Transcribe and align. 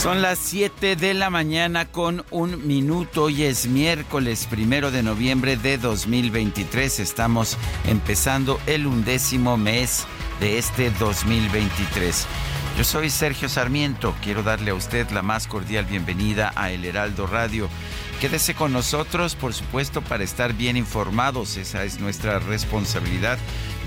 Son 0.00 0.22
las 0.22 0.38
7 0.38 0.96
de 0.96 1.12
la 1.12 1.28
mañana 1.28 1.84
con 1.84 2.24
un 2.30 2.66
minuto. 2.66 3.28
y 3.28 3.42
es 3.42 3.66
miércoles 3.66 4.46
primero 4.48 4.90
de 4.90 5.02
noviembre 5.02 5.58
de 5.58 5.76
2023. 5.76 7.00
Estamos 7.00 7.58
empezando 7.86 8.58
el 8.66 8.86
undécimo 8.86 9.58
mes 9.58 10.06
de 10.40 10.56
este 10.56 10.90
2023. 10.92 12.26
Yo 12.78 12.84
soy 12.84 13.10
Sergio 13.10 13.50
Sarmiento. 13.50 14.14
Quiero 14.22 14.42
darle 14.42 14.70
a 14.70 14.74
usted 14.74 15.10
la 15.10 15.20
más 15.20 15.46
cordial 15.46 15.84
bienvenida 15.84 16.50
a 16.56 16.70
El 16.70 16.86
Heraldo 16.86 17.26
Radio. 17.26 17.68
Quédese 18.22 18.54
con 18.54 18.72
nosotros, 18.72 19.34
por 19.34 19.52
supuesto, 19.52 20.00
para 20.00 20.24
estar 20.24 20.54
bien 20.54 20.78
informados. 20.78 21.58
Esa 21.58 21.84
es 21.84 22.00
nuestra 22.00 22.38
responsabilidad. 22.38 23.38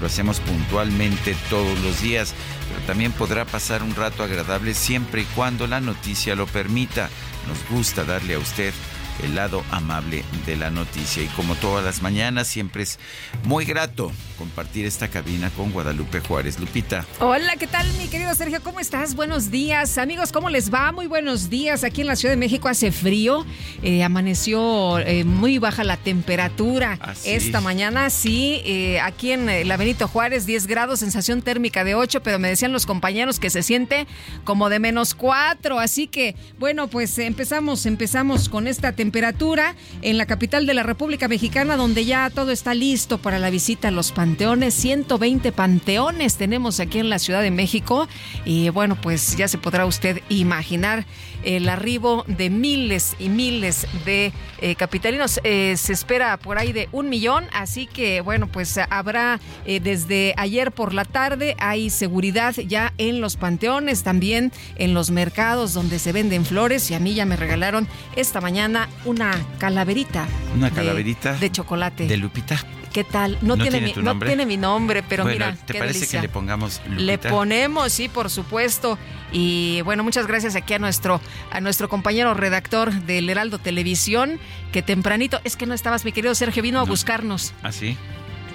Lo 0.04 0.08
hacemos 0.08 0.42
puntualmente 0.42 1.34
todos 1.50 1.80
los 1.80 2.02
días, 2.02 2.34
pero 2.68 2.86
también 2.86 3.14
podrá 3.14 3.46
pasar 3.46 3.82
un 3.82 3.96
rato 3.96 4.22
agradable 4.22 4.74
siempre 4.74 5.22
y 5.22 5.26
cuando 5.34 5.66
la 5.66 5.80
noticia 5.80 6.36
lo 6.36 6.46
permita. 6.46 7.10
Nos 7.48 7.58
gusta 7.70 8.04
darle 8.04 8.34
a 8.34 8.40
usted 8.40 8.74
el 9.22 9.36
lado 9.36 9.64
amable 9.72 10.24
de 10.46 10.56
la 10.56 10.70
noticia. 10.70 11.24
Y 11.24 11.28
como 11.28 11.56
todas 11.56 11.84
las 11.84 12.02
mañanas, 12.02 12.48
siempre 12.48 12.84
es 12.84 13.00
muy 13.44 13.66
grato 13.66 14.12
compartir 14.38 14.86
esta 14.86 15.08
cabina 15.08 15.50
con 15.52 15.72
Guadalupe 15.72 16.20
Juárez. 16.20 16.60
Lupita. 16.60 17.06
Hola, 17.20 17.56
¿qué 17.58 17.68
tal, 17.68 17.88
mi 17.94 18.08
querido 18.08 18.34
Sergio? 18.36 18.62
¿Cómo 18.64 18.80
estás? 18.80 19.16
Buenos 19.16 19.52
días. 19.52 19.98
Amigos, 19.98 20.32
¿cómo 20.32 20.50
les 20.50 20.74
va? 20.74 20.92
Muy 20.92 21.08
buenos 21.08 21.50
días. 21.50 21.84
Aquí 21.84 22.02
en 22.02 22.08
la 22.08 22.16
Ciudad 22.16 22.34
de 22.34 22.38
México 22.38 22.68
hace 22.68 22.92
frío. 22.92 23.46
Eh, 23.82 24.04
amaneció 24.04 25.00
eh, 25.00 25.24
muy 25.24 25.60
baja 25.60 25.84
la 25.84 25.98
temperatura 25.98 27.00
esta 27.24 27.62
mañana. 27.62 28.10
Sí, 28.10 28.62
eh, 28.66 29.00
aquí 29.00 29.32
en 29.32 29.68
la 29.68 29.78
Benito 29.78 30.08
Juárez, 30.08 30.46
10 30.46 30.68
grados, 30.68 31.00
sensación 31.00 31.42
térmica 31.42 31.84
de 31.84 31.96
8, 31.96 32.24
pero 32.24 32.40
me 32.40 32.50
decían 32.50 32.72
los 32.72 32.86
compañeros 32.86 33.40
que 33.40 33.50
se 33.50 33.64
siente 33.64 34.08
como 34.44 34.70
de 34.70 34.80
menos 34.80 35.14
4. 35.14 35.80
Así 35.80 36.08
que, 36.08 36.36
bueno, 36.60 36.88
pues 36.88 37.18
empezamos, 37.20 37.86
empezamos 37.86 38.50
con 38.50 38.68
esta 38.68 38.92
temperatura 38.92 39.03
temperatura 39.04 39.76
en 40.02 40.18
la 40.18 40.26
capital 40.26 40.66
de 40.66 40.74
la 40.74 40.82
República 40.82 41.28
Mexicana, 41.28 41.76
donde 41.76 42.06
ya 42.06 42.30
todo 42.30 42.52
está 42.52 42.74
listo 42.74 43.18
para 43.18 43.38
la 43.38 43.50
visita 43.50 43.90
a 43.90 43.92
los 43.92 44.14
panteones. 44.14 44.74
120 44.76 45.52
panteones 45.52 46.38
tenemos 46.38 46.80
aquí 46.80 47.00
en 47.00 47.10
la 47.10 47.20
Ciudad 47.20 47.42
de 47.42 47.52
México. 47.52 48.08
Y 48.46 48.70
bueno, 48.70 48.96
pues 48.96 49.36
ya 49.36 49.50
se 49.50 49.58
podrá 49.58 49.86
usted 49.86 50.22
imaginar 50.30 51.06
el 51.44 51.70
arribo 51.70 52.24
de 52.28 52.50
miles 52.50 53.16
y 53.20 53.30
miles 53.30 53.88
de 54.06 54.32
eh, 54.60 54.76
capitalinos. 54.76 55.40
Eh, 55.44 55.76
se 55.78 55.94
espera 55.94 56.38
por 56.38 56.58
ahí 56.58 56.74
de 56.74 56.90
un 56.92 57.10
millón, 57.10 57.46
así 57.54 57.88
que 57.88 58.22
bueno, 58.22 58.48
pues 58.48 58.78
habrá 58.90 59.40
eh, 59.66 59.80
desde 59.80 60.34
ayer 60.38 60.72
por 60.72 60.94
la 60.94 61.06
tarde, 61.06 61.56
hay 61.60 61.90
seguridad 61.90 62.56
ya 62.56 62.94
en 62.98 63.22
los 63.22 63.36
panteones, 63.36 64.04
también 64.04 64.52
en 64.76 64.94
los 64.94 65.12
mercados 65.12 65.74
donde 65.74 66.00
se 66.00 66.12
venden 66.12 66.46
flores 66.46 66.90
y 66.92 66.94
a 66.94 67.00
mí 67.00 67.14
ya 67.14 67.26
me 67.26 67.36
regalaron 67.36 67.88
esta 68.16 68.42
mañana 68.42 68.90
una 69.06 69.32
calaverita. 69.60 70.28
Una 70.56 70.72
calaverita. 70.72 71.34
De, 71.34 71.52
chocolate. 71.52 72.08
De 72.08 72.18
Lupita. 72.18 72.60
¿Qué 72.94 73.04
tal? 73.04 73.40
No, 73.42 73.58
tiene, 73.58 73.82
mi, 73.82 73.94
no 73.94 74.20
tiene 74.20 74.46
mi 74.46 74.56
nombre, 74.56 75.02
pero 75.02 75.26
mira. 75.26 75.56
¿Te 75.66 75.74
parece 75.74 76.08
que 76.08 76.22
le 76.22 76.30
pongamos 76.30 76.80
Lupita? 76.86 77.02
Le 77.02 77.18
ponemos, 77.18 77.92
sí, 77.92 78.08
por 78.08 78.30
supuesto. 78.30 79.00
Y 79.32 79.82
bueno, 79.82 80.04
muchas 80.04 80.28
gracias 80.28 80.56
aquí 80.56 80.76
a 80.76 80.80
nuestro, 80.80 81.20
a 81.52 81.60
nuestro 81.60 81.90
compañero 81.90 82.36
redactor 82.36 82.94
del 82.94 83.28
Heraldo 83.30 83.58
Televisión, 83.58 84.40
que 84.72 84.84
tempranito, 84.84 85.42
es 85.44 85.56
que 85.56 85.66
no 85.66 85.74
estabas, 85.74 86.06
mi 86.06 86.12
querido 86.12 86.36
Sergio, 86.36 86.62
vino 86.62 86.80
a 86.80 86.84
buscarnos. 86.84 87.54
¿Ah, 87.64 87.72
sí? 87.72 87.98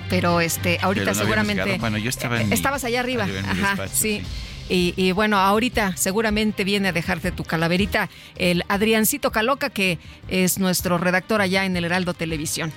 Pero 0.08 0.40
este, 0.40 0.78
ahorita 0.80 1.14
seguramente. 1.14 1.76
Bueno, 1.78 1.98
yo 1.98 2.08
estaba 2.08 2.40
en 2.40 2.52
Estabas 2.52 2.84
allá 2.84 3.00
arriba. 3.00 3.26
Ajá, 3.44 3.88
sí. 3.88 4.22
Y, 4.68 5.12
bueno, 5.12 5.38
ahorita 5.38 5.96
seguramente 5.96 6.64
viene 6.64 6.88
a 6.88 6.92
dejarte 6.92 7.32
tu 7.32 7.44
calaverita 7.44 8.10
el 8.36 8.64
Adriancito 8.68 9.32
Caloca, 9.32 9.70
que 9.70 9.98
es 10.28 10.58
nuestro 10.58 10.98
redactor 10.98 11.40
allá 11.40 11.64
en 11.64 11.76
el 11.76 11.84
Heraldo 11.84 12.14
Televisión. 12.14 12.72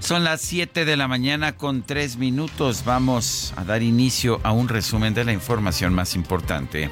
Son 0.00 0.24
las 0.24 0.40
7 0.42 0.84
de 0.84 0.96
la 0.96 1.08
mañana 1.08 1.56
con 1.56 1.82
3 1.82 2.16
minutos. 2.16 2.84
Vamos 2.84 3.54
a 3.56 3.64
dar 3.64 3.82
inicio 3.82 4.40
a 4.42 4.52
un 4.52 4.68
resumen 4.68 5.14
de 5.14 5.24
la 5.24 5.32
información 5.32 5.94
más 5.94 6.14
importante. 6.14 6.90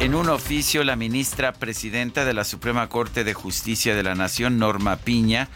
En 0.00 0.14
un 0.14 0.28
oficio, 0.28 0.84
la 0.84 0.94
ministra 0.94 1.52
presidenta 1.52 2.24
de 2.24 2.34
la 2.34 2.44
Suprema 2.44 2.88
Corte 2.88 3.24
de 3.24 3.34
Justicia 3.34 3.94
de 3.94 4.02
la 4.02 4.14
Nación, 4.14 4.58
Norma 4.58 4.96
Piña, 4.96 5.48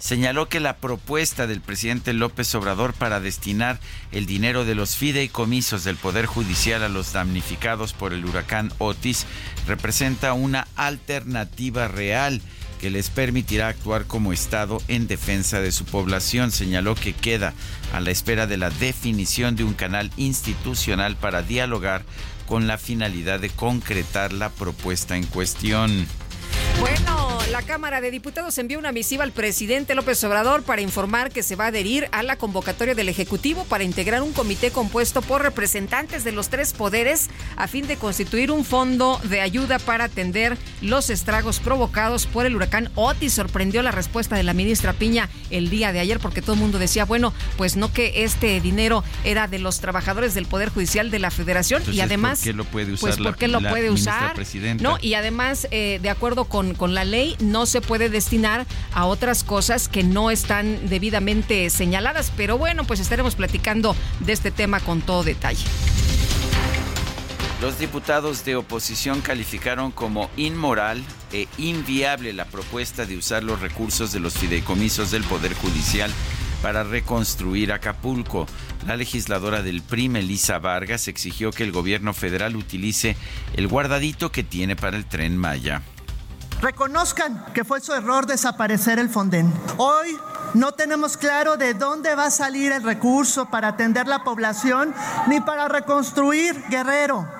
señaló 0.00 0.48
que 0.48 0.58
la 0.58 0.78
propuesta 0.78 1.46
del 1.46 1.60
presidente 1.60 2.12
López 2.12 2.52
Obrador 2.56 2.94
para 2.94 3.20
destinar 3.20 3.78
el 4.10 4.26
dinero 4.26 4.64
de 4.64 4.74
los 4.74 4.96
fideicomisos 4.96 5.84
del 5.84 5.96
Poder 5.96 6.26
Judicial 6.26 6.82
a 6.82 6.88
los 6.88 7.12
damnificados 7.12 7.92
por 7.92 8.12
el 8.12 8.24
huracán 8.24 8.72
Otis 8.78 9.26
representa 9.68 10.32
una 10.32 10.66
alternativa 10.74 11.86
real 11.86 12.40
que 12.80 12.90
les 12.90 13.10
permitirá 13.10 13.68
actuar 13.68 14.06
como 14.06 14.32
Estado 14.32 14.80
en 14.88 15.06
defensa 15.06 15.60
de 15.60 15.70
su 15.70 15.84
población. 15.84 16.50
Señaló 16.50 16.94
que 16.94 17.12
queda 17.12 17.52
a 17.92 18.00
la 18.00 18.10
espera 18.10 18.46
de 18.46 18.56
la 18.56 18.70
definición 18.70 19.54
de 19.54 19.64
un 19.64 19.74
canal 19.74 20.10
institucional 20.16 21.16
para 21.16 21.42
dialogar 21.42 22.04
con 22.46 22.66
la 22.66 22.78
finalidad 22.78 23.38
de 23.38 23.50
concretar 23.50 24.32
la 24.32 24.48
propuesta 24.48 25.16
en 25.16 25.24
cuestión. 25.24 26.06
Bueno, 26.78 27.38
la 27.50 27.62
Cámara 27.62 28.00
de 28.00 28.10
Diputados 28.10 28.56
envió 28.58 28.78
una 28.78 28.92
misiva 28.92 29.24
al 29.24 29.32
presidente 29.32 29.94
López 29.94 30.22
Obrador 30.24 30.62
para 30.62 30.80
informar 30.80 31.30
que 31.30 31.42
se 31.42 31.56
va 31.56 31.64
a 31.64 31.68
adherir 31.68 32.08
a 32.12 32.22
la 32.22 32.36
convocatoria 32.36 32.94
del 32.94 33.08
Ejecutivo 33.08 33.64
para 33.64 33.84
integrar 33.84 34.22
un 34.22 34.32
comité 34.32 34.70
compuesto 34.70 35.20
por 35.20 35.42
representantes 35.42 36.24
de 36.24 36.32
los 36.32 36.48
tres 36.48 36.72
poderes 36.72 37.28
a 37.56 37.68
fin 37.68 37.86
de 37.86 37.96
constituir 37.96 38.50
un 38.50 38.64
fondo 38.64 39.20
de 39.24 39.40
ayuda 39.40 39.78
para 39.78 40.04
atender 40.04 40.56
los 40.80 41.10
estragos 41.10 41.60
provocados 41.60 42.26
por 42.26 42.46
el 42.46 42.56
huracán 42.56 42.90
Otis. 42.94 43.34
Sorprendió 43.34 43.82
la 43.82 43.90
respuesta 43.90 44.36
de 44.36 44.42
la 44.42 44.54
ministra 44.54 44.92
Piña 44.92 45.28
el 45.50 45.70
día 45.70 45.92
de 45.92 46.00
ayer 46.00 46.18
porque 46.18 46.42
todo 46.42 46.54
el 46.54 46.60
mundo 46.60 46.78
decía, 46.78 47.04
bueno, 47.04 47.34
pues 47.56 47.76
no 47.76 47.92
que 47.92 48.24
este 48.24 48.60
dinero 48.60 49.04
era 49.24 49.48
de 49.48 49.58
los 49.58 49.80
trabajadores 49.80 50.34
del 50.34 50.46
Poder 50.46 50.70
Judicial 50.70 51.10
de 51.10 51.18
la 51.18 51.30
Federación 51.30 51.82
y 51.92 52.00
además... 52.00 52.38
¿Por 52.38 52.44
qué 52.44 52.52
lo 52.52 52.64
puede 52.64 52.92
usar? 52.92 53.10
Pues, 53.10 53.18
¿por 53.18 53.36
qué 53.36 53.48
lo 53.48 53.60
puede 53.60 53.90
usar? 53.90 54.34
No, 54.80 54.98
y 55.00 55.14
además, 55.14 55.68
eh, 55.70 55.98
de 56.00 56.10
acuerdo 56.10 56.39
con 56.44 56.70
con, 56.74 56.94
la 56.94 57.04
ley 57.04 57.36
no 57.40 57.66
se 57.66 57.80
puede 57.80 58.08
destinar 58.08 58.66
a 58.92 59.06
otras 59.06 59.44
cosas 59.44 59.88
que 59.88 60.02
no 60.02 60.30
están 60.30 60.88
debidamente 60.88 61.70
señaladas. 61.70 62.32
Pero 62.36 62.58
bueno, 62.58 62.84
pues 62.84 63.00
estaremos 63.00 63.34
platicando 63.34 63.96
de 64.20 64.32
este 64.32 64.50
tema 64.50 64.80
con 64.80 65.00
todo 65.00 65.22
detalle. 65.22 65.64
Los 67.60 67.78
diputados 67.78 68.44
de 68.44 68.56
oposición 68.56 69.20
calificaron 69.20 69.90
como 69.90 70.30
inmoral 70.36 71.02
e 71.32 71.46
inviable 71.58 72.32
la 72.32 72.46
propuesta 72.46 73.04
de 73.04 73.18
usar 73.18 73.42
los 73.44 73.60
recursos 73.60 74.12
de 74.12 74.20
los 74.20 74.34
fideicomisos 74.34 75.10
del 75.10 75.24
Poder 75.24 75.52
Judicial 75.54 76.10
para 76.62 76.84
reconstruir 76.84 77.72
Acapulco. 77.72 78.46
La 78.86 78.96
legisladora 78.96 79.62
del 79.62 79.82
PRI, 79.82 80.06
Elisa 80.06 80.58
Vargas, 80.58 81.08
exigió 81.08 81.50
que 81.50 81.64
el 81.64 81.72
gobierno 81.72 82.14
federal 82.14 82.56
utilice 82.56 83.16
el 83.54 83.68
guardadito 83.68 84.32
que 84.32 84.42
tiene 84.42 84.76
para 84.76 84.96
el 84.96 85.04
tren 85.04 85.36
Maya. 85.36 85.82
Reconozcan 86.60 87.42
que 87.54 87.64
fue 87.64 87.80
su 87.80 87.94
error 87.94 88.26
desaparecer 88.26 88.98
el 88.98 89.08
Fonden. 89.08 89.50
Hoy 89.78 90.18
no 90.52 90.72
tenemos 90.72 91.16
claro 91.16 91.56
de 91.56 91.72
dónde 91.72 92.14
va 92.14 92.26
a 92.26 92.30
salir 92.30 92.72
el 92.72 92.82
recurso 92.82 93.46
para 93.46 93.68
atender 93.68 94.06
la 94.06 94.24
población 94.24 94.94
ni 95.26 95.40
para 95.40 95.68
reconstruir 95.68 96.62
Guerrero. 96.68 97.39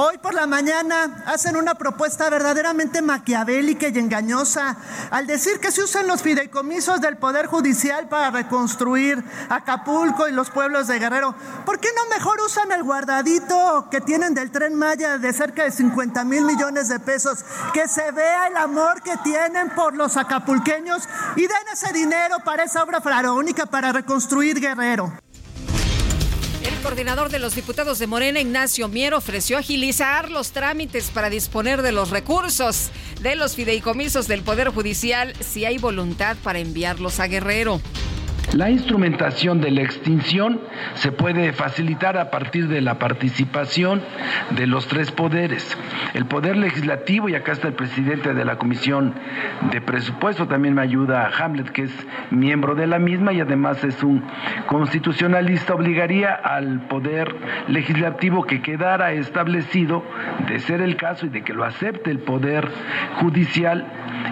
Hoy 0.00 0.16
por 0.18 0.32
la 0.32 0.46
mañana 0.46 1.24
hacen 1.26 1.56
una 1.56 1.74
propuesta 1.74 2.30
verdaderamente 2.30 3.02
maquiavélica 3.02 3.88
y 3.88 3.98
engañosa 3.98 4.76
al 5.10 5.26
decir 5.26 5.58
que 5.58 5.72
se 5.72 5.82
usan 5.82 6.06
los 6.06 6.22
fideicomisos 6.22 7.00
del 7.00 7.16
Poder 7.16 7.46
Judicial 7.46 8.08
para 8.08 8.30
reconstruir 8.30 9.24
Acapulco 9.48 10.28
y 10.28 10.32
los 10.32 10.50
pueblos 10.50 10.86
de 10.86 11.00
Guerrero. 11.00 11.34
¿Por 11.66 11.80
qué 11.80 11.88
no 11.96 12.06
mejor 12.16 12.40
usan 12.46 12.70
el 12.70 12.84
guardadito 12.84 13.88
que 13.90 14.00
tienen 14.00 14.34
del 14.34 14.52
tren 14.52 14.76
Maya 14.76 15.18
de 15.18 15.32
cerca 15.32 15.64
de 15.64 15.72
50 15.72 16.22
mil 16.22 16.44
millones 16.44 16.88
de 16.88 17.00
pesos? 17.00 17.44
Que 17.74 17.88
se 17.88 18.12
vea 18.12 18.46
el 18.46 18.56
amor 18.56 19.02
que 19.02 19.16
tienen 19.24 19.70
por 19.70 19.96
los 19.96 20.16
acapulqueños 20.16 21.08
y 21.34 21.40
den 21.40 21.68
ese 21.72 21.92
dinero 21.92 22.36
para 22.44 22.62
esa 22.62 22.84
obra 22.84 23.00
faraónica 23.00 23.66
para 23.66 23.90
reconstruir 23.90 24.60
Guerrero. 24.60 25.12
El 26.78 26.84
coordinador 26.84 27.28
de 27.28 27.40
los 27.40 27.56
diputados 27.56 27.98
de 27.98 28.06
Morena, 28.06 28.38
Ignacio 28.38 28.86
Mier, 28.86 29.12
ofreció 29.12 29.58
agilizar 29.58 30.30
los 30.30 30.52
trámites 30.52 31.10
para 31.10 31.28
disponer 31.28 31.82
de 31.82 31.90
los 31.90 32.10
recursos 32.10 32.90
de 33.20 33.34
los 33.34 33.56
fideicomisos 33.56 34.28
del 34.28 34.42
Poder 34.42 34.68
Judicial 34.68 35.34
si 35.40 35.64
hay 35.64 35.78
voluntad 35.78 36.36
para 36.44 36.60
enviarlos 36.60 37.18
a 37.18 37.26
Guerrero. 37.26 37.80
La 38.54 38.70
instrumentación 38.70 39.60
de 39.60 39.70
la 39.70 39.82
extinción 39.82 40.58
se 40.94 41.12
puede 41.12 41.52
facilitar 41.52 42.16
a 42.16 42.30
partir 42.30 42.66
de 42.68 42.80
la 42.80 42.98
participación 42.98 44.00
de 44.56 44.66
los 44.66 44.88
tres 44.88 45.12
poderes. 45.12 45.76
El 46.14 46.24
poder 46.24 46.56
legislativo, 46.56 47.28
y 47.28 47.34
acá 47.34 47.52
está 47.52 47.68
el 47.68 47.74
presidente 47.74 48.32
de 48.32 48.44
la 48.46 48.56
Comisión 48.56 49.12
de 49.70 49.82
Presupuesto, 49.82 50.48
también 50.48 50.74
me 50.74 50.80
ayuda 50.80 51.30
Hamlet, 51.38 51.68
que 51.72 51.82
es 51.82 52.06
miembro 52.30 52.74
de 52.74 52.86
la 52.86 52.98
misma 52.98 53.34
y 53.34 53.40
además 53.42 53.84
es 53.84 54.02
un 54.02 54.24
constitucionalista, 54.66 55.74
obligaría 55.74 56.32
al 56.32 56.80
poder 56.88 57.36
legislativo 57.68 58.44
que 58.44 58.62
quedara 58.62 59.12
establecido, 59.12 60.02
de 60.48 60.58
ser 60.60 60.80
el 60.80 60.96
caso 60.96 61.26
y 61.26 61.28
de 61.28 61.42
que 61.42 61.52
lo 61.52 61.64
acepte 61.64 62.10
el 62.10 62.20
poder 62.20 62.66
judicial, 63.20 63.86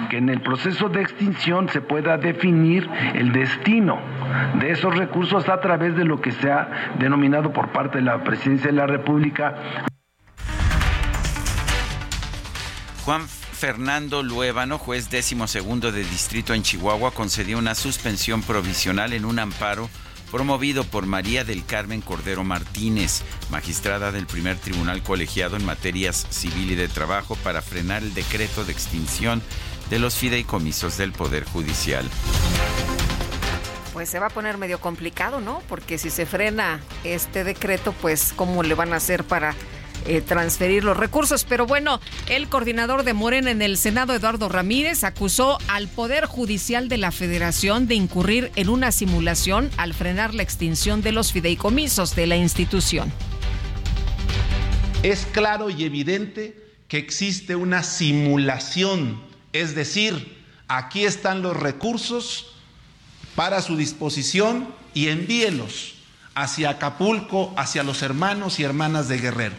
que 0.08 0.16
en 0.16 0.30
el 0.30 0.40
proceso 0.40 0.88
de 0.88 1.02
extinción 1.02 1.68
se 1.68 1.82
pueda 1.82 2.16
definir 2.16 2.88
el 3.14 3.32
destino 3.32 4.05
de 4.58 4.70
esos 4.70 4.96
recursos 4.96 5.48
a 5.48 5.60
través 5.60 5.96
de 5.96 6.04
lo 6.04 6.20
que 6.20 6.32
se 6.32 6.50
ha 6.50 6.94
denominado 6.98 7.52
por 7.52 7.72
parte 7.72 7.98
de 7.98 8.04
la 8.04 8.22
Presidencia 8.22 8.68
de 8.68 8.76
la 8.76 8.86
República. 8.86 9.54
Juan 13.04 13.22
Fernando 13.28 14.22
Luébano, 14.22 14.78
juez 14.78 15.08
décimo 15.10 15.46
segundo 15.46 15.92
de 15.92 16.00
distrito 16.00 16.54
en 16.54 16.62
Chihuahua, 16.62 17.12
concedió 17.12 17.58
una 17.58 17.74
suspensión 17.74 18.42
provisional 18.42 19.12
en 19.12 19.24
un 19.24 19.38
amparo 19.38 19.88
promovido 20.30 20.84
por 20.84 21.06
María 21.06 21.44
del 21.44 21.64
Carmen 21.64 22.00
Cordero 22.00 22.42
Martínez, 22.44 23.22
magistrada 23.50 24.10
del 24.10 24.26
primer 24.26 24.56
tribunal 24.56 25.02
colegiado 25.02 25.56
en 25.56 25.64
materias 25.64 26.26
civil 26.30 26.72
y 26.72 26.74
de 26.74 26.88
trabajo 26.88 27.36
para 27.36 27.62
frenar 27.62 28.02
el 28.02 28.12
decreto 28.12 28.64
de 28.64 28.72
extinción 28.72 29.40
de 29.88 30.00
los 30.00 30.16
fideicomisos 30.16 30.98
del 30.98 31.12
Poder 31.12 31.44
Judicial 31.44 32.04
pues 33.96 34.10
se 34.10 34.18
va 34.18 34.26
a 34.26 34.28
poner 34.28 34.58
medio 34.58 34.78
complicado, 34.78 35.40
¿no? 35.40 35.62
Porque 35.70 35.96
si 35.96 36.10
se 36.10 36.26
frena 36.26 36.82
este 37.02 37.44
decreto, 37.44 37.94
pues 38.02 38.34
cómo 38.36 38.62
le 38.62 38.74
van 38.74 38.92
a 38.92 38.96
hacer 38.96 39.24
para 39.24 39.54
eh, 40.04 40.20
transferir 40.20 40.84
los 40.84 40.98
recursos. 40.98 41.44
Pero 41.44 41.64
bueno, 41.64 41.98
el 42.28 42.50
coordinador 42.50 43.04
de 43.04 43.14
Morena 43.14 43.50
en 43.50 43.62
el 43.62 43.78
Senado, 43.78 44.12
Eduardo 44.12 44.50
Ramírez, 44.50 45.02
acusó 45.02 45.56
al 45.68 45.88
Poder 45.88 46.26
Judicial 46.26 46.90
de 46.90 46.98
la 46.98 47.10
Federación 47.10 47.88
de 47.88 47.94
incurrir 47.94 48.52
en 48.56 48.68
una 48.68 48.92
simulación 48.92 49.70
al 49.78 49.94
frenar 49.94 50.34
la 50.34 50.42
extinción 50.42 51.00
de 51.00 51.12
los 51.12 51.32
fideicomisos 51.32 52.14
de 52.14 52.26
la 52.26 52.36
institución. 52.36 53.10
Es 55.02 55.24
claro 55.32 55.70
y 55.70 55.84
evidente 55.84 56.62
que 56.86 56.98
existe 56.98 57.56
una 57.56 57.82
simulación, 57.82 59.22
es 59.54 59.74
decir, 59.74 60.44
aquí 60.68 61.06
están 61.06 61.40
los 61.40 61.56
recursos 61.56 62.52
para 63.36 63.62
su 63.62 63.76
disposición 63.76 64.74
y 64.94 65.08
envíelos 65.08 65.94
hacia 66.34 66.70
Acapulco, 66.70 67.54
hacia 67.56 67.84
los 67.84 68.02
hermanos 68.02 68.58
y 68.58 68.64
hermanas 68.64 69.08
de 69.08 69.18
Guerrero. 69.18 69.54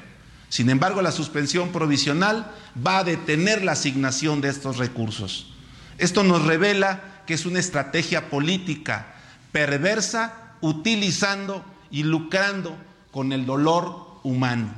Sin 0.50 0.70
embargo, 0.70 1.02
la 1.02 1.12
suspensión 1.12 1.72
provisional 1.72 2.52
va 2.86 3.00
a 3.00 3.04
detener 3.04 3.64
la 3.64 3.74
asignación 3.74 4.42
de 4.42 4.50
estos 4.50 4.78
recursos. 4.78 5.54
Esto 5.98 6.24
nos 6.24 6.44
revela 6.44 7.24
que 7.26 7.34
es 7.34 7.46
una 7.46 7.60
estrategia 7.60 8.30
política 8.30 9.16
perversa 9.52 10.54
utilizando 10.62 11.64
y 11.92 12.04
lucrando 12.04 12.76
con 13.12 13.32
el 13.32 13.46
dolor 13.46 14.20
humano. 14.24 14.74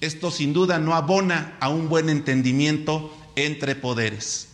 Esto 0.00 0.30
sin 0.30 0.52
duda 0.52 0.78
no 0.78 0.94
abona 0.94 1.56
a 1.60 1.68
un 1.68 1.88
buen 1.88 2.08
entendimiento 2.08 3.14
entre 3.36 3.74
poderes. 3.74 4.47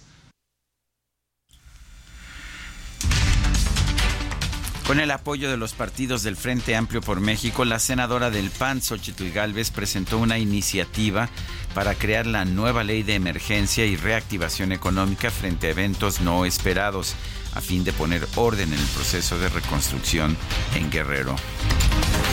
Con 4.86 5.00
el 5.00 5.10
apoyo 5.12 5.50
de 5.50 5.56
los 5.56 5.72
partidos 5.72 6.22
del 6.22 6.36
Frente 6.36 6.76
Amplio 6.76 7.00
por 7.00 7.18
México, 7.18 7.64
la 7.64 7.78
senadora 7.78 8.28
del 8.28 8.50
PAN, 8.50 8.82
Xochitl 8.82 9.30
Gálvez, 9.30 9.70
presentó 9.70 10.18
una 10.18 10.38
iniciativa 10.38 11.30
para 11.74 11.94
crear 11.94 12.26
la 12.26 12.44
nueva 12.44 12.84
ley 12.84 13.02
de 13.02 13.14
emergencia 13.14 13.86
y 13.86 13.96
reactivación 13.96 14.72
económica 14.72 15.30
frente 15.30 15.68
a 15.68 15.70
eventos 15.70 16.20
no 16.20 16.44
esperados, 16.44 17.14
a 17.54 17.62
fin 17.62 17.82
de 17.82 17.94
poner 17.94 18.28
orden 18.36 18.74
en 18.74 18.78
el 18.78 18.86
proceso 18.88 19.38
de 19.38 19.48
reconstrucción 19.48 20.36
en 20.74 20.90
Guerrero. 20.90 21.34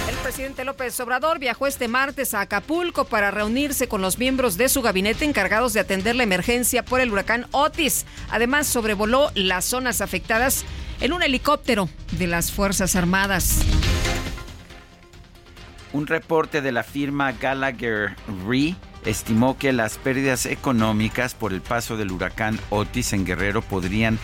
El 0.09 0.17
presidente 0.17 0.65
López 0.65 0.99
Obrador 0.99 1.39
viajó 1.39 1.67
este 1.67 1.87
martes 1.87 2.33
a 2.33 2.41
Acapulco 2.41 3.05
para 3.05 3.31
reunirse 3.31 3.87
con 3.87 4.01
los 4.01 4.17
miembros 4.17 4.57
de 4.57 4.67
su 4.67 4.81
gabinete 4.81 5.23
encargados 5.23 5.71
de 5.71 5.79
atender 5.79 6.17
la 6.17 6.23
emergencia 6.23 6.83
por 6.83 6.99
el 6.99 7.13
huracán 7.13 7.47
Otis. 7.51 8.05
Además, 8.29 8.67
sobrevoló 8.67 9.31
las 9.35 9.63
zonas 9.63 10.01
afectadas 10.01 10.65
en 11.01 11.13
un 11.13 11.23
helicóptero 11.23 11.89
de 12.11 12.27
las 12.27 12.51
Fuerzas 12.51 12.95
Armadas. 12.95 13.61
Un 15.93 16.07
reporte 16.07 16.61
de 16.61 16.71
la 16.71 16.83
firma 16.83 17.33
Gallagher 17.33 18.15
Re 18.47 18.75
estimó 19.03 19.57
que 19.57 19.73
las 19.73 19.97
pérdidas 19.97 20.45
económicas 20.45 21.33
por 21.33 21.51
el 21.51 21.61
paso 21.61 21.97
del 21.97 22.11
huracán 22.11 22.59
Otis 22.69 23.13
en 23.13 23.25
Guerrero 23.25 23.61
podrían 23.61 24.19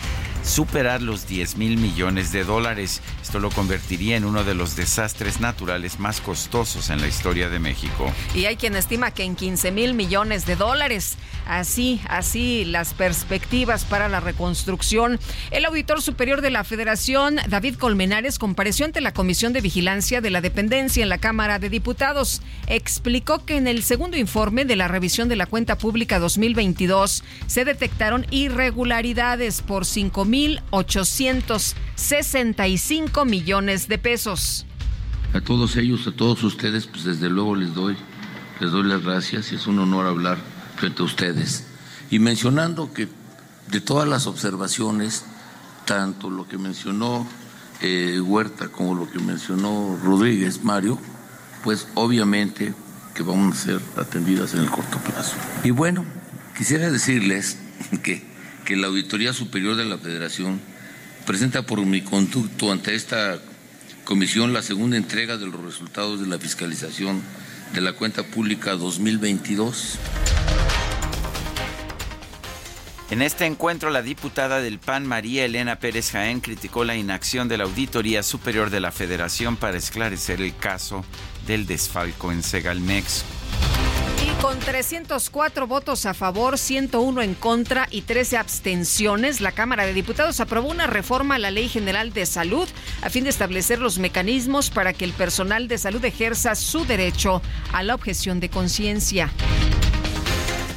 superar 0.48 1.02
los 1.02 1.28
10 1.28 1.56
mil 1.56 1.76
millones 1.76 2.32
de 2.32 2.42
dólares. 2.42 3.02
Esto 3.22 3.38
lo 3.38 3.50
convertiría 3.50 4.16
en 4.16 4.24
uno 4.24 4.44
de 4.44 4.54
los 4.54 4.76
desastres 4.76 5.40
naturales 5.40 6.00
más 6.00 6.20
costosos 6.20 6.88
en 6.90 7.00
la 7.00 7.06
historia 7.06 7.50
de 7.50 7.58
México. 7.58 8.10
Y 8.34 8.46
hay 8.46 8.56
quien 8.56 8.74
estima 8.74 9.10
que 9.10 9.24
en 9.24 9.36
15 9.36 9.70
mil 9.72 9.94
millones 9.94 10.46
de 10.46 10.56
dólares. 10.56 11.16
Así, 11.46 12.00
así 12.08 12.64
las 12.64 12.94
perspectivas 12.94 13.84
para 13.84 14.08
la 14.08 14.20
reconstrucción. 14.20 15.18
El 15.50 15.64
auditor 15.64 16.02
superior 16.02 16.40
de 16.40 16.50
la 16.50 16.64
Federación, 16.64 17.36
David 17.48 17.76
Colmenares, 17.76 18.38
compareció 18.38 18.84
ante 18.84 19.00
la 19.00 19.12
Comisión 19.12 19.52
de 19.52 19.60
Vigilancia 19.60 20.20
de 20.20 20.30
la 20.30 20.40
Dependencia 20.40 21.02
en 21.02 21.08
la 21.08 21.18
Cámara 21.18 21.58
de 21.58 21.70
Diputados. 21.70 22.42
Explicó 22.66 23.44
que 23.44 23.56
en 23.56 23.66
el 23.66 23.82
segundo 23.82 24.16
informe 24.16 24.64
de 24.64 24.76
la 24.76 24.88
revisión 24.88 25.28
de 25.28 25.36
la 25.36 25.46
cuenta 25.46 25.78
pública 25.78 26.18
2022 26.18 27.22
se 27.46 27.64
detectaron 27.64 28.26
irregularidades 28.30 29.62
por 29.62 29.86
5 29.86 30.24
mil 30.24 30.37
1.865 30.38 33.26
millones 33.26 33.88
de 33.88 33.98
pesos. 33.98 34.64
A 35.34 35.40
todos 35.40 35.74
ellos, 35.76 36.06
a 36.06 36.12
todos 36.12 36.44
ustedes, 36.44 36.86
pues 36.86 37.02
desde 37.04 37.28
luego 37.28 37.56
les 37.56 37.74
doy, 37.74 37.96
les 38.60 38.70
doy 38.70 38.84
las 38.84 39.02
gracias 39.02 39.50
y 39.52 39.56
es 39.56 39.66
un 39.66 39.80
honor 39.80 40.06
hablar 40.06 40.38
frente 40.76 41.02
a 41.02 41.06
ustedes. 41.06 41.66
Y 42.10 42.20
mencionando 42.20 42.92
que 42.92 43.08
de 43.68 43.80
todas 43.80 44.08
las 44.08 44.28
observaciones, 44.28 45.24
tanto 45.84 46.30
lo 46.30 46.46
que 46.46 46.56
mencionó 46.56 47.26
eh, 47.80 48.20
Huerta 48.20 48.68
como 48.68 48.94
lo 48.94 49.10
que 49.10 49.18
mencionó 49.18 49.98
Rodríguez 50.02 50.62
Mario, 50.64 50.98
pues 51.64 51.88
obviamente 51.94 52.72
que 53.14 53.24
van 53.24 53.50
a 53.52 53.54
ser 53.54 53.80
atendidas 53.96 54.54
en 54.54 54.60
el 54.60 54.70
corto 54.70 54.98
plazo. 54.98 55.34
Y 55.64 55.72
bueno, 55.72 56.04
quisiera 56.56 56.88
decirles 56.90 57.58
que 58.02 58.27
que 58.68 58.76
la 58.76 58.88
Auditoría 58.88 59.32
Superior 59.32 59.76
de 59.76 59.86
la 59.86 59.96
Federación 59.96 60.60
presenta 61.24 61.62
por 61.62 61.80
mi 61.86 62.02
conducto 62.02 62.70
ante 62.70 62.94
esta 62.94 63.38
comisión 64.04 64.52
la 64.52 64.60
segunda 64.60 64.98
entrega 64.98 65.38
de 65.38 65.46
los 65.46 65.58
resultados 65.58 66.20
de 66.20 66.26
la 66.26 66.38
fiscalización 66.38 67.22
de 67.72 67.80
la 67.80 67.94
cuenta 67.94 68.24
pública 68.24 68.72
2022. 68.72 69.98
En 73.10 73.22
este 73.22 73.46
encuentro, 73.46 73.88
la 73.88 74.02
diputada 74.02 74.60
del 74.60 74.78
PAN, 74.78 75.06
María 75.06 75.46
Elena 75.46 75.78
Pérez 75.78 76.10
Jaén, 76.10 76.40
criticó 76.40 76.84
la 76.84 76.94
inacción 76.94 77.48
de 77.48 77.56
la 77.56 77.64
Auditoría 77.64 78.22
Superior 78.22 78.68
de 78.68 78.80
la 78.80 78.92
Federación 78.92 79.56
para 79.56 79.78
esclarecer 79.78 80.42
el 80.42 80.54
caso 80.54 81.06
del 81.46 81.64
desfalco 81.64 82.32
en 82.32 82.42
Segalmex. 82.42 83.24
Con 84.40 84.56
304 84.60 85.66
votos 85.66 86.06
a 86.06 86.14
favor, 86.14 86.58
101 86.58 87.22
en 87.22 87.34
contra 87.34 87.88
y 87.90 88.02
13 88.02 88.36
abstenciones, 88.36 89.40
la 89.40 89.50
Cámara 89.50 89.84
de 89.84 89.92
Diputados 89.92 90.38
aprobó 90.38 90.68
una 90.68 90.86
reforma 90.86 91.34
a 91.34 91.38
la 91.38 91.50
Ley 91.50 91.68
General 91.68 92.12
de 92.12 92.24
Salud 92.24 92.68
a 93.02 93.10
fin 93.10 93.24
de 93.24 93.30
establecer 93.30 93.80
los 93.80 93.98
mecanismos 93.98 94.70
para 94.70 94.92
que 94.92 95.04
el 95.04 95.12
personal 95.12 95.66
de 95.66 95.78
salud 95.78 96.04
ejerza 96.04 96.54
su 96.54 96.84
derecho 96.84 97.42
a 97.72 97.82
la 97.82 97.96
objeción 97.96 98.38
de 98.38 98.48
conciencia. 98.48 99.32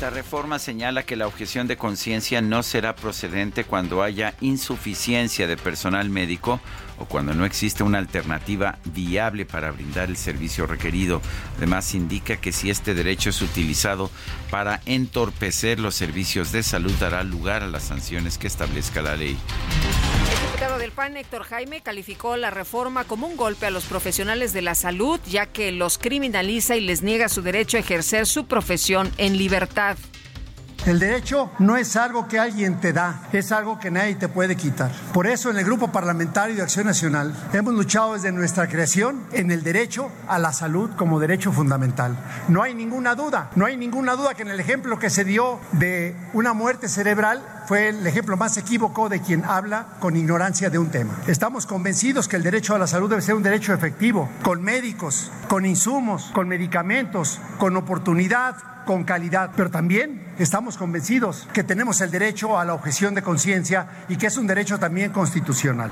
Esta 0.01 0.10
reforma 0.10 0.58
señala 0.58 1.03
que 1.03 1.15
la 1.15 1.27
objeción 1.27 1.67
de 1.67 1.77
conciencia 1.77 2.41
no 2.41 2.63
será 2.63 2.96
procedente 2.96 3.65
cuando 3.65 4.01
haya 4.01 4.34
insuficiencia 4.41 5.46
de 5.46 5.58
personal 5.58 6.10
médico 6.10 6.60
o 6.98 7.05
cuando 7.05 7.36
no 7.36 7.46
existe 7.46 7.84
una 7.84 8.00
alternativa 8.00 8.79
viable 8.84 9.46
para 9.46 9.70
brindar 9.70 10.10
el 10.10 10.17
servicio 10.17 10.65
requerido. 10.65 11.22
Además, 11.58 11.93
indica 11.93 12.38
que 12.38 12.51
si 12.51 12.72
este 12.72 12.96
derecho 12.96 13.29
es 13.29 13.43
utilizado 13.43 14.10
para 14.50 14.81
entorpecer 14.88 15.79
los 15.79 15.93
servicios 15.93 16.51
de 16.51 16.63
salud, 16.63 16.93
dará 17.00 17.22
lugar 17.22 17.62
a 17.62 17.67
las 17.67 17.84
sanciones 17.84 18.39
que 18.39 18.48
establezca 18.48 19.03
la 19.03 19.15
ley. 19.15 19.38
El 20.62 20.68
diputado 20.68 20.82
del 20.84 20.91
PAN, 20.91 21.18
Héctor 21.18 21.44
Jaime, 21.46 21.82
calificó 21.82 22.38
la 22.38 22.51
reforma 22.51 23.03
como 23.06 23.25
un 23.25 23.36
golpe 23.36 23.65
a 23.65 23.72
los 23.72 23.86
profesionales 23.86 24.53
de 24.53 24.62
la 24.62 24.75
salud, 24.75 25.20
ya 25.27 25.48
que 25.48 25.72
los 25.72 25.98
criminaliza 25.98 26.75
y 26.75 26.82
les 26.82 27.01
niega 27.01 27.30
su 27.30 27.41
derecho 27.41 27.77
a 27.77 27.80
ejercer 27.80 28.27
su 28.27 28.46
profesión 28.46 29.12
en 29.18 29.39
libertad. 29.39 29.98
El 30.88 30.97
derecho 30.97 31.51
no 31.59 31.77
es 31.77 31.95
algo 31.95 32.27
que 32.27 32.39
alguien 32.39 32.79
te 32.79 32.91
da, 32.91 33.21
es 33.31 33.51
algo 33.51 33.79
que 33.79 33.91
nadie 33.91 34.15
te 34.15 34.27
puede 34.27 34.55
quitar. 34.55 34.91
Por 35.13 35.27
eso 35.27 35.51
en 35.51 35.59
el 35.59 35.63
Grupo 35.63 35.91
Parlamentario 35.91 36.55
de 36.55 36.63
Acción 36.63 36.88
Nacional 36.88 37.35
hemos 37.53 37.75
luchado 37.75 38.13
desde 38.13 38.31
nuestra 38.31 38.67
creación 38.67 39.21
en 39.31 39.51
el 39.51 39.61
derecho 39.61 40.11
a 40.27 40.39
la 40.39 40.51
salud 40.53 40.89
como 40.97 41.19
derecho 41.19 41.51
fundamental. 41.51 42.17
No 42.47 42.63
hay 42.63 42.73
ninguna 42.73 43.13
duda, 43.13 43.51
no 43.55 43.67
hay 43.67 43.77
ninguna 43.77 44.15
duda 44.15 44.33
que 44.33 44.41
en 44.41 44.50
el 44.50 44.59
ejemplo 44.59 44.97
que 44.97 45.11
se 45.11 45.23
dio 45.23 45.59
de 45.73 46.15
una 46.33 46.53
muerte 46.53 46.89
cerebral 46.89 47.43
fue 47.67 47.89
el 47.89 48.07
ejemplo 48.07 48.35
más 48.35 48.57
equívoco 48.57 49.07
de 49.07 49.21
quien 49.21 49.45
habla 49.45 49.85
con 50.00 50.17
ignorancia 50.17 50.71
de 50.71 50.79
un 50.79 50.89
tema. 50.89 51.13
Estamos 51.27 51.67
convencidos 51.67 52.27
que 52.27 52.38
el 52.38 52.43
derecho 52.43 52.73
a 52.73 52.79
la 52.79 52.88
salud 52.88 53.07
debe 53.07 53.21
ser 53.21 53.35
un 53.35 53.43
derecho 53.43 53.71
efectivo, 53.71 54.27
con 54.41 54.63
médicos, 54.63 55.31
con 55.47 55.63
insumos, 55.63 56.31
con 56.33 56.47
medicamentos, 56.47 57.39
con 57.59 57.77
oportunidad, 57.77 58.71
con 58.85 59.03
calidad, 59.03 59.51
pero 59.55 59.69
también 59.69 60.33
estamos 60.38 60.77
convencidos 60.77 61.47
que 61.53 61.63
tenemos 61.63 62.01
el 62.01 62.11
derecho 62.11 62.59
a 62.59 62.65
la 62.65 62.73
objeción 62.73 63.15
de 63.15 63.21
conciencia 63.21 64.05
y 64.09 64.17
que 64.17 64.27
es 64.27 64.38
un 64.38 64.47
derecho 64.47 64.79
también 64.79 65.11
constitucional. 65.11 65.91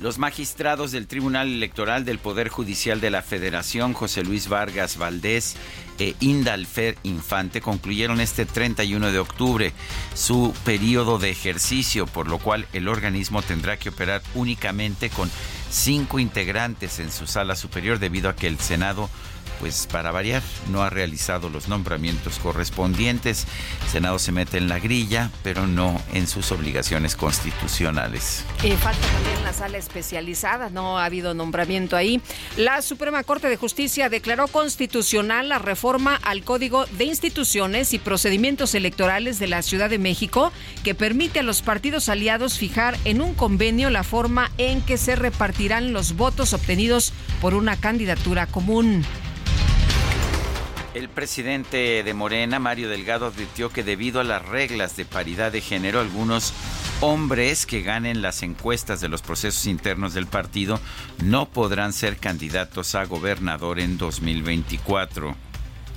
Los 0.00 0.18
magistrados 0.18 0.92
del 0.92 1.08
Tribunal 1.08 1.48
Electoral 1.48 2.04
del 2.04 2.20
Poder 2.20 2.48
Judicial 2.50 3.00
de 3.00 3.10
la 3.10 3.20
Federación, 3.20 3.94
José 3.94 4.22
Luis 4.22 4.48
Vargas 4.48 4.96
Valdés 4.96 5.56
e 5.98 6.14
Indalfer 6.20 6.96
Infante, 7.02 7.60
concluyeron 7.60 8.20
este 8.20 8.46
31 8.46 9.10
de 9.10 9.18
octubre 9.18 9.72
su 10.14 10.54
periodo 10.64 11.18
de 11.18 11.30
ejercicio, 11.30 12.06
por 12.06 12.28
lo 12.28 12.38
cual 12.38 12.68
el 12.72 12.86
organismo 12.86 13.42
tendrá 13.42 13.76
que 13.76 13.88
operar 13.88 14.22
únicamente 14.36 15.10
con 15.10 15.28
cinco 15.68 16.20
integrantes 16.20 17.00
en 17.00 17.10
su 17.10 17.26
sala 17.26 17.56
superior 17.56 17.98
debido 17.98 18.30
a 18.30 18.36
que 18.36 18.46
el 18.46 18.60
Senado 18.60 19.10
pues 19.60 19.86
para 19.90 20.10
variar, 20.10 20.42
no 20.70 20.82
ha 20.82 20.90
realizado 20.90 21.48
los 21.48 21.68
nombramientos 21.68 22.38
correspondientes. 22.38 23.46
El 23.84 23.88
Senado 23.88 24.18
se 24.18 24.32
mete 24.32 24.58
en 24.58 24.68
la 24.68 24.78
grilla, 24.78 25.30
pero 25.42 25.66
no 25.66 26.00
en 26.12 26.26
sus 26.26 26.52
obligaciones 26.52 27.16
constitucionales. 27.16 28.44
Y 28.62 28.72
falta 28.72 29.06
también 29.08 29.44
la 29.44 29.52
sala 29.52 29.78
especializada, 29.78 30.70
no 30.70 30.98
ha 30.98 31.04
habido 31.04 31.34
nombramiento 31.34 31.96
ahí. 31.96 32.20
La 32.56 32.82
Suprema 32.82 33.22
Corte 33.24 33.48
de 33.48 33.56
Justicia 33.56 34.08
declaró 34.08 34.48
constitucional 34.48 35.48
la 35.48 35.58
reforma 35.58 36.16
al 36.16 36.42
Código 36.42 36.86
de 36.86 37.04
Instituciones 37.04 37.92
y 37.94 37.98
Procedimientos 37.98 38.74
Electorales 38.74 39.38
de 39.38 39.48
la 39.48 39.62
Ciudad 39.62 39.90
de 39.90 39.98
México, 39.98 40.52
que 40.84 40.94
permite 40.94 41.40
a 41.40 41.42
los 41.42 41.62
partidos 41.62 42.08
aliados 42.08 42.58
fijar 42.58 42.96
en 43.04 43.20
un 43.20 43.34
convenio 43.34 43.90
la 43.90 44.04
forma 44.04 44.50
en 44.58 44.82
que 44.82 44.98
se 44.98 45.16
repartirán 45.16 45.92
los 45.92 46.16
votos 46.16 46.52
obtenidos 46.52 47.12
por 47.40 47.54
una 47.54 47.76
candidatura 47.76 48.46
común. 48.46 49.04
El 50.98 51.08
presidente 51.08 52.02
de 52.02 52.12
Morena, 52.12 52.58
Mario 52.58 52.88
Delgado, 52.88 53.26
advirtió 53.26 53.70
que 53.70 53.84
debido 53.84 54.18
a 54.18 54.24
las 54.24 54.44
reglas 54.44 54.96
de 54.96 55.04
paridad 55.04 55.52
de 55.52 55.60
género, 55.60 56.00
algunos 56.00 56.52
hombres 57.00 57.66
que 57.66 57.82
ganen 57.82 58.20
las 58.20 58.42
encuestas 58.42 59.00
de 59.00 59.08
los 59.08 59.22
procesos 59.22 59.66
internos 59.66 60.12
del 60.12 60.26
partido 60.26 60.80
no 61.22 61.50
podrán 61.50 61.92
ser 61.92 62.16
candidatos 62.16 62.96
a 62.96 63.04
gobernador 63.04 63.78
en 63.78 63.96
2024. 63.96 65.36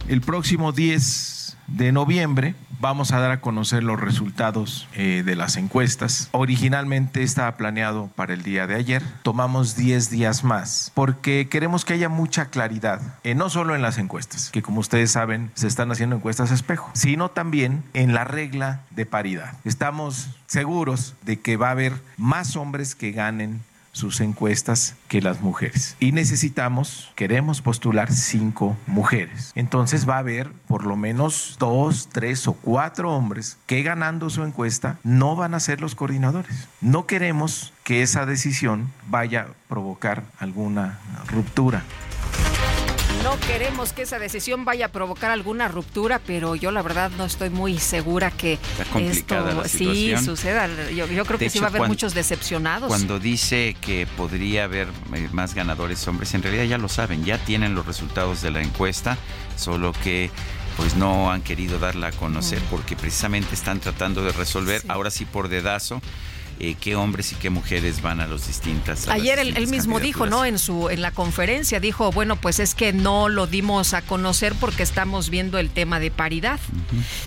El 0.08 0.22
próximo 0.22 0.72
10 0.72 1.41
de 1.76 1.92
noviembre 1.92 2.56
vamos 2.82 3.12
a 3.12 3.20
dar 3.20 3.32
a 3.32 3.42
conocer 3.42 3.84
los 3.84 4.00
resultados 4.00 4.88
eh, 4.94 5.22
de 5.24 5.36
las 5.36 5.56
encuestas. 5.56 6.30
Originalmente 6.32 7.22
estaba 7.22 7.56
planeado 7.56 8.10
para 8.16 8.34
el 8.34 8.42
día 8.42 8.66
de 8.66 8.76
ayer. 8.76 9.04
Tomamos 9.22 9.76
10 9.76 10.10
días 10.10 10.44
más 10.44 10.92
porque 10.96 11.48
queremos 11.48 11.86
que 11.86 11.94
haya 11.94 12.10
mucha 12.10 12.48
claridad, 12.48 13.00
eh, 13.24 13.36
no 13.36 13.50
solo 13.50 13.76
en 13.76 13.84
las 13.84 14.00
encuestas, 14.00 14.50
que 14.50 14.64
como 14.64 14.80
ustedes 14.80 15.12
saben 15.12 15.52
se 15.54 15.68
están 15.68 15.92
haciendo 15.92 16.16
encuestas 16.16 16.52
espejo, 16.52 16.90
sino 16.94 17.30
también 17.30 17.84
en 17.94 18.14
la 18.14 18.24
regla 18.24 18.82
de 18.90 19.06
paridad. 19.06 19.54
Estamos 19.64 20.30
seguros 20.48 21.14
de 21.22 21.40
que 21.40 21.58
va 21.58 21.68
a 21.68 21.72
haber 21.72 21.94
más 22.18 22.56
hombres 22.56 22.96
que 22.96 23.12
ganen 23.12 23.62
sus 23.92 24.22
encuestas 24.22 24.96
que 25.08 25.22
las 25.22 25.42
mujeres. 25.42 25.96
Y 26.00 26.12
necesitamos, 26.12 27.12
queremos 27.16 27.62
postular 27.62 28.12
cinco 28.12 28.78
mujeres. 28.88 29.52
Entonces 29.56 30.08
va 30.08 30.16
a 30.16 30.20
haber 30.20 30.52
por 30.68 30.86
lo 30.86 30.96
menos 30.96 31.58
dos, 31.60 32.10
tres 32.12 32.48
o 32.48 32.54
cuatro 32.54 33.12
hombres 33.14 33.58
que 33.66 33.84
ganando 33.84 34.30
su 34.30 34.44
encuesta 34.44 34.98
no 35.04 35.36
van 35.36 35.54
a 35.54 35.60
ser 35.60 35.82
los 35.82 35.96
coordinadores. 35.96 36.68
No 36.80 37.06
queremos 37.06 37.74
que 37.84 38.02
esa 38.02 38.26
decisión 38.26 38.92
vaya 39.08 39.42
a 39.42 39.68
provocar 39.68 40.24
alguna 40.40 41.00
ruptura. 41.28 41.84
No 43.24 43.40
queremos 43.40 43.94
que 43.94 44.02
esa 44.02 44.18
decisión 44.18 44.66
vaya 44.66 44.88
a 44.88 44.90
provocar 44.90 45.30
alguna 45.30 45.68
ruptura, 45.68 46.20
pero 46.26 46.56
yo 46.56 46.72
la 46.72 46.82
verdad 46.82 47.12
no 47.18 47.26
estoy 47.26 47.52
muy 47.52 47.78
segura 47.78 48.32
que 48.32 48.58
esto 49.00 49.64
sí 49.66 50.14
suceda. 50.24 50.68
Yo, 50.90 51.08
creo 51.26 51.38
que 51.38 51.50
sí 51.50 51.60
va 51.60 51.68
a 51.68 51.70
haber 51.70 51.88
muchos 51.88 52.14
decepcionados. 52.16 52.88
Cuando 52.88 53.20
dice 53.20 53.76
que 53.80 54.08
podría 54.18 54.64
haber 54.64 54.88
eh, 55.14 55.30
más 55.32 55.54
ganadores 55.54 56.08
hombres, 56.08 56.34
en 56.34 56.42
realidad 56.42 56.64
ya 56.64 56.78
lo 56.80 56.90
saben, 56.90 57.24
ya 57.24 57.38
tienen 57.38 57.76
los 57.76 57.86
resultados 57.86 58.42
de 58.42 58.52
la 58.52 58.62
encuesta, 58.62 59.18
solo 59.56 59.94
que 60.04 60.32
pues 60.78 60.96
no 60.96 61.32
han 61.32 61.42
querido 61.42 61.78
darla 61.78 62.08
a 62.08 62.12
conocer 62.12 62.60
porque 62.72 62.96
precisamente 62.96 63.54
están 63.54 63.80
tratando 63.80 64.24
de 64.24 64.32
resolver, 64.32 64.82
ahora 64.88 65.12
sí 65.12 65.26
por 65.26 65.48
dedazo, 65.48 66.02
eh, 66.64 66.76
qué 66.80 66.96
hombres 66.96 67.32
y 67.32 67.36
qué 67.36 67.50
mujeres 67.50 68.04
van 68.04 68.20
a 68.20 68.28
los 68.28 68.46
distintas. 68.46 69.08
Ayer 69.08 69.40
él, 69.40 69.68
mismo 69.68 70.00
dijo, 70.00 70.28
¿no? 70.28 70.46
En 70.46 70.60
su 70.60 70.90
en 70.90 71.02
la 71.02 71.12
conferencia 71.12 71.80
dijo, 71.80 72.12
bueno, 72.12 72.36
pues 72.36 72.60
es 72.60 72.76
que 72.76 72.94
no 72.94 73.30
lo 73.30 73.48
dimos 73.48 73.96
a 73.96 74.04
conocer 74.04 74.54
porque 74.60 74.84
estamos 74.84 75.32
viendo 75.32 75.58
el 75.58 75.72
tema 75.72 76.00
de 76.00 76.12
paridad. 76.12 76.60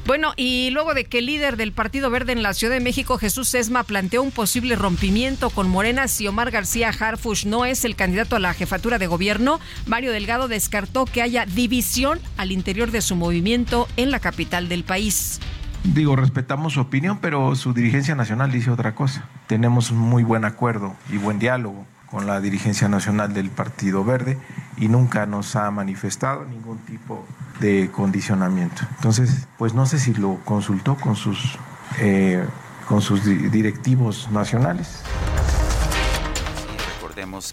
Bueno, 0.06 0.34
y 0.36 0.70
luego 0.70 0.94
de 0.94 1.06
que 1.06 1.18
el 1.18 1.26
líder 1.26 1.56
del 1.56 1.72
Partido 1.72 2.10
Verde 2.10 2.32
en 2.32 2.44
la 2.44 2.54
Ciudad 2.54 2.74
de 2.74 2.80
México, 2.80 3.18
Jesús 3.18 3.48
Sesma, 3.48 3.82
planteó 3.82 4.22
un 4.22 4.30
posible 4.30 4.76
rompimiento 4.76 5.50
con 5.50 5.68
Morena 5.68 6.06
si 6.06 6.28
Omar 6.28 6.52
García 6.52 6.90
Harfush 6.90 7.44
no 7.46 7.64
es 7.64 7.84
el 7.84 7.96
candidato 7.96 8.36
a 8.36 8.38
la 8.40 8.54
jefatura 8.54 8.98
de 8.98 9.08
gobierno, 9.08 9.58
Mario 9.86 10.12
Delgado 10.12 10.46
descartó 10.46 11.06
que 11.06 11.22
haya 11.22 11.44
división 11.44 12.20
al 12.36 12.52
interior 12.52 12.92
de 12.92 13.02
su 13.02 13.16
movimiento 13.16 13.88
en 13.96 14.12
la 14.12 14.20
capital 14.20 14.68
del 14.68 14.84
país. 14.84 15.40
Digo, 15.84 16.16
respetamos 16.16 16.72
su 16.72 16.80
opinión, 16.80 17.18
pero 17.20 17.54
su 17.56 17.74
dirigencia 17.74 18.14
nacional 18.14 18.50
dice 18.50 18.70
otra 18.70 18.94
cosa. 18.94 19.28
Tenemos 19.46 19.90
un 19.90 19.98
muy 19.98 20.24
buen 20.24 20.44
acuerdo 20.44 20.96
y 21.10 21.18
buen 21.18 21.38
diálogo 21.38 21.86
con 22.10 22.26
la 22.26 22.40
dirigencia 22.40 22.88
nacional 22.88 23.34
del 23.34 23.50
Partido 23.50 24.02
Verde 24.02 24.38
y 24.78 24.88
nunca 24.88 25.26
nos 25.26 25.56
ha 25.56 25.70
manifestado 25.70 26.44
ningún 26.46 26.78
tipo 26.78 27.26
de 27.60 27.90
condicionamiento. 27.92 28.82
Entonces, 28.96 29.46
pues 29.58 29.74
no 29.74 29.84
sé 29.84 29.98
si 29.98 30.14
lo 30.14 30.40
consultó 30.44 30.96
con 30.96 31.16
sus, 31.16 31.58
eh, 31.98 32.44
con 32.88 33.02
sus 33.02 33.24
directivos 33.24 34.30
nacionales. 34.32 35.02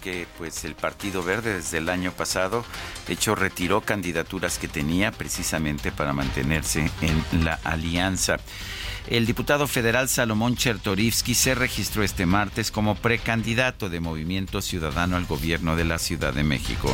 Que 0.02 0.28
pues 0.38 0.66
el 0.66 0.76
Partido 0.76 1.24
Verde 1.24 1.54
desde 1.54 1.78
el 1.78 1.88
año 1.88 2.12
pasado, 2.12 2.66
de 3.08 3.14
hecho, 3.14 3.36
retiró 3.36 3.80
candidaturas 3.80 4.60
que 4.60 4.68
tenía 4.68 5.14
precisamente 5.14 5.94
para 5.94 6.12
mantenerse 6.12 6.92
en 7.02 7.46
la 7.46 7.58
alianza. 7.64 8.36
El 9.08 9.26
diputado 9.26 9.68
federal 9.68 10.10
Salomón 10.10 10.58
Chertorivsky 10.58 11.34
se 11.36 11.56
registró 11.56 12.04
este 12.04 12.26
martes 12.26 12.70
como 12.70 12.96
precandidato 12.96 13.90
de 13.90 14.02
Movimiento 14.02 14.62
Ciudadano 14.62 15.16
al 15.16 15.26
gobierno 15.26 15.78
de 15.78 15.86
la 15.86 16.00
Ciudad 16.00 16.34
de 16.34 16.44
México 16.44 16.94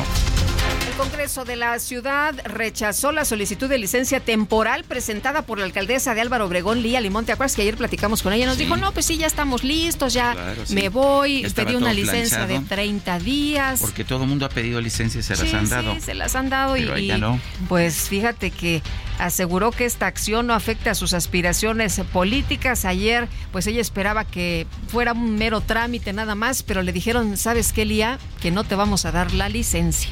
Congreso 0.98 1.44
de 1.44 1.54
la 1.54 1.78
Ciudad 1.78 2.34
rechazó 2.44 3.12
la 3.12 3.24
solicitud 3.24 3.68
de 3.68 3.78
licencia 3.78 4.18
temporal 4.18 4.82
presentada 4.82 5.42
por 5.42 5.60
la 5.60 5.64
alcaldesa 5.64 6.12
de 6.12 6.22
Álvaro 6.22 6.46
Obregón, 6.46 6.82
Lía 6.82 7.00
Limón. 7.00 7.24
¿Te 7.24 7.30
acuerdas 7.30 7.54
que 7.54 7.62
ayer 7.62 7.76
platicamos 7.76 8.20
con 8.20 8.32
ella? 8.32 8.46
Nos 8.46 8.58
dijo, 8.58 8.76
no, 8.76 8.90
pues 8.90 9.06
sí, 9.06 9.16
ya 9.16 9.28
estamos 9.28 9.62
listos, 9.62 10.12
ya 10.12 10.56
me 10.70 10.88
voy. 10.88 11.48
Pedí 11.54 11.76
una 11.76 11.92
licencia 11.92 12.48
de 12.48 12.58
30 12.58 13.20
días. 13.20 13.80
Porque 13.80 14.02
todo 14.02 14.24
el 14.24 14.28
mundo 14.28 14.44
ha 14.44 14.48
pedido 14.48 14.80
licencias, 14.80 15.24
se 15.24 15.36
las 15.36 15.54
han 15.54 15.68
dado. 15.68 15.94
Sí, 15.94 16.00
se 16.00 16.14
las 16.14 16.34
han 16.34 16.50
dado 16.50 16.76
y, 16.76 17.12
no. 17.16 17.38
pues 17.68 18.08
fíjate 18.08 18.50
que 18.50 18.82
aseguró 19.20 19.70
que 19.70 19.84
esta 19.84 20.08
acción 20.08 20.48
no 20.48 20.54
afecta 20.54 20.90
a 20.90 20.94
sus 20.96 21.14
aspiraciones 21.14 22.00
políticas. 22.12 22.84
Ayer, 22.84 23.28
pues 23.52 23.68
ella 23.68 23.80
esperaba 23.80 24.24
que 24.24 24.66
fuera 24.88 25.12
un 25.12 25.36
mero 25.36 25.60
trámite 25.60 26.12
nada 26.12 26.34
más, 26.34 26.64
pero 26.64 26.82
le 26.82 26.92
dijeron, 26.92 27.36
¿sabes 27.36 27.72
qué, 27.72 27.84
Lía? 27.84 28.18
Que 28.40 28.50
no 28.50 28.64
te 28.64 28.74
vamos 28.74 29.04
a 29.04 29.12
dar 29.12 29.32
la 29.32 29.48
licencia. 29.48 30.10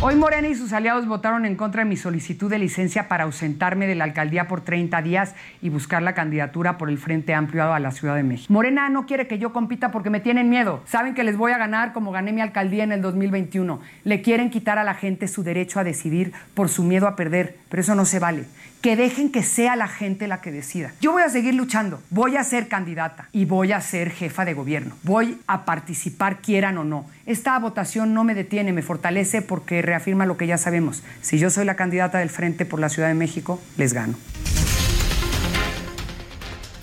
Hoy 0.00 0.16
Morena 0.16 0.48
y 0.48 0.54
sus 0.54 0.72
aliados 0.72 1.06
votaron 1.06 1.46
en 1.46 1.56
contra 1.56 1.82
de 1.82 1.88
mi 1.88 1.96
solicitud 1.96 2.50
de 2.50 2.58
licencia 2.58 3.08
para 3.08 3.24
ausentarme 3.24 3.86
de 3.86 3.94
la 3.94 4.04
alcaldía 4.04 4.48
por 4.48 4.60
30 4.60 5.00
días 5.00 5.34
y 5.62 5.70
buscar 5.70 6.02
la 6.02 6.14
candidatura 6.14 6.76
por 6.76 6.90
el 6.90 6.98
Frente 6.98 7.32
Amplio 7.32 7.72
a 7.72 7.78
la 7.78 7.90
Ciudad 7.90 8.14
de 8.14 8.22
México. 8.22 8.52
Morena 8.52 8.88
no 8.90 9.06
quiere 9.06 9.26
que 9.26 9.38
yo 9.38 9.52
compita 9.52 9.90
porque 9.90 10.10
me 10.10 10.20
tienen 10.20 10.50
miedo. 10.50 10.82
Saben 10.84 11.14
que 11.14 11.24
les 11.24 11.38
voy 11.38 11.52
a 11.52 11.58
ganar 11.58 11.92
como 11.92 12.12
gané 12.12 12.32
mi 12.32 12.42
alcaldía 12.42 12.84
en 12.84 12.92
el 12.92 13.00
2021. 13.00 13.80
Le 14.02 14.20
quieren 14.20 14.50
quitar 14.50 14.78
a 14.78 14.84
la 14.84 14.94
gente 14.94 15.26
su 15.26 15.42
derecho 15.42 15.80
a 15.80 15.84
decidir 15.84 16.32
por 16.54 16.68
su 16.68 16.82
miedo 16.82 17.06
a 17.06 17.16
perder, 17.16 17.56
pero 17.70 17.80
eso 17.80 17.94
no 17.94 18.04
se 18.04 18.18
vale 18.18 18.44
que 18.84 18.96
dejen 18.96 19.32
que 19.32 19.42
sea 19.42 19.76
la 19.76 19.88
gente 19.88 20.28
la 20.28 20.42
que 20.42 20.52
decida. 20.52 20.92
Yo 21.00 21.12
voy 21.12 21.22
a 21.22 21.30
seguir 21.30 21.54
luchando, 21.54 22.02
voy 22.10 22.36
a 22.36 22.44
ser 22.44 22.68
candidata 22.68 23.30
y 23.32 23.46
voy 23.46 23.72
a 23.72 23.80
ser 23.80 24.10
jefa 24.10 24.44
de 24.44 24.52
gobierno. 24.52 24.94
Voy 25.04 25.40
a 25.46 25.64
participar 25.64 26.42
quieran 26.42 26.76
o 26.76 26.84
no. 26.84 27.06
Esta 27.24 27.58
votación 27.58 28.12
no 28.12 28.24
me 28.24 28.34
detiene, 28.34 28.74
me 28.74 28.82
fortalece 28.82 29.40
porque 29.40 29.80
reafirma 29.80 30.26
lo 30.26 30.36
que 30.36 30.46
ya 30.46 30.58
sabemos. 30.58 31.02
Si 31.22 31.38
yo 31.38 31.48
soy 31.48 31.64
la 31.64 31.76
candidata 31.76 32.18
del 32.18 32.28
Frente 32.28 32.66
por 32.66 32.78
la 32.78 32.90
Ciudad 32.90 33.08
de 33.08 33.14
México, 33.14 33.58
les 33.78 33.94
gano. 33.94 34.16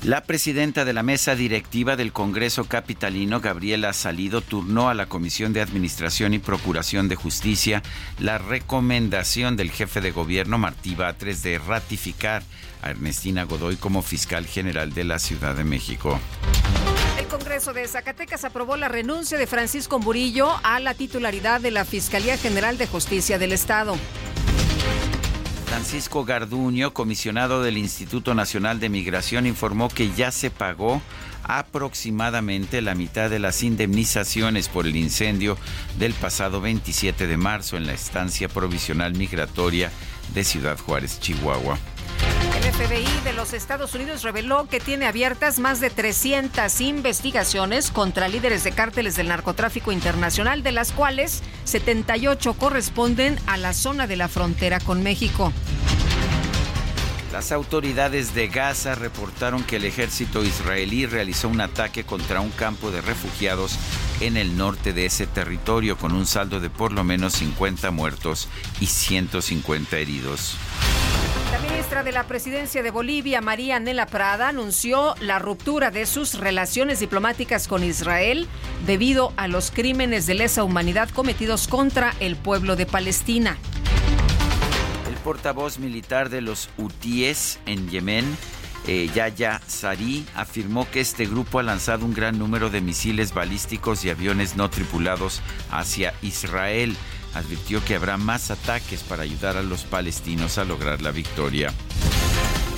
La 0.03 0.23
presidenta 0.23 0.83
de 0.83 0.93
la 0.93 1.03
mesa 1.03 1.35
directiva 1.35 1.95
del 1.95 2.11
Congreso 2.11 2.63
Capitalino, 2.65 3.39
Gabriela 3.39 3.93
Salido, 3.93 4.41
turnó 4.41 4.89
a 4.89 4.95
la 4.95 5.05
Comisión 5.05 5.53
de 5.53 5.61
Administración 5.61 6.33
y 6.33 6.39
Procuración 6.39 7.07
de 7.07 7.15
Justicia 7.15 7.83
la 8.17 8.39
recomendación 8.39 9.57
del 9.57 9.69
jefe 9.69 10.01
de 10.01 10.09
gobierno, 10.09 10.57
Martí 10.57 10.95
Batres, 10.95 11.43
de 11.43 11.59
ratificar 11.59 12.41
a 12.81 12.89
Ernestina 12.89 13.43
Godoy 13.43 13.75
como 13.75 14.01
fiscal 14.01 14.47
general 14.47 14.91
de 14.91 15.03
la 15.03 15.19
Ciudad 15.19 15.53
de 15.53 15.65
México. 15.65 16.19
El 17.19 17.27
Congreso 17.27 17.71
de 17.71 17.87
Zacatecas 17.87 18.43
aprobó 18.43 18.77
la 18.77 18.87
renuncia 18.87 19.37
de 19.37 19.45
Francisco 19.45 19.99
Murillo 19.99 20.49
a 20.63 20.79
la 20.79 20.95
titularidad 20.95 21.61
de 21.61 21.69
la 21.69 21.85
Fiscalía 21.85 22.39
General 22.39 22.79
de 22.79 22.87
Justicia 22.87 23.37
del 23.37 23.51
Estado. 23.51 23.95
Francisco 25.71 26.25
Garduño, 26.25 26.93
comisionado 26.93 27.63
del 27.63 27.77
Instituto 27.77 28.35
Nacional 28.35 28.81
de 28.81 28.89
Migración, 28.89 29.45
informó 29.45 29.87
que 29.87 30.11
ya 30.11 30.29
se 30.29 30.51
pagó 30.51 31.01
aproximadamente 31.43 32.81
la 32.81 32.93
mitad 32.93 33.29
de 33.29 33.39
las 33.39 33.63
indemnizaciones 33.63 34.67
por 34.67 34.85
el 34.85 34.97
incendio 34.97 35.57
del 35.97 36.13
pasado 36.13 36.59
27 36.59 37.25
de 37.25 37.37
marzo 37.37 37.77
en 37.77 37.87
la 37.87 37.93
estancia 37.93 38.49
provisional 38.49 39.15
migratoria 39.15 39.93
de 40.33 40.43
Ciudad 40.43 40.77
Juárez, 40.77 41.21
Chihuahua. 41.21 41.77
El 42.55 42.71
FBI 42.71 43.23
de 43.23 43.33
los 43.33 43.53
Estados 43.53 43.95
Unidos 43.95 44.23
reveló 44.23 44.67
que 44.67 44.79
tiene 44.79 45.07
abiertas 45.07 45.59
más 45.59 45.79
de 45.79 45.89
300 45.89 46.81
investigaciones 46.81 47.91
contra 47.91 48.27
líderes 48.27 48.63
de 48.63 48.71
cárteles 48.71 49.15
del 49.15 49.27
narcotráfico 49.27 49.91
internacional, 49.91 50.63
de 50.63 50.71
las 50.71 50.91
cuales 50.91 51.41
78 51.65 52.53
corresponden 52.53 53.39
a 53.47 53.57
la 53.57 53.73
zona 53.73 54.07
de 54.07 54.17
la 54.17 54.27
frontera 54.27 54.79
con 54.79 55.03
México. 55.03 55.51
Las 57.31 57.53
autoridades 57.53 58.35
de 58.35 58.49
Gaza 58.49 58.93
reportaron 58.93 59.63
que 59.63 59.77
el 59.77 59.85
ejército 59.85 60.43
israelí 60.43 61.05
realizó 61.05 61.47
un 61.47 61.61
ataque 61.61 62.03
contra 62.03 62.41
un 62.41 62.49
campo 62.49 62.91
de 62.91 62.99
refugiados 62.99 63.77
en 64.19 64.35
el 64.35 64.57
norte 64.57 64.91
de 64.91 65.05
ese 65.05 65.27
territorio 65.27 65.97
con 65.97 66.11
un 66.11 66.25
saldo 66.25 66.59
de 66.59 66.69
por 66.69 66.91
lo 66.91 67.05
menos 67.05 67.33
50 67.33 67.89
muertos 67.91 68.49
y 68.81 68.87
150 68.87 69.97
heridos. 69.97 70.57
La 71.53 71.59
ministra 71.59 72.03
de 72.03 72.11
la 72.11 72.25
Presidencia 72.25 72.83
de 72.83 72.91
Bolivia, 72.91 73.39
María 73.39 73.79
Nela 73.79 74.07
Prada, 74.07 74.49
anunció 74.49 75.15
la 75.21 75.39
ruptura 75.39 75.89
de 75.89 76.05
sus 76.07 76.37
relaciones 76.37 76.99
diplomáticas 76.99 77.69
con 77.69 77.85
Israel 77.85 78.47
debido 78.85 79.31
a 79.37 79.47
los 79.47 79.71
crímenes 79.71 80.25
de 80.25 80.33
lesa 80.33 80.65
humanidad 80.65 81.09
cometidos 81.09 81.69
contra 81.69 82.13
el 82.19 82.35
pueblo 82.35 82.75
de 82.75 82.85
Palestina. 82.85 83.57
Portavoz 85.23 85.79
militar 85.79 86.29
de 86.29 86.41
los 86.41 86.69
hutíes 86.77 87.59
en 87.65 87.89
Yemen, 87.89 88.25
eh, 88.87 89.09
Yaya 89.13 89.61
Sari, 89.67 90.25
afirmó 90.35 90.89
que 90.89 90.99
este 90.99 91.25
grupo 91.25 91.59
ha 91.59 91.63
lanzado 91.63 92.05
un 92.05 92.13
gran 92.13 92.37
número 92.37 92.69
de 92.69 92.81
misiles 92.81 93.33
balísticos 93.33 94.03
y 94.05 94.09
aviones 94.09 94.55
no 94.55 94.69
tripulados 94.69 95.41
hacia 95.71 96.13
Israel 96.21 96.95
advirtió 97.33 97.83
que 97.83 97.95
habrá 97.95 98.17
más 98.17 98.51
ataques 98.51 99.03
para 99.03 99.23
ayudar 99.23 99.57
a 99.57 99.63
los 99.63 99.83
palestinos 99.83 100.57
a 100.57 100.65
lograr 100.65 101.01
la 101.01 101.11
victoria. 101.11 101.71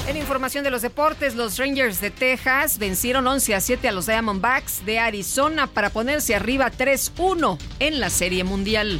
En 0.07 0.17
información 0.17 0.63
de 0.63 0.71
los 0.71 0.81
deportes, 0.81 1.35
los 1.35 1.57
Rangers 1.57 2.01
de 2.01 2.11
Texas 2.11 2.77
vencieron 2.77 3.25
11 3.25 3.55
a 3.55 3.61
7 3.61 3.87
a 3.87 3.91
los 3.93 4.05
Diamondbacks 4.05 4.85
de 4.85 4.99
Arizona 4.99 5.67
para 5.67 5.91
ponerse 5.91 6.35
arriba 6.35 6.71
3-1 6.71 7.57
en 7.79 7.99
la 7.99 8.09
Serie 8.09 8.43
Mundial. 8.43 8.99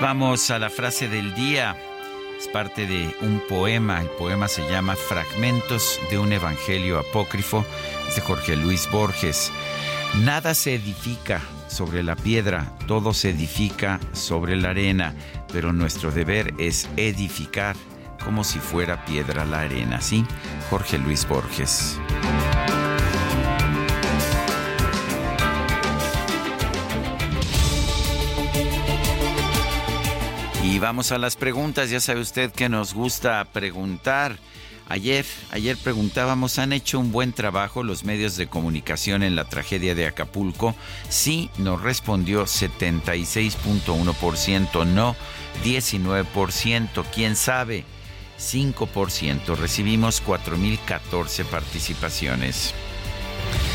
Vamos 0.00 0.52
a 0.52 0.60
la 0.60 0.70
frase 0.70 1.08
del 1.08 1.34
día. 1.34 1.76
Es 2.38 2.46
parte 2.46 2.86
de 2.86 3.12
un 3.20 3.42
poema. 3.48 4.00
El 4.00 4.06
poema 4.10 4.46
se 4.46 4.62
llama 4.70 4.94
Fragmentos 4.94 5.98
de 6.08 6.18
un 6.18 6.32
Evangelio 6.32 7.00
Apócrifo. 7.00 7.64
Es 8.08 8.14
de 8.14 8.20
Jorge 8.20 8.54
Luis 8.54 8.88
Borges. 8.92 9.50
Nada 10.22 10.54
se 10.54 10.76
edifica 10.76 11.40
sobre 11.66 12.04
la 12.04 12.14
piedra, 12.14 12.72
todo 12.86 13.12
se 13.12 13.30
edifica 13.30 13.98
sobre 14.12 14.54
la 14.54 14.70
arena, 14.70 15.14
pero 15.52 15.72
nuestro 15.72 16.12
deber 16.12 16.54
es 16.58 16.88
edificar 16.96 17.74
como 18.24 18.44
si 18.44 18.60
fuera 18.60 19.04
piedra 19.04 19.44
la 19.44 19.62
arena. 19.62 20.00
¿Sí? 20.00 20.24
Jorge 20.70 20.98
Luis 20.98 21.26
Borges. 21.26 21.98
Y 30.68 30.78
vamos 30.80 31.12
a 31.12 31.18
las 31.18 31.36
preguntas. 31.36 31.88
Ya 31.88 31.98
sabe 31.98 32.20
usted 32.20 32.52
que 32.52 32.68
nos 32.68 32.92
gusta 32.92 33.42
preguntar. 33.46 34.38
Ayer, 34.86 35.24
ayer 35.50 35.78
preguntábamos, 35.78 36.58
¿han 36.58 36.74
hecho 36.74 37.00
un 37.00 37.10
buen 37.10 37.32
trabajo 37.32 37.82
los 37.82 38.04
medios 38.04 38.36
de 38.36 38.48
comunicación 38.48 39.22
en 39.22 39.34
la 39.34 39.46
tragedia 39.46 39.94
de 39.94 40.06
Acapulco? 40.06 40.74
Sí, 41.08 41.48
nos 41.56 41.80
respondió 41.80 42.44
76.1%, 42.44 44.86
no 44.86 45.16
19%, 45.64 47.04
quién 47.14 47.34
sabe, 47.34 47.86
5%. 48.38 49.56
Recibimos 49.56 50.22
4.014 50.22 51.46
participaciones. 51.46 52.74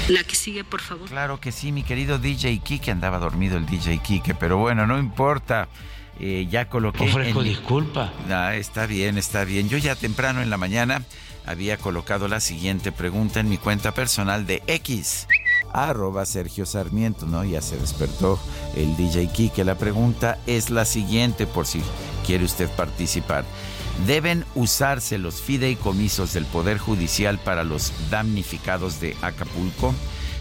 La 0.10 0.24
que 0.24 0.36
sigue, 0.36 0.64
por 0.64 0.82
favor. 0.82 1.10
Claro 1.10 1.40
que 1.40 1.52
sí, 1.52 1.72
mi 1.72 1.82
querido 1.82 2.20
DJ 2.20 2.60
Kike, 2.60 2.92
andaba 2.92 3.18
dormido 3.18 3.58
el 3.58 3.66
DJ 3.66 3.98
Kike, 3.98 4.36
pero 4.36 4.58
bueno, 4.58 4.86
no 4.86 5.00
importa. 5.00 5.70
Eh, 6.26 6.48
ya 6.50 6.70
coloqué. 6.70 7.04
Ofrezco 7.04 7.44
disculpa. 7.44 8.14
Ah, 8.30 8.56
está 8.56 8.86
bien, 8.86 9.18
está 9.18 9.44
bien. 9.44 9.68
Yo 9.68 9.78
ya 9.78 9.94
temprano 9.94 10.42
en 10.42 10.50
la 10.50 10.56
mañana 10.56 11.04
había 11.46 11.76
colocado 11.76 12.30
la 12.30 12.40
siguiente 12.40 12.94
pregunta 12.94 13.42
en 13.42 13.50
mi 13.50 13.58
cuenta 13.58 13.94
personal 13.94 14.48
de 14.48 14.64
X. 14.68 15.28
Arroba 15.74 16.26
Sergio 16.26 16.66
Sarmiento, 16.66 17.26
¿no? 17.26 17.44
Ya 17.44 17.62
se 17.62 17.76
despertó 17.76 18.40
el 18.78 18.96
DJ 18.96 19.34
Kike. 19.34 19.66
La 19.66 19.76
pregunta 19.78 20.40
es 20.48 20.70
la 20.70 20.86
siguiente, 20.86 21.46
por 21.46 21.68
si 21.68 21.82
quiere 22.26 22.46
usted 22.46 22.70
participar. 22.70 23.44
¿Deben 24.08 24.46
usarse 24.56 25.18
los 25.18 25.42
fideicomisos 25.42 26.32
del 26.32 26.46
Poder 26.46 26.78
Judicial 26.78 27.38
para 27.38 27.66
los 27.66 27.92
damnificados 28.10 29.02
de 29.02 29.18
Acapulco? 29.22 29.94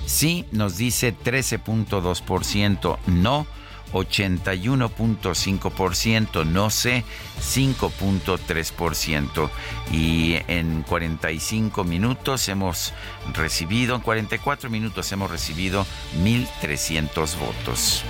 Sí, 0.07 0.45
nos 0.53 0.77
dice 0.77 1.13
13.2%, 1.13 2.99
no 3.09 3.49
81.5%, 3.93 6.45
no 6.47 6.71
sé, 6.71 7.05
5.3%. 7.41 9.51
Y 9.93 10.39
en 10.49 10.83
45 10.83 11.85
minutos 11.85 12.49
hemos 12.49 12.93
recibido, 13.33 13.95
en 13.97 14.03
44 14.03 14.69
minutos 14.71 15.13
hemos 15.13 15.31
recibido 15.31 15.87
1.300 16.23 17.39
votos. 17.39 18.05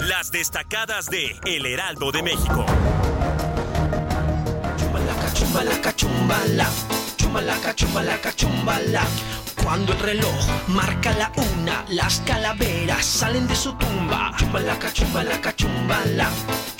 Las 0.00 0.32
destacadas 0.32 1.06
de 1.06 1.36
El 1.44 1.66
Heraldo 1.66 2.10
de 2.10 2.22
México. 2.22 2.66
Chumbalaca, 4.76 5.32
chumbalaca, 5.32 5.96
chumbala. 5.96 6.68
chumbalaca, 7.16 7.74
chumbalaca, 7.74 8.32
chumbala. 8.34 9.06
Cuando 9.68 9.92
el 9.92 9.98
reloj 9.98 10.46
marca 10.68 11.12
la 11.12 11.30
una, 11.36 11.84
las 11.90 12.20
calaveras 12.20 13.04
salen 13.04 13.46
de 13.46 13.54
su 13.54 13.74
tumba. 13.74 14.32
Chumbalaca, 14.38 14.90
chumbalaca, 14.90 15.54
chumbala. 15.54 16.30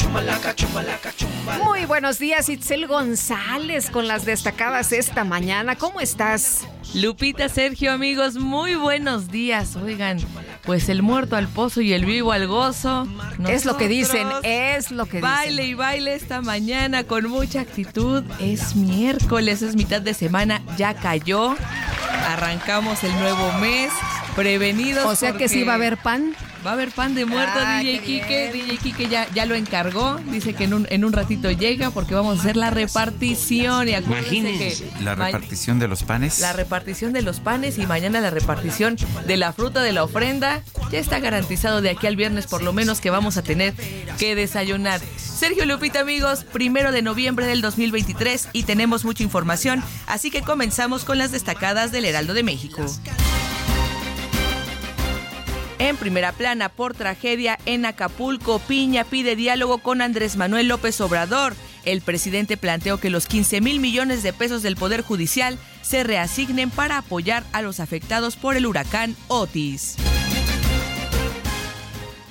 Chumbalaca, 0.09 0.55
chumbalaca, 0.55 1.13
chumbala. 1.15 1.65
Muy 1.65 1.85
buenos 1.85 2.19
días, 2.19 2.49
Itzel 2.49 2.87
González, 2.87 3.91
con 3.91 4.09
las 4.09 4.25
destacadas 4.25 4.91
esta 4.93 5.23
mañana. 5.23 5.77
¿Cómo 5.77 6.01
estás? 6.01 6.67
Lupita, 6.95 7.51
Sergio, 7.51 7.93
amigos, 7.93 8.37
muy 8.37 8.75
buenos 8.75 9.31
días. 9.31 9.77
Oigan, 9.77 10.19
pues 10.65 10.89
el 10.89 11.03
muerto 11.03 11.37
al 11.37 11.47
pozo 11.47 11.83
y 11.83 11.93
el 11.93 12.07
vivo 12.07 12.33
al 12.33 12.47
gozo. 12.47 13.07
es 13.51 13.67
lo 13.67 13.77
que 13.77 13.87
dicen, 13.87 14.27
es 14.45 14.91
lo 14.91 15.05
que 15.05 15.21
baile 15.21 15.61
dicen. 15.65 15.73
y 15.73 15.75
baile 15.75 16.15
esta 16.15 16.41
mañana 16.41 17.05
con 17.05 17.29
mucha 17.29 17.61
actitud. 17.61 18.25
Es 18.41 18.77
miércoles, 18.77 19.61
es 19.61 19.77
mitad 19.77 20.01
de 20.01 20.15
semana, 20.15 20.63
ya 20.79 20.95
cayó. 20.95 21.55
Arrancamos 22.27 23.05
el 23.05 23.13
nuevo 23.19 23.53
mes, 23.61 23.93
prevenidos. 24.35 25.05
O 25.05 25.15
sea 25.15 25.35
que 25.35 25.51
sí 25.51 25.65
va 25.65 25.73
a 25.73 25.77
haber 25.77 25.99
pan. 25.99 26.35
Va 26.67 26.71
a 26.71 26.73
haber 26.75 26.91
pan 26.91 27.15
de 27.15 27.25
muerto, 27.25 27.53
Ah, 27.57 27.79
DJ 27.81 28.01
Kike. 28.01 28.51
DJ 28.53 28.79
Kike 28.79 29.09
ya, 29.09 29.29
ya 29.33 29.47
lo 29.47 29.55
encargó. 29.55 30.17
Dice 30.31 30.55
que 30.55 30.65
en 30.65 30.75
un, 30.75 30.87
en 30.91 31.05
un 31.05 31.13
ratito 31.13 31.51
llega 31.51 31.91
porque 31.91 32.15
vamos 32.15 32.39
a 32.39 32.41
hacer 32.41 32.57
la 32.57 32.71
repartición. 32.71 33.89
Y 33.89 33.95
Imagínense. 33.95 34.85
que 34.99 35.03
La 35.05 35.15
repartición 35.15 35.79
de 35.79 35.89
los 35.89 36.03
panes. 36.03 36.41
la 36.41 36.53
repartición 36.53 37.13
de 37.13 37.23
los 37.23 37.41
panes 37.41 37.79
y 37.79 37.87
mañana 37.87 38.21
la 38.21 38.31
repartición 38.31 38.97
de 39.27 39.37
la 39.37 39.53
fruta 39.53 39.83
de 39.83 39.93
la 39.93 40.03
ofrenda. 40.05 40.63
Ya 40.91 40.99
está 40.99 41.21
garantizado 41.21 41.81
de 41.81 41.91
aquí 41.91 42.07
al 42.07 42.17
viernes 42.17 42.47
por 42.47 42.63
lo 42.63 42.73
menos 42.73 43.01
que 43.01 43.11
vamos 43.11 43.37
a 43.37 43.43
tener 43.43 43.75
que 44.19 44.35
desayunar. 44.35 45.01
Sergio 45.17 45.65
Lupita 45.65 46.01
amigos, 46.01 46.45
primero 46.45 46.91
de 46.91 47.03
noviembre 47.03 47.47
del 47.47 47.61
2023 47.61 48.49
y 48.53 48.65
tenemos 48.65 49.05
mucha 49.05 49.23
información, 49.23 49.85
así 50.09 50.31
que 50.33 50.43
comenzamos 50.43 51.05
con 51.05 51.19
las 51.19 51.31
destacadas 51.31 51.93
del 51.93 52.05
Heraldo 52.07 52.35
de 52.35 52.43
México. 52.43 52.85
En 55.79 55.97
primera 55.97 56.33
plana 56.33 56.69
por 56.69 56.95
tragedia 56.95 57.59
en 57.65 57.87
Acapulco, 57.87 58.59
Piña 58.59 59.05
pide 59.05 59.37
diálogo 59.37 59.79
con 59.79 60.03
Andrés 60.03 60.37
Manuel 60.37 60.67
López 60.67 61.01
Obrador. 61.01 61.55
El 61.85 62.01
presidente 62.01 62.57
planteó 62.57 62.99
que 62.99 63.11
los 63.11 63.27
15 63.27 63.61
mil 63.61 63.79
millones 63.79 64.25
de 64.25 64.33
pesos 64.33 64.63
del 64.63 64.75
Poder 64.77 65.03
Judicial 65.03 65.57
se 65.83 66.03
reasignen 66.03 66.71
para 66.71 66.99
apoyar 66.99 67.45
a 67.53 67.63
los 67.63 67.79
afectados 67.79 68.35
por 68.35 68.57
el 68.57 68.67
huracán 68.67 69.17
Otis. 69.29 69.97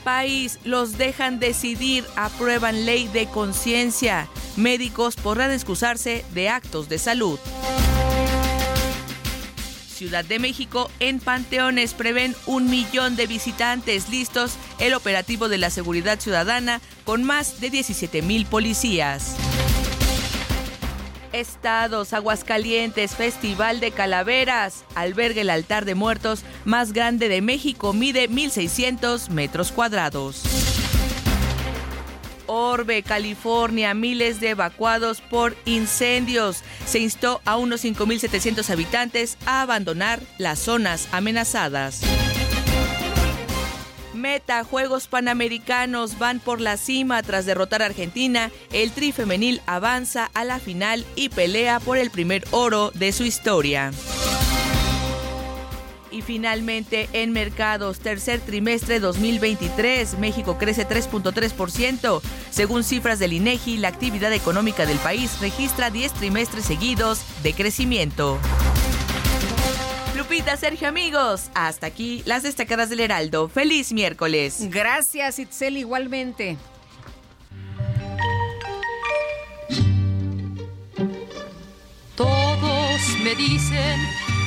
País, 0.03 0.59
los 0.63 0.97
dejan 0.97 1.39
decidir, 1.39 2.05
aprueban 2.15 2.85
ley 2.85 3.07
de 3.07 3.27
conciencia. 3.27 4.27
Médicos 4.57 5.15
podrán 5.15 5.51
excusarse 5.51 6.25
de 6.33 6.49
actos 6.49 6.89
de 6.89 6.97
salud. 6.97 7.39
Ciudad 9.97 10.23
de 10.23 10.37
México, 10.37 10.91
en 10.99 11.19
Panteones 11.19 11.95
prevén 11.95 12.35
un 12.45 12.69
millón 12.69 13.15
de 13.15 13.25
visitantes 13.25 14.09
listos 14.09 14.53
el 14.79 14.93
operativo 14.93 15.49
de 15.49 15.57
la 15.57 15.71
seguridad 15.71 16.19
ciudadana 16.19 16.81
con 17.03 17.23
más 17.23 17.59
de 17.59 17.71
17 17.71 18.21
mil 18.21 18.45
policías. 18.45 19.35
Estados, 21.33 22.13
Aguascalientes, 22.13 23.15
Festival 23.15 23.79
de 23.79 23.89
Calaveras, 23.89 24.85
alberga 24.93 25.41
el 25.41 25.49
altar 25.49 25.85
de 25.85 25.95
muertos 25.95 26.43
más 26.63 26.93
grande 26.93 27.27
de 27.27 27.41
México, 27.41 27.91
mide 27.91 28.29
1.600 28.29 29.29
metros 29.29 29.71
cuadrados. 29.71 30.76
Orbe, 32.47 33.03
California, 33.03 33.93
miles 33.93 34.39
de 34.39 34.49
evacuados 34.49 35.21
por 35.21 35.55
incendios. 35.65 36.63
Se 36.85 36.99
instó 36.99 37.41
a 37.45 37.57
unos 37.57 37.83
5.700 37.83 38.69
habitantes 38.69 39.37
a 39.45 39.61
abandonar 39.61 40.19
las 40.37 40.59
zonas 40.59 41.07
amenazadas. 41.11 42.01
Meta, 44.13 44.63
Juegos 44.63 45.07
Panamericanos 45.07 46.17
van 46.17 46.39
por 46.39 46.59
la 46.59 46.75
cima 46.75 47.21
tras 47.23 47.45
derrotar 47.45 47.81
a 47.81 47.85
Argentina. 47.85 48.51
El 48.73 48.91
tri 48.91 49.11
femenil 49.11 49.61
avanza 49.67 50.29
a 50.33 50.43
la 50.43 50.59
final 50.59 51.05
y 51.15 51.29
pelea 51.29 51.79
por 51.79 51.97
el 51.97 52.09
primer 52.09 52.43
oro 52.51 52.91
de 52.93 53.11
su 53.13 53.23
historia. 53.23 53.91
Y 56.17 56.23
finalmente, 56.23 57.09
en 57.13 57.31
mercados, 57.31 57.99
tercer 57.99 58.39
trimestre 58.39 58.99
2023, 58.99 60.17
México 60.17 60.57
crece 60.57 60.87
3.3%. 60.87 62.21
Según 62.49 62.83
cifras 62.83 63.19
del 63.19 63.33
INEGI, 63.33 63.77
la 63.77 63.89
actividad 63.89 64.33
económica 64.33 64.87
del 64.87 64.97
país 64.97 65.39
registra 65.39 65.91
10 65.91 66.13
trimestres 66.13 66.65
seguidos 66.65 67.21
de 67.43 67.53
crecimiento. 67.53 68.39
Lupita, 70.15 70.57
Sergio, 70.57 70.87
amigos, 70.87 71.51
hasta 71.53 71.85
aquí 71.85 72.23
las 72.25 72.41
destacadas 72.41 72.89
del 72.89 73.01
Heraldo. 73.01 73.47
¡Feliz 73.47 73.93
miércoles! 73.93 74.57
Gracias, 74.71 75.37
Itzel, 75.37 75.77
igualmente. 75.77 76.57
Todos 82.15 83.01
me 83.23 83.35
dicen 83.35 84.26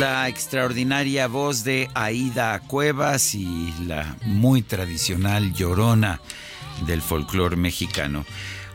la 0.00 0.28
extraordinaria 0.28 1.26
voz 1.26 1.62
de 1.62 1.90
Aida 1.92 2.58
Cuevas 2.60 3.34
y 3.34 3.74
la 3.84 4.16
muy 4.24 4.62
tradicional 4.62 5.52
llorona 5.52 6.22
del 6.86 7.02
folclore 7.02 7.56
mexicano. 7.56 8.24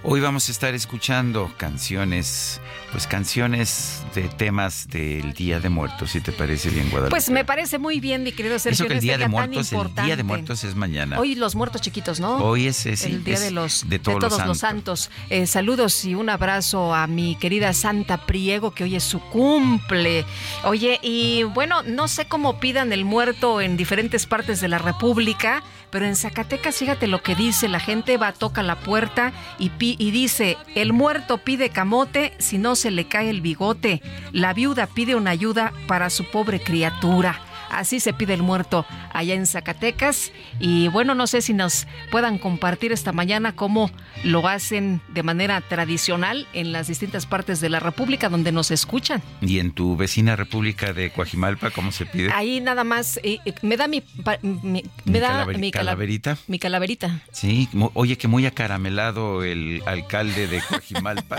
Hoy 0.03 0.21
vamos 0.21 0.49
a 0.49 0.51
estar 0.51 0.75
escuchando 0.75 1.51
canciones, 1.57 2.61
pues 2.95 3.07
canciones 3.07 4.05
de 4.15 4.21
temas 4.29 4.87
del 4.87 5.33
Día 5.33 5.59
de 5.59 5.67
Muertos, 5.67 6.11
si 6.11 6.21
te 6.21 6.31
parece 6.31 6.69
bien, 6.69 6.85
Guadalupe. 6.89 7.09
Pues 7.09 7.29
me 7.29 7.43
parece 7.43 7.77
muy 7.77 7.99
bien, 7.99 8.23
mi 8.23 8.31
querido 8.31 8.57
Sergio. 8.57 8.85
Eso 8.85 8.87
que 8.87 8.93
el 8.93 8.99
Día 9.01 9.17
de 9.17 9.27
Muertos, 9.27 9.73
el 9.73 9.93
Día 10.05 10.15
de. 10.15 10.23
Muertos 10.23 10.63
es 10.63 10.75
mañana. 10.75 11.19
Hoy 11.19 11.35
los 11.35 11.55
muertos 11.55 11.81
chiquitos, 11.81 12.21
¿no? 12.21 12.37
Hoy 12.37 12.67
es, 12.67 12.85
es- 12.85 13.03
el 13.03 13.21
día 13.25 13.33
es 13.33 13.41
de 13.41 13.51
los 13.51 13.89
de 13.89 13.99
todos, 13.99 14.47
los 14.47 14.57
santos. 14.59 15.11
Eh, 15.29 15.45
saludos 15.45 16.05
y 16.05 16.15
un 16.15 16.29
abrazo 16.29 16.95
a 16.95 17.05
mi 17.07 17.35
querida 17.35 17.73
Santa 17.73 18.25
Priego 18.25 18.71
que 18.73 18.85
hoy 18.85 18.95
es 18.95 19.03
su 19.03 19.19
cumple. 19.19 20.23
Oye, 20.63 20.97
y 21.03 21.43
bueno, 21.43 21.83
no 21.83 22.07
sé 22.07 22.27
cómo 22.29 22.61
pidan 22.61 22.93
el 22.93 23.03
muerto 23.03 23.59
en 23.59 23.75
diferentes 23.75 24.25
partes 24.25 24.61
de 24.61 24.69
la 24.69 24.77
República, 24.77 25.63
pero 25.95 26.07
en 26.07 26.17
Zacatecas 26.17 26.75
fíjate 26.75 27.07
lo 27.07 27.23
que 27.23 27.35
dice 27.35 27.69
la 27.69 27.79
gente 27.79 28.17
va 28.17 28.33
toca 28.33 28.61
la 28.63 28.75
puerta 28.75 29.31
y 29.59 29.69
pi- 29.69 29.95
y 29.97 30.11
dice 30.11 30.57
el 30.75 30.91
muerto 30.91 31.37
pide 31.37 31.69
camote 31.69 32.33
si 32.37 32.57
no 32.57 32.75
se 32.75 32.91
le 32.91 33.07
cae 33.07 33.29
el 33.29 33.39
bigote. 33.39 34.01
La 34.33 34.51
viuda 34.53 34.87
pide 34.87 35.15
una 35.15 35.31
ayuda 35.31 35.71
para 35.87 36.09
su 36.09 36.25
pobre 36.25 36.59
criatura. 36.59 37.39
Así 37.69 37.99
se 37.99 38.13
pide 38.13 38.33
el 38.33 38.43
muerto 38.43 38.85
allá 39.13 39.33
en 39.33 39.45
Zacatecas. 39.45 40.31
Y 40.59 40.87
bueno, 40.89 41.15
no 41.15 41.27
sé 41.27 41.41
si 41.41 41.53
nos 41.53 41.87
puedan 42.11 42.37
compartir 42.37 42.91
esta 42.91 43.11
mañana 43.11 43.55
cómo 43.55 43.91
lo 44.23 44.47
hacen 44.47 45.01
de 45.09 45.23
manera 45.23 45.61
tradicional 45.61 46.47
en 46.53 46.71
las 46.71 46.87
distintas 46.87 47.25
partes 47.25 47.59
de 47.61 47.69
la 47.69 47.79
República 47.79 48.29
donde 48.29 48.51
nos 48.51 48.71
escuchan. 48.71 49.21
Y 49.41 49.59
en 49.59 49.71
tu 49.71 49.95
vecina 49.97 50.35
República 50.35 50.93
de 50.93 51.11
Coajimalpa, 51.11 51.71
¿cómo 51.71 51.91
se 51.91 52.05
pide? 52.05 52.31
Ahí 52.33 52.59
nada 52.61 52.83
más, 52.83 53.17
eh, 53.23 53.39
eh, 53.45 53.53
me 53.61 53.77
da 53.77 53.87
mi, 53.87 54.03
mi- 54.41 54.83
me 55.05 55.19
da 55.19 55.45
mi 55.45 55.71
cala- 55.71 55.85
calaverita. 55.91 56.37
Mi 56.47 56.59
calaverita. 56.59 57.21
Sí, 57.31 57.69
oye, 57.93 58.17
que 58.17 58.27
muy 58.27 58.45
acaramelado 58.45 59.43
el 59.43 59.81
alcalde 59.85 60.47
de 60.47 60.61
Coajimalpa. 60.61 61.37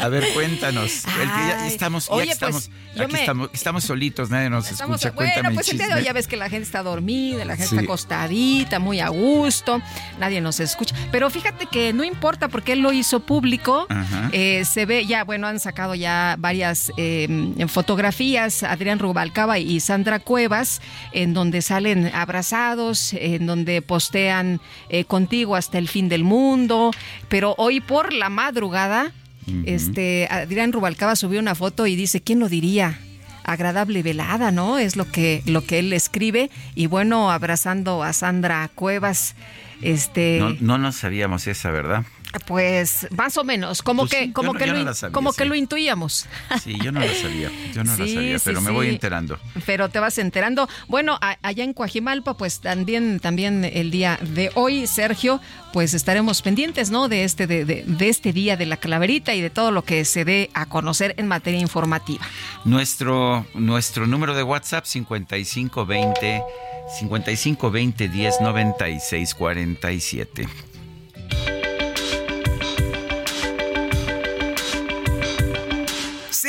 A 0.00 0.08
ver, 0.08 0.24
cuéntanos. 0.34 1.04
El 1.06 1.12
que 1.30 1.48
ya 1.48 1.62
Ay, 1.64 1.68
estamos, 1.68 2.08
ya 2.08 2.14
oye, 2.14 2.30
estamos, 2.32 2.68
pues, 2.94 3.00
aquí 3.00 3.12
me- 3.12 3.20
estamos, 3.20 3.50
estamos 3.52 3.84
solitos, 3.84 4.30
nadie 4.30 4.50
nos 4.50 4.70
Estamos- 4.70 4.96
escucha. 5.02 5.14
bueno, 5.14 5.32
Cuéntame 5.32 5.51
pues 5.54 5.68
el 5.70 5.78
día 5.78 5.88
de 5.88 5.94
hoy 5.94 6.04
ya 6.04 6.12
ves 6.12 6.26
que 6.26 6.36
la 6.36 6.48
gente 6.48 6.64
está 6.64 6.82
dormida, 6.82 7.44
la 7.44 7.56
gente 7.56 7.68
Sí. 7.70 7.74
está 7.76 7.84
acostadita, 7.84 8.78
muy 8.78 9.00
a 9.00 9.08
gusto, 9.08 9.80
nadie 10.18 10.40
nos 10.40 10.60
escucha. 10.60 10.94
Pero 11.10 11.30
fíjate 11.30 11.66
que 11.66 11.92
no 11.92 12.04
importa 12.04 12.48
porque 12.48 12.72
él 12.72 12.80
lo 12.80 12.92
hizo 12.92 13.20
público. 13.20 13.86
Eh, 14.32 14.64
se 14.64 14.86
ve 14.86 15.06
ya, 15.06 15.24
bueno, 15.24 15.46
han 15.46 15.60
sacado 15.60 15.94
ya 15.94 16.36
varias 16.38 16.90
eh, 16.96 17.28
fotografías, 17.68 18.62
Adrián 18.62 18.98
Rubalcaba 18.98 19.58
y 19.58 19.80
Sandra 19.80 20.18
Cuevas, 20.20 20.80
en 21.12 21.34
donde 21.34 21.62
salen 21.62 22.10
abrazados, 22.14 23.12
en 23.14 23.46
donde 23.46 23.82
postean 23.82 24.60
eh, 24.88 25.04
contigo 25.04 25.56
hasta 25.56 25.78
el 25.78 25.88
fin 25.88 26.08
del 26.08 26.24
mundo. 26.24 26.90
Pero 27.28 27.54
hoy 27.58 27.80
por 27.80 28.12
la 28.12 28.28
madrugada, 28.28 29.12
este 29.66 30.28
Adrián 30.30 30.72
Rubalcaba 30.72 31.16
subió 31.16 31.40
una 31.40 31.54
foto 31.54 31.86
y 31.86 31.96
dice, 31.96 32.20
¿quién 32.20 32.38
lo 32.38 32.48
diría? 32.48 32.98
Agradable 33.44 34.02
velada, 34.02 34.50
¿no? 34.50 34.78
Es 34.78 34.96
lo 34.96 35.10
que, 35.10 35.42
lo 35.46 35.64
que 35.64 35.78
él 35.78 35.92
escribe. 35.92 36.50
Y 36.74 36.86
bueno, 36.86 37.30
abrazando 37.30 38.02
a 38.02 38.12
Sandra 38.12 38.68
Cuevas. 38.74 39.34
Este... 39.80 40.38
No, 40.40 40.50
no 40.60 40.78
nos 40.78 40.96
sabíamos 40.96 41.46
esa, 41.46 41.70
¿verdad? 41.70 42.04
Pues 42.46 43.06
más 43.10 43.36
o 43.36 43.44
menos, 43.44 43.82
como 43.82 44.02
pues 44.02 44.12
que, 44.12 44.32
como 44.32 44.54
que, 44.54 44.66
lo, 44.66 44.92
como 45.12 45.32
que 45.32 45.44
lo 45.44 45.54
intuíamos. 45.54 46.26
Sí, 46.62 46.78
yo 46.82 46.90
no 46.90 47.00
lo 47.00 47.14
sabía, 47.14 47.50
yo 47.74 47.84
no 47.84 47.96
lo 47.96 48.06
sabía, 48.06 48.38
pero 48.42 48.60
me 48.60 48.70
voy 48.70 48.88
enterando. 48.88 49.38
Pero 49.66 49.90
te 49.90 50.00
vas 50.00 50.16
enterando. 50.18 50.68
Bueno, 50.88 51.18
allá 51.20 51.64
en 51.64 51.74
Coajimalpa, 51.74 52.34
pues 52.36 52.60
también, 52.60 53.20
también 53.20 53.64
el 53.64 53.90
día 53.90 54.18
de 54.22 54.50
hoy, 54.54 54.86
Sergio, 54.86 55.40
pues 55.72 55.94
estaremos 55.94 56.42
pendientes, 56.42 56.90
¿no? 56.90 57.08
De 57.08 57.24
este, 57.24 57.46
de, 57.46 57.64
de, 57.64 58.08
este 58.08 58.32
día 58.32 58.56
de 58.56 58.66
la 58.66 58.76
calaverita 58.76 59.34
y 59.34 59.40
de 59.40 59.50
todo 59.50 59.70
lo 59.70 59.82
que 59.84 60.04
se 60.04 60.24
dé 60.24 60.50
a 60.54 60.66
conocer 60.66 61.14
en 61.18 61.28
materia 61.28 61.60
informativa. 61.60 62.24
Nuestro, 62.64 63.46
nuestro 63.54 64.06
número 64.06 64.34
de 64.34 64.42
WhatsApp 64.42 64.84
5520 64.84 66.42
5520 66.98 68.08
10 68.08 68.40
96 68.40 69.34
47. 69.34 70.48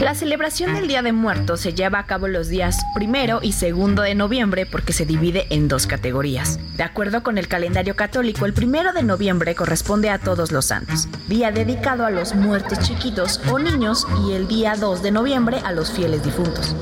La 0.00 0.14
celebración 0.14 0.74
del 0.74 0.86
Día 0.86 1.02
de 1.02 1.12
Muertos 1.12 1.60
se 1.60 1.74
lleva 1.74 1.98
a 1.98 2.06
cabo 2.06 2.28
los 2.28 2.48
días 2.48 2.76
primero 2.94 3.40
y 3.42 3.52
segundo 3.52 4.02
de 4.02 4.14
noviembre 4.14 4.64
porque 4.64 4.92
se 4.92 5.04
divide 5.04 5.46
en 5.50 5.66
dos 5.66 5.88
categorías. 5.88 6.60
De 6.76 6.84
acuerdo 6.84 7.24
con 7.24 7.36
el 7.36 7.48
calendario 7.48 7.96
católico, 7.96 8.46
el 8.46 8.54
primero 8.54 8.92
de 8.92 9.02
noviembre 9.02 9.56
corresponde 9.56 10.08
a 10.08 10.18
todos 10.18 10.52
los 10.52 10.66
santos, 10.66 11.08
día 11.26 11.50
dedicado 11.50 12.06
a 12.06 12.10
los 12.10 12.34
muertos 12.36 12.78
chiquitos 12.78 13.40
o 13.50 13.58
niños, 13.58 14.06
y 14.26 14.32
el 14.32 14.46
día 14.46 14.76
2 14.76 15.02
de 15.02 15.10
noviembre 15.10 15.58
a 15.64 15.72
los 15.72 15.90
fieles 15.90 16.22
difuntos. 16.22 16.76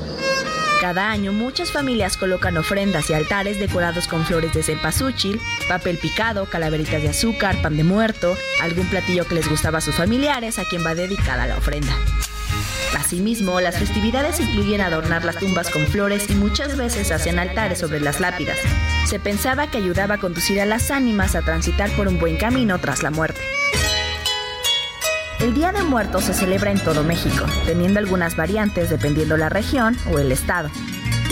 Cada 0.79 1.09
año 1.09 1.33
muchas 1.33 1.71
familias 1.71 2.17
colocan 2.17 2.55
ofrendas 2.55 3.09
y 3.09 3.13
altares 3.13 3.59
decorados 3.59 4.07
con 4.07 4.23
flores 4.25 4.53
de 4.53 4.61
cempasúchil, 4.61 5.41
papel 5.67 5.97
picado, 5.97 6.45
calaveritas 6.45 7.01
de 7.01 7.09
azúcar, 7.09 7.59
pan 7.63 7.77
de 7.77 7.83
muerto, 7.83 8.37
algún 8.61 8.85
platillo 8.87 9.27
que 9.27 9.35
les 9.35 9.49
gustaba 9.49 9.79
a 9.79 9.81
sus 9.81 9.95
familiares 9.95 10.59
a 10.59 10.65
quien 10.65 10.85
va 10.85 10.93
dedicada 10.93 11.47
la 11.47 11.57
ofrenda. 11.57 11.97
Asimismo, 12.95 13.59
las 13.59 13.77
festividades 13.79 14.39
incluyen 14.39 14.81
adornar 14.81 15.25
las 15.25 15.37
tumbas 15.37 15.69
con 15.69 15.85
flores 15.87 16.29
y 16.29 16.35
muchas 16.35 16.77
veces 16.77 17.11
hacen 17.11 17.39
altares 17.39 17.79
sobre 17.79 17.99
las 17.99 18.19
lápidas. 18.19 18.57
Se 19.07 19.19
pensaba 19.19 19.71
que 19.71 19.79
ayudaba 19.79 20.15
a 20.15 20.19
conducir 20.19 20.61
a 20.61 20.65
las 20.65 20.91
ánimas 20.91 21.35
a 21.35 21.41
transitar 21.41 21.89
por 21.91 22.07
un 22.07 22.19
buen 22.19 22.37
camino 22.37 22.79
tras 22.79 23.01
la 23.01 23.09
muerte. 23.09 23.41
El 25.47 25.53
Día 25.53 25.71
de 25.71 25.81
Muertos 25.81 26.25
se 26.25 26.33
celebra 26.33 26.71
en 26.71 26.79
todo 26.83 27.05
México, 27.05 27.45
teniendo 27.65 27.99
algunas 27.99 28.35
variantes 28.35 28.89
dependiendo 28.89 29.37
la 29.37 29.47
región 29.47 29.97
o 30.11 30.19
el 30.19 30.33
estado. 30.33 30.69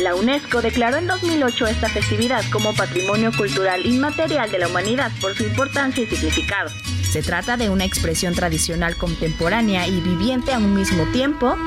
La 0.02 0.16
UNESCO 0.16 0.62
declaró 0.62 0.96
en 0.96 1.06
2008 1.06 1.68
esta 1.68 1.90
festividad 1.90 2.42
como 2.50 2.74
Patrimonio 2.74 3.34
Cultural 3.36 3.86
Inmaterial 3.86 4.50
de 4.50 4.60
la 4.60 4.70
Humanidad 4.70 5.12
por 5.20 5.36
su 5.36 5.44
importancia 5.44 6.06
y 6.06 6.08
significado. 6.08 6.70
Se 7.12 7.24
trata 7.24 7.58
de 7.58 7.70
una 7.70 7.84
expresión 7.84 8.34
tradicional 8.34 8.96
contemporánea 8.96 9.86
y 9.86 10.00
viviente 10.00 10.54
a 10.54 10.60
un 10.60 10.74
mismo 10.74 11.04
tiempo, 11.12 11.58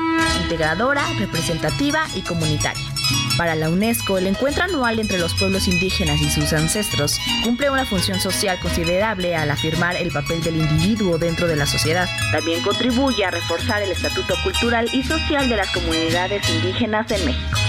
integradora, 0.41 1.03
representativa 1.19 2.07
y 2.15 2.23
comunitaria. 2.23 2.98
Para 3.39 3.55
la 3.55 3.69
UNESCO, 3.69 4.17
el 4.17 4.27
encuentro 4.27 4.65
anual 4.65 4.99
entre 4.99 5.17
los 5.17 5.33
pueblos 5.33 5.69
indígenas 5.69 6.19
y 6.19 6.29
sus 6.29 6.51
ancestros 6.51 7.17
cumple 7.45 7.69
una 7.69 7.85
función 7.85 8.19
social 8.19 8.59
considerable 8.59 9.33
al 9.33 9.49
afirmar 9.49 9.95
el 9.95 10.11
papel 10.11 10.43
del 10.43 10.57
individuo 10.57 11.17
dentro 11.17 11.47
de 11.47 11.55
la 11.55 11.65
sociedad. 11.65 12.09
También 12.33 12.61
contribuye 12.61 13.23
a 13.23 13.31
reforzar 13.31 13.81
el 13.81 13.93
estatuto 13.93 14.35
cultural 14.43 14.89
y 14.91 15.03
social 15.03 15.47
de 15.47 15.55
las 15.55 15.71
comunidades 15.71 16.49
indígenas 16.49 17.09
en 17.11 17.27
México. 17.27 17.68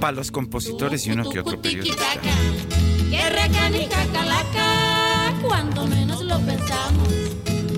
Para 0.00 0.12
los 0.12 0.30
compositores 0.30 1.06
y 1.06 1.10
uno 1.10 1.28
que 1.28 1.40
otro 1.40 1.60
periodista. 1.60 2.04
Cuando 5.42 5.86
menos 5.86 6.22
lo 6.22 6.38
pensamos. 6.40 7.08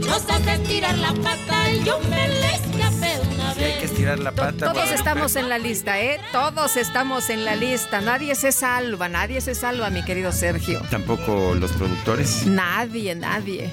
Nos 0.01 0.29
hace 0.29 0.59
tirar 0.67 0.99
la 0.99 1.13
pata 1.15 1.71
y 1.71 1.85
yo 1.85 1.99
me 2.11 2.29
le 2.29 2.55
escapé 2.55 3.21
una 3.33 3.55
vez. 3.55 3.65
hay 3.65 3.79
que 3.79 3.85
estirar 3.85 4.19
la 4.19 4.33
pata. 4.33 4.73
Todos 4.73 4.91
estamos 4.91 5.37
en 5.37 5.49
la 5.49 5.59
lista, 5.59 6.01
¿eh? 6.01 6.21
Todos 6.33 6.77
estamos 6.77 7.31
en 7.31 7.45
la 7.45 7.57
lista. 7.57 8.01
Nadie 8.01 8.35
se 8.35 8.53
salva, 8.53 9.09
nadie 9.09 9.41
se 9.41 9.55
salva, 9.55 9.89
mi 9.91 10.05
querido 10.05 10.33
Sergio. 10.33 10.83
Tampoco 10.91 11.55
los 11.55 11.73
productores. 11.73 12.47
Nadie, 12.47 13.15
nadie. 13.15 13.73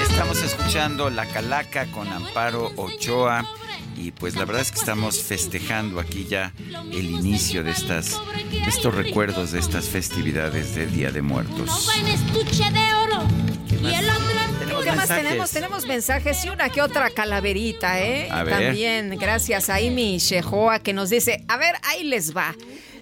Estamos 0.00 0.42
escuchando 0.42 1.10
La 1.10 1.26
Calaca 1.26 1.86
con 1.86 2.08
Amparo 2.08 2.72
Ochoa 2.76 3.44
y 3.98 4.12
pues 4.12 4.36
la 4.36 4.44
verdad 4.44 4.62
es 4.62 4.70
que 4.70 4.78
estamos 4.78 5.22
festejando 5.22 5.98
aquí 6.00 6.26
ya 6.28 6.52
el 6.92 7.10
inicio 7.10 7.64
de 7.64 7.72
estas 7.72 8.20
estos 8.66 8.94
recuerdos 8.94 9.52
de 9.52 9.58
estas 9.58 9.88
festividades 9.88 10.74
de 10.74 10.86
Día 10.86 11.10
de 11.10 11.22
Muertos. 11.22 11.90
¿Qué 14.84 14.92
más 14.92 15.08
tenemos? 15.08 15.50
Tenemos 15.50 15.86
mensajes 15.86 16.44
y 16.44 16.48
una 16.48 16.68
que 16.70 16.80
otra 16.82 17.10
calaverita, 17.10 18.00
¿eh? 18.00 18.28
También, 18.28 19.16
gracias 19.18 19.68
a 19.68 19.76
Amy 19.76 20.18
Shehoa 20.18 20.78
que 20.80 20.92
nos 20.92 21.10
dice, 21.10 21.44
a 21.48 21.56
ver, 21.56 21.74
ahí 21.82 22.04
les 22.04 22.36
va. 22.36 22.54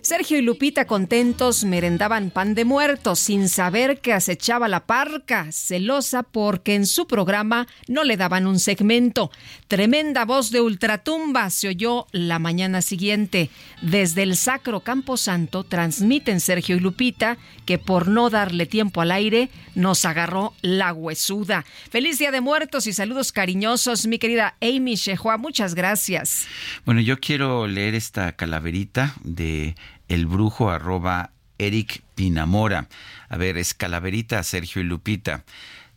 Sergio 0.06 0.38
y 0.38 0.42
Lupita 0.42 0.86
contentos 0.86 1.64
merendaban 1.64 2.30
pan 2.30 2.54
de 2.54 2.64
muertos 2.64 3.18
sin 3.18 3.48
saber 3.48 4.00
que 4.00 4.12
acechaba 4.12 4.68
la 4.68 4.86
parca, 4.86 5.50
celosa 5.50 6.22
porque 6.22 6.76
en 6.76 6.86
su 6.86 7.08
programa 7.08 7.66
no 7.88 8.04
le 8.04 8.16
daban 8.16 8.46
un 8.46 8.60
segmento. 8.60 9.32
Tremenda 9.66 10.24
voz 10.24 10.52
de 10.52 10.60
ultratumba 10.60 11.50
se 11.50 11.66
oyó 11.66 12.06
la 12.12 12.38
mañana 12.38 12.82
siguiente. 12.82 13.50
Desde 13.82 14.22
el 14.22 14.36
Sacro 14.36 14.78
Camposanto 14.78 15.64
transmiten 15.64 16.38
Sergio 16.38 16.76
y 16.76 16.78
Lupita 16.78 17.36
que 17.64 17.78
por 17.78 18.06
no 18.06 18.30
darle 18.30 18.66
tiempo 18.66 19.00
al 19.00 19.10
aire 19.10 19.50
nos 19.74 20.04
agarró 20.04 20.54
la 20.62 20.92
huesuda. 20.92 21.64
Feliz 21.90 22.20
Día 22.20 22.30
de 22.30 22.40
Muertos 22.40 22.86
y 22.86 22.92
saludos 22.92 23.32
cariñosos, 23.32 24.06
mi 24.06 24.20
querida 24.20 24.54
Amy 24.60 24.94
Shehoa. 24.94 25.36
Muchas 25.36 25.74
gracias. 25.74 26.46
Bueno, 26.84 27.00
yo 27.00 27.18
quiero 27.18 27.66
leer 27.66 27.96
esta 27.96 28.36
calaverita 28.36 29.16
de 29.24 29.74
el 30.08 30.26
brujo 30.26 30.70
arroba 30.70 31.30
Eric 31.58 32.02
Pinamora. 32.14 32.88
A 33.28 33.36
ver, 33.36 33.56
es 33.58 33.74
Calaverita, 33.74 34.42
Sergio 34.42 34.82
y 34.82 34.84
Lupita. 34.84 35.44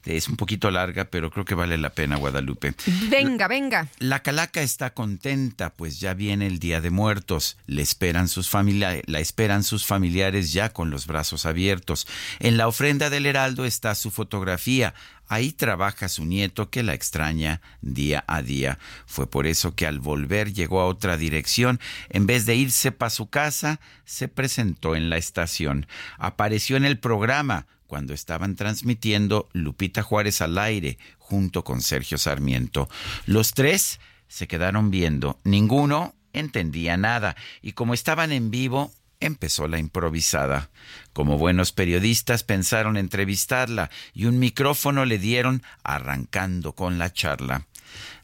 Es 0.05 0.27
un 0.27 0.37
poquito 0.37 0.71
larga, 0.71 1.05
pero 1.05 1.29
creo 1.29 1.45
que 1.45 1.55
vale 1.55 1.77
la 1.77 1.89
pena, 1.89 2.15
Guadalupe. 2.15 2.73
Venga, 3.09 3.47
venga. 3.47 3.87
La 3.99 4.21
calaca 4.21 4.61
está 4.61 4.93
contenta, 4.93 5.71
pues 5.71 5.99
ya 5.99 6.13
viene 6.13 6.47
el 6.47 6.59
Día 6.59 6.81
de 6.81 6.89
Muertos. 6.89 7.57
Le 7.65 7.81
esperan 7.81 8.27
sus 8.27 8.49
la 8.53 9.19
esperan 9.19 9.63
sus 9.63 9.85
familiares 9.85 10.53
ya 10.53 10.69
con 10.69 10.89
los 10.89 11.05
brazos 11.05 11.45
abiertos. 11.45 12.07
En 12.39 12.57
la 12.57 12.67
ofrenda 12.67 13.09
del 13.09 13.25
Heraldo 13.25 13.65
está 13.65 13.93
su 13.95 14.11
fotografía. 14.11 14.93
Ahí 15.27 15.51
trabaja 15.51 16.09
su 16.09 16.25
nieto 16.25 16.71
que 16.71 16.81
la 16.81 16.95
extraña 16.95 17.61
día 17.81 18.23
a 18.27 18.41
día. 18.41 18.79
Fue 19.05 19.29
por 19.29 19.45
eso 19.45 19.75
que 19.75 19.85
al 19.85 19.99
volver 19.99 20.53
llegó 20.53 20.81
a 20.81 20.87
otra 20.87 21.17
dirección. 21.17 21.79
En 22.09 22.25
vez 22.25 22.47
de 22.47 22.55
irse 22.55 22.91
para 22.91 23.11
su 23.11 23.29
casa, 23.29 23.79
se 24.05 24.27
presentó 24.27 24.95
en 24.95 25.11
la 25.11 25.17
estación. 25.17 25.85
Apareció 26.17 26.77
en 26.77 26.85
el 26.85 26.97
programa 26.97 27.67
cuando 27.89 28.13
estaban 28.13 28.55
transmitiendo 28.55 29.49
Lupita 29.51 30.03
Juárez 30.03 30.41
al 30.41 30.59
aire 30.59 30.99
junto 31.17 31.63
con 31.63 31.81
Sergio 31.81 32.19
Sarmiento. 32.19 32.87
Los 33.25 33.53
tres 33.53 33.99
se 34.27 34.47
quedaron 34.47 34.91
viendo. 34.91 35.39
Ninguno 35.43 36.13
entendía 36.31 36.97
nada 36.97 37.35
y 37.63 37.71
como 37.71 37.95
estaban 37.95 38.31
en 38.31 38.51
vivo, 38.51 38.93
empezó 39.19 39.67
la 39.67 39.79
improvisada. 39.79 40.69
Como 41.13 41.39
buenos 41.39 41.71
periodistas 41.71 42.43
pensaron 42.43 42.95
entrevistarla 42.95 43.89
y 44.13 44.25
un 44.25 44.37
micrófono 44.37 45.03
le 45.05 45.17
dieron 45.17 45.63
arrancando 45.83 46.73
con 46.73 46.99
la 46.99 47.11
charla. 47.11 47.65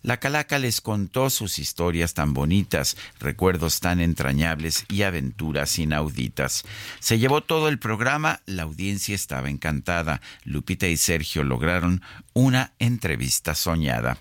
La 0.05 0.17
calaca 0.17 0.59
les 0.59 0.81
contó 0.81 1.31
sus 1.31 1.57
historias 1.57 2.13
tan 2.13 2.35
bonitas, 2.35 2.95
recuerdos 3.19 3.79
tan 3.79 3.99
entrañables 3.99 4.85
y 4.87 5.01
aventuras 5.01 5.79
inauditas. 5.79 6.63
Se 6.99 7.17
llevó 7.17 7.41
todo 7.41 7.69
el 7.69 7.79
programa, 7.79 8.39
la 8.45 8.61
audiencia 8.61 9.15
estaba 9.15 9.49
encantada. 9.49 10.21
Lupita 10.43 10.85
y 10.85 10.97
Sergio 10.97 11.43
lograron 11.43 12.03
una 12.33 12.73
entrevista 12.77 13.55
soñada. 13.55 14.19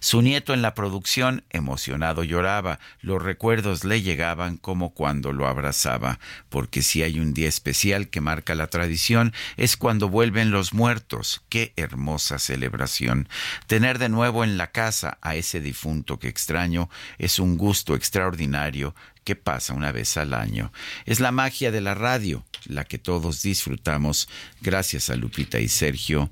Su 0.00 0.22
nieto 0.22 0.54
en 0.54 0.62
la 0.62 0.72
producción, 0.72 1.44
emocionado, 1.50 2.24
lloraba. 2.24 2.78
Los 3.02 3.22
recuerdos 3.22 3.84
le 3.84 4.00
llegaban 4.00 4.56
como 4.56 4.94
cuando 4.94 5.34
lo 5.34 5.46
abrazaba, 5.46 6.18
porque 6.48 6.80
si 6.80 7.02
hay 7.02 7.20
un 7.20 7.34
día 7.34 7.48
especial 7.48 8.08
que 8.08 8.22
marca 8.22 8.54
la 8.54 8.68
tradición, 8.68 9.34
es 9.58 9.76
cuando 9.76 10.08
vuelven 10.08 10.50
los 10.50 10.72
muertos. 10.72 11.42
Qué 11.50 11.74
hermosa 11.76 12.38
celebración. 12.38 13.28
Tener 13.66 13.98
de 13.98 14.08
nuevo 14.08 14.42
en 14.42 14.56
la 14.56 14.68
casa 14.68 15.18
a 15.26 15.34
ese 15.34 15.60
difunto 15.60 16.18
que 16.18 16.28
extraño 16.28 16.88
es 17.18 17.38
un 17.38 17.56
gusto 17.56 17.94
extraordinario 17.96 18.94
que 19.24 19.34
pasa 19.34 19.74
una 19.74 19.90
vez 19.90 20.16
al 20.16 20.34
año. 20.34 20.72
Es 21.04 21.18
la 21.18 21.32
magia 21.32 21.72
de 21.72 21.80
la 21.80 21.94
radio, 21.94 22.44
la 22.66 22.84
que 22.84 22.98
todos 22.98 23.42
disfrutamos 23.42 24.28
gracias 24.60 25.10
a 25.10 25.16
Lupita 25.16 25.58
y 25.58 25.68
Sergio. 25.68 26.30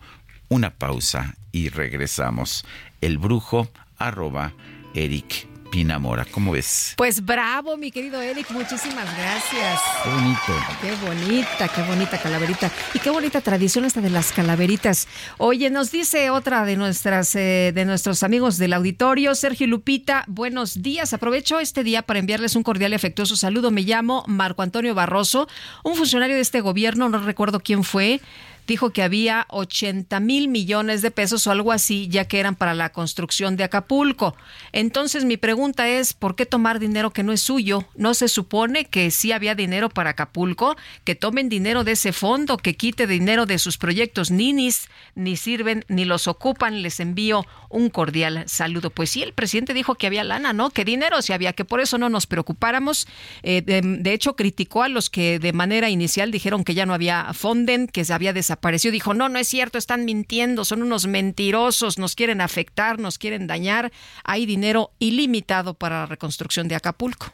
Una 0.48 0.70
pausa 0.70 1.34
y 1.50 1.70
regresamos. 1.70 2.64
El 3.00 3.18
brujo 3.18 3.68
arroba 3.98 4.52
Eric 4.94 5.53
Pinamora. 5.74 6.24
¿Cómo 6.24 6.52
ves? 6.52 6.94
Pues 6.96 7.24
bravo, 7.24 7.76
mi 7.76 7.90
querido 7.90 8.22
Eric, 8.22 8.48
muchísimas 8.52 9.06
gracias. 9.18 9.80
Qué 10.04 10.08
bonito. 10.08 10.52
Qué 10.80 10.92
bonita, 11.04 11.68
qué 11.68 11.82
bonita 11.82 12.18
calaverita. 12.22 12.70
Y 12.94 13.00
qué 13.00 13.10
bonita 13.10 13.40
tradición 13.40 13.84
esta 13.84 14.00
de 14.00 14.08
las 14.08 14.30
calaveritas. 14.30 15.08
Oye, 15.36 15.70
nos 15.70 15.90
dice 15.90 16.30
otra 16.30 16.64
de 16.64 16.76
nuestras 16.76 17.34
eh, 17.34 17.72
de 17.74 17.84
nuestros 17.86 18.22
amigos 18.22 18.56
del 18.56 18.72
auditorio, 18.72 19.34
Sergio 19.34 19.66
Lupita, 19.66 20.22
buenos 20.28 20.80
días. 20.80 21.12
Aprovecho 21.12 21.58
este 21.58 21.82
día 21.82 22.02
para 22.02 22.20
enviarles 22.20 22.54
un 22.54 22.62
cordial 22.62 22.92
y 22.92 22.94
afectuoso 22.94 23.34
saludo. 23.34 23.72
Me 23.72 23.82
llamo 23.82 24.22
Marco 24.28 24.62
Antonio 24.62 24.94
Barroso, 24.94 25.48
un 25.82 25.96
funcionario 25.96 26.36
de 26.36 26.42
este 26.42 26.60
gobierno, 26.60 27.08
no 27.08 27.18
recuerdo 27.18 27.58
quién 27.58 27.82
fue 27.82 28.20
dijo 28.66 28.90
que 28.90 29.02
había 29.02 29.46
80 29.50 30.20
mil 30.20 30.48
millones 30.48 31.02
de 31.02 31.10
pesos 31.10 31.46
o 31.46 31.50
algo 31.50 31.72
así, 31.72 32.08
ya 32.08 32.26
que 32.26 32.40
eran 32.40 32.54
para 32.54 32.74
la 32.74 32.92
construcción 32.92 33.56
de 33.56 33.64
Acapulco. 33.64 34.36
Entonces 34.72 35.24
mi 35.24 35.36
pregunta 35.36 35.88
es, 35.88 36.14
¿por 36.14 36.36
qué 36.36 36.46
tomar 36.46 36.78
dinero 36.78 37.10
que 37.10 37.22
no 37.22 37.32
es 37.32 37.40
suyo? 37.40 37.86
¿No 37.94 38.14
se 38.14 38.28
supone 38.28 38.84
que 38.84 39.10
sí 39.10 39.32
había 39.32 39.54
dinero 39.54 39.88
para 39.88 40.10
Acapulco? 40.10 40.76
Que 41.04 41.14
tomen 41.14 41.48
dinero 41.48 41.84
de 41.84 41.92
ese 41.92 42.12
fondo, 42.12 42.56
que 42.56 42.74
quite 42.74 43.06
dinero 43.06 43.46
de 43.46 43.58
sus 43.58 43.78
proyectos 43.78 44.30
ninis, 44.30 44.88
ni 45.14 45.36
sirven 45.36 45.84
ni 45.88 46.04
los 46.04 46.28
ocupan. 46.28 46.82
Les 46.82 47.00
envío 47.00 47.44
un 47.68 47.90
cordial 47.90 48.44
saludo. 48.46 48.90
Pues 48.90 49.10
sí, 49.10 49.22
el 49.22 49.32
presidente 49.32 49.74
dijo 49.74 49.96
que 49.96 50.06
había 50.06 50.24
lana, 50.24 50.52
¿no? 50.52 50.70
Que 50.70 50.84
dinero 50.84 51.20
sí 51.22 51.32
había, 51.32 51.52
que 51.52 51.64
por 51.64 51.80
eso 51.80 51.98
no 51.98 52.08
nos 52.08 52.26
preocupáramos. 52.26 53.06
Eh, 53.42 53.62
de, 53.62 53.82
de, 53.82 54.12
hecho, 54.12 54.36
criticó 54.36 54.82
a 54.82 54.88
los 54.88 55.10
que 55.10 55.38
de 55.38 55.52
manera 55.52 55.90
inicial 55.90 56.30
dijeron 56.30 56.64
que 56.64 56.74
ya 56.74 56.86
no 56.86 56.94
había 56.94 57.32
fonden, 57.34 57.86
que 57.86 58.04
se 58.04 58.12
había 58.12 58.32
desaparecido 58.32 58.94
dijo, 58.94 59.12
no, 59.12 59.28
no 59.28 59.38
es 59.38 59.48
cierto, 59.48 59.76
están 59.76 60.04
mintiendo, 60.04 60.64
son 60.64 60.82
unos 60.82 61.06
mentirosos, 61.06 61.98
nos 61.98 62.14
quieren 62.14 62.40
afectar, 62.40 62.98
nos 62.98 63.18
quieren 63.18 63.46
dañar, 63.46 63.92
hay 64.24 64.46
dinero 64.46 64.92
ilimitado 64.98 65.74
para 65.74 66.00
la 66.00 66.06
reconstrucción 66.06 66.68
de 66.68 66.76
Acapulco. 66.76 67.30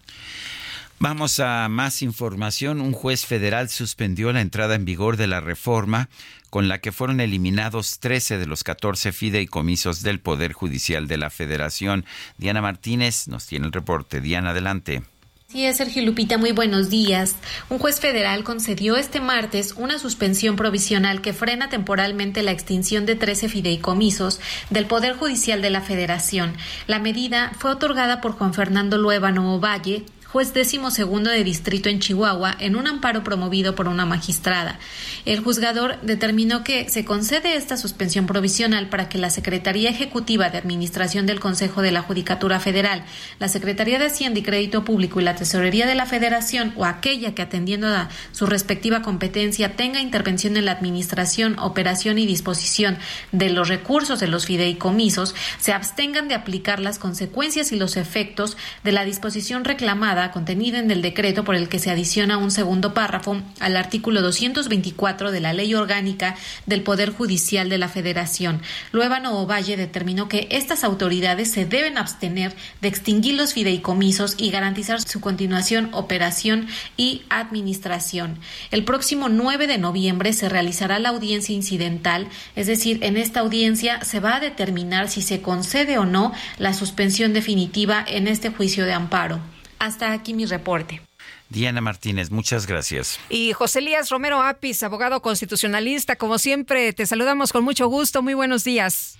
Vamos 1.02 1.40
a 1.40 1.66
más 1.70 2.02
información. 2.02 2.82
Un 2.82 2.92
juez 2.92 3.24
federal 3.24 3.70
suspendió 3.70 4.34
la 4.34 4.42
entrada 4.42 4.74
en 4.74 4.84
vigor 4.84 5.16
de 5.16 5.28
la 5.28 5.40
reforma 5.40 6.10
con 6.50 6.68
la 6.68 6.76
que 6.82 6.92
fueron 6.92 7.20
eliminados 7.20 8.00
13 8.00 8.36
de 8.36 8.44
los 8.44 8.64
14 8.64 9.10
fideicomisos 9.12 10.02
del 10.02 10.20
Poder 10.20 10.52
Judicial 10.52 11.08
de 11.08 11.16
la 11.16 11.30
Federación. 11.30 12.04
Diana 12.36 12.60
Martínez 12.60 13.28
nos 13.28 13.46
tiene 13.46 13.64
el 13.64 13.72
reporte. 13.72 14.20
Diana, 14.20 14.50
adelante. 14.50 15.02
Sí, 15.48 15.64
es 15.64 15.78
Sergio 15.78 16.04
Lupita, 16.04 16.36
muy 16.36 16.52
buenos 16.52 16.90
días. 16.90 17.34
Un 17.70 17.78
juez 17.78 17.98
federal 17.98 18.44
concedió 18.44 18.98
este 18.98 19.20
martes 19.20 19.72
una 19.78 19.98
suspensión 19.98 20.54
provisional 20.54 21.22
que 21.22 21.32
frena 21.32 21.70
temporalmente 21.70 22.42
la 22.42 22.52
extinción 22.52 23.06
de 23.06 23.16
13 23.16 23.48
fideicomisos 23.48 24.38
del 24.68 24.84
Poder 24.84 25.16
Judicial 25.16 25.62
de 25.62 25.70
la 25.70 25.80
Federación. 25.80 26.54
La 26.86 26.98
medida 26.98 27.52
fue 27.58 27.70
otorgada 27.70 28.20
por 28.20 28.32
Juan 28.32 28.52
Fernando 28.52 28.98
Luébano 28.98 29.54
Ovalle, 29.54 30.04
juez 30.32 30.54
décimo 30.54 30.92
segundo 30.92 31.28
de 31.28 31.42
distrito 31.42 31.88
en 31.88 31.98
Chihuahua, 31.98 32.54
en 32.60 32.76
un 32.76 32.86
amparo 32.86 33.24
promovido 33.24 33.74
por 33.74 33.88
una 33.88 34.06
magistrada. 34.06 34.78
El 35.24 35.40
juzgador 35.40 36.00
determinó 36.02 36.62
que 36.62 36.88
se 36.88 37.04
concede 37.04 37.56
esta 37.56 37.76
suspensión 37.76 38.26
provisional 38.26 38.88
para 38.88 39.08
que 39.08 39.18
la 39.18 39.30
Secretaría 39.30 39.90
Ejecutiva 39.90 40.48
de 40.48 40.58
Administración 40.58 41.26
del 41.26 41.40
Consejo 41.40 41.82
de 41.82 41.90
la 41.90 42.02
Judicatura 42.02 42.60
Federal, 42.60 43.04
la 43.40 43.48
Secretaría 43.48 43.98
de 43.98 44.06
Hacienda 44.06 44.38
y 44.38 44.44
Crédito 44.44 44.84
Público 44.84 45.20
y 45.20 45.24
la 45.24 45.34
Tesorería 45.34 45.86
de 45.86 45.96
la 45.96 46.06
Federación 46.06 46.74
o 46.76 46.84
aquella 46.84 47.34
que 47.34 47.42
atendiendo 47.42 47.88
a 47.88 48.08
su 48.30 48.46
respectiva 48.46 49.02
competencia 49.02 49.74
tenga 49.74 50.00
intervención 50.00 50.56
en 50.56 50.66
la 50.66 50.72
administración, 50.72 51.58
operación 51.58 52.18
y 52.18 52.26
disposición 52.26 52.98
de 53.32 53.50
los 53.50 53.68
recursos 53.68 54.20
de 54.20 54.28
los 54.28 54.46
fideicomisos, 54.46 55.34
se 55.58 55.72
abstengan 55.72 56.28
de 56.28 56.36
aplicar 56.36 56.78
las 56.78 57.00
consecuencias 57.00 57.72
y 57.72 57.76
los 57.76 57.96
efectos 57.96 58.56
de 58.84 58.92
la 58.92 59.04
disposición 59.04 59.64
reclamada 59.64 60.19
contenida 60.30 60.78
en 60.78 60.90
el 60.90 61.02
decreto 61.02 61.42
por 61.44 61.54
el 61.54 61.68
que 61.68 61.78
se 61.78 61.90
adiciona 61.90 62.36
un 62.36 62.50
segundo 62.50 62.94
párrafo 62.94 63.40
al 63.58 63.76
artículo 63.76 64.20
224 64.22 65.32
de 65.32 65.40
la 65.40 65.52
Ley 65.52 65.74
Orgánica 65.74 66.36
del 66.66 66.82
Poder 66.82 67.10
Judicial 67.10 67.68
de 67.68 67.78
la 67.78 67.88
Federación. 67.88 68.60
Luébano 68.92 69.38
Ovalle 69.38 69.76
determinó 69.76 70.28
que 70.28 70.46
estas 70.50 70.84
autoridades 70.84 71.50
se 71.50 71.64
deben 71.64 71.96
abstener 71.96 72.54
de 72.82 72.88
extinguir 72.88 73.34
los 73.34 73.54
fideicomisos 73.54 74.34
y 74.36 74.50
garantizar 74.50 75.00
su 75.00 75.20
continuación, 75.20 75.88
operación 75.92 76.68
y 76.96 77.22
administración. 77.30 78.38
El 78.70 78.84
próximo 78.84 79.28
9 79.28 79.66
de 79.66 79.78
noviembre 79.78 80.32
se 80.32 80.48
realizará 80.48 80.98
la 80.98 81.08
audiencia 81.08 81.54
incidental, 81.54 82.28
es 82.56 82.66
decir, 82.66 82.98
en 83.02 83.16
esta 83.16 83.40
audiencia 83.40 84.04
se 84.04 84.20
va 84.20 84.36
a 84.36 84.40
determinar 84.40 85.08
si 85.08 85.22
se 85.22 85.40
concede 85.40 85.98
o 85.98 86.04
no 86.04 86.32
la 86.58 86.74
suspensión 86.74 87.32
definitiva 87.32 88.04
en 88.06 88.28
este 88.28 88.50
juicio 88.50 88.84
de 88.84 88.92
amparo. 88.92 89.40
Hasta 89.80 90.12
aquí 90.12 90.34
mi 90.34 90.44
reporte. 90.44 91.00
Diana 91.48 91.80
Martínez, 91.80 92.30
muchas 92.30 92.66
gracias. 92.66 93.18
Y 93.28 93.52
José 93.52 93.80
Elías 93.80 94.10
Romero 94.10 94.40
Apis, 94.40 94.82
abogado 94.84 95.20
constitucionalista, 95.20 96.14
como 96.14 96.38
siempre, 96.38 96.92
te 96.92 97.06
saludamos 97.06 97.52
con 97.52 97.64
mucho 97.64 97.88
gusto. 97.88 98.22
Muy 98.22 98.34
buenos 98.34 98.62
días. 98.62 99.18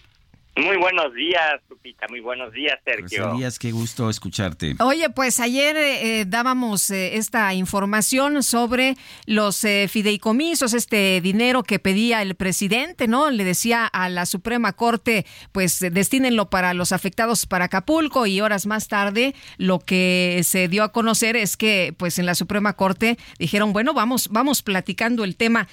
Muy 0.61 0.77
buenos 0.77 1.15
días, 1.15 1.61
Lupita. 1.71 2.07
Muy 2.11 2.21
buenos 2.21 2.53
días, 2.53 2.79
Sergio. 2.85 3.23
Buenos 3.23 3.39
días, 3.39 3.59
qué 3.59 3.73
gusto 3.73 4.11
escucharte. 4.11 4.75
Oye, 4.81 5.09
pues 5.09 5.41
ayer 5.41 5.75
eh, 5.77 6.25
dábamos 6.27 6.91
eh, 6.91 7.17
esta 7.17 7.55
información 7.55 8.43
sobre 8.43 8.97
los 9.27 9.65
eh, 9.65 9.89
fideicomisos, 9.89 10.75
este 10.75 11.21
dinero 11.23 11.63
que 11.63 11.79
pedía 11.79 12.21
el 12.21 12.35
presidente, 12.35 13.09
¿no? 13.09 13.31
Le 13.31 13.45
decía 13.45 13.87
a 13.87 14.11
la 14.11 14.27
Suprema 14.27 14.75
Corte, 14.75 15.25
pues 15.53 15.81
destínenlo 15.81 16.51
para 16.51 16.75
los 16.75 16.93
afectados 16.93 17.47
para 17.47 17.67
Acapulco 17.67 18.27
y 18.27 18.43
horas 18.43 18.67
más 18.67 18.89
tarde 18.89 19.35
lo 19.57 19.79
que 19.79 20.43
se 20.45 20.69
dio 20.69 20.85
a 20.85 20.93
conocer 20.93 21.37
es 21.37 21.57
que, 21.57 21.95
pues 21.97 22.19
en 22.19 22.27
la 22.27 22.35
Suprema 22.35 22.75
Corte 22.75 23.17
dijeron, 23.39 23.73
bueno, 23.73 23.95
vamos, 23.95 24.29
vamos 24.29 24.63
platicando 24.63 25.25
el 25.25 25.37
tema. 25.37 25.69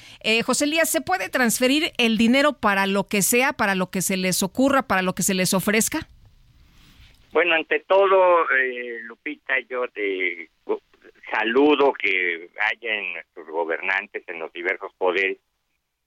José 0.46 0.66
Elías, 0.66 0.90
¿se 0.90 1.02
puede 1.02 1.30
transferir 1.30 1.92
el 1.98 2.18
dinero 2.18 2.54
para 2.54 2.88
lo 2.88 3.08
que 3.08 3.22
sea, 3.22 3.54
para 3.54 3.76
lo 3.76 3.90
que 3.90 4.02
se 4.02 4.16
les 4.16 4.44
ocurra? 4.44 4.77
Para 4.84 5.02
lo 5.02 5.14
que 5.14 5.24
se 5.24 5.34
les 5.34 5.54
ofrezca? 5.54 6.00
Bueno, 7.32 7.56
ante 7.56 7.82
todo, 7.82 8.50
eh, 8.52 9.00
Lupita, 9.04 9.60
yo 9.70 9.88
te 9.90 10.50
saludo 11.32 11.94
que 11.94 12.50
haya 12.72 12.96
en 12.96 13.14
nuestros 13.14 13.48
gobernantes, 13.48 14.24
en 14.28 14.40
los 14.40 14.52
diversos 14.54 14.92
poderes, 14.98 15.38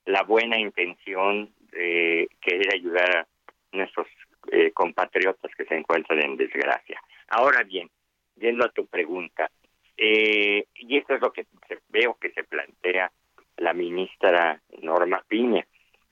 la 0.05 0.23
buena 0.23 0.59
intención 0.59 1.49
de 1.71 2.27
querer 2.41 2.73
ayudar 2.73 3.17
a 3.17 3.27
nuestros 3.71 4.07
eh, 4.51 4.71
compatriotas 4.71 5.51
que 5.55 5.65
se 5.65 5.75
encuentran 5.75 6.23
en 6.23 6.37
desgracia. 6.37 6.99
Ahora 7.29 7.63
bien, 7.63 7.89
yendo 8.35 8.65
a 8.65 8.71
tu 8.71 8.87
pregunta, 8.87 9.49
eh, 9.97 10.65
y 10.75 10.97
esto 10.97 11.13
es 11.13 11.21
lo 11.21 11.31
que 11.31 11.45
veo 11.89 12.17
que 12.19 12.31
se 12.31 12.43
plantea 12.43 13.11
la 13.57 13.73
ministra 13.73 14.59
Norma 14.81 15.23
Piña, 15.27 15.65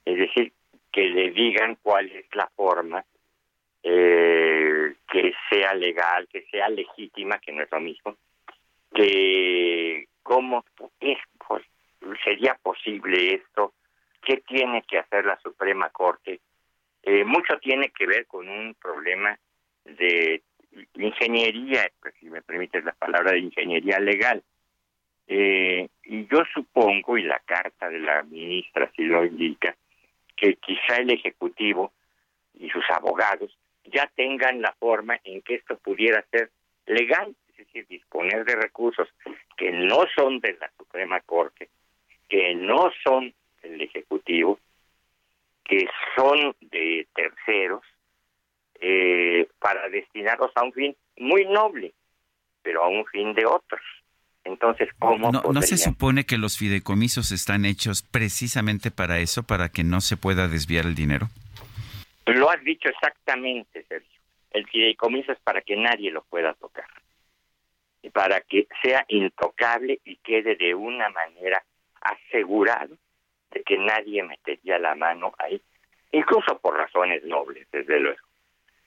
es 0.04 0.16
decir, 0.16 0.52
que 0.92 1.02
le 1.08 1.30
digan 1.30 1.78
cuál 1.82 2.10
es 2.10 2.26
la 2.34 2.48
forma 2.54 3.04
eh, 3.82 4.94
que 5.10 5.32
sea 5.48 5.74
legal, 5.74 6.28
que 6.28 6.42
sea 6.50 6.68
legítima, 6.68 7.38
que 7.38 7.52
no 7.52 7.62
es 7.62 7.70
lo 7.70 7.80
mismo, 7.80 8.16
que 8.94 10.06
cómo 10.22 10.64
es, 11.00 11.18
pues, 11.46 11.64
sería 12.22 12.54
posible 12.62 13.34
esto, 13.34 13.74
qué 14.22 14.38
tiene 14.38 14.82
que 14.82 14.98
hacer 14.98 15.24
la 15.24 15.38
Suprema 15.40 15.90
Corte. 15.90 16.40
Eh, 17.02 17.24
mucho 17.24 17.58
tiene 17.58 17.90
que 17.90 18.06
ver 18.06 18.26
con 18.26 18.48
un 18.48 18.74
problema 18.74 19.38
de 19.84 20.42
ingeniería, 20.94 21.90
pues, 22.00 22.14
si 22.20 22.26
me 22.26 22.42
permites 22.42 22.84
la 22.84 22.92
palabra 22.92 23.32
de 23.32 23.38
ingeniería 23.38 23.98
legal. 23.98 24.42
Eh, 25.26 25.88
y 26.04 26.26
yo 26.26 26.42
supongo, 26.52 27.16
y 27.16 27.22
la 27.22 27.38
carta 27.40 27.88
de 27.88 28.00
la 28.00 28.22
ministra 28.24 28.90
sí 28.96 29.04
lo 29.04 29.24
indica, 29.24 29.76
que 30.40 30.56
quizá 30.56 30.96
el 30.96 31.10
Ejecutivo 31.10 31.92
y 32.58 32.70
sus 32.70 32.88
abogados 32.90 33.56
ya 33.84 34.10
tengan 34.16 34.62
la 34.62 34.72
forma 34.72 35.20
en 35.24 35.42
que 35.42 35.56
esto 35.56 35.76
pudiera 35.78 36.24
ser 36.30 36.50
legal, 36.86 37.34
es 37.50 37.58
decir, 37.58 37.86
disponer 37.88 38.44
de 38.44 38.56
recursos 38.56 39.08
que 39.56 39.70
no 39.70 40.04
son 40.16 40.40
de 40.40 40.56
la 40.58 40.70
Suprema 40.78 41.20
Corte, 41.20 41.68
que 42.28 42.54
no 42.54 42.90
son 43.04 43.34
del 43.62 43.82
Ejecutivo, 43.82 44.58
que 45.64 45.86
son 46.16 46.56
de 46.60 47.06
terceros, 47.14 47.82
eh, 48.80 49.46
para 49.58 49.90
destinarlos 49.90 50.52
a 50.54 50.64
un 50.64 50.72
fin 50.72 50.96
muy 51.18 51.44
noble, 51.44 51.92
pero 52.62 52.82
a 52.82 52.88
un 52.88 53.04
fin 53.06 53.34
de 53.34 53.44
otros. 53.44 53.82
Entonces, 54.44 54.88
¿cómo 54.98 55.30
no, 55.30 55.42
¿No 55.52 55.62
se 55.62 55.76
supone 55.76 56.24
que 56.24 56.38
los 56.38 56.56
fideicomisos 56.56 57.30
están 57.30 57.64
hechos 57.64 58.02
precisamente 58.02 58.90
para 58.90 59.18
eso, 59.18 59.42
para 59.42 59.68
que 59.68 59.84
no 59.84 60.00
se 60.00 60.16
pueda 60.16 60.48
desviar 60.48 60.86
el 60.86 60.94
dinero? 60.94 61.28
Lo 62.26 62.50
has 62.50 62.62
dicho 62.64 62.88
exactamente, 62.88 63.84
Sergio. 63.88 64.20
El 64.50 64.66
fideicomiso 64.66 65.32
es 65.32 65.38
para 65.40 65.60
que 65.60 65.76
nadie 65.76 66.10
lo 66.10 66.22
pueda 66.22 66.54
tocar. 66.54 66.86
Y 68.02 68.10
para 68.10 68.40
que 68.40 68.66
sea 68.82 69.04
intocable 69.08 70.00
y 70.04 70.16
quede 70.16 70.56
de 70.56 70.74
una 70.74 71.10
manera 71.10 71.62
asegurado 72.00 72.96
de 73.50 73.62
que 73.62 73.76
nadie 73.76 74.22
metería 74.22 74.78
la 74.78 74.94
mano 74.94 75.32
ahí, 75.38 75.60
incluso 76.12 76.58
por 76.58 76.76
razones 76.76 77.22
nobles, 77.24 77.66
desde 77.70 78.00
luego, 78.00 78.22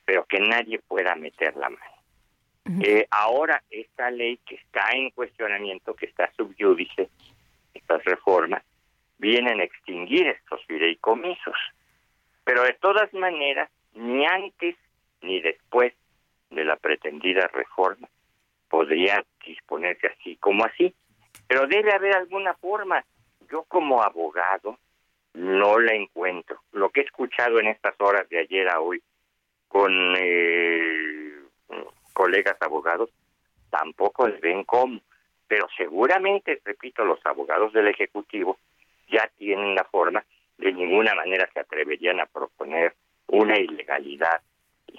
pero 0.06 0.26
que 0.26 0.40
nadie 0.40 0.80
pueda 0.80 1.16
meter 1.16 1.56
la 1.56 1.70
mano. 1.70 2.03
Eh, 2.66 3.08
ahora 3.12 3.62
esta 3.70 4.10
ley 4.10 4.38
que 4.46 4.56
está 4.56 4.92
en 4.94 5.10
cuestionamiento, 5.12 5.96
que 5.96 6.06
está 6.06 6.32
subyúdice, 6.38 7.10
estas 7.74 8.04
reformas, 8.06 8.64
vienen 9.18 9.60
a 9.60 9.64
extinguir 9.64 10.28
estos 10.28 10.66
fideicomisos. 10.66 11.56
Pero 12.44 12.64
de 12.64 12.74
todas 12.74 13.14
maneras, 13.14 13.70
ni 13.94 14.26
antes 14.26 14.76
ni 15.22 15.42
después 15.42 15.94
de 16.50 16.66
la 16.66 16.76
pretendida 16.76 17.48
reforma 17.48 18.08
podría 18.70 19.24
disponerse 19.46 20.08
así 20.08 20.36
como 20.38 20.66
así. 20.66 20.94
Pero 21.48 21.68
debe 21.68 21.94
haber 21.94 22.16
alguna 22.16 22.54
forma. 22.56 23.04
Yo 23.52 23.64
como 23.64 24.02
abogado 24.02 24.80
no 25.34 25.80
la 25.80 25.94
encuentro. 25.94 26.62
Lo 26.72 26.90
que 26.90 27.02
he 27.02 27.04
escuchado 27.04 27.60
en 27.60 27.68
estas 27.68 27.96
horas 28.00 28.28
de 28.30 28.40
ayer 28.40 28.70
a 28.70 28.80
hoy 28.80 29.02
con 29.68 29.92
eh, 30.18 31.34
colegas 32.14 32.56
abogados 32.62 33.10
tampoco 33.70 34.28
les 34.28 34.40
ven 34.40 34.64
cómo. 34.64 35.02
Pero 35.48 35.68
seguramente, 35.76 36.62
repito, 36.64 37.04
los 37.04 37.24
abogados 37.26 37.74
del 37.74 37.88
Ejecutivo 37.88 38.58
ya 39.10 39.30
tienen 39.38 39.76
la 39.76 39.84
forma, 39.84 40.24
de 40.58 40.72
ninguna 40.72 41.14
manera 41.16 41.50
se 41.54 41.60
atreverían 41.60 42.20
a 42.20 42.26
proponer 42.26 42.94
una 43.28 43.58
ilegalidad 43.60 44.42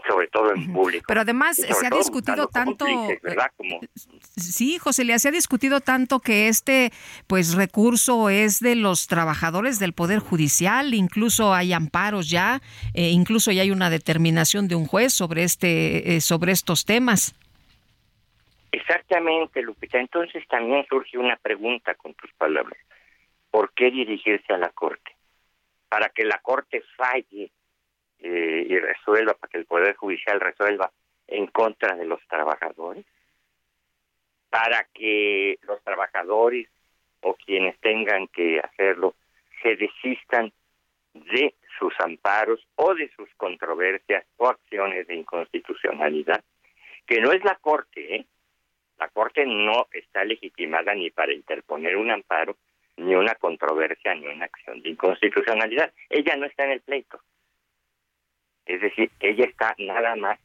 sobre 0.07 0.29
todo 0.29 0.55
en 0.55 0.73
público. 0.73 1.05
Pero 1.07 1.21
además 1.21 1.57
se 1.57 1.87
ha 1.87 1.91
discutido 1.91 2.49
tanto, 2.49 2.87
eh, 2.87 3.21
sí, 4.37 4.79
José, 4.79 5.05
le 5.05 5.19
se 5.19 5.29
ha 5.29 5.33
discutido 5.33 5.81
tanto 5.81 6.21
que 6.21 6.49
este, 6.49 6.93
pues, 7.27 7.55
recurso 7.55 8.29
es 8.29 8.61
de 8.61 8.75
los 8.75 9.07
trabajadores 9.07 9.79
del 9.79 9.93
poder 9.93 10.19
judicial, 10.19 10.95
incluso 10.95 11.55
hay 11.55 11.73
amparos 11.73 12.29
ya, 12.29 12.61
eh, 12.95 13.11
incluso 13.11 13.53
ya 13.53 13.63
hay 13.63 13.71
una 13.71 13.91
determinación 13.91 14.69
de 14.69 14.75
un 14.75 14.87
juez 14.87 15.13
sobre 15.13 15.45
este, 15.45 16.17
eh, 16.17 16.21
sobre 16.21 16.53
estos 16.53 16.85
temas. 16.85 17.35
Exactamente, 18.73 19.63
Lupita. 19.63 20.01
Entonces 20.01 20.47
también 20.49 20.85
surge 20.89 21.17
una 21.17 21.37
pregunta 21.37 21.95
con 21.95 22.13
tus 22.15 22.33
palabras. 22.33 22.79
¿Por 23.51 23.73
qué 23.73 23.91
dirigirse 23.91 24.53
a 24.53 24.59
la 24.59 24.71
Corte? 24.71 25.13
Para 25.89 26.09
que 26.09 26.25
la 26.25 26.39
Corte 26.39 26.83
falle 26.97 27.53
eh, 28.27 28.67
y 28.67 28.79
resuelva, 28.79 29.35
para 29.35 29.51
que 29.51 29.59
el 29.59 29.67
Poder 29.67 29.95
Judicial 29.97 30.41
resuelva 30.41 30.91
en 31.27 31.47
contra 31.49 31.95
de 31.95 32.07
los 32.07 32.27
trabajadores, 32.27 33.05
para 34.49 34.85
que 34.95 35.59
los 35.63 35.83
trabajadores 35.83 36.69
o 37.21 37.35
quienes 37.35 37.79
tengan 37.81 38.29
que 38.29 38.61
hacerlo 38.61 39.15
se 39.63 39.77
desistan 39.77 40.53
de 41.13 41.55
sus 41.79 41.93
amparos 42.01 42.67
o 42.77 42.95
de 42.95 43.11
sus 43.11 43.29
controversias 43.37 44.25
o 44.39 44.49
acciones 44.49 45.07
de 45.07 45.17
inconstitucionalidad, 45.17 46.43
que 47.07 47.21
no 47.21 47.31
es 47.31 47.45
la 47.45 47.57
Corte, 47.57 48.17
¿eh? 48.17 48.27
La 48.99 49.09
Corte 49.09 49.45
no 49.45 49.87
está 49.93 50.25
legitimada 50.25 50.95
ni 50.95 51.11
para 51.11 51.35
interponer 51.35 51.97
un 51.99 52.11
amparo, 52.11 52.57
ni 52.97 53.15
una 53.15 53.35
controversia, 53.35 54.15
ni 54.15 54.29
una 54.29 54.47
acción 54.47 54.81
de 54.81 54.89
inconstitucionalidad. 54.89 55.93
Ella 56.09 56.37
no 56.37 56.47
está 56.47 56.65
en 56.65 56.71
el 56.71 56.81
pleito. 56.81 57.21
Es 58.67 58.81
decir, 58.81 59.11
ella 59.21 59.45
está 59.45 59.75
nada 59.79 60.17
más 60.17 60.39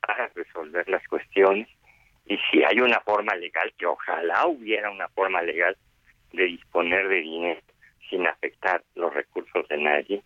para 0.00 0.28
resolver 0.28 0.88
las 0.88 1.06
cuestiones 1.08 1.68
y 2.26 2.38
si 2.50 2.62
hay 2.62 2.80
una 2.80 3.00
forma 3.00 3.34
legal, 3.34 3.72
que 3.76 3.86
ojalá 3.86 4.46
hubiera 4.46 4.90
una 4.90 5.08
forma 5.08 5.42
legal 5.42 5.76
de 6.32 6.44
disponer 6.44 7.08
de 7.08 7.20
dinero 7.20 7.60
sin 8.08 8.26
afectar 8.26 8.82
los 8.94 9.12
recursos 9.12 9.66
de 9.68 9.78
nadie, 9.78 10.22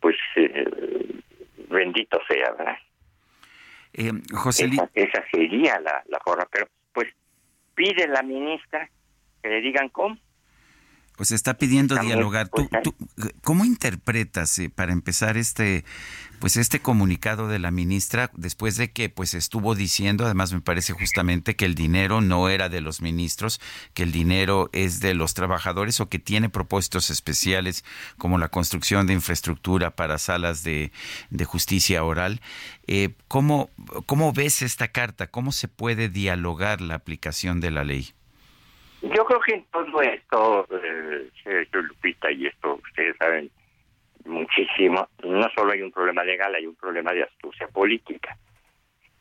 pues 0.00 0.16
eh, 0.36 1.20
bendito 1.68 2.18
sea, 2.28 2.52
¿verdad? 2.52 2.78
Eh, 3.94 4.12
José 4.32 4.70
esa, 4.94 5.24
sería 5.30 5.80
la, 5.80 6.02
la 6.08 6.20
forma, 6.20 6.46
pero 6.50 6.68
pues 6.92 7.08
pide 7.74 8.06
la 8.06 8.22
ministra 8.22 8.88
que 9.42 9.48
le 9.48 9.60
digan 9.60 9.88
cómo. 9.88 10.18
Pues 11.16 11.32
está 11.32 11.54
pidiendo 11.54 11.96
dialogar. 11.96 12.48
¿Tú, 12.48 12.68
tú, 12.84 12.94
cómo 13.42 13.64
interpretas, 13.64 14.56
eh, 14.60 14.70
para 14.70 14.92
empezar, 14.92 15.36
este 15.36 15.84
pues 16.40 16.56
este 16.56 16.80
comunicado 16.80 17.48
de 17.48 17.58
la 17.58 17.70
ministra 17.70 18.30
después 18.34 18.76
de 18.76 18.92
que 18.92 19.08
pues 19.08 19.34
estuvo 19.34 19.74
diciendo 19.74 20.24
además 20.24 20.52
me 20.52 20.60
parece 20.60 20.92
justamente 20.92 21.56
que 21.56 21.64
el 21.64 21.74
dinero 21.74 22.20
no 22.20 22.48
era 22.48 22.68
de 22.68 22.80
los 22.80 23.00
ministros 23.00 23.60
que 23.94 24.02
el 24.02 24.12
dinero 24.12 24.70
es 24.72 25.00
de 25.00 25.14
los 25.14 25.34
trabajadores 25.34 26.00
o 26.00 26.08
que 26.08 26.18
tiene 26.18 26.48
propósitos 26.48 27.10
especiales 27.10 27.84
como 28.18 28.38
la 28.38 28.48
construcción 28.48 29.06
de 29.06 29.14
infraestructura 29.14 29.90
para 29.90 30.18
salas 30.18 30.64
de, 30.64 30.90
justicia 31.44 32.04
oral 32.04 32.40
eh, 32.86 33.10
¿cómo, 33.26 33.70
¿cómo 34.06 34.32
ves 34.32 34.62
esta 34.62 34.88
carta? 34.88 35.28
¿cómo 35.28 35.52
se 35.52 35.68
puede 35.68 36.08
dialogar 36.08 36.80
la 36.80 36.94
aplicación 36.94 37.60
de 37.60 37.70
la 37.70 37.84
ley? 37.84 38.12
Yo 39.02 39.24
creo 39.24 39.40
que 39.40 39.54
en 39.54 39.64
todo 39.66 40.02
esto, 40.02 40.66
eh, 40.82 41.68
Lupita, 41.72 42.32
y 42.32 42.46
esto 42.46 42.80
ustedes 42.82 43.16
saben 43.16 43.50
muchísimo. 44.28 45.08
No 45.24 45.48
solo 45.54 45.72
hay 45.72 45.82
un 45.82 45.90
problema 45.90 46.22
legal, 46.24 46.54
hay 46.54 46.66
un 46.66 46.76
problema 46.76 47.12
de 47.12 47.24
astucia 47.24 47.66
política. 47.68 48.36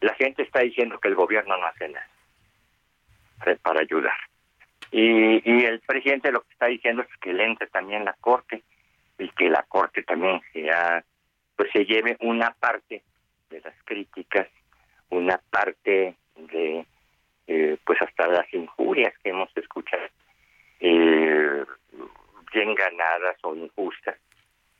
La 0.01 0.13
gente 0.13 0.43
está 0.43 0.59
diciendo 0.59 0.99
que 0.99 1.07
el 1.07 1.15
gobierno 1.15 1.57
no 1.57 1.65
hace 1.65 1.89
nada 1.89 2.07
para 3.61 3.81
ayudar. 3.81 4.15
Y, 4.91 5.65
el 5.65 5.79
presidente 5.81 6.31
lo 6.31 6.41
que 6.41 6.53
está 6.53 6.67
diciendo 6.67 7.01
es 7.01 7.09
que 7.19 7.31
entre 7.31 7.67
también 7.67 8.05
la 8.05 8.13
corte 8.13 8.63
y 9.19 9.29
que 9.29 9.49
la 9.49 9.63
corte 9.63 10.03
también 10.03 10.41
sea, 10.53 11.03
pues 11.55 11.69
se 11.71 11.85
lleve 11.85 12.15
una 12.21 12.51
parte 12.51 13.03
de 13.49 13.61
las 13.61 13.73
críticas, 13.85 14.47
una 15.09 15.39
parte 15.49 16.15
de, 16.35 16.85
eh, 17.47 17.77
pues 17.85 18.01
hasta 18.01 18.27
las 18.27 18.53
injurias 18.53 19.13
que 19.23 19.29
hemos 19.29 19.49
escuchado, 19.55 20.05
eh, 20.79 21.65
bien 22.53 22.75
ganadas 22.75 23.37
o 23.43 23.55
injustas, 23.55 24.17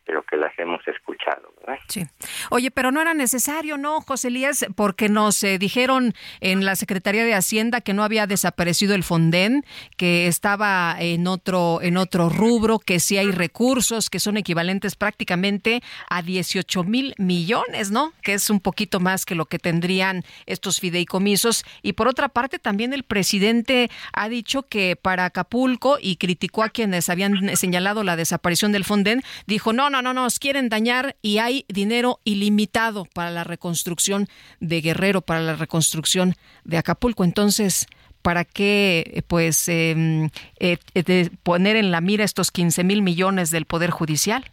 pero 0.08 0.24
que 0.24 0.38
las 0.38 0.58
hemos 0.58 0.80
escuchado. 0.88 1.54
Sí. 1.90 2.06
Oye, 2.50 2.72
pero 2.72 2.92
no 2.92 3.02
era 3.02 3.14
necesario, 3.14 3.78
¿no, 3.78 4.00
José 4.00 4.30
Elías? 4.30 4.66
Porque 4.76 5.10
nos 5.10 5.44
eh, 5.44 5.58
dijeron 5.58 6.14
en 6.40 6.64
la 6.64 6.78
Secretaría 6.78 7.26
de 7.26 7.34
Hacienda 7.34 7.82
que 7.82 7.94
no 7.94 8.06
había 8.06 8.26
desaparecido 8.26 8.96
el 8.96 9.04
Fonden, 9.04 9.66
que 9.98 10.28
estaba 10.28 10.96
en 10.98 11.28
otro, 11.28 11.80
en 11.82 11.98
otro 11.98 12.30
rubro, 12.30 12.80
que 12.80 13.02
sí 13.02 13.18
hay 13.18 13.32
recursos 13.32 14.10
que 14.10 14.20
son 14.20 14.38
equivalentes 14.38 14.96
prácticamente 14.96 15.82
a 16.10 16.22
18 16.22 16.86
mil 16.86 17.14
millones, 17.18 17.92
¿no? 17.92 18.14
Que 18.24 18.34
es 18.34 18.50
un 18.50 18.62
poquito 18.62 19.02
más 19.02 19.26
que 19.26 19.36
lo 19.36 19.46
que 19.46 19.60
tendrían 19.60 20.24
estos 20.46 20.80
fideicomisos. 20.80 21.66
Y 21.82 21.94
por 21.94 22.08
otra 22.08 22.30
parte, 22.30 22.60
también 22.60 22.94
el 22.94 23.04
presidente 23.04 23.90
ha 24.14 24.30
dicho 24.30 24.64
que 24.64 24.96
para 24.96 25.26
Acapulco, 25.26 25.98
y 26.02 26.16
criticó 26.16 26.64
a 26.64 26.70
quienes 26.70 27.10
habían 27.10 27.58
señalado 27.58 28.04
la 28.04 28.16
desaparición 28.16 28.72
del 28.72 28.86
Fonden, 28.86 29.22
dijo, 29.48 29.74
no, 29.74 29.90
no, 29.90 29.97
no, 30.02 30.14
nos 30.14 30.40
quieren 30.40 30.70
dañar 30.70 31.16
y 31.22 31.38
hay 31.40 31.66
dinero 31.68 32.20
ilimitado 32.24 33.06
para 33.14 33.32
la 33.32 33.44
reconstrucción 33.44 34.28
de 34.60 34.82
Guerrero, 34.82 35.22
para 35.22 35.42
la 35.42 35.56
reconstrucción 35.56 36.34
de 36.64 36.78
Acapulco. 36.78 37.24
Entonces, 37.24 37.88
¿para 38.22 38.46
qué 38.46 39.24
pues 39.28 39.70
em, 39.70 40.30
eh, 40.60 40.78
eh, 40.96 41.30
poner 41.44 41.76
en 41.76 41.92
la 41.92 42.02
mira 42.02 42.24
estos 42.24 42.52
15 42.52 42.84
mil 42.84 43.02
millones 43.02 43.52
del 43.52 43.66
Poder 43.66 43.92
Judicial? 43.92 44.46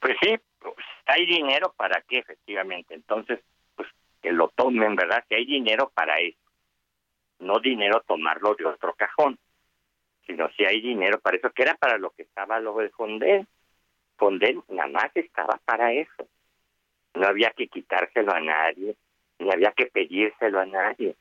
Pues 0.00 0.16
sí, 0.22 0.36
hay 1.06 1.26
dinero 1.26 1.72
para 1.76 2.02
qué, 2.02 2.18
efectivamente. 2.18 2.94
Entonces, 2.94 3.40
pues 3.74 3.88
que 4.22 4.32
lo 4.32 4.48
tomen, 4.48 4.96
¿verdad? 4.96 5.24
Que 5.28 5.36
hay 5.36 5.46
dinero 5.46 5.90
para 5.94 6.18
eso. 6.18 6.38
No 7.38 7.60
dinero 7.60 8.02
tomarlo 8.06 8.54
de 8.54 8.66
otro 8.66 8.94
cajón, 8.94 9.38
sino 10.26 10.48
si 10.56 10.64
hay 10.64 10.80
dinero 10.80 11.20
para 11.20 11.36
eso, 11.36 11.50
que 11.50 11.62
era 11.62 11.74
para 11.74 11.98
lo 11.98 12.10
que 12.10 12.22
estaba 12.22 12.60
lo 12.60 12.76
del 12.76 12.90
Fonden. 12.90 13.46
Fonden 14.16 14.62
nada 14.68 14.88
más 14.88 15.10
estaba 15.14 15.60
para 15.64 15.92
eso. 15.92 16.28
No 17.14 17.26
había 17.26 17.50
que 17.50 17.68
quitárselo 17.68 18.32
a 18.32 18.40
nadie, 18.40 18.96
ni 19.38 19.50
había 19.50 19.72
que 19.72 19.86
pedírselo 19.86 20.60
a 20.60 20.66
nadie, 20.66 21.14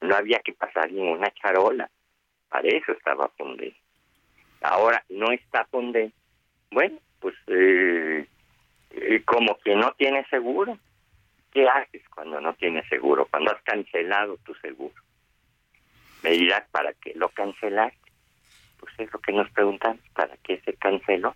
no 0.00 0.14
había 0.16 0.40
que 0.40 0.52
pasar 0.52 0.90
ninguna 0.90 1.30
charola. 1.30 1.90
Para 2.48 2.68
eso 2.68 2.92
estaba 2.92 3.28
Fonden. 3.36 3.74
Ahora 4.62 5.04
no 5.08 5.32
está 5.32 5.64
Fonden. 5.66 6.12
Bueno, 6.70 6.98
pues 7.20 7.34
eh, 7.46 8.26
eh, 8.90 9.22
como 9.24 9.58
que 9.58 9.74
no 9.74 9.92
tiene 9.92 10.24
seguro. 10.28 10.78
¿Qué 11.52 11.68
haces 11.68 12.02
cuando 12.08 12.40
no 12.40 12.54
tienes 12.54 12.88
seguro? 12.88 13.26
Cuando 13.30 13.52
has 13.52 13.62
cancelado 13.62 14.38
tu 14.38 14.54
seguro. 14.54 14.94
Me 16.22 16.30
dirás, 16.30 16.62
¿para 16.70 16.92
qué 16.94 17.12
lo 17.14 17.28
cancelaste? 17.30 17.98
Pues 18.78 18.92
es 18.98 19.12
lo 19.12 19.18
que 19.20 19.32
nos 19.32 19.50
preguntan, 19.50 20.00
¿para 20.14 20.36
qué 20.38 20.60
se 20.64 20.74
canceló? 20.74 21.34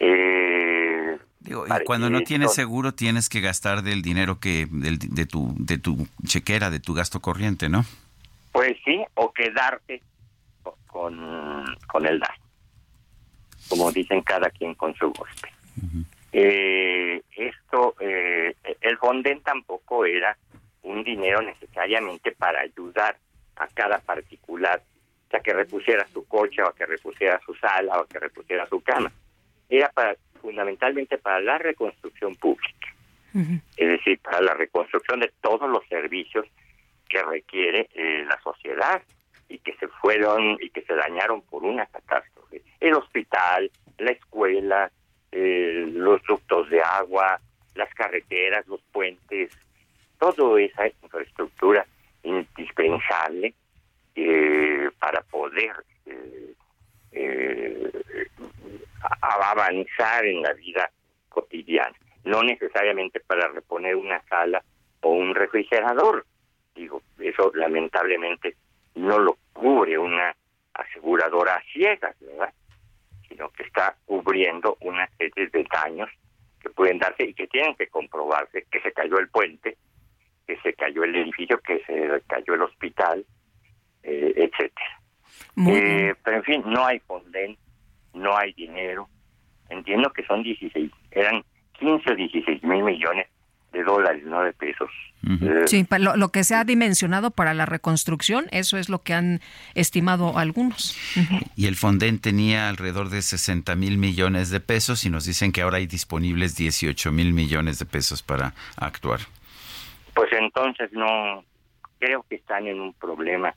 Eh, 0.00 1.18
Digo, 1.40 1.66
y 1.66 1.84
cuando 1.84 2.10
no 2.10 2.22
tienes 2.22 2.52
seguro 2.52 2.92
tienes 2.92 3.28
que 3.28 3.40
gastar 3.40 3.82
del 3.82 4.02
dinero 4.02 4.38
que 4.38 4.66
del, 4.70 4.98
de 4.98 5.24
tu 5.24 5.54
de 5.58 5.78
tu 5.78 6.06
chequera, 6.26 6.68
de 6.68 6.80
tu 6.80 6.94
gasto 6.94 7.20
corriente, 7.20 7.68
¿no? 7.68 7.84
Pues 8.52 8.76
sí, 8.84 9.02
o 9.14 9.32
quedarte 9.32 10.02
con, 10.86 11.64
con 11.86 12.06
el 12.06 12.18
daño. 12.18 12.42
Como 13.68 13.90
dicen 13.92 14.22
cada 14.22 14.50
quien 14.50 14.74
con 14.74 14.94
su 14.96 15.06
golpe. 15.12 15.48
eh, 16.32 17.22
esto, 17.36 17.94
eh, 18.00 18.54
el 18.80 18.98
Fonden 18.98 19.40
tampoco 19.42 20.04
era 20.04 20.36
un 20.82 21.04
dinero 21.04 21.40
necesariamente 21.40 22.32
para 22.32 22.60
ayudar 22.60 23.16
a 23.56 23.66
cada 23.68 24.00
particular, 24.00 24.82
o 25.28 25.30
sea, 25.30 25.40
que 25.40 25.52
repusiera 25.52 26.06
su 26.12 26.26
coche 26.26 26.62
o 26.62 26.72
que 26.72 26.86
repusiera 26.86 27.40
su 27.44 27.54
sala 27.54 28.00
o 28.00 28.06
que 28.06 28.18
repusiera 28.18 28.66
su 28.66 28.80
cama 28.80 29.10
era 29.68 29.90
para 29.90 30.16
fundamentalmente 30.40 31.18
para 31.18 31.40
la 31.40 31.58
reconstrucción 31.58 32.34
pública, 32.36 32.94
es 33.76 33.88
decir, 33.88 34.18
para 34.20 34.40
la 34.40 34.54
reconstrucción 34.54 35.20
de 35.20 35.32
todos 35.40 35.68
los 35.68 35.86
servicios 35.88 36.46
que 37.08 37.22
requiere 37.22 37.88
eh, 37.94 38.24
la 38.26 38.40
sociedad 38.42 39.02
y 39.48 39.58
que 39.58 39.74
se 39.74 39.88
fueron 39.88 40.58
y 40.60 40.70
que 40.70 40.82
se 40.82 40.94
dañaron 40.94 41.42
por 41.42 41.64
una 41.64 41.86
catástrofe. 41.86 42.62
El 42.80 42.94
hospital, 42.94 43.70
la 43.98 44.12
escuela, 44.12 44.90
eh, 45.32 45.86
los 45.92 46.22
ductos 46.22 46.70
de 46.70 46.80
agua, 46.82 47.40
las 47.74 47.92
carreteras, 47.94 48.66
los 48.66 48.80
puentes, 48.92 49.50
toda 50.18 50.60
esa 50.60 50.86
infraestructura 51.02 51.86
indispensable 52.22 53.54
eh, 54.14 54.90
para 54.98 55.22
poder 55.22 55.72
eh, 57.12 57.92
a 59.02 59.50
avanzar 59.50 60.24
en 60.24 60.42
la 60.42 60.52
vida 60.54 60.90
cotidiana, 61.28 61.96
no 62.24 62.42
necesariamente 62.42 63.20
para 63.20 63.48
reponer 63.48 63.96
una 63.96 64.22
sala 64.28 64.62
o 65.00 65.10
un 65.10 65.34
refrigerador. 65.34 66.26
Digo, 66.74 67.02
eso 67.18 67.50
lamentablemente 67.54 68.56
no 68.94 69.18
lo 69.18 69.38
cubre 69.52 69.98
una 69.98 70.34
aseguradora 70.74 71.54
a 71.56 71.62
ciegas, 71.72 72.16
¿verdad? 72.20 72.52
Sino 73.28 73.50
que 73.50 73.64
está 73.64 73.96
cubriendo 74.04 74.76
una 74.80 75.08
serie 75.18 75.48
de 75.48 75.66
daños 75.72 76.08
que 76.60 76.70
pueden 76.70 76.98
darse 76.98 77.24
y 77.24 77.34
que 77.34 77.46
tienen 77.46 77.74
que 77.74 77.88
comprobarse 77.88 78.66
que 78.70 78.80
se 78.80 78.92
cayó 78.92 79.18
el 79.18 79.28
puente, 79.28 79.76
que 80.46 80.56
se 80.60 80.72
cayó 80.74 81.04
el 81.04 81.14
edificio, 81.14 81.58
que 81.60 81.82
se 81.84 82.22
cayó 82.26 82.54
el 82.54 82.62
hospital, 82.62 83.24
eh, 84.02 84.32
etcétera. 84.36 85.00
Eh, 85.56 86.14
pero 86.22 86.36
en 86.36 86.44
fin, 86.44 86.62
no 86.66 86.84
hay 86.86 86.98
fonden, 87.00 87.56
no 88.14 88.36
hay 88.36 88.52
dinero. 88.52 89.08
Entiendo 89.68 90.10
que 90.12 90.24
son 90.24 90.42
16, 90.42 90.90
eran 91.10 91.42
15 91.78 92.12
o 92.12 92.14
16 92.14 92.62
mil 92.64 92.82
millones 92.82 93.26
de 93.72 93.84
dólares, 93.84 94.24
no 94.24 94.42
de 94.42 94.52
pesos. 94.52 94.90
Eh, 95.28 95.64
sí, 95.66 95.86
lo, 95.98 96.16
lo, 96.16 96.30
que 96.30 96.44
se 96.44 96.54
ha 96.54 96.64
dimensionado 96.64 97.30
para 97.30 97.52
la 97.52 97.66
reconstrucción, 97.66 98.46
eso 98.50 98.78
es 98.78 98.88
lo 98.88 99.00
que 99.00 99.12
han 99.12 99.40
estimado 99.74 100.38
algunos. 100.38 100.96
Y 101.54 101.66
el 101.66 101.76
Fonden 101.76 102.18
tenía 102.18 102.68
alrededor 102.68 103.10
de 103.10 103.20
60 103.20 103.74
mil 103.74 103.98
millones 103.98 104.50
de 104.50 104.60
pesos 104.60 105.04
y 105.04 105.10
nos 105.10 105.26
dicen 105.26 105.52
que 105.52 105.62
ahora 105.62 105.78
hay 105.78 105.86
disponibles 105.86 106.56
18 106.56 107.12
mil 107.12 107.32
millones 107.32 107.78
de 107.78 107.84
pesos 107.84 108.22
para 108.22 108.54
actuar. 108.76 109.20
Pues 110.14 110.32
entonces 110.32 110.90
no, 110.92 111.44
creo 111.98 112.24
que 112.28 112.36
están 112.36 112.66
en 112.66 112.80
un 112.80 112.94
problema 112.94 113.54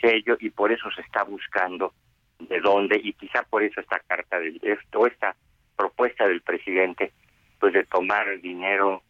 serio 0.00 0.36
y 0.38 0.50
por 0.50 0.70
eso 0.70 0.90
se 0.94 1.02
está 1.02 1.24
buscando 1.24 1.92
de 2.38 2.60
dónde 2.60 3.00
y 3.02 3.12
quizá 3.14 3.42
por 3.44 3.62
eso 3.62 3.80
esta 3.80 3.98
carta 4.00 4.38
del 4.38 4.60
esto 4.62 5.06
esta 5.06 5.34
propuesta 5.76 6.26
del 6.26 6.42
presidente 6.42 7.12
pues 7.58 7.72
de 7.72 7.84
tomar 7.84 8.40
dinero 8.40 9.02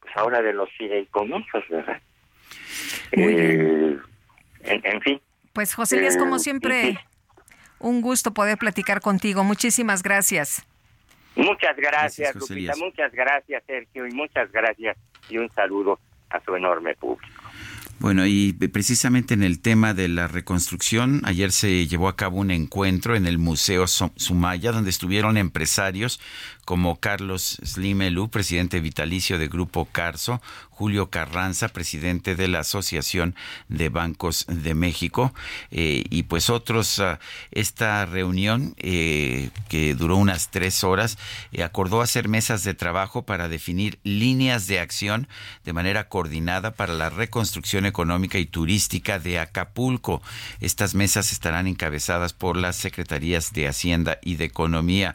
pues 0.00 0.16
ahora 0.16 0.42
de 0.42 0.52
los 0.52 0.70
fideicomisos 0.76 1.68
verdad 1.68 2.00
eh, 3.12 3.98
en, 4.62 4.86
en, 4.86 5.00
fin. 5.02 5.20
Pues 5.52 5.74
José 5.74 6.00
Luis 6.00 6.16
como 6.16 6.36
eh, 6.36 6.40
siempre 6.40 6.98
un 7.78 8.02
gusto 8.02 8.32
poder 8.32 8.58
platicar 8.58 9.00
contigo. 9.00 9.42
Muchísimas 9.42 10.02
gracias. 10.02 10.66
Muchas 11.34 11.76
gracias, 11.76 12.34
gracias 12.34 12.50
Lupita. 12.50 12.72
Muchas 12.76 13.12
gracias 13.12 13.62
Sergio 13.66 14.06
y 14.06 14.12
muchas 14.12 14.50
gracias 14.52 14.96
y 15.28 15.38
un 15.38 15.50
saludo 15.52 15.98
a 16.28 16.40
su 16.40 16.54
enorme 16.54 16.94
público 16.94 17.39
bueno, 18.00 18.26
y 18.26 18.54
precisamente 18.54 19.34
en 19.34 19.42
el 19.42 19.60
tema 19.60 19.92
de 19.92 20.08
la 20.08 20.26
reconstrucción, 20.26 21.20
ayer 21.24 21.52
se 21.52 21.86
llevó 21.86 22.08
a 22.08 22.16
cabo 22.16 22.38
un 22.38 22.50
encuentro 22.50 23.14
en 23.14 23.26
el 23.26 23.36
Museo 23.36 23.86
Sumaya, 23.86 24.72
donde 24.72 24.88
estuvieron 24.88 25.36
empresarios 25.36 26.18
como 26.70 27.00
Carlos 27.00 27.58
Slimelú, 27.64 28.30
presidente 28.30 28.78
vitalicio 28.78 29.40
de 29.40 29.48
Grupo 29.48 29.86
Carso, 29.86 30.40
Julio 30.80 31.10
Carranza, 31.10 31.68
presidente 31.68 32.36
de 32.36 32.48
la 32.48 32.60
Asociación 32.60 33.34
de 33.68 33.90
Bancos 33.90 34.46
de 34.48 34.72
México, 34.74 35.34
eh, 35.70 36.04
y 36.08 36.22
pues 36.22 36.48
otros. 36.48 37.00
Ah, 37.00 37.18
esta 37.50 38.06
reunión, 38.06 38.74
eh, 38.78 39.50
que 39.68 39.94
duró 39.94 40.16
unas 40.16 40.48
tres 40.48 40.82
horas, 40.82 41.18
eh, 41.52 41.64
acordó 41.64 42.00
hacer 42.00 42.28
mesas 42.28 42.64
de 42.64 42.72
trabajo 42.72 43.24
para 43.24 43.50
definir 43.50 43.98
líneas 44.04 44.68
de 44.68 44.80
acción 44.80 45.28
de 45.64 45.74
manera 45.74 46.08
coordinada 46.08 46.70
para 46.70 46.94
la 46.94 47.10
reconstrucción 47.10 47.84
económica 47.84 48.38
y 48.38 48.46
turística 48.46 49.18
de 49.18 49.38
Acapulco. 49.38 50.22
Estas 50.60 50.94
mesas 50.94 51.30
estarán 51.30 51.66
encabezadas 51.66 52.32
por 52.32 52.56
las 52.56 52.76
secretarías 52.76 53.52
de 53.52 53.68
Hacienda 53.68 54.18
y 54.22 54.36
de 54.36 54.46
Economía. 54.46 55.14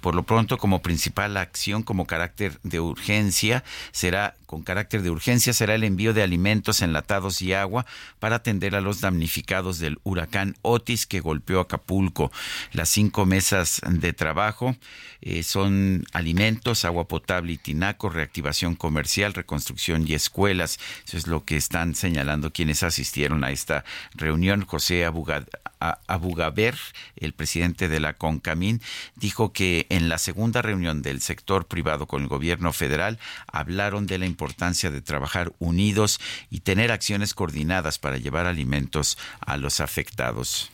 por 0.00 0.16
lo 0.16 0.24
pronto, 0.24 0.58
como 0.58 0.77
principal 0.82 1.36
acción, 1.36 1.82
como 1.82 2.06
carácter 2.06 2.58
de 2.62 2.80
urgencia, 2.80 3.64
será 3.92 4.37
con 4.48 4.62
carácter 4.62 5.02
de 5.02 5.10
urgencia 5.10 5.52
será 5.52 5.74
el 5.74 5.84
envío 5.84 6.14
de 6.14 6.22
alimentos 6.22 6.80
enlatados 6.80 7.42
y 7.42 7.52
agua 7.52 7.84
para 8.18 8.36
atender 8.36 8.74
a 8.74 8.80
los 8.80 9.02
damnificados 9.02 9.78
del 9.78 9.98
huracán 10.04 10.56
Otis 10.62 11.06
que 11.06 11.20
golpeó 11.20 11.60
Acapulco. 11.60 12.32
Las 12.72 12.88
cinco 12.88 13.26
mesas 13.26 13.82
de 13.86 14.14
trabajo 14.14 14.74
eh, 15.20 15.42
son 15.42 16.06
alimentos, 16.12 16.86
agua 16.86 17.08
potable 17.08 17.52
y 17.52 17.58
tinaco, 17.58 18.08
reactivación 18.08 18.74
comercial, 18.74 19.34
reconstrucción 19.34 20.08
y 20.08 20.14
escuelas. 20.14 20.78
Eso 21.06 21.18
es 21.18 21.26
lo 21.26 21.44
que 21.44 21.58
están 21.58 21.94
señalando 21.94 22.50
quienes 22.50 22.82
asistieron 22.82 23.44
a 23.44 23.50
esta 23.50 23.84
reunión. 24.14 24.64
José 24.64 25.04
Abugaber, 25.04 26.74
el 27.16 27.34
presidente 27.34 27.88
de 27.88 28.00
la 28.00 28.14
CONCAMIN, 28.14 28.80
dijo 29.16 29.52
que 29.52 29.86
en 29.90 30.08
la 30.08 30.16
segunda 30.16 30.62
reunión 30.62 31.02
del 31.02 31.20
sector 31.20 31.66
privado 31.66 32.06
con 32.06 32.22
el 32.22 32.28
gobierno 32.28 32.72
federal 32.72 33.18
hablaron 33.46 34.06
de 34.06 34.16
la 34.16 34.26
importancia 34.38 34.92
de 34.92 35.02
trabajar 35.02 35.52
unidos 35.58 36.20
y 36.48 36.60
tener 36.60 36.92
acciones 36.92 37.34
coordinadas 37.34 37.98
para 37.98 38.18
llevar 38.18 38.46
alimentos 38.46 39.18
a 39.40 39.56
los 39.56 39.80
afectados. 39.80 40.70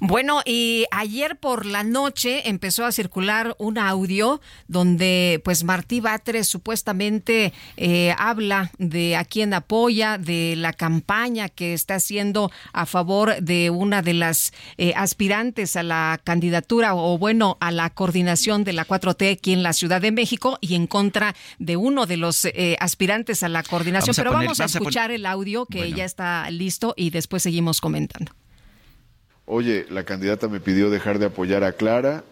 Bueno, 0.00 0.42
y 0.44 0.86
ayer 0.90 1.36
por 1.36 1.66
la 1.66 1.84
noche 1.84 2.48
empezó 2.48 2.84
a 2.84 2.92
circular 2.92 3.54
un 3.58 3.78
audio 3.78 4.40
donde 4.68 5.40
pues 5.44 5.64
Martí 5.64 6.00
Batres 6.00 6.48
supuestamente 6.48 7.52
eh, 7.76 8.14
habla 8.18 8.70
de 8.78 9.16
a 9.16 9.24
quién 9.24 9.54
apoya, 9.54 10.18
de 10.18 10.54
la 10.56 10.72
campaña 10.72 11.48
que 11.48 11.74
está 11.74 11.96
haciendo 11.96 12.50
a 12.72 12.86
favor 12.86 13.40
de 13.40 13.70
una 13.70 14.02
de 14.02 14.14
las 14.14 14.52
eh, 14.76 14.92
aspirantes 14.96 15.76
a 15.76 15.82
la 15.82 16.20
candidatura 16.22 16.94
o 16.94 17.18
bueno, 17.18 17.56
a 17.60 17.70
la 17.70 17.90
coordinación 17.90 18.64
de 18.64 18.72
la 18.72 18.86
4T 18.86 19.32
aquí 19.32 19.52
en 19.52 19.62
la 19.62 19.72
Ciudad 19.72 20.00
de 20.00 20.12
México 20.12 20.58
y 20.60 20.74
en 20.74 20.86
contra 20.86 21.34
de 21.58 21.76
uno 21.76 22.06
de 22.06 22.16
los 22.16 22.44
eh, 22.44 22.76
aspirantes 22.80 23.42
a 23.42 23.48
la 23.48 23.62
coordinación. 23.62 24.14
Pero 24.16 24.32
vamos 24.32 24.60
a 24.60 24.64
escuchar 24.64 25.10
el 25.10 25.26
audio 25.26 25.66
que 25.66 25.92
ya 25.92 26.04
está 26.04 26.50
listo 26.50 26.94
y 26.96 27.10
después 27.10 27.42
seguimos 27.42 27.80
comentando 27.80 28.32
oye, 29.46 29.86
la 29.90 30.04
candidata 30.04 30.48
me 30.48 30.60
pidió 30.60 30.90
dejar 30.90 31.18
de 31.18 31.26
apoyar 31.26 31.64
a 31.64 31.72
Clara, 31.72 32.24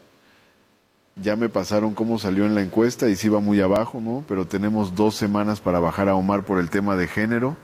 ya 1.16 1.36
me 1.36 1.48
pasaron 1.48 1.94
cómo 1.94 2.18
salió 2.18 2.46
en 2.46 2.54
la 2.54 2.62
encuesta 2.62 3.08
y 3.08 3.16
sí 3.16 3.28
va 3.28 3.40
muy 3.40 3.60
abajo, 3.60 4.00
¿no? 4.00 4.24
Pero 4.28 4.46
tenemos 4.46 4.94
dos 4.94 5.16
semanas 5.16 5.60
para 5.60 5.80
bajar 5.80 6.08
a 6.08 6.14
Omar 6.14 6.44
por 6.44 6.58
el 6.58 6.70
tema 6.70 6.96
de 6.96 7.08
género. 7.08 7.56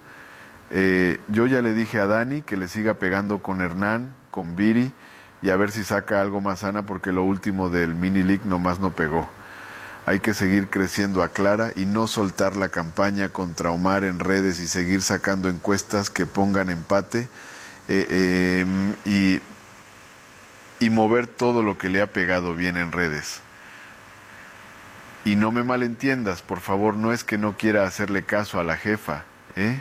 Eh, 0.70 1.20
yo 1.28 1.46
ya 1.46 1.62
le 1.62 1.72
dije 1.72 2.00
a 2.00 2.06
Dani 2.06 2.42
que 2.42 2.56
le 2.56 2.68
siga 2.68 2.94
pegando 2.94 3.38
con 3.38 3.60
Hernán, 3.60 4.14
con 4.30 4.56
Viri, 4.56 4.92
y 5.42 5.50
a 5.50 5.56
ver 5.56 5.70
si 5.70 5.84
saca 5.84 6.20
algo 6.20 6.40
más 6.40 6.60
sana 6.60 6.84
porque 6.84 7.12
lo 7.12 7.22
último 7.22 7.70
del 7.70 7.94
mini 7.94 8.22
league 8.22 8.44
nomás 8.44 8.80
no 8.80 8.90
pegó. 8.90 9.28
Hay 10.04 10.20
que 10.20 10.34
seguir 10.34 10.68
creciendo 10.68 11.22
a 11.22 11.28
Clara 11.28 11.72
y 11.74 11.84
no 11.84 12.06
soltar 12.06 12.56
la 12.56 12.68
campaña 12.68 13.28
contra 13.28 13.70
Omar 13.70 14.04
en 14.04 14.18
redes 14.18 14.60
y 14.60 14.66
seguir 14.66 15.02
sacando 15.02 15.48
encuestas 15.48 16.10
que 16.10 16.26
pongan 16.26 16.70
empate 16.70 17.28
eh, 17.88 18.62
em, 18.62 18.94
y, 19.04 19.40
y 20.80 20.90
mover 20.90 21.26
todo 21.26 21.62
lo 21.62 21.78
que 21.78 21.88
le 21.88 22.02
ha 22.02 22.06
pegado 22.06 22.54
bien 22.54 22.76
en 22.76 22.92
redes. 22.92 23.40
Y 25.24 25.36
no 25.36 25.50
me 25.50 25.64
malentiendas, 25.64 26.42
por 26.42 26.60
favor, 26.60 26.94
no 26.94 27.12
es 27.12 27.24
que 27.24 27.38
no 27.38 27.56
quiera 27.56 27.84
hacerle 27.84 28.22
caso 28.22 28.60
a 28.60 28.64
la 28.64 28.76
jefa, 28.76 29.24
¿eh? 29.56 29.80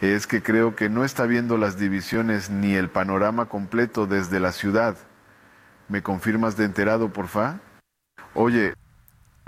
es 0.00 0.26
que 0.26 0.42
creo 0.42 0.76
que 0.76 0.88
no 0.88 1.04
está 1.04 1.24
viendo 1.24 1.56
las 1.56 1.78
divisiones 1.78 2.50
ni 2.50 2.74
el 2.74 2.90
panorama 2.90 3.46
completo 3.46 4.06
desde 4.06 4.40
la 4.40 4.52
ciudad. 4.52 4.96
¿Me 5.88 6.02
confirmas 6.02 6.56
de 6.56 6.64
enterado, 6.64 7.12
porfa? 7.12 7.60
Oye, 8.34 8.74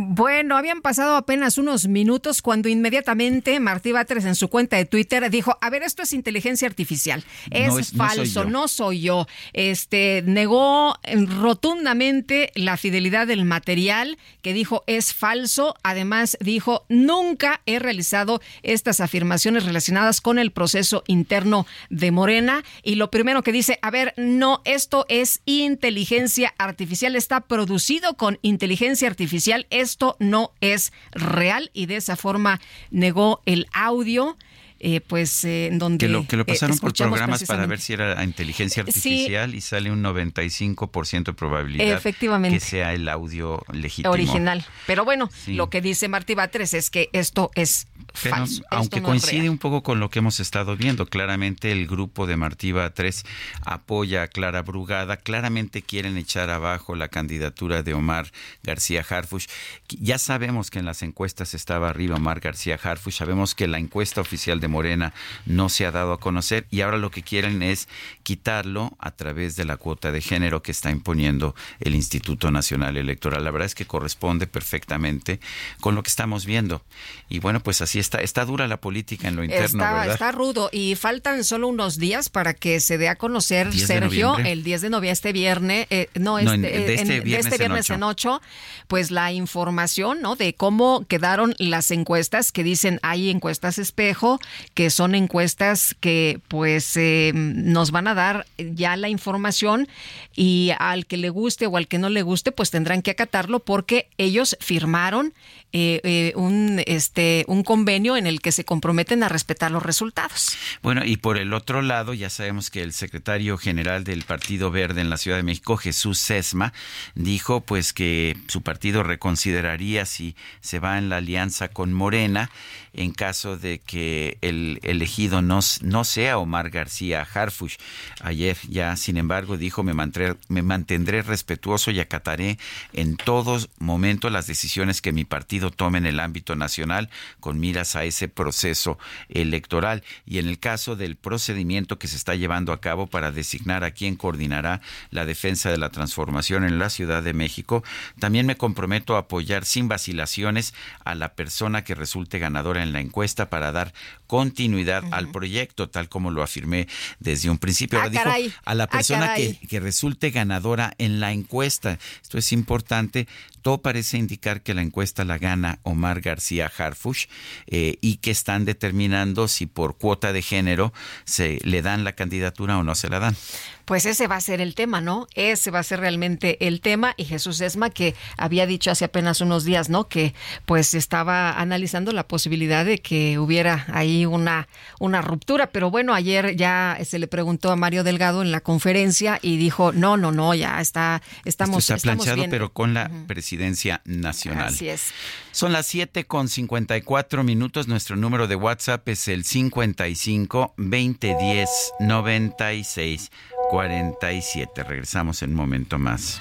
bueno, 0.00 0.56
habían 0.56 0.80
pasado 0.80 1.16
apenas 1.16 1.58
unos 1.58 1.88
minutos 1.88 2.40
cuando 2.40 2.68
inmediatamente 2.68 3.58
Martí 3.58 3.90
Batres 3.90 4.24
en 4.26 4.36
su 4.36 4.46
cuenta 4.46 4.76
de 4.76 4.84
Twitter 4.84 5.28
dijo, 5.28 5.58
a 5.60 5.70
ver, 5.70 5.82
esto 5.82 6.04
es 6.04 6.12
inteligencia 6.12 6.68
artificial, 6.68 7.24
es, 7.50 7.90
falso, 7.96 8.44
no 8.44 8.68
soy, 8.68 9.00
yo. 9.00 9.26
Este 9.54 10.22
negó 10.24 10.94
rotundamente 11.40 12.52
la 12.54 12.76
fidelidad 12.76 13.26
del 13.26 13.44
material, 13.44 14.18
que 14.40 14.52
dijo 14.52 14.84
es 14.86 15.14
falso. 15.14 15.74
Además 15.82 16.38
dijo, 16.40 16.84
nunca 16.88 17.60
he 17.66 17.80
realizado 17.80 18.40
estas 18.62 19.00
afirmaciones 19.00 19.64
relacionadas 19.64 20.20
con 20.20 20.38
el 20.38 20.52
proceso 20.52 21.02
interno 21.08 21.66
de 21.90 22.12
Morena. 22.12 22.62
Y 22.84 22.94
lo 22.94 23.10
primero 23.10 23.42
que 23.42 23.50
dice, 23.50 23.80
a 23.82 23.90
ver, 23.90 24.14
no, 24.16 24.62
esto 24.64 25.06
es 25.08 25.40
inteligencia 25.44 26.54
artificial, 26.56 27.16
está 27.16 27.40
producido 27.40 28.14
con 28.14 28.38
inteligencia 28.42 29.08
artificial, 29.08 29.66
es 29.70 29.87
esto 29.88 30.16
no 30.20 30.52
es 30.60 30.92
real 31.12 31.70
y 31.72 31.86
de 31.86 31.96
esa 31.96 32.16
forma 32.16 32.60
negó 32.90 33.40
el 33.46 33.66
audio 33.72 34.36
eh, 34.80 35.00
pues 35.00 35.44
eh, 35.44 35.66
en 35.66 35.80
donde 35.80 36.06
que 36.06 36.12
lo, 36.12 36.24
que 36.24 36.36
lo 36.36 36.46
pasaron 36.46 36.78
por 36.78 36.92
programas 36.92 37.42
para 37.44 37.66
ver 37.66 37.80
si 37.80 37.94
era 37.94 38.22
inteligencia 38.22 38.84
artificial 38.84 39.52
y 39.56 39.60
sale 39.60 39.90
un 39.90 40.04
95% 40.04 41.24
de 41.24 41.32
probabilidad 41.32 41.96
efectivamente. 41.96 42.60
que 42.60 42.64
sea 42.64 42.94
el 42.94 43.08
audio 43.08 43.64
legítimo. 43.72 44.12
Original. 44.12 44.64
Pero 44.86 45.04
bueno 45.04 45.30
lo 45.48 45.68
que 45.68 45.80
dice 45.80 46.06
Martí 46.06 46.36
Batres 46.36 46.74
es 46.74 46.90
que 46.90 47.10
esto 47.12 47.50
es 47.56 47.87
falso 48.14 48.62
aunque 48.70 49.02
coincide 49.02 49.50
un 49.50 49.58
poco 49.58 49.82
con 49.82 50.00
lo 50.00 50.10
que 50.10 50.18
hemos 50.18 50.40
estado 50.40 50.76
viendo 50.76 51.06
claramente 51.06 51.72
el 51.72 51.86
grupo 51.86 52.26
de 52.26 52.36
Martí 52.36 52.72
Batres 52.72 53.24
apoya 53.64 54.22
a 54.22 54.28
Clara 54.28 54.62
Brugada 54.62 55.16
claramente 55.16 55.82
quieren 55.82 56.16
echar 56.16 56.50
abajo 56.50 56.94
la 56.94 57.08
candidatura 57.08 57.82
de 57.82 57.94
Omar 57.94 58.30
García 58.62 59.04
Harfush 59.08 59.46
ya 59.88 60.18
sabemos 60.18 60.70
que 60.70 60.78
en 60.78 60.84
las 60.84 61.02
encuestas 61.02 61.54
estaba 61.54 61.88
arriba 61.90 62.16
Omar 62.16 62.40
García 62.40 62.78
Harfush 62.82 63.16
sabemos 63.16 63.54
que 63.54 63.68
la 63.68 63.78
encuesta 63.78 64.20
oficial 64.20 64.60
de 64.60 64.68
Morena 64.68 65.12
no 65.46 65.68
se 65.68 65.86
ha 65.86 65.90
dado 65.90 66.12
a 66.12 66.20
conocer 66.20 66.66
y 66.70 66.80
ahora 66.80 66.98
lo 66.98 67.10
que 67.10 67.22
quieren 67.22 67.62
es 67.62 67.88
quitarlo 68.22 68.96
a 68.98 69.12
través 69.12 69.56
de 69.56 69.64
la 69.64 69.76
cuota 69.76 70.12
de 70.12 70.20
género 70.20 70.62
que 70.62 70.72
está 70.72 70.90
imponiendo 70.90 71.54
el 71.80 71.94
Instituto 71.94 72.50
Nacional 72.50 72.96
Electoral. 72.96 73.44
La 73.44 73.50
verdad 73.50 73.66
es 73.66 73.74
que 73.74 73.86
corresponde 73.86 74.46
perfectamente 74.46 75.40
con 75.80 75.94
lo 75.94 76.02
que 76.02 76.10
estamos 76.10 76.46
viendo. 76.46 76.82
Y 77.28 77.38
bueno, 77.40 77.60
pues 77.60 77.80
así 77.80 77.97
está, 77.98 78.18
está 78.18 78.44
dura 78.44 78.66
la 78.66 78.78
política 78.78 79.28
en 79.28 79.36
lo 79.36 79.44
interno, 79.44 79.66
está, 79.66 80.06
Está 80.06 80.32
rudo 80.32 80.70
y 80.72 80.94
faltan 80.94 81.44
solo 81.44 81.68
unos 81.68 81.98
días 81.98 82.28
para 82.28 82.54
que 82.54 82.80
se 82.80 82.98
dé 82.98 83.08
a 83.08 83.16
conocer, 83.16 83.72
Sergio, 83.72 84.36
el 84.38 84.62
10 84.64 84.82
de 84.82 84.90
noviembre, 84.90 85.10
este 85.10 85.32
viernes, 85.32 85.86
eh, 85.90 86.08
no, 86.14 86.38
este, 86.38 86.58
de 86.58 86.94
este 86.94 87.20
viernes, 87.58 87.90
en 87.90 88.02
8, 88.02 88.40
pues 88.86 89.10
la 89.10 89.32
información, 89.32 90.20
¿no? 90.20 90.36
De 90.36 90.54
cómo 90.54 91.04
quedaron 91.08 91.54
las 91.58 91.90
encuestas 91.90 92.52
que 92.52 92.64
dicen 92.64 93.00
hay 93.02 93.30
encuestas 93.30 93.78
espejo, 93.78 94.40
que 94.74 94.90
son 94.90 95.14
encuestas 95.14 95.94
que 96.00 96.40
pues 96.48 96.96
eh, 96.96 97.32
nos 97.34 97.90
van 97.90 98.08
a 98.08 98.14
dar 98.14 98.46
ya 98.58 98.96
la 98.96 99.08
información 99.08 99.88
y 100.34 100.72
al 100.78 101.06
que 101.06 101.16
le 101.16 101.30
guste 101.30 101.66
o 101.66 101.76
al 101.76 101.88
que 101.88 101.98
no 101.98 102.08
le 102.08 102.22
guste 102.22 102.52
pues 102.52 102.70
tendrán 102.70 103.02
que 103.02 103.10
acatarlo 103.10 103.60
porque 103.60 104.08
ellos 104.18 104.56
firmaron 104.60 105.32
eh, 105.72 106.00
eh, 106.02 106.32
un, 106.34 106.82
este, 106.86 107.44
un 107.46 107.62
convenio 107.62 107.87
en 107.88 108.26
el 108.26 108.40
que 108.40 108.52
se 108.52 108.64
comprometen 108.64 109.22
a 109.22 109.28
respetar 109.28 109.70
los 109.70 109.82
resultados. 109.82 110.56
Bueno, 110.82 111.04
y 111.04 111.16
por 111.16 111.38
el 111.38 111.54
otro 111.54 111.80
lado, 111.80 112.12
ya 112.12 112.28
sabemos 112.28 112.70
que 112.70 112.82
el 112.82 112.92
secretario 112.92 113.56
general 113.56 114.04
del 114.04 114.24
Partido 114.24 114.70
Verde 114.70 115.00
en 115.00 115.08
la 115.08 115.16
Ciudad 115.16 115.38
de 115.38 115.42
México, 115.42 115.76
Jesús 115.78 116.18
Sesma, 116.18 116.74
dijo 117.14 117.62
pues 117.62 117.94
que 117.94 118.36
su 118.48 118.62
partido 118.62 119.02
reconsideraría 119.02 120.04
si 120.04 120.36
se 120.60 120.80
va 120.80 120.98
en 120.98 121.08
la 121.08 121.16
alianza 121.16 121.68
con 121.68 121.92
Morena 121.94 122.50
en 122.98 123.12
caso 123.12 123.56
de 123.56 123.78
que 123.78 124.38
el 124.40 124.80
elegido 124.82 125.40
no, 125.40 125.60
no 125.82 126.02
sea 126.02 126.38
Omar 126.38 126.70
García 126.70 127.22
Harfush. 127.22 127.76
Ayer 128.22 128.56
ya, 128.68 128.96
sin 128.96 129.16
embargo, 129.16 129.56
dijo, 129.56 129.84
me 129.84 129.94
mantendré, 129.94 131.22
respetuoso 131.22 131.92
y 131.92 132.00
acataré 132.00 132.58
en 132.92 133.16
todos 133.16 133.70
momentos 133.78 134.32
las 134.32 134.48
decisiones 134.48 135.00
que 135.00 135.12
mi 135.12 135.24
partido 135.24 135.70
tome 135.70 135.98
en 135.98 136.06
el 136.06 136.18
ámbito 136.18 136.56
nacional 136.56 137.08
con 137.38 137.60
miras 137.60 137.94
a 137.94 138.02
ese 138.02 138.26
proceso 138.26 138.98
electoral. 139.28 140.02
Y 140.26 140.38
en 140.38 140.48
el 140.48 140.58
caso 140.58 140.96
del 140.96 141.14
procedimiento 141.14 142.00
que 142.00 142.08
se 142.08 142.16
está 142.16 142.34
llevando 142.34 142.72
a 142.72 142.80
cabo 142.80 143.06
para 143.06 143.30
designar 143.30 143.84
a 143.84 143.92
quien 143.92 144.16
coordinará 144.16 144.80
la 145.10 145.24
defensa 145.24 145.70
de 145.70 145.78
la 145.78 145.90
transformación 145.90 146.64
en 146.64 146.80
la 146.80 146.90
Ciudad 146.90 147.22
de 147.22 147.32
México, 147.32 147.84
también 148.18 148.46
me 148.46 148.56
comprometo 148.56 149.14
a 149.14 149.20
apoyar 149.20 149.64
sin 149.64 149.86
vacilaciones 149.86 150.74
a 151.04 151.14
la 151.14 151.34
persona 151.34 151.84
que 151.84 151.94
resulte 151.94 152.40
ganadora 152.40 152.82
en 152.82 152.87
la 152.92 153.00
encuesta 153.00 153.50
para 153.50 153.72
dar 153.72 153.92
continuidad 154.26 155.04
al 155.10 155.30
proyecto, 155.30 155.88
tal 155.88 156.08
como 156.08 156.30
lo 156.30 156.42
afirmé 156.42 156.88
desde 157.18 157.50
un 157.50 157.58
principio. 157.58 158.00
Ah, 158.00 158.08
dijo 158.08 158.28
a 158.64 158.74
la 158.74 158.84
ah, 158.84 158.88
persona 158.88 159.34
que, 159.34 159.58
que 159.68 159.80
resulte 159.80 160.30
ganadora 160.30 160.94
en 160.98 161.20
la 161.20 161.32
encuesta. 161.32 161.98
Esto 162.22 162.38
es 162.38 162.52
importante. 162.52 163.26
Todo 163.68 163.82
parece 163.82 164.16
indicar 164.16 164.62
que 164.62 164.72
la 164.72 164.80
encuesta 164.80 165.26
la 165.26 165.36
gana 165.36 165.78
Omar 165.82 166.22
García 166.22 166.72
Harfush 166.74 167.26
eh, 167.66 167.98
y 168.00 168.16
que 168.16 168.30
están 168.30 168.64
determinando 168.64 169.46
si 169.46 169.66
por 169.66 169.98
cuota 169.98 170.32
de 170.32 170.40
género 170.40 170.94
se 171.26 171.58
le 171.64 171.82
dan 171.82 172.02
la 172.02 172.14
candidatura 172.14 172.78
o 172.78 172.82
no 172.82 172.94
se 172.94 173.10
la 173.10 173.18
dan. 173.18 173.36
Pues 173.84 174.04
ese 174.04 174.26
va 174.26 174.36
a 174.36 174.40
ser 174.42 174.60
el 174.60 174.74
tema, 174.74 175.00
¿no? 175.00 175.26
Ese 175.34 175.70
va 175.70 175.78
a 175.78 175.82
ser 175.82 176.00
realmente 176.00 176.66
el 176.66 176.82
tema. 176.82 177.14
Y 177.16 177.24
Jesús 177.24 177.60
Esma, 177.62 177.88
que 177.88 178.14
había 178.36 178.66
dicho 178.66 178.90
hace 178.90 179.06
apenas 179.06 179.40
unos 179.40 179.64
días, 179.64 179.88
¿no? 179.88 180.08
Que 180.08 180.34
pues 180.66 180.92
estaba 180.92 181.58
analizando 181.58 182.12
la 182.12 182.28
posibilidad 182.28 182.84
de 182.84 182.98
que 182.98 183.38
hubiera 183.38 183.86
ahí 183.90 184.26
una, 184.26 184.68
una 184.98 185.22
ruptura. 185.22 185.70
Pero 185.70 185.90
bueno, 185.90 186.12
ayer 186.12 186.54
ya 186.54 186.98
se 187.02 187.18
le 187.18 187.28
preguntó 187.28 187.70
a 187.70 187.76
Mario 187.76 188.04
Delgado 188.04 188.42
en 188.42 188.50
la 188.50 188.60
conferencia 188.60 189.38
y 189.40 189.56
dijo, 189.56 189.92
no, 189.92 190.18
no, 190.18 190.32
no, 190.32 190.54
ya 190.54 190.82
está, 190.82 191.22
estamos. 191.46 191.88
está 191.88 191.96
planchado, 191.96 192.44
pero 192.50 192.70
con 192.74 192.92
la 192.92 193.10
presidencia 193.26 193.57
nacional. 194.04 194.68
Así 194.68 194.88
es. 194.88 195.12
Son 195.52 195.72
las 195.72 195.86
7 195.86 196.24
con 196.24 196.48
54 196.48 197.42
minutos. 197.44 197.88
Nuestro 197.88 198.16
número 198.16 198.46
de 198.46 198.56
WhatsApp 198.56 199.08
es 199.08 199.28
el 199.28 199.44
55 199.44 200.74
2010 200.76 201.68
96 202.00 203.30
47. 203.70 204.84
Regresamos 204.84 205.42
en 205.42 205.50
un 205.50 205.56
momento 205.56 205.98
más. 205.98 206.40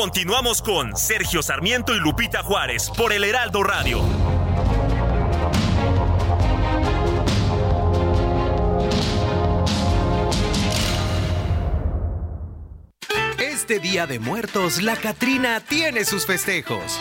Continuamos 0.00 0.62
con 0.62 0.96
Sergio 0.96 1.42
Sarmiento 1.42 1.94
y 1.94 2.00
Lupita 2.00 2.42
Juárez 2.42 2.90
por 2.96 3.12
el 3.12 3.22
Heraldo 3.22 3.62
Radio. 3.62 4.00
Este 13.38 13.78
Día 13.78 14.06
de 14.06 14.18
Muertos, 14.18 14.80
la 14.80 14.96
Catrina 14.96 15.60
tiene 15.60 16.06
sus 16.06 16.24
festejos. 16.24 16.98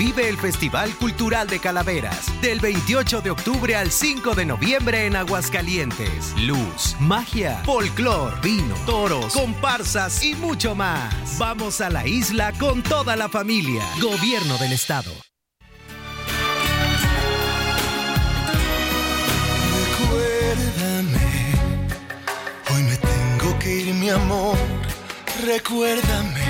Vive 0.00 0.30
el 0.30 0.38
Festival 0.38 0.96
Cultural 0.96 1.46
de 1.46 1.58
Calaveras 1.58 2.32
del 2.40 2.58
28 2.58 3.20
de 3.20 3.32
octubre 3.32 3.76
al 3.76 3.90
5 3.90 4.34
de 4.34 4.46
noviembre 4.46 5.04
en 5.04 5.14
Aguascalientes. 5.14 6.34
Luz, 6.38 6.96
magia, 6.98 7.60
folclor, 7.66 8.40
vino, 8.40 8.74
toros, 8.86 9.34
comparsas 9.34 10.24
y 10.24 10.34
mucho 10.36 10.74
más. 10.74 11.36
Vamos 11.36 11.82
a 11.82 11.90
la 11.90 12.06
isla 12.06 12.54
con 12.58 12.82
toda 12.82 13.14
la 13.14 13.28
familia. 13.28 13.84
Gobierno 14.00 14.56
del 14.56 14.72
Estado. 14.72 15.10
Recuérdame, 19.98 21.52
hoy 22.74 22.82
me 22.84 22.96
tengo 22.96 23.58
que 23.58 23.76
ir, 23.80 23.94
mi 23.96 24.08
amor. 24.08 24.56
Recuérdame, 25.44 26.49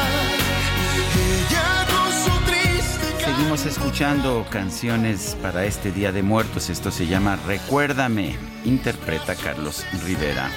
Seguimos 3.41 3.65
escuchando 3.65 4.45
canciones 4.51 5.35
para 5.41 5.65
este 5.65 5.91
Día 5.91 6.11
de 6.11 6.21
Muertos. 6.21 6.69
Esto 6.69 6.91
se 6.91 7.07
llama 7.07 7.39
Recuérdame. 7.47 8.37
Interpreta 8.65 9.33
Carlos 9.33 9.83
Rivera. 10.05 10.47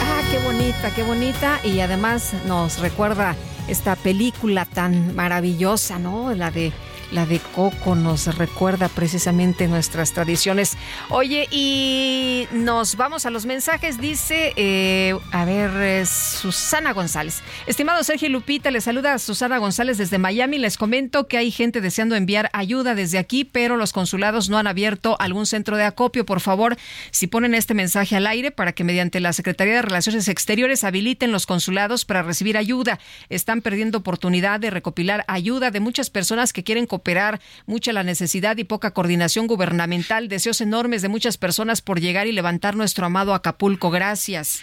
Ah, 0.00 0.22
qué 0.30 0.38
bonita, 0.38 0.94
qué 0.94 1.02
bonita. 1.02 1.58
Y 1.64 1.80
además 1.80 2.34
nos 2.46 2.78
recuerda 2.78 3.34
esta 3.66 3.96
película 3.96 4.66
tan 4.66 5.16
maravillosa, 5.16 5.98
¿no? 5.98 6.32
La 6.32 6.52
de 6.52 6.72
la 7.12 7.26
de 7.26 7.38
Coco 7.38 7.94
nos 7.94 8.36
recuerda 8.36 8.88
precisamente 8.88 9.68
nuestras 9.68 10.12
tradiciones. 10.12 10.76
Oye, 11.08 11.48
y 11.50 12.48
nos 12.52 12.96
vamos 12.96 13.26
a 13.26 13.30
los 13.30 13.46
mensajes. 13.46 14.00
Dice, 14.00 14.52
eh, 14.56 15.16
a 15.32 15.44
ver, 15.44 15.70
eh, 15.76 16.06
Susana 16.06 16.92
González. 16.92 17.42
Estimado 17.66 18.02
Sergio 18.04 18.28
Lupita, 18.28 18.70
les 18.70 18.84
saluda 18.84 19.14
a 19.14 19.18
Susana 19.18 19.58
González 19.58 19.98
desde 19.98 20.18
Miami. 20.18 20.58
Les 20.58 20.76
comento 20.76 21.28
que 21.28 21.38
hay 21.38 21.50
gente 21.50 21.80
deseando 21.80 22.16
enviar 22.16 22.50
ayuda 22.52 22.94
desde 22.94 23.18
aquí, 23.18 23.44
pero 23.44 23.76
los 23.76 23.92
consulados 23.92 24.48
no 24.48 24.58
han 24.58 24.66
abierto 24.66 25.16
algún 25.20 25.46
centro 25.46 25.76
de 25.76 25.84
acopio. 25.84 26.26
Por 26.26 26.40
favor, 26.40 26.76
si 27.10 27.26
ponen 27.26 27.54
este 27.54 27.74
mensaje 27.74 28.16
al 28.16 28.26
aire 28.26 28.50
para 28.50 28.72
que 28.72 28.84
mediante 28.84 29.20
la 29.20 29.32
Secretaría 29.32 29.74
de 29.74 29.82
Relaciones 29.82 30.28
Exteriores 30.28 30.84
habiliten 30.84 31.32
los 31.32 31.46
consulados 31.46 32.04
para 32.04 32.22
recibir 32.22 32.56
ayuda. 32.56 32.98
Están 33.28 33.62
perdiendo 33.62 33.98
oportunidad 33.98 34.60
de 34.60 34.70
recopilar 34.70 35.24
ayuda 35.28 35.70
de 35.70 35.80
muchas 35.80 36.10
personas 36.10 36.52
que 36.52 36.64
quieren 36.64 36.86
cooperar, 36.96 37.40
mucha 37.66 37.92
la 37.92 38.02
necesidad 38.02 38.56
y 38.56 38.64
poca 38.64 38.92
coordinación 38.92 39.46
gubernamental, 39.46 40.28
deseos 40.28 40.60
enormes 40.60 41.02
de 41.02 41.08
muchas 41.08 41.36
personas 41.36 41.82
por 41.82 42.00
llegar 42.00 42.26
y 42.26 42.32
levantar 42.32 42.74
nuestro 42.74 43.06
amado 43.06 43.34
Acapulco. 43.34 43.90
Gracias. 43.90 44.62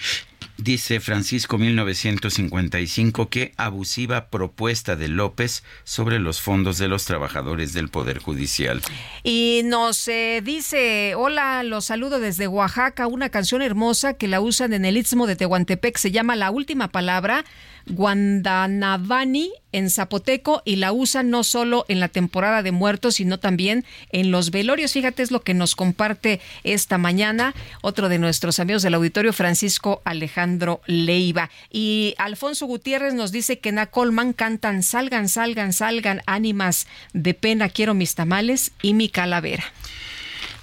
Dice 0.57 0.99
Francisco 0.99 1.57
1955 1.57 3.29
que 3.29 3.53
abusiva 3.57 4.29
propuesta 4.29 4.95
de 4.95 5.07
López 5.07 5.63
sobre 5.83 6.19
los 6.19 6.41
fondos 6.41 6.77
de 6.77 6.87
los 6.87 7.05
trabajadores 7.05 7.73
del 7.73 7.89
Poder 7.89 8.19
Judicial. 8.19 8.81
Y 9.23 9.61
nos 9.65 10.07
eh, 10.07 10.41
dice, 10.43 11.15
hola, 11.15 11.63
los 11.63 11.85
saludo 11.85 12.19
desde 12.19 12.47
Oaxaca, 12.47 13.07
una 13.07 13.29
canción 13.29 13.61
hermosa 13.61 14.13
que 14.13 14.27
la 14.27 14.41
usan 14.41 14.73
en 14.73 14.85
el 14.85 14.95
Istmo 14.95 15.27
de 15.27 15.35
Tehuantepec, 15.35 15.97
se 15.97 16.11
llama 16.11 16.35
La 16.35 16.51
Última 16.51 16.89
Palabra, 16.89 17.45
Guandanavani 17.87 19.51
en 19.71 19.89
zapoteco 19.89 20.61
y 20.65 20.77
la 20.77 20.93
usan 20.93 21.29
no 21.29 21.43
solo 21.43 21.85
en 21.87 21.99
la 21.99 22.07
temporada 22.07 22.63
de 22.63 22.71
muertos, 22.71 23.15
sino 23.15 23.39
también 23.39 23.85
en 24.11 24.31
los 24.31 24.51
velorios. 24.51 24.93
Fíjate, 24.93 25.23
es 25.23 25.31
lo 25.31 25.41
que 25.41 25.53
nos 25.53 25.75
comparte 25.75 26.39
esta 26.63 26.97
mañana 26.97 27.53
otro 27.81 28.07
de 28.07 28.19
nuestros 28.19 28.59
amigos 28.59 28.83
del 28.83 28.93
auditorio, 28.93 29.33
Francisco 29.33 30.01
Alejandro 30.05 30.81
Leiva. 30.85 31.49
Y 31.71 32.15
Alfonso 32.17 32.65
Gutiérrez 32.67 33.13
nos 33.13 33.31
dice 33.31 33.59
que 33.59 33.71
na 33.71 33.87
Colman 33.87 34.33
cantan 34.33 34.83
Salgan, 34.83 35.27
salgan, 35.27 35.73
salgan, 35.73 36.21
ánimas 36.25 36.87
de 37.13 37.33
pena, 37.33 37.69
quiero 37.69 37.93
mis 37.93 38.15
tamales 38.15 38.71
y 38.81 38.93
mi 38.93 39.09
calavera. 39.09 39.63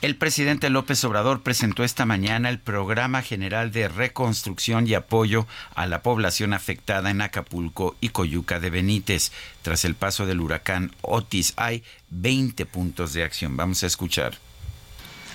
El 0.02 0.16
presidente 0.16 0.70
López 0.70 1.04
Obrador 1.04 1.42
presentó 1.42 1.84
esta 1.84 2.06
mañana 2.06 2.48
el 2.48 2.58
Programa 2.58 3.20
General 3.20 3.70
de 3.70 3.86
Reconstrucción 3.86 4.88
y 4.88 4.94
Apoyo 4.94 5.46
a 5.74 5.86
la 5.86 6.00
población 6.00 6.54
afectada 6.54 7.10
en 7.10 7.20
Acapulco 7.20 7.96
y 8.00 8.08
Coyuca 8.08 8.60
de 8.60 8.70
Benítez. 8.70 9.30
Tras 9.60 9.84
el 9.84 9.94
paso 9.94 10.24
del 10.24 10.40
huracán 10.40 10.90
Otis 11.02 11.52
hay 11.56 11.84
20 12.08 12.64
puntos 12.64 13.12
de 13.12 13.24
acción. 13.24 13.58
Vamos 13.58 13.82
a 13.82 13.88
escuchar. 13.88 14.38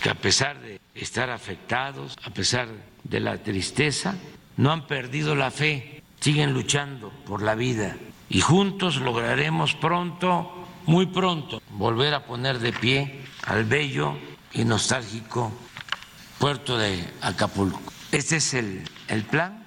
Que 0.01 0.09
a 0.09 0.15
pesar 0.15 0.59
de 0.59 0.81
estar 0.95 1.29
afectados, 1.29 2.15
a 2.23 2.31
pesar 2.31 2.67
de 3.03 3.19
la 3.19 3.43
tristeza, 3.43 4.15
no 4.57 4.71
han 4.71 4.87
perdido 4.87 5.35
la 5.35 5.51
fe, 5.51 6.01
siguen 6.19 6.53
luchando 6.53 7.11
por 7.27 7.43
la 7.43 7.53
vida 7.53 7.97
y 8.29 8.41
juntos 8.41 8.97
lograremos 8.97 9.75
pronto, 9.75 10.65
muy 10.87 11.05
pronto, 11.05 11.61
volver 11.69 12.15
a 12.15 12.25
poner 12.25 12.57
de 12.57 12.73
pie 12.73 13.21
al 13.43 13.65
bello 13.65 14.17
y 14.55 14.63
nostálgico 14.63 15.51
puerto 16.39 16.77
de 16.77 17.03
Acapulco. 17.21 17.81
Este 18.11 18.37
es 18.37 18.53
el, 18.53 18.83
el 19.07 19.23
plan. 19.23 19.65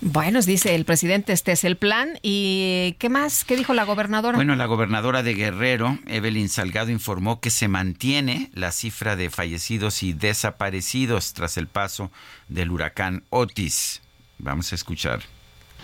Bueno, 0.00 0.40
dice 0.40 0.76
el 0.76 0.84
presidente, 0.84 1.32
este 1.32 1.52
es 1.52 1.64
el 1.64 1.76
plan. 1.76 2.18
¿Y 2.22 2.94
qué 3.00 3.08
más? 3.08 3.44
¿Qué 3.44 3.56
dijo 3.56 3.74
la 3.74 3.84
gobernadora? 3.84 4.36
Bueno, 4.36 4.54
la 4.54 4.66
gobernadora 4.66 5.24
de 5.24 5.34
Guerrero, 5.34 5.98
Evelyn 6.06 6.48
Salgado, 6.48 6.90
informó 6.90 7.40
que 7.40 7.50
se 7.50 7.66
mantiene 7.66 8.50
la 8.54 8.70
cifra 8.70 9.16
de 9.16 9.28
fallecidos 9.28 10.04
y 10.04 10.12
desaparecidos 10.12 11.34
tras 11.34 11.56
el 11.56 11.66
paso 11.66 12.12
del 12.48 12.70
huracán 12.70 13.24
Otis. 13.30 14.00
Vamos 14.38 14.70
a 14.70 14.76
escuchar. 14.76 15.20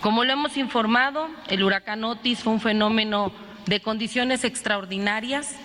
Como 0.00 0.24
lo 0.24 0.32
hemos 0.32 0.56
informado, 0.56 1.28
el 1.48 1.64
huracán 1.64 2.04
Otis 2.04 2.40
fue 2.40 2.52
un 2.52 2.60
fenómeno 2.60 3.32
de 3.66 3.80
condiciones 3.80 4.44
extraordinarias 4.44 5.56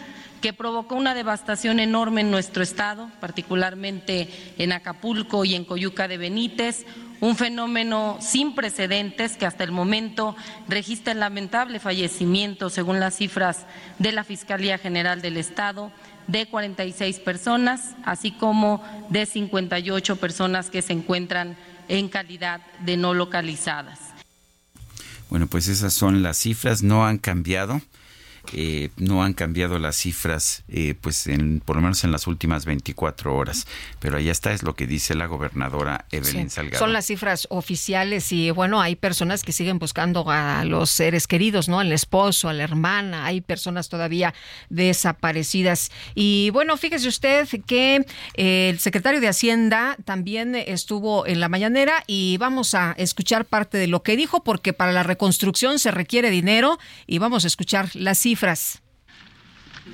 que 0.41 0.53
provocó 0.53 0.95
una 0.95 1.13
devastación 1.13 1.79
enorme 1.79 2.21
en 2.21 2.31
nuestro 2.31 2.63
estado, 2.63 3.09
particularmente 3.19 4.29
en 4.57 4.71
Acapulco 4.71 5.45
y 5.45 5.55
en 5.55 5.65
Coyuca 5.65 6.07
de 6.07 6.17
Benítez, 6.17 6.85
un 7.21 7.35
fenómeno 7.35 8.17
sin 8.21 8.55
precedentes 8.55 9.35
que 9.35 9.45
hasta 9.45 9.63
el 9.63 9.71
momento 9.71 10.35
registra 10.67 11.11
el 11.11 11.19
lamentable 11.19 11.79
fallecimiento, 11.79 12.69
según 12.69 12.99
las 12.99 13.17
cifras 13.17 13.65
de 13.97 14.11
la 14.11 14.23
Fiscalía 14.23 14.77
General 14.77 15.21
del 15.21 15.37
Estado, 15.37 15.91
de 16.27 16.45
46 16.45 17.19
personas, 17.19 17.95
así 18.05 18.31
como 18.31 18.83
de 19.09 19.25
58 19.25 20.15
personas 20.17 20.69
que 20.69 20.81
se 20.81 20.93
encuentran 20.93 21.57
en 21.87 22.07
calidad 22.07 22.61
de 22.79 22.97
no 22.97 23.13
localizadas. 23.13 23.99
Bueno, 25.29 25.47
pues 25.47 25.67
esas 25.67 25.93
son 25.93 26.23
las 26.23 26.37
cifras, 26.37 26.83
no 26.83 27.05
han 27.05 27.17
cambiado. 27.17 27.81
Eh, 28.53 28.89
no 28.97 29.23
han 29.23 29.33
cambiado 29.33 29.77
las 29.77 29.95
cifras, 29.95 30.63
eh, 30.69 30.95
pues 30.99 31.27
en, 31.27 31.59
por 31.59 31.75
lo 31.75 31.81
menos 31.81 32.03
en 32.03 32.11
las 32.11 32.25
últimas 32.25 32.65
24 32.65 33.35
horas. 33.35 33.67
Pero 33.99 34.17
ahí 34.17 34.29
está, 34.29 34.51
es 34.53 34.63
lo 34.63 34.75
que 34.75 34.87
dice 34.87 35.13
la 35.13 35.27
gobernadora 35.27 36.05
Evelyn 36.11 36.49
Salgado. 36.49 36.79
Son 36.79 36.93
las 36.93 37.05
cifras 37.05 37.47
oficiales 37.51 38.31
y 38.31 38.49
bueno, 38.51 38.81
hay 38.81 38.95
personas 38.95 39.43
que 39.43 39.51
siguen 39.51 39.77
buscando 39.77 40.29
a 40.29 40.65
los 40.65 40.89
seres 40.89 41.27
queridos, 41.27 41.69
¿no? 41.69 41.79
Al 41.79 41.91
esposo, 41.91 42.49
a 42.49 42.53
la 42.53 42.63
hermana, 42.63 43.25
hay 43.25 43.41
personas 43.41 43.89
todavía 43.89 44.33
desaparecidas. 44.69 45.91
Y 46.15 46.49
bueno, 46.51 46.75
fíjese 46.77 47.07
usted 47.07 47.47
que 47.67 48.05
eh, 48.33 48.69
el 48.69 48.79
secretario 48.79 49.21
de 49.21 49.27
Hacienda 49.27 49.95
también 50.05 50.55
estuvo 50.55 51.27
en 51.27 51.39
la 51.39 51.49
mañanera 51.49 52.03
y 52.07 52.37
vamos 52.37 52.73
a 52.73 52.93
escuchar 52.97 53.45
parte 53.45 53.77
de 53.77 53.87
lo 53.87 54.01
que 54.01 54.15
dijo 54.15 54.43
porque 54.43 54.73
para 54.73 54.91
la 54.91 55.03
reconstrucción 55.03 55.77
se 55.77 55.91
requiere 55.91 56.31
dinero 56.31 56.79
y 57.05 57.19
vamos 57.19 57.43
a 57.43 57.47
escuchar 57.47 57.89
las 57.93 58.17
cifras 58.17 58.38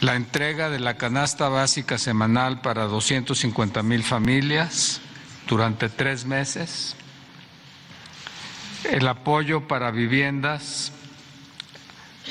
la 0.02 0.16
entrega 0.16 0.72
de 0.72 0.80
la 0.80 0.98
canasta 0.98 1.48
básica 1.48 2.00
semanal 2.00 2.62
para 2.62 2.86
250 2.86 3.84
mil 3.84 4.04
familias 4.04 5.00
durante 5.48 5.90
tres 5.90 6.26
meses, 6.26 6.96
el 8.90 9.08
apoyo 9.08 9.68
para 9.68 9.92
viviendas 9.92 10.92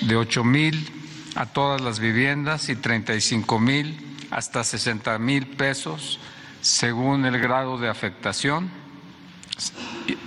de 0.00 0.16
8 0.16 0.42
mil 0.42 0.90
a 1.36 1.46
todas 1.46 1.80
las 1.80 2.00
viviendas 2.00 2.68
y 2.68 2.74
35 2.74 3.60
mil 3.60 4.16
hasta 4.32 4.64
60 4.64 5.16
mil 5.20 5.46
pesos 5.46 6.18
según 6.60 7.24
el 7.24 7.38
grado 7.38 7.78
de 7.78 7.88
afectación, 7.88 8.68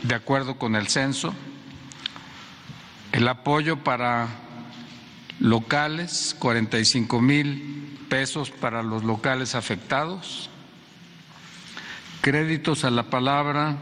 de 0.03 0.15
acuerdo 0.15 0.57
con 0.57 0.75
el 0.77 0.87
censo, 0.87 1.33
el 3.11 3.27
apoyo 3.27 3.83
para 3.83 4.42
locales, 5.39 6.35
45 6.39 7.21
mil 7.21 7.97
pesos 8.09 8.51
para 8.51 8.83
los 8.83 9.03
locales 9.03 9.55
afectados, 9.55 10.49
créditos 12.21 12.85
a 12.85 12.91
la 12.91 13.03
palabra 13.03 13.77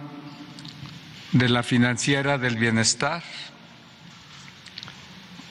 de 1.32 1.50
la 1.50 1.64
financiera 1.64 2.38
del 2.38 2.58
bienestar, 2.58 3.24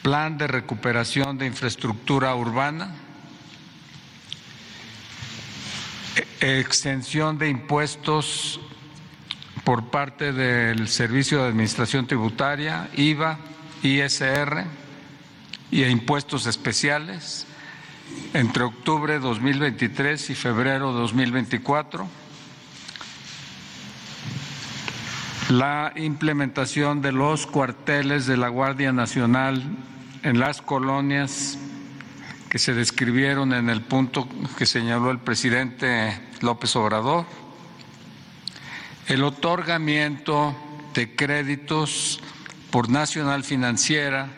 plan 0.03 0.39
de 0.39 0.47
recuperación 0.47 1.39
de 1.39 1.47
infraestructura 1.47 2.35
urbana, 2.35 2.95
extensión 6.41 7.39
de 7.39 7.51
impuestos 7.51 8.61
por 9.65 9.91
parte 9.91 10.33
del 10.33 10.89
Servicio 10.89 11.43
de 11.43 11.49
Administración 11.49 12.07
Tributaria, 12.07 12.89
IVA, 12.97 13.39
ISR, 13.83 14.65
y 15.71 15.85
a 15.85 15.89
impuestos 15.89 16.47
especiales 16.47 17.47
entre 18.35 18.65
octubre 18.65 19.15
de 19.15 19.21
2023 19.21 20.31
y 20.31 20.35
febrero 20.35 20.93
de 20.93 21.01
2024. 21.01 22.09
La 25.51 25.93
implementación 25.97 27.03
de 27.03 27.13
los 27.13 27.47
cuarteles 27.47 28.27
de 28.27 28.37
la 28.37 28.49
Guardia 28.49 28.93
Nacional 28.93 29.63
en 30.23 30.39
las 30.39 30.63
colonias 30.63 31.59
que 32.49 32.59
se 32.59 32.75
describieron 32.75 33.53
en 33.53 33.69
el 33.71 33.81
punto 33.81 34.29
que 34.59 34.67
señaló 34.67 35.11
el 35.11 35.19
presidente 35.19 36.21
López 36.41 36.75
Obrador. 36.77 37.27
El 39.07 39.25
otorgamiento 39.25 40.55
de 40.95 41.15
créditos 41.15 42.21
por 42.71 42.89
Nacional 42.89 43.45
Financiera 43.45 44.29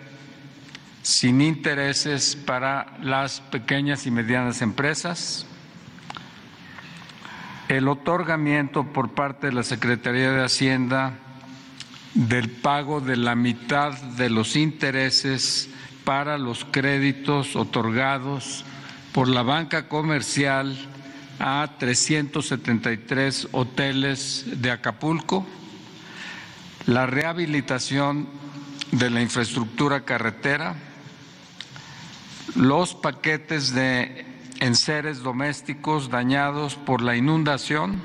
sin 1.02 1.40
intereses 1.40 2.36
para 2.36 2.96
las 3.02 3.40
pequeñas 3.40 4.06
y 4.06 4.10
medianas 4.10 4.62
empresas, 4.62 5.46
el 7.68 7.88
otorgamiento 7.88 8.84
por 8.84 9.10
parte 9.10 9.48
de 9.48 9.52
la 9.52 9.62
Secretaría 9.62 10.30
de 10.30 10.44
Hacienda 10.44 11.14
del 12.14 12.50
pago 12.50 13.00
de 13.00 13.16
la 13.16 13.34
mitad 13.34 13.92
de 13.92 14.28
los 14.28 14.56
intereses 14.56 15.70
para 16.04 16.38
los 16.38 16.64
créditos 16.64 17.56
otorgados 17.56 18.64
por 19.12 19.28
la 19.28 19.42
banca 19.42 19.88
comercial 19.88 20.76
a 21.38 21.68
373 21.78 23.48
hoteles 23.52 24.44
de 24.60 24.70
Acapulco, 24.70 25.46
la 26.86 27.06
rehabilitación 27.06 28.28
de 28.90 29.10
la 29.10 29.22
infraestructura 29.22 30.02
carretera, 30.02 30.76
los 32.54 32.94
paquetes 32.94 33.74
de 33.74 34.24
enseres 34.60 35.22
domésticos 35.22 36.10
dañados 36.10 36.76
por 36.76 37.02
la 37.02 37.16
inundación. 37.16 38.00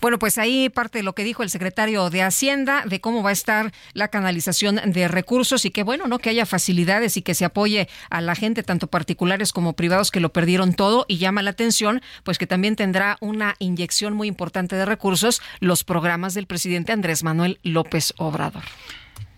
Bueno, 0.00 0.18
pues 0.18 0.38
ahí 0.38 0.68
parte 0.68 0.98
de 0.98 1.02
lo 1.02 1.14
que 1.14 1.24
dijo 1.24 1.42
el 1.42 1.50
secretario 1.50 2.10
de 2.10 2.22
Hacienda 2.22 2.84
de 2.86 3.00
cómo 3.00 3.22
va 3.22 3.30
a 3.30 3.32
estar 3.32 3.72
la 3.94 4.08
canalización 4.08 4.80
de 4.84 5.08
recursos 5.08 5.64
y 5.64 5.70
que 5.70 5.82
bueno, 5.82 6.06
¿no? 6.06 6.18
Que 6.18 6.30
haya 6.30 6.46
facilidades 6.46 7.16
y 7.16 7.22
que 7.22 7.34
se 7.34 7.44
apoye 7.44 7.88
a 8.10 8.20
la 8.20 8.34
gente, 8.34 8.62
tanto 8.62 8.86
particulares 8.86 9.52
como 9.52 9.72
privados, 9.72 10.10
que 10.10 10.20
lo 10.20 10.32
perdieron 10.32 10.74
todo 10.74 11.06
y 11.08 11.18
llama 11.18 11.42
la 11.42 11.50
atención, 11.50 12.02
pues 12.22 12.38
que 12.38 12.46
también 12.46 12.76
tendrá 12.76 13.16
una 13.20 13.54
inyección 13.58 14.14
muy 14.14 14.28
importante 14.28 14.76
de 14.76 14.84
recursos 14.84 15.40
los 15.60 15.84
programas 15.84 16.34
del 16.34 16.46
presidente 16.46 16.92
Andrés 16.92 17.22
Manuel 17.22 17.58
López 17.62 18.12
Obrador 18.16 18.62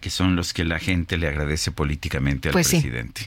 que 0.05 0.11
son 0.11 0.37
los 0.37 0.53
que 0.53 0.65
la 0.65 0.79
gente 0.79 1.17
le 1.17 1.29
agradece 1.29 1.73
políticamente 1.73 2.51
al 2.51 2.53
pues 2.53 2.69
presidente. 2.69 3.27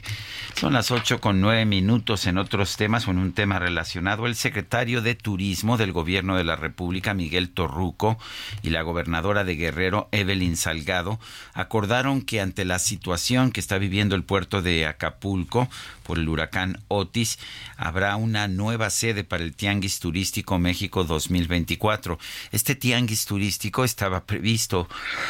Son 0.54 0.72
las 0.72 0.92
ocho 0.92 1.20
con 1.20 1.40
nueve 1.40 1.64
minutos 1.64 2.28
en 2.28 2.38
otros 2.38 2.76
temas 2.76 3.08
o 3.08 3.10
en 3.10 3.18
un 3.18 3.32
tema 3.32 3.58
relacionado. 3.58 4.26
El 4.26 4.36
secretario 4.36 5.02
de 5.02 5.16
Turismo 5.16 5.76
del 5.76 5.90
Gobierno 5.90 6.36
de 6.36 6.44
la 6.44 6.54
República, 6.54 7.14
Miguel 7.14 7.50
Torruco, 7.50 8.16
y 8.62 8.70
la 8.70 8.82
gobernadora 8.82 9.42
de 9.42 9.56
Guerrero, 9.56 10.08
Evelyn 10.12 10.56
Salgado, 10.56 11.18
acordaron 11.52 12.22
que 12.22 12.40
ante 12.40 12.64
la 12.64 12.78
situación 12.78 13.50
que 13.50 13.58
está 13.58 13.78
viviendo 13.78 14.14
el 14.14 14.22
puerto 14.22 14.62
de 14.62 14.86
Acapulco 14.86 15.68
por 16.04 16.16
el 16.20 16.28
huracán 16.28 16.78
Otis, 16.86 17.40
habrá 17.76 18.14
una 18.14 18.46
nueva 18.46 18.90
sede 18.90 19.24
para 19.24 19.42
el 19.42 19.52
Tianguis 19.52 19.98
Turístico 19.98 20.60
México 20.60 21.02
2024. 21.02 22.20
Este 22.52 22.76
Tianguis 22.76 23.24
Turístico 23.24 23.82
estaba 23.82 24.26
previsto 24.26 24.88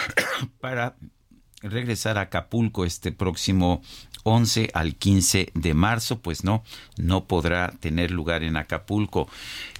para 0.61 0.95
regresar 1.63 2.19
a 2.19 2.23
Acapulco 2.23 2.85
este 2.85 3.13
próximo 3.13 3.83
11 4.25 4.71
al 4.75 4.95
15 4.95 5.51
de 5.55 5.75
marzo, 5.75 6.19
pues 6.21 6.45
no, 6.45 6.63
no 6.97 7.25
podrá 7.25 7.73
tener 7.81 8.11
lugar 8.11 8.43
en 8.43 8.57
Acapulco. 8.57 9.29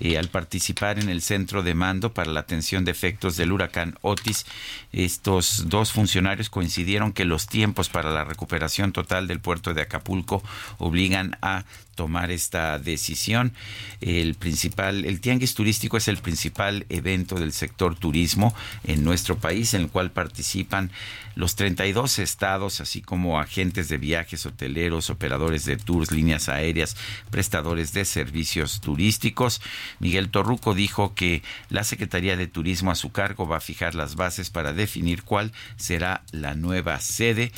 Eh, 0.01 0.17
al 0.17 0.29
participar 0.29 0.99
en 0.99 1.09
el 1.09 1.23
centro 1.23 1.63
de 1.63 1.75
mando 1.75 2.15
para 2.15 2.33
la 2.33 2.41
atención 2.41 2.85
de 2.85 2.91
efectos 2.91 3.37
del 3.37 3.53
huracán 3.53 3.97
Otis, 4.01 4.47
estos 4.93 5.69
dos 5.69 5.93
funcionarios 5.93 6.51
coincidieron 6.51 7.13
que 7.13 7.25
los 7.25 7.47
tiempos 7.47 7.89
para 7.89 8.11
la 8.11 8.25
recuperación 8.25 8.93
total 8.93 9.27
del 9.27 9.41
puerto 9.41 9.75
de 9.75 9.83
Acapulco 9.83 10.43
obligan 10.79 11.37
a 11.43 11.65
tomar 11.95 12.31
esta 12.31 12.79
decisión. 12.79 13.53
El 14.01 14.35
principal, 14.35 15.05
el 15.05 15.21
tianguis 15.21 15.55
turístico 15.55 15.97
es 15.97 16.07
el 16.07 16.19
principal 16.19 16.87
evento 16.91 17.35
del 17.35 17.53
sector 17.53 17.97
turismo 17.97 18.55
en 18.85 19.03
nuestro 19.03 19.37
país, 19.37 19.75
en 19.75 19.83
el 19.83 19.89
cual 19.89 20.13
participan 20.13 20.93
los 21.39 21.55
32 21.55 22.19
estados, 22.19 22.81
así 22.81 23.01
como 23.01 23.39
agentes 23.39 23.89
de 23.89 23.97
viajes, 23.97 24.45
hoteleros, 24.45 25.09
operadores 25.09 25.65
de 25.65 25.77
tours, 25.77 26.11
líneas 26.11 26.49
aéreas, 26.49 26.97
prestadores 27.31 27.93
de 27.93 28.05
servicios 28.05 28.81
turísticos. 28.81 29.63
Miguel 30.01 30.31
Torruco 30.31 30.75
dijo 30.75 31.15
que 31.15 31.45
la 31.71 31.85
Secretaría 31.85 32.37
de 32.37 32.49
Turismo 32.49 32.91
a 32.91 32.97
su 32.97 33.13
cargo 33.13 33.47
va 33.47 33.59
a 33.59 33.61
fijar 33.61 33.95
las 33.95 34.17
bases 34.17 34.51
para 34.51 34.73
definir 34.73 35.23
cuál 35.23 35.53
será 35.77 36.25
la 36.33 36.57
nueva 36.57 36.99
sede 36.99 37.53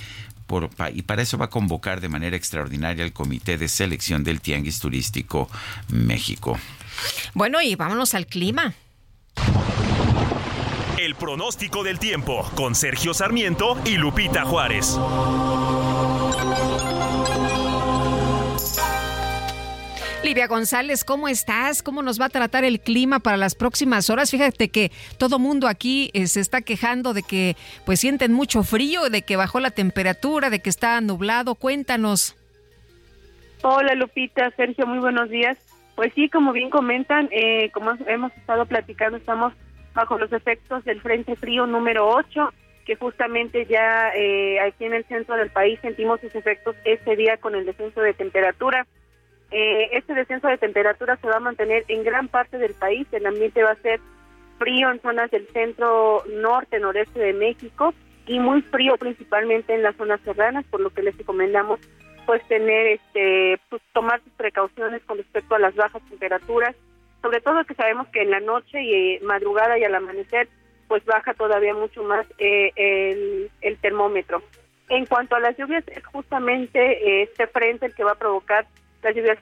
y 0.93 1.03
para 1.03 1.23
eso 1.23 1.39
va 1.39 1.47
a 1.47 1.51
convocar 1.51 2.03
de 2.03 2.11
manera 2.11 2.37
extraordinaria 2.37 3.03
el 3.03 3.15
Comité 3.15 3.57
de 3.57 3.69
Selección 3.69 4.25
del 4.25 4.43
Tianguis 4.43 4.79
Turístico 4.79 5.49
México. 5.89 6.59
Bueno, 7.33 7.63
y 7.63 7.77
vámonos 7.77 8.13
al 8.13 8.27
clima. 8.27 8.75
El 11.01 11.15
pronóstico 11.15 11.83
del 11.83 11.99
tiempo 11.99 12.45
con 12.55 12.75
Sergio 12.75 13.15
Sarmiento 13.15 13.75
y 13.87 13.97
Lupita 13.97 14.45
Juárez. 14.45 15.01
Livia 20.23 20.47
González, 20.47 21.03
¿cómo 21.03 21.29
estás? 21.29 21.83
¿Cómo 21.83 22.03
nos 22.03 22.21
va 22.21 22.27
a 22.27 22.29
tratar 22.29 22.65
el 22.65 22.81
clima 22.81 23.19
para 23.19 23.39
las 23.39 23.55
próximas 23.55 24.11
horas? 24.11 24.31
Fíjate 24.31 24.69
que 24.69 24.93
todo 25.17 25.39
mundo 25.39 25.69
aquí 25.69 26.11
eh, 26.13 26.27
se 26.27 26.41
está 26.41 26.61
quejando 26.61 27.15
de 27.15 27.23
que 27.23 27.57
pues 27.87 27.99
sienten 27.99 28.35
mucho 28.35 28.63
frío, 28.63 29.09
de 29.09 29.23
que 29.23 29.37
bajó 29.37 29.59
la 29.59 29.71
temperatura, 29.71 30.51
de 30.51 30.61
que 30.61 30.69
está 30.69 31.01
nublado. 31.01 31.55
Cuéntanos. 31.55 32.37
Hola 33.63 33.95
Lupita, 33.95 34.51
Sergio, 34.51 34.87
muy 34.87 34.99
buenos 34.99 35.31
días. 35.31 35.57
Pues 35.95 36.13
sí, 36.15 36.29
como 36.29 36.53
bien 36.53 36.69
comentan, 36.69 37.31
eh, 37.33 37.71
como 37.73 37.93
hemos 38.07 38.33
estado 38.37 38.67
platicando, 38.67 39.17
estamos 39.17 39.55
bajo 39.95 40.19
los 40.19 40.33
efectos 40.33 40.85
del 40.85 41.01
Frente 41.01 41.37
Frío 41.37 41.67
número 41.67 42.09
8, 42.09 42.53
que 42.85 42.97
justamente 42.97 43.67
ya 43.67 44.11
eh, 44.15 44.61
aquí 44.61 44.85
en 44.85 44.95
el 44.95 45.05
centro 45.05 45.37
del 45.37 45.51
país 45.51 45.79
sentimos 45.81 46.21
sus 46.21 46.35
efectos 46.35 46.77
este 46.85 47.17
día 47.17 47.37
con 47.37 47.55
el 47.55 47.67
descenso 47.67 48.01
de 48.01 48.15
temperatura. 48.15 48.87
Eh, 49.51 49.91
este 49.93 50.15
descenso 50.15 50.49
de 50.49 50.59
temperatura 50.59 51.17
se 51.17 51.27
va 51.27 51.37
a 51.37 51.41
mantener 51.41 51.85
en 51.89 52.05
gran 52.05 52.29
parte 52.29 52.59
del 52.59 52.75
país. 52.75 53.07
El 53.13 53.27
ambiente 53.27 53.63
va 53.63 53.73
a 53.73 53.77
ser 53.77 54.01
frío 54.59 54.91
en 54.91 55.01
zonas 55.01 55.31
del 55.31 55.47
centro 55.49 56.23
norte, 56.29 56.79
noreste 56.79 57.19
de 57.19 57.33
México 57.33 57.95
y 58.27 58.39
muy 58.39 58.63
frío 58.63 58.97
principalmente 58.97 59.75
en 59.75 59.83
las 59.83 59.97
zonas 59.97 60.21
serranas, 60.21 60.65
por 60.67 60.81
lo 60.81 60.91
que 60.91 61.03
les 61.03 61.17
recomendamos 61.17 61.81
pues 62.27 62.47
tener 62.47 62.87
este 62.87 63.59
pues, 63.69 63.83
tomar 63.93 64.21
sus 64.23 64.33
precauciones 64.35 65.03
con 65.05 65.19
respecto 65.19 65.55
a 65.55 65.59
las 65.59 65.75
bajas 65.75 66.03
temperaturas, 66.09 66.77
sobre 67.23 67.41
todo 67.41 67.65
que 67.65 67.75
sabemos 67.75 68.09
que 68.09 68.23
en 68.23 68.31
la 68.31 68.41
noche 68.41 68.83
y 68.83 68.95
eh, 68.95 69.21
madrugada 69.23 69.79
y 69.79 69.85
al 69.85 69.95
amanecer 69.95 70.49
pues 70.89 71.05
baja 71.05 71.35
todavía 71.35 71.73
mucho 71.73 72.03
más 72.03 72.27
eh, 72.39 72.73
el, 72.75 73.51
el 73.61 73.79
termómetro. 73.79 74.43
En 74.89 75.07
cuanto 75.07 75.37
a 75.37 75.41
las 75.41 75.57
lluvias, 75.57 75.85
es 75.87 76.05
justamente 76.07 77.23
este 77.23 77.47
frente 77.47 77.87
el 77.87 77.95
que 77.95 78.03
va 78.03 78.13
a 78.13 78.19
provocar 78.19 78.67
las 79.03 79.15
lluvias 79.15 79.39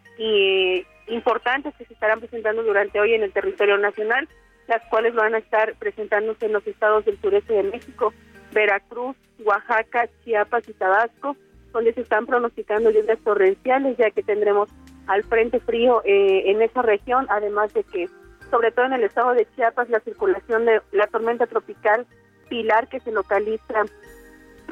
importantes 1.07 1.75
que 1.77 1.87
se 1.87 1.95
estarán 1.95 2.21
presentando 2.21 2.63
durante 2.63 3.01
hoy 3.01 3.15
en 3.15 3.23
el 3.23 3.33
territorio 3.33 3.79
nacional, 3.79 4.29
las 4.67 4.83
cuales 4.91 5.15
van 5.15 5.35
a 5.35 5.39
estar 5.39 5.75
presentándose 5.77 6.47
en 6.47 6.53
los 6.53 6.67
estados 6.67 7.07
del 7.07 7.19
sureste 7.19 7.55
de 7.55 7.63
México, 7.63 8.13
Veracruz, 8.53 9.17
Oaxaca, 9.43 10.09
Chiapas 10.25 10.69
y 10.69 10.75
Tabasco, 10.75 11.35
donde 11.73 11.95
se 11.95 12.03
están 12.03 12.27
pronosticando 12.27 12.91
lluvias 12.91 13.19
torrenciales, 13.21 13.97
ya 13.97 14.11
que 14.11 14.23
tendremos 14.23 14.69
al 15.09 15.25
frente 15.25 15.59
frío 15.61 16.03
eh, 16.05 16.45
en 16.47 16.63
esa 16.63 16.83
región, 16.83 17.27
además 17.31 17.73
de 17.75 17.83
que, 17.83 18.09
sobre 18.51 18.71
todo 18.71 18.87
en 18.87 18.93
el 18.93 19.05
estado 19.05 19.33
de 19.33 19.47
Chiapas, 19.57 19.89
la 19.89 20.01
circulación 20.01 20.67
de 20.67 20.81
la 20.93 21.07
tormenta 21.09 21.47
tropical 21.47 22.07
Pilar, 22.49 22.89
que 22.89 23.01
se 23.01 23.11
localiza 23.11 23.85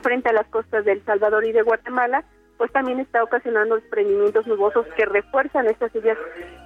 frente 0.03 0.29
a 0.29 0.33
las 0.33 0.47
costas 0.49 0.85
del 0.85 1.03
Salvador 1.05 1.45
y 1.45 1.53
de 1.53 1.63
Guatemala, 1.63 2.25
pues 2.59 2.71
también 2.73 3.01
está 3.01 3.23
ocasionando 3.23 3.77
desprendimientos 3.77 4.47
nubosos 4.47 4.87
que 4.97 5.05
refuerzan 5.05 5.67
estas 5.67 5.93
lluvias 5.93 6.19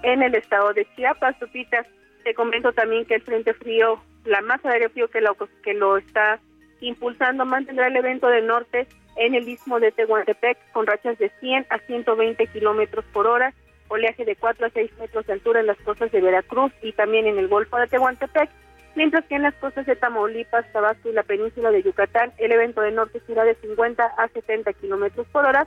en 0.03 0.23
el 0.23 0.35
estado 0.35 0.73
de 0.73 0.87
Chiapas. 0.95 1.39
Tupita, 1.39 1.85
te 2.25 2.35
comento 2.35 2.73
también 2.73 3.05
que 3.07 3.17
el 3.17 3.23
frente 3.23 3.55
frío, 3.55 4.01
la 4.25 4.41
masa 4.41 4.69
de 4.69 4.75
aire 4.75 4.89
frío 4.89 5.09
que 5.09 5.21
lo, 5.21 5.37
que 5.63 5.75
lo 5.75 5.97
está 5.97 6.41
impulsando, 6.81 7.45
mantendrá 7.45 7.89
el 7.89 7.97
evento 7.97 8.29
del 8.29 8.47
norte 8.47 8.87
en 9.17 9.35
el 9.35 9.49
istmo 9.49 9.81
de 9.81 9.93
Tehuantepec 9.93 10.59
con 10.73 10.87
rachas 10.87 11.19
de 11.19 11.31
100 11.41 11.67
a 11.71 11.79
120 11.79 12.47
kilómetros 12.49 13.05
por 13.13 13.27
hora, 13.27 13.53
oleaje 13.89 14.25
de 14.25 14.37
4 14.37 14.67
a 14.67 14.71
6 14.71 14.91
metros 14.99 15.27
de 15.27 15.33
altura 15.33 15.61
en 15.61 15.67
las 15.67 15.79
costas 15.79 16.11
de 16.13 16.21
Veracruz 16.21 16.73
y 16.83 16.93
también 16.93 17.27
en 17.27 17.39
el 17.39 17.49
Golfo 17.49 17.77
de 17.77 17.89
Tehuantepec, 17.89 18.51
mientras 18.95 19.25
que 19.27 19.37
en 19.37 19.43
las 19.43 19.55
costas 19.55 19.87
de 19.87 19.97
Tamaulipas, 19.97 20.71
Tabasco 20.73 21.09
y 21.09 21.13
la 21.13 21.23
península 21.23 21.71
de 21.71 21.83
Yucatán, 21.83 22.33
el 22.39 22.53
evento 22.53 22.81
del 22.81 22.95
norte 22.95 23.21
será 23.27 23.45
de 23.45 23.55
50 23.57 24.05
a 24.05 24.29
70 24.29 24.73
kilómetros 24.75 25.27
por 25.29 25.45
hora 25.45 25.67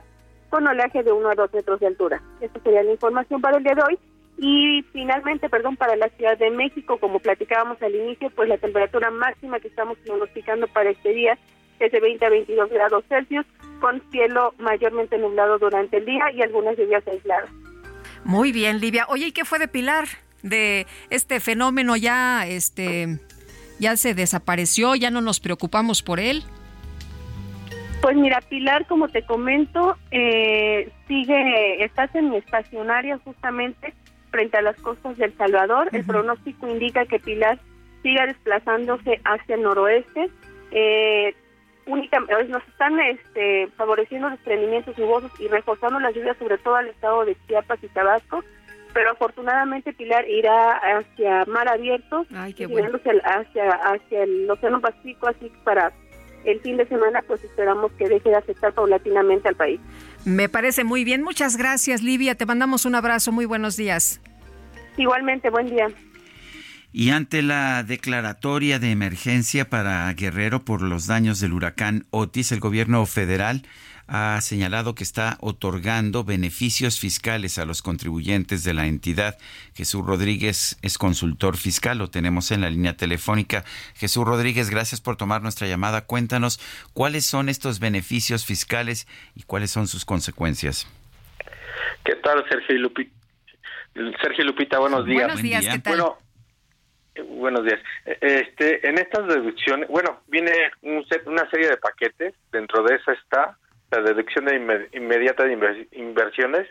con 0.50 0.66
oleaje 0.66 1.02
de 1.02 1.12
1 1.12 1.28
a 1.28 1.34
2 1.34 1.52
metros 1.52 1.80
de 1.80 1.86
altura. 1.86 2.22
Esta 2.40 2.60
sería 2.60 2.82
la 2.82 2.92
información 2.92 3.40
para 3.40 3.56
el 3.56 3.64
día 3.64 3.74
de 3.74 3.82
hoy. 3.82 3.98
Y 4.36 4.82
finalmente, 4.92 5.48
perdón, 5.48 5.76
para 5.76 5.96
la 5.96 6.08
Ciudad 6.10 6.36
de 6.36 6.50
México, 6.50 6.98
como 6.98 7.20
platicábamos 7.20 7.80
al 7.82 7.94
inicio, 7.94 8.30
pues 8.30 8.48
la 8.48 8.58
temperatura 8.58 9.10
máxima 9.10 9.60
que 9.60 9.68
estamos 9.68 9.96
pronosticando 9.98 10.66
para 10.68 10.90
este 10.90 11.10
día 11.10 11.38
es 11.80 11.92
de 11.92 12.00
20 12.00 12.24
a 12.24 12.30
22 12.30 12.70
grados 12.70 13.04
Celsius, 13.08 13.46
con 13.80 14.02
cielo 14.10 14.54
mayormente 14.58 15.18
nublado 15.18 15.58
durante 15.58 15.98
el 15.98 16.06
día 16.06 16.30
y 16.32 16.42
algunas 16.42 16.76
lluvias 16.76 17.06
aisladas. 17.06 17.50
Muy 18.24 18.52
bien, 18.52 18.80
Livia. 18.80 19.06
Oye, 19.08 19.26
¿y 19.26 19.32
qué 19.32 19.44
fue 19.44 19.58
de 19.58 19.68
Pilar? 19.68 20.06
De 20.42 20.86
este 21.10 21.40
fenómeno 21.40 21.96
ya, 21.96 22.46
este, 22.46 23.18
ya 23.78 23.96
se 23.96 24.14
desapareció, 24.14 24.94
ya 24.94 25.10
no 25.10 25.20
nos 25.20 25.40
preocupamos 25.40 26.02
por 26.02 26.20
él. 26.20 26.42
Pues 28.04 28.16
mira, 28.16 28.40
Pilar, 28.42 28.86
como 28.86 29.08
te 29.08 29.22
comento, 29.22 29.96
eh, 30.10 30.90
sigue, 31.08 31.82
está 31.82 32.04
estacionaria 32.04 33.18
justamente 33.24 33.94
frente 34.30 34.58
a 34.58 34.62
las 34.62 34.76
costas 34.76 35.16
del 35.16 35.34
Salvador. 35.38 35.88
El 35.92 36.04
pronóstico 36.04 36.68
indica 36.68 37.06
que 37.06 37.18
Pilar 37.18 37.58
siga 38.02 38.26
desplazándose 38.26 39.20
hacia 39.24 39.54
el 39.54 39.62
noroeste. 39.62 40.28
Eh, 40.70 41.34
únicamente, 41.86 42.48
nos 42.48 42.66
están 42.68 42.98
este, 43.00 43.68
favoreciendo 43.76 44.30
desprendimientos 44.30 44.96
nubosos 44.98 45.30
y 45.40 45.48
reforzando 45.48 46.00
las 46.00 46.14
lluvias, 46.14 46.36
sobre 46.38 46.58
todo 46.58 46.76
al 46.76 46.88
estado 46.88 47.24
de 47.24 47.36
Chiapas 47.46 47.82
y 47.82 47.88
Tabasco. 47.88 48.44
Pero 48.92 49.10
afortunadamente 49.10 49.92
Pilar 49.92 50.28
irá 50.28 50.76
hacia 50.76 51.44
mar 51.46 51.68
abierto, 51.68 52.26
hacia, 52.32 52.68
hacia, 53.24 53.70
hacia 53.70 54.22
el 54.22 54.48
Océano 54.48 54.80
Pacífico, 54.80 55.26
así 55.26 55.50
para 55.64 55.92
el 56.44 56.60
fin 56.60 56.76
de 56.76 56.86
semana 56.86 57.22
pues 57.26 57.42
esperamos 57.42 57.90
que 57.92 58.08
deje 58.08 58.28
de 58.28 58.36
afectar 58.36 58.72
paulatinamente 58.72 59.48
al 59.48 59.56
país. 59.56 59.80
Me 60.24 60.48
parece 60.48 60.84
muy 60.84 61.04
bien. 61.04 61.22
Muchas 61.22 61.56
gracias, 61.56 62.02
Livia. 62.02 62.34
Te 62.34 62.46
mandamos 62.46 62.86
un 62.86 62.94
abrazo. 62.94 63.32
Muy 63.32 63.46
buenos 63.46 63.76
días. 63.76 64.20
Igualmente, 64.96 65.50
buen 65.50 65.66
día. 65.66 65.88
Y 66.96 67.10
ante 67.10 67.42
la 67.42 67.82
declaratoria 67.82 68.78
de 68.78 68.92
emergencia 68.92 69.68
para 69.68 70.12
Guerrero 70.12 70.64
por 70.64 70.80
los 70.80 71.08
daños 71.08 71.40
del 71.40 71.52
huracán 71.52 72.06
Otis, 72.10 72.52
el 72.52 72.60
gobierno 72.60 73.04
federal 73.04 73.62
ha 74.06 74.40
señalado 74.40 74.94
que 74.94 75.02
está 75.02 75.36
otorgando 75.40 76.22
beneficios 76.22 77.00
fiscales 77.00 77.58
a 77.58 77.64
los 77.64 77.82
contribuyentes 77.82 78.62
de 78.62 78.74
la 78.74 78.86
entidad. 78.86 79.36
Jesús 79.74 80.06
Rodríguez 80.06 80.78
es 80.82 80.96
consultor 80.96 81.56
fiscal, 81.56 81.98
lo 81.98 82.10
tenemos 82.10 82.52
en 82.52 82.60
la 82.60 82.70
línea 82.70 82.96
telefónica. 82.96 83.64
Jesús 83.96 84.24
Rodríguez, 84.24 84.70
gracias 84.70 85.00
por 85.00 85.16
tomar 85.16 85.42
nuestra 85.42 85.66
llamada. 85.66 86.02
Cuéntanos 86.02 86.60
cuáles 86.92 87.26
son 87.26 87.48
estos 87.48 87.80
beneficios 87.80 88.44
fiscales 88.44 89.08
y 89.34 89.42
cuáles 89.42 89.72
son 89.72 89.88
sus 89.88 90.04
consecuencias. 90.04 90.86
¿Qué 92.04 92.14
tal, 92.14 92.44
Sergio 92.48 92.76
y 92.76 92.78
Lupita? 92.78 93.10
Sergio 94.22 94.44
Lupita, 94.44 94.78
buenos 94.78 95.04
días. 95.06 95.24
Buenos 95.24 95.42
días, 95.42 95.66
¿qué 95.66 95.80
tal? 95.80 95.98
Bueno, 95.98 96.18
buenos 97.22 97.64
días. 97.64 97.80
Este, 98.20 98.86
en 98.88 98.98
estas 98.98 99.26
deducciones, 99.28 99.88
bueno, 99.88 100.20
viene 100.28 100.52
un 100.82 101.04
set- 101.06 101.26
una 101.26 101.48
serie 101.50 101.68
de 101.68 101.76
paquetes. 101.76 102.34
Dentro 102.52 102.82
de 102.82 102.96
esa 102.96 103.12
está 103.12 103.56
la 103.90 104.00
deducción 104.00 104.46
de 104.46 104.58
inme- 104.60 104.88
inmediata 104.92 105.44
de 105.44 105.56
inver- 105.56 105.88
inversiones, 105.92 106.68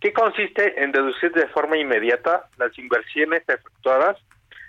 que 0.00 0.12
consiste 0.12 0.82
en 0.82 0.92
deducir 0.92 1.32
de 1.32 1.48
forma 1.48 1.76
inmediata 1.76 2.48
las 2.58 2.76
inversiones 2.78 3.42
efectuadas 3.48 4.16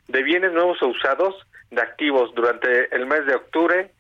de 0.08 0.24
bienes 0.24 0.52
nuevos 0.52 0.82
o 0.82 0.88
usados 0.88 1.36
de 1.70 1.82
activos 1.82 2.34
durante 2.36 2.94
el 2.94 3.06
mes 3.06 3.26
de 3.26 3.36
octubre 3.36 3.92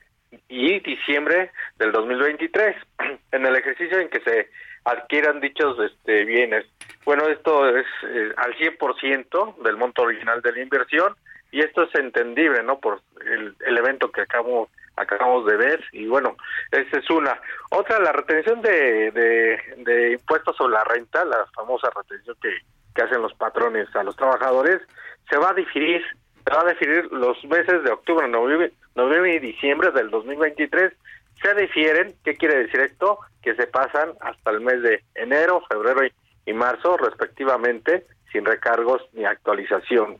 y 0.49 0.79
diciembre 0.79 1.51
del 1.77 1.91
2023, 1.91 2.75
en 3.31 3.45
el 3.45 3.55
ejercicio 3.55 3.99
en 3.99 4.09
que 4.09 4.19
se 4.21 4.49
adquieran 4.85 5.39
dichos 5.39 5.77
este, 5.79 6.25
bienes. 6.25 6.65
Bueno, 7.05 7.27
esto 7.27 7.67
es 7.75 7.85
eh, 8.03 8.33
al 8.37 8.55
100% 8.55 9.57
del 9.63 9.77
monto 9.77 10.03
original 10.03 10.41
de 10.41 10.51
la 10.51 10.61
inversión 10.61 11.15
y 11.51 11.61
esto 11.61 11.83
es 11.83 11.95
entendible, 11.95 12.63
¿no? 12.63 12.79
Por 12.79 13.01
el, 13.25 13.55
el 13.65 13.77
evento 13.77 14.11
que 14.11 14.21
acabamos, 14.21 14.69
acabamos 14.95 15.45
de 15.45 15.57
ver 15.57 15.83
y 15.91 16.07
bueno, 16.07 16.35
esa 16.71 16.97
es 16.97 17.09
una. 17.09 17.39
Otra, 17.71 17.99
la 17.99 18.11
retención 18.11 18.61
de, 18.61 19.11
de, 19.11 20.11
impuestos 20.13 20.55
sobre 20.55 20.73
la 20.73 20.83
renta, 20.83 21.25
la 21.25 21.45
famosa 21.53 21.89
retención 21.95 22.35
que, 22.41 22.55
que 22.95 23.01
hacen 23.01 23.21
los 23.21 23.33
patrones 23.33 23.93
a 23.95 24.03
los 24.03 24.15
trabajadores, 24.15 24.81
se 25.29 25.37
va 25.37 25.49
a 25.49 25.53
diferir, 25.53 26.03
se 26.45 26.53
va 26.53 26.61
a 26.61 26.73
diferir 26.73 27.11
los 27.11 27.43
meses 27.45 27.83
de 27.83 27.91
octubre, 27.91 28.27
noviembre, 28.27 28.71
noviembre 28.95 29.35
y 29.35 29.39
diciembre 29.39 29.91
del 29.91 30.09
2023 30.09 30.93
se 31.41 31.55
difieren, 31.55 32.13
¿qué 32.23 32.35
quiere 32.35 32.63
decir 32.63 32.81
esto? 32.81 33.19
Que 33.41 33.55
se 33.55 33.67
pasan 33.67 34.13
hasta 34.21 34.51
el 34.51 34.61
mes 34.61 34.81
de 34.81 35.03
enero, 35.15 35.63
febrero 35.69 36.01
y, 36.45 36.53
marzo 36.53 36.97
respectivamente, 36.97 38.05
sin 38.31 38.45
recargos 38.45 39.01
ni 39.13 39.25
actualización. 39.25 40.17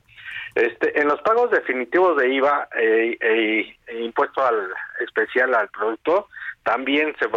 Este, 0.56 1.00
en 1.00 1.08
los 1.08 1.22
pagos 1.22 1.52
definitivos 1.52 2.18
de 2.18 2.34
IVA 2.34 2.68
eh, 2.76 3.18
e, 3.22 3.78
e 3.88 4.02
impuesto 4.02 4.46
al 4.46 4.70
especial 5.00 5.54
al 5.56 5.70
producto, 5.70 6.28
también 6.64 7.16
se, 7.20 7.30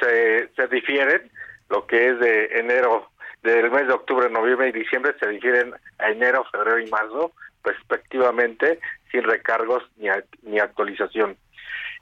se, 0.00 0.48
se 0.54 0.66
difieren, 0.68 1.30
lo 1.68 1.86
que 1.86 2.08
es 2.10 2.18
de 2.18 2.44
enero, 2.58 3.10
del 3.42 3.70
mes 3.70 3.86
de 3.86 3.94
octubre, 3.94 4.30
noviembre 4.30 4.68
y 4.68 4.72
diciembre, 4.72 5.14
se 5.18 5.28
difieren 5.28 5.74
a 5.98 6.10
enero, 6.10 6.44
febrero 6.50 6.78
y 6.78 6.90
marzo, 6.90 7.32
respectivamente, 7.64 8.80
sin 9.10 9.22
recargos 9.24 9.82
ni, 9.96 10.08
ni 10.42 10.58
actualización. 10.58 11.36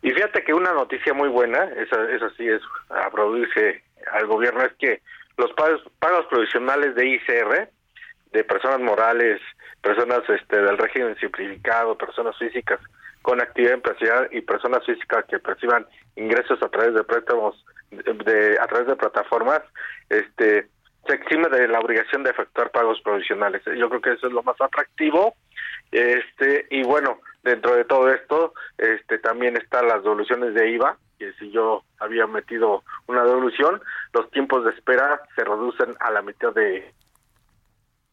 Y 0.03 0.11
fíjate 0.13 0.43
que 0.45 0.55
una 0.55 0.73
noticia 0.73 1.13
muy 1.13 1.29
buena, 1.29 1.65
eso, 1.77 2.03
eso 2.09 2.31
sí 2.31 2.49
es 2.49 2.63
a 2.89 3.11
producirse 3.11 3.83
al 4.13 4.27
gobierno, 4.27 4.63
es 4.63 4.73
que 4.79 5.01
los 5.37 5.53
pagos, 5.53 5.83
pagos 5.99 6.27
provisionales 6.27 6.95
de 6.95 7.07
ICR, 7.07 7.69
de 8.33 8.45
personas 8.45 8.81
morales, 8.81 9.41
personas 9.83 10.21
este, 10.29 10.61
del 10.61 10.79
régimen 10.79 11.17
simplificado, 11.19 11.99
personas 11.99 12.37
físicas 12.39 12.79
con 13.23 13.41
actividad 13.41 13.75
empresarial 13.75 14.29
y 14.31 14.41
personas 14.41 14.85
físicas 14.87 15.25
que 15.27 15.39
perciban 15.39 15.87
ingresos 16.17 16.63
a 16.63 16.69
través 16.69 16.95
de 16.95 17.05
préstamos 17.05 17.63
de- 17.91 18.57
a 18.61 18.67
través 18.69 18.87
de 18.87 18.97
plataformas, 18.97 19.61
este 20.09 20.69
se 21.07 21.15
exime 21.15 21.49
de 21.49 21.67
la 21.67 21.81
obligación 21.81 22.23
de 22.23 22.31
efectuar 22.31 22.71
pagos 22.71 23.01
provisionales. 23.01 23.63
Yo 23.65 23.89
creo 23.89 24.01
que 24.01 24.13
eso 24.13 24.27
es 24.27 24.33
lo 24.33 24.43
más 24.43 24.61
atractivo. 24.61 25.35
Este 25.93 26.67
y 26.71 26.83
bueno, 26.83 27.19
dentro 27.43 27.75
de 27.75 27.85
todo 27.85 28.11
esto, 28.13 28.55
este 28.79 29.19
también 29.19 29.57
están 29.57 29.89
las 29.89 30.03
devoluciones 30.03 30.55
de 30.55 30.71
IVA, 30.71 30.97
que 31.19 31.33
si 31.35 31.51
yo 31.51 31.85
había 31.99 32.27
metido 32.27 32.83
una 33.07 33.25
devolución, 33.25 33.81
los 34.13 34.31
tiempos 34.31 34.65
de 34.65 34.71
espera 34.71 35.21
se 35.37 35.45
reducen 35.45 35.95
a 36.01 36.11
la 36.11 36.23
mitad 36.23 36.53
de 36.55 36.93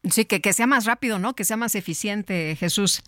Sí, 0.04 0.24
que, 0.24 0.40
que 0.40 0.52
sea 0.52 0.66
más 0.66 0.84
rápido, 0.86 1.18
¿no? 1.18 1.34
Que 1.34 1.44
sea 1.44 1.56
más 1.56 1.74
eficiente, 1.74 2.56
Jesús. 2.56 3.02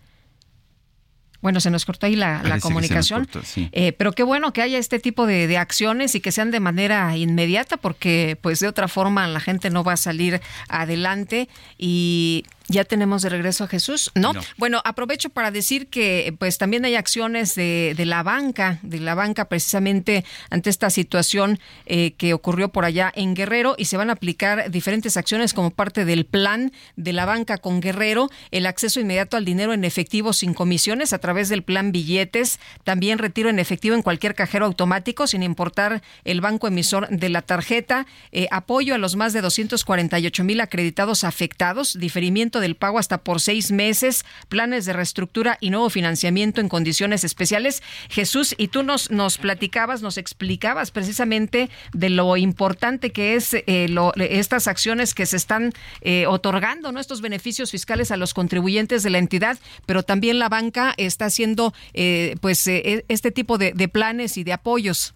Bueno, 1.41 1.59
se 1.59 1.71
nos 1.71 1.85
cortó 1.85 2.05
ahí 2.05 2.15
la, 2.15 2.43
la 2.43 2.59
comunicación. 2.59 3.25
cortó, 3.25 3.41
sí. 3.43 3.69
Eh, 3.71 3.93
pero 3.93 4.11
qué 4.11 4.21
bueno 4.21 4.53
que 4.53 4.61
haya 4.61 4.77
este 4.77 4.99
tipo 4.99 5.25
de, 5.25 5.47
de 5.47 5.57
acciones 5.57 6.13
y 6.13 6.21
que 6.21 6.31
sean 6.31 6.51
de 6.51 6.59
manera 6.59 7.17
inmediata, 7.17 7.77
porque 7.77 8.37
pues 8.41 8.59
de 8.59 8.67
otra 8.67 8.87
forma 8.87 9.27
la 9.27 9.39
gente 9.39 9.71
no 9.71 9.83
va 9.83 9.93
a 9.93 9.97
salir 9.97 10.39
adelante 10.69 11.49
y 11.79 12.45
ya 12.67 12.83
tenemos 12.85 13.21
de 13.21 13.29
regreso 13.29 13.63
a 13.63 13.67
Jesús, 13.67 14.11
¿no? 14.15 14.33
No. 14.33 14.41
Bueno, 14.57 14.81
aprovecho 14.85 15.29
para 15.29 15.51
decir 15.51 15.87
que 15.87 16.33
pues 16.39 16.57
también 16.57 16.85
hay 16.85 16.95
acciones 16.95 17.55
de, 17.55 17.93
de 17.95 18.05
la 18.05 18.23
banca, 18.23 18.79
de 18.81 18.99
la 18.99 19.15
banca 19.15 19.45
precisamente 19.45 20.23
ante 20.49 20.69
esta 20.69 20.89
situación 20.89 21.59
eh, 21.85 22.13
que 22.17 22.33
ocurrió 22.33 22.69
por 22.69 22.85
allá 22.85 23.11
en 23.15 23.33
Guerrero 23.33 23.75
y 23.77 23.85
se 23.85 23.97
van 23.97 24.09
a 24.09 24.13
aplicar 24.13 24.71
diferentes 24.71 25.17
acciones 25.17 25.53
como 25.53 25.71
parte 25.71 26.05
del 26.05 26.25
plan 26.25 26.71
de 26.95 27.13
la 27.13 27.25
banca 27.25 27.57
con 27.57 27.81
Guerrero, 27.81 28.29
el 28.51 28.65
acceso 28.65 28.99
inmediato 28.99 29.37
al 29.37 29.45
dinero 29.45 29.73
en 29.73 29.83
efectivo 29.83 30.33
sin 30.33 30.53
comisiones 30.53 31.13
a 31.13 31.19
través 31.19 31.49
del 31.49 31.63
plan 31.63 31.91
billetes, 31.91 32.59
también 32.83 33.17
retiro 33.17 33.49
en 33.49 33.59
efectivo 33.59 33.95
en 33.95 34.01
cualquier 34.01 34.35
cajero 34.35 34.65
automático 34.65 35.27
sin 35.27 35.43
importar 35.43 36.01
el 36.23 36.41
banco 36.41 36.67
emisor 36.67 37.09
de 37.09 37.29
la 37.29 37.41
tarjeta, 37.41 38.05
eh, 38.31 38.47
apoyo 38.51 38.95
a 38.95 38.97
los 38.97 39.15
más 39.15 39.33
de 39.33 39.41
248 39.41 40.43
mil 40.43 40.61
acreditados 40.61 41.23
afectados, 41.23 41.97
diferimiento 41.99 42.50
del 42.59 42.75
pago 42.75 42.99
hasta 42.99 43.19
por 43.19 43.39
seis 43.39 43.71
meses, 43.71 44.25
planes 44.49 44.85
de 44.85 44.93
reestructura 44.93 45.57
y 45.61 45.69
nuevo 45.69 45.89
financiamiento 45.89 46.61
en 46.61 46.69
condiciones 46.69 47.23
especiales. 47.23 47.81
Jesús, 48.09 48.55
y 48.57 48.67
tú 48.67 48.83
nos, 48.83 49.11
nos 49.11 49.37
platicabas, 49.37 50.01
nos 50.01 50.17
explicabas 50.17 50.91
precisamente 50.91 51.69
de 51.93 52.09
lo 52.09 52.35
importante 52.37 53.11
que 53.11 53.35
es 53.35 53.53
eh, 53.53 53.87
lo- 53.89 54.13
estas 54.15 54.67
acciones 54.67 55.13
que 55.13 55.25
se 55.25 55.37
están 55.37 55.71
eh, 56.01 56.25
otorgando, 56.27 56.91
¿no? 56.91 56.99
estos 56.99 57.21
beneficios 57.21 57.71
fiscales 57.71 58.11
a 58.11 58.17
los 58.17 58.33
contribuyentes 58.33 59.03
de 59.03 59.09
la 59.09 59.17
entidad, 59.17 59.57
pero 59.85 60.03
también 60.03 60.39
la 60.39 60.49
banca 60.49 60.93
está 60.97 61.25
haciendo 61.25 61.73
eh, 61.93 62.35
pues 62.41 62.65
eh, 62.67 63.05
este 63.07 63.31
tipo 63.31 63.57
de, 63.57 63.73
planes 63.87 64.37
y 64.37 64.43
de 64.43 64.53
apoyos. 64.53 65.13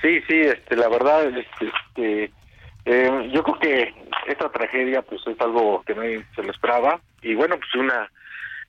Sí, 0.00 0.20
sí, 0.28 0.34
este, 0.34 0.76
la 0.76 0.88
verdad, 0.88 1.24
este, 1.36 2.30
eh, 2.84 3.30
yo 3.32 3.42
creo 3.42 3.58
que 3.58 3.94
esta 4.26 4.48
tragedia, 4.50 5.02
pues, 5.02 5.20
es 5.26 5.40
algo 5.40 5.82
que 5.86 5.94
nadie 5.94 6.24
se 6.34 6.42
lo 6.42 6.50
esperaba 6.50 7.00
y 7.22 7.34
bueno, 7.34 7.56
pues 7.56 7.74
una, 7.74 8.10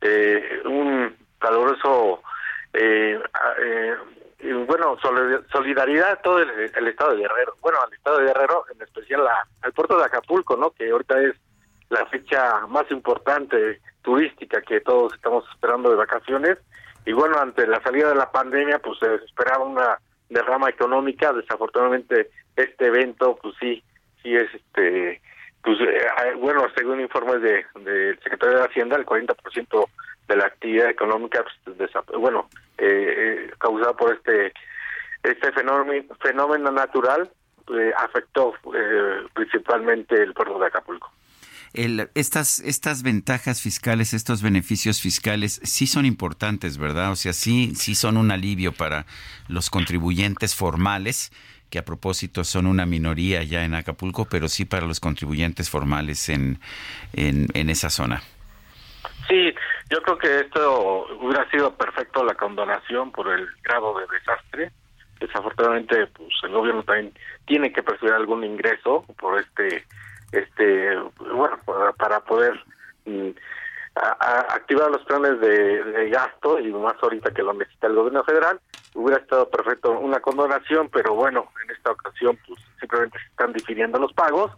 eh, 0.01 0.61
un 0.65 1.15
caluroso, 1.39 2.21
eh, 2.73 3.19
eh, 3.59 3.93
bueno, 4.67 4.97
solid- 5.01 5.43
solidaridad 5.51 6.11
a 6.11 6.15
todo 6.21 6.39
el, 6.39 6.49
el 6.75 6.87
estado 6.87 7.11
de 7.11 7.21
Guerrero, 7.21 7.55
bueno, 7.61 7.79
al 7.81 7.93
estado 7.93 8.19
de 8.19 8.25
Guerrero, 8.25 8.65
en 8.73 8.81
especial 8.81 9.25
a- 9.27 9.47
al 9.61 9.73
puerto 9.73 9.97
de 9.97 10.05
Acapulco, 10.05 10.57
¿no? 10.57 10.71
Que 10.71 10.89
ahorita 10.89 11.21
es 11.21 11.35
la 11.89 12.05
fecha 12.07 12.65
más 12.67 12.89
importante 12.91 13.79
turística 14.01 14.61
que 14.61 14.81
todos 14.81 15.13
estamos 15.13 15.45
esperando 15.53 15.89
de 15.89 15.95
vacaciones 15.95 16.57
y 17.05 17.13
bueno, 17.13 17.37
ante 17.39 17.67
la 17.67 17.81
salida 17.83 18.09
de 18.09 18.15
la 18.15 18.31
pandemia, 18.31 18.79
pues 18.79 18.97
se 18.99 19.15
esperaba 19.25 19.63
una 19.63 19.99
derrama 20.29 20.69
económica. 20.69 21.31
Desafortunadamente, 21.33 22.29
este 22.55 22.87
evento, 22.87 23.37
pues 23.41 23.53
sí, 23.59 23.83
sí 24.23 24.35
es 24.35 24.53
este, 24.53 25.21
pues 25.63 25.77
eh, 25.81 26.35
bueno, 26.39 26.65
según 26.75 26.99
informes 27.01 27.41
de 27.41 27.65
del 27.83 28.19
secretario 28.23 28.57
de 28.59 28.65
Hacienda, 28.65 28.95
el 28.95 29.05
40% 29.05 29.85
de 30.27 30.35
la 30.35 30.45
actividad 30.45 30.89
económica, 30.89 31.43
pues, 31.63 31.91
bueno, 32.17 32.49
eh, 32.77 33.13
eh, 33.47 33.51
causada 33.59 33.93
por 33.93 34.13
este 34.13 34.53
este 35.23 35.51
fenómeno 35.53 36.71
natural, 36.71 37.29
eh, 37.73 37.93
afectó 37.97 38.53
principalmente 39.33 40.21
el 40.21 40.33
puerto 40.33 40.59
de 40.59 40.67
Acapulco. 40.67 41.11
El- 41.73 42.09
estas, 42.13 42.59
estas 42.59 43.01
ventajas 43.03 43.61
fiscales, 43.61 44.13
estos 44.13 44.41
beneficios 44.43 45.01
fiscales, 45.01 45.59
sí 45.63 45.87
son 45.87 46.05
importantes, 46.05 46.77
¿verdad? 46.77 47.11
O 47.11 47.15
sea, 47.15 47.33
sí, 47.33 47.73
sí 47.75 47.95
son 47.95 48.17
un 48.17 48.31
alivio 48.31 48.73
para 48.73 49.05
los 49.47 49.69
contribuyentes 49.69 50.55
formales, 50.55 51.31
que 51.73 51.79
a 51.79 51.83
propósito 51.83 52.43
son 52.43 52.67
una 52.67 52.85
minoría 52.85 53.41
ya 53.41 53.65
en 53.65 53.73
Acapulco, 53.73 54.27
pero 54.29 54.47
sí 54.47 54.63
para 54.63 54.85
los 54.85 54.99
contribuyentes 54.99 55.71
formales 55.71 56.29
en, 56.29 56.59
en, 57.13 57.67
esa 57.67 57.89
zona. 57.89 58.21
Sí, 59.27 59.51
yo 59.89 59.99
creo 60.03 60.17
que 60.19 60.39
esto 60.41 61.07
hubiera 61.19 61.49
sido 61.49 61.75
perfecto 61.75 62.23
la 62.23 62.35
condonación 62.35 63.11
por 63.11 63.27
el 63.27 63.47
grado 63.63 63.97
de 63.97 64.05
desastre. 64.05 64.71
Desafortunadamente, 65.19 66.05
pues 66.13 66.29
el 66.43 66.51
gobierno 66.51 66.83
también 66.83 67.11
tiene 67.47 67.73
que 67.73 67.81
percibir 67.81 68.13
algún 68.13 68.43
ingreso 68.43 69.03
por 69.17 69.39
este, 69.39 69.83
este, 70.31 70.95
bueno, 71.17 71.57
para, 71.65 71.91
para 71.93 72.19
poder 72.19 72.53
mm, 73.05 73.29
activar 73.95 74.89
los 74.89 75.03
planes 75.05 75.39
de, 75.39 76.09
gasto 76.09 76.59
y 76.59 76.71
más 76.73 76.95
ahorita 77.01 77.31
que 77.31 77.43
lo 77.43 77.53
necesita 77.53 77.87
el 77.87 77.95
gobierno 77.95 78.23
federal. 78.23 78.59
Hubiera 78.95 79.21
estado 79.21 79.49
perfecto 79.49 79.91
una 79.91 80.19
condonación, 80.19 80.89
pero 80.91 81.13
bueno, 81.13 81.49
en 81.63 81.75
esta 81.75 81.91
ocasión 81.91 82.37
pues 82.47 82.59
simplemente 82.79 83.19
se 83.19 83.25
están 83.25 83.53
difiriendo 83.53 83.99
los 83.99 84.13
pagos. 84.13 84.51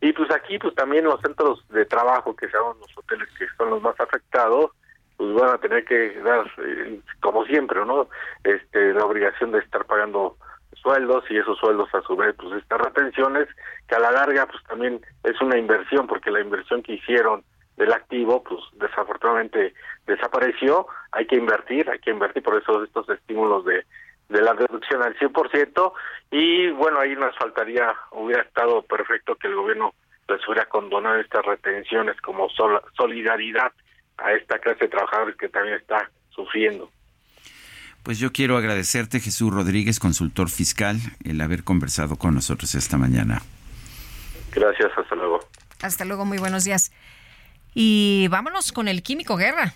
Y 0.00 0.12
pues 0.12 0.30
aquí 0.30 0.58
pues 0.58 0.74
también 0.74 1.04
los 1.04 1.20
centros 1.20 1.66
de 1.68 1.84
trabajo, 1.84 2.34
que 2.36 2.48
son 2.50 2.78
los 2.80 2.98
hoteles 2.98 3.28
que 3.38 3.46
son 3.56 3.70
los 3.70 3.82
más 3.82 3.98
afectados, 4.00 4.72
pues 5.16 5.34
van 5.34 5.50
a 5.50 5.58
tener 5.58 5.84
que 5.84 6.18
dar, 6.20 6.50
eh, 6.58 7.00
como 7.20 7.44
siempre, 7.44 7.84
¿no? 7.84 8.08
Este, 8.44 8.92
la 8.92 9.04
obligación 9.04 9.52
de 9.52 9.60
estar 9.60 9.84
pagando 9.84 10.36
sueldos 10.74 11.24
y 11.30 11.38
esos 11.38 11.56
sueldos 11.58 11.88
a 11.94 12.02
su 12.02 12.16
vez, 12.16 12.34
pues 12.36 12.60
estas 12.60 12.80
retenciones, 12.80 13.48
que 13.86 13.94
a 13.94 14.00
la 14.00 14.10
larga 14.10 14.46
pues 14.46 14.62
también 14.64 15.00
es 15.22 15.40
una 15.40 15.56
inversión, 15.56 16.06
porque 16.06 16.30
la 16.30 16.40
inversión 16.40 16.82
que 16.82 16.94
hicieron 16.94 17.44
del 17.76 17.92
activo, 17.92 18.42
pues 18.42 18.60
desafortunadamente 18.74 19.74
desapareció, 20.06 20.86
hay 21.10 21.26
que 21.26 21.36
invertir, 21.36 21.88
hay 21.90 21.98
que 21.98 22.10
invertir, 22.10 22.42
por 22.42 22.60
eso 22.60 22.82
estos 22.84 23.08
estímulos 23.08 23.64
de, 23.64 23.84
de 24.28 24.42
la 24.42 24.52
reducción 24.52 25.02
al 25.02 25.16
100%, 25.18 25.92
y 26.30 26.70
bueno, 26.70 27.00
ahí 27.00 27.14
nos 27.14 27.36
faltaría, 27.36 27.94
hubiera 28.12 28.42
estado 28.42 28.82
perfecto 28.82 29.36
que 29.36 29.48
el 29.48 29.56
gobierno 29.56 29.94
les 30.28 30.46
hubiera 30.46 30.66
condonado 30.66 31.18
estas 31.18 31.44
retenciones 31.44 32.20
como 32.20 32.48
solidaridad 32.96 33.72
a 34.18 34.32
esta 34.32 34.58
clase 34.58 34.84
de 34.84 34.88
trabajadores 34.88 35.36
que 35.36 35.48
también 35.48 35.76
está 35.76 36.10
sufriendo. 36.30 36.90
Pues 38.02 38.18
yo 38.18 38.32
quiero 38.32 38.56
agradecerte, 38.56 39.20
Jesús 39.20 39.52
Rodríguez, 39.52 40.00
consultor 40.00 40.48
fiscal, 40.48 40.96
el 41.24 41.40
haber 41.40 41.62
conversado 41.62 42.16
con 42.16 42.34
nosotros 42.34 42.74
esta 42.74 42.98
mañana. 42.98 43.42
Gracias, 44.52 44.90
hasta 44.96 45.14
luego. 45.14 45.40
Hasta 45.82 46.04
luego, 46.04 46.24
muy 46.24 46.38
buenos 46.38 46.64
días. 46.64 46.92
Y 47.74 48.28
vámonos 48.28 48.72
con 48.72 48.88
el 48.88 49.02
Químico 49.02 49.36
Guerra. 49.36 49.74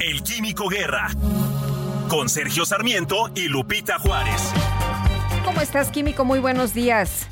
El 0.00 0.22
Químico 0.22 0.68
Guerra, 0.68 1.08
con 2.08 2.28
Sergio 2.28 2.66
Sarmiento 2.66 3.30
y 3.34 3.48
Lupita 3.48 3.98
Juárez. 3.98 4.52
¿Cómo 5.44 5.60
estás, 5.60 5.90
Químico? 5.90 6.24
Muy 6.24 6.40
buenos 6.40 6.74
días. 6.74 7.26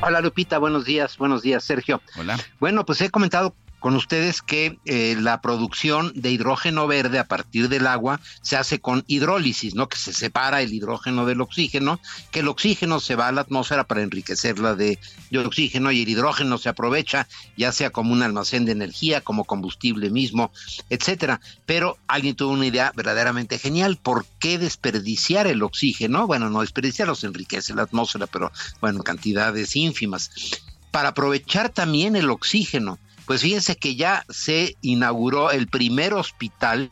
Hola 0.00 0.20
Lupita, 0.20 0.58
buenos 0.58 0.84
días, 0.84 1.16
buenos 1.16 1.42
días 1.42 1.64
Sergio. 1.64 2.00
Hola. 2.18 2.38
Bueno, 2.60 2.84
pues 2.84 3.00
he 3.00 3.10
comentado 3.10 3.56
con 3.80 3.94
ustedes 3.94 4.42
que 4.42 4.78
eh, 4.84 5.16
la 5.20 5.40
producción 5.40 6.12
de 6.14 6.30
hidrógeno 6.30 6.86
verde 6.86 7.18
a 7.18 7.28
partir 7.28 7.68
del 7.68 7.86
agua 7.86 8.20
se 8.42 8.56
hace 8.56 8.80
con 8.80 9.04
hidrólisis, 9.06 9.74
¿no? 9.74 9.88
Que 9.88 9.98
se 9.98 10.12
separa 10.12 10.62
el 10.62 10.72
hidrógeno 10.72 11.26
del 11.26 11.40
oxígeno, 11.40 12.00
que 12.30 12.40
el 12.40 12.48
oxígeno 12.48 13.00
se 13.00 13.16
va 13.16 13.28
a 13.28 13.32
la 13.32 13.42
atmósfera 13.42 13.84
para 13.84 14.02
enriquecerla 14.02 14.74
de, 14.74 14.98
de 15.30 15.38
oxígeno 15.38 15.92
y 15.92 16.02
el 16.02 16.08
hidrógeno 16.08 16.58
se 16.58 16.68
aprovecha 16.68 17.28
ya 17.56 17.72
sea 17.72 17.90
como 17.90 18.12
un 18.12 18.22
almacén 18.22 18.64
de 18.64 18.72
energía, 18.72 19.20
como 19.20 19.44
combustible 19.44 20.10
mismo, 20.10 20.52
etcétera. 20.90 21.40
Pero 21.64 21.98
alguien 22.06 22.36
tuvo 22.36 22.52
una 22.52 22.66
idea 22.66 22.92
verdaderamente 22.94 23.58
genial. 23.58 23.98
¿Por 24.02 24.26
qué 24.38 24.58
desperdiciar 24.58 25.46
el 25.46 25.62
oxígeno? 25.62 26.26
Bueno, 26.26 26.50
no 26.50 26.60
desperdiciarlo 26.60 27.14
se 27.14 27.26
enriquece 27.26 27.74
la 27.74 27.82
atmósfera, 27.82 28.26
pero 28.26 28.52
bueno, 28.80 29.02
cantidades 29.02 29.76
ínfimas. 29.76 30.30
Para 30.90 31.10
aprovechar 31.10 31.68
también 31.70 32.16
el 32.16 32.30
oxígeno 32.30 32.98
pues 33.26 33.42
fíjense 33.42 33.76
que 33.76 33.96
ya 33.96 34.24
se 34.28 34.76
inauguró 34.80 35.50
el 35.50 35.66
primer 35.66 36.14
hospital 36.14 36.90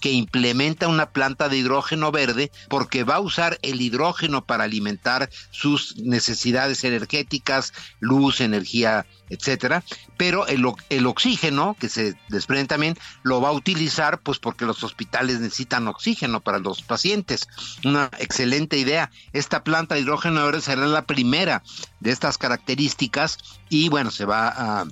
que 0.00 0.12
implementa 0.12 0.88
una 0.88 1.10
planta 1.10 1.48
de 1.48 1.56
hidrógeno 1.56 2.12
verde 2.12 2.50
porque 2.68 3.04
va 3.04 3.16
a 3.16 3.20
usar 3.20 3.58
el 3.62 3.80
hidrógeno 3.80 4.44
para 4.44 4.64
alimentar 4.64 5.30
sus 5.50 5.96
necesidades 5.96 6.84
energéticas, 6.84 7.72
luz, 8.00 8.40
energía, 8.40 9.06
etcétera, 9.30 9.82
pero 10.16 10.46
el, 10.46 10.64
el, 10.90 11.06
oxígeno 11.06 11.76
que 11.80 11.88
se 11.88 12.14
desprende 12.28 12.68
también 12.68 12.96
lo 13.22 13.40
va 13.40 13.48
a 13.48 13.52
utilizar 13.52 14.20
pues 14.20 14.38
porque 14.38 14.64
los 14.64 14.84
hospitales 14.84 15.40
necesitan 15.40 15.88
oxígeno 15.88 16.40
para 16.40 16.58
los 16.58 16.82
pacientes. 16.82 17.48
Una 17.84 18.10
excelente 18.18 18.78
idea. 18.78 19.10
Esta 19.32 19.64
planta 19.64 19.94
de 19.94 20.02
hidrógeno 20.02 20.44
verde 20.44 20.60
será 20.60 20.86
la 20.86 21.06
primera 21.06 21.62
de 22.00 22.10
estas 22.10 22.38
características 22.38 23.38
y 23.68 23.88
bueno, 23.88 24.10
se 24.10 24.24
va 24.24 24.48
a 24.48 24.86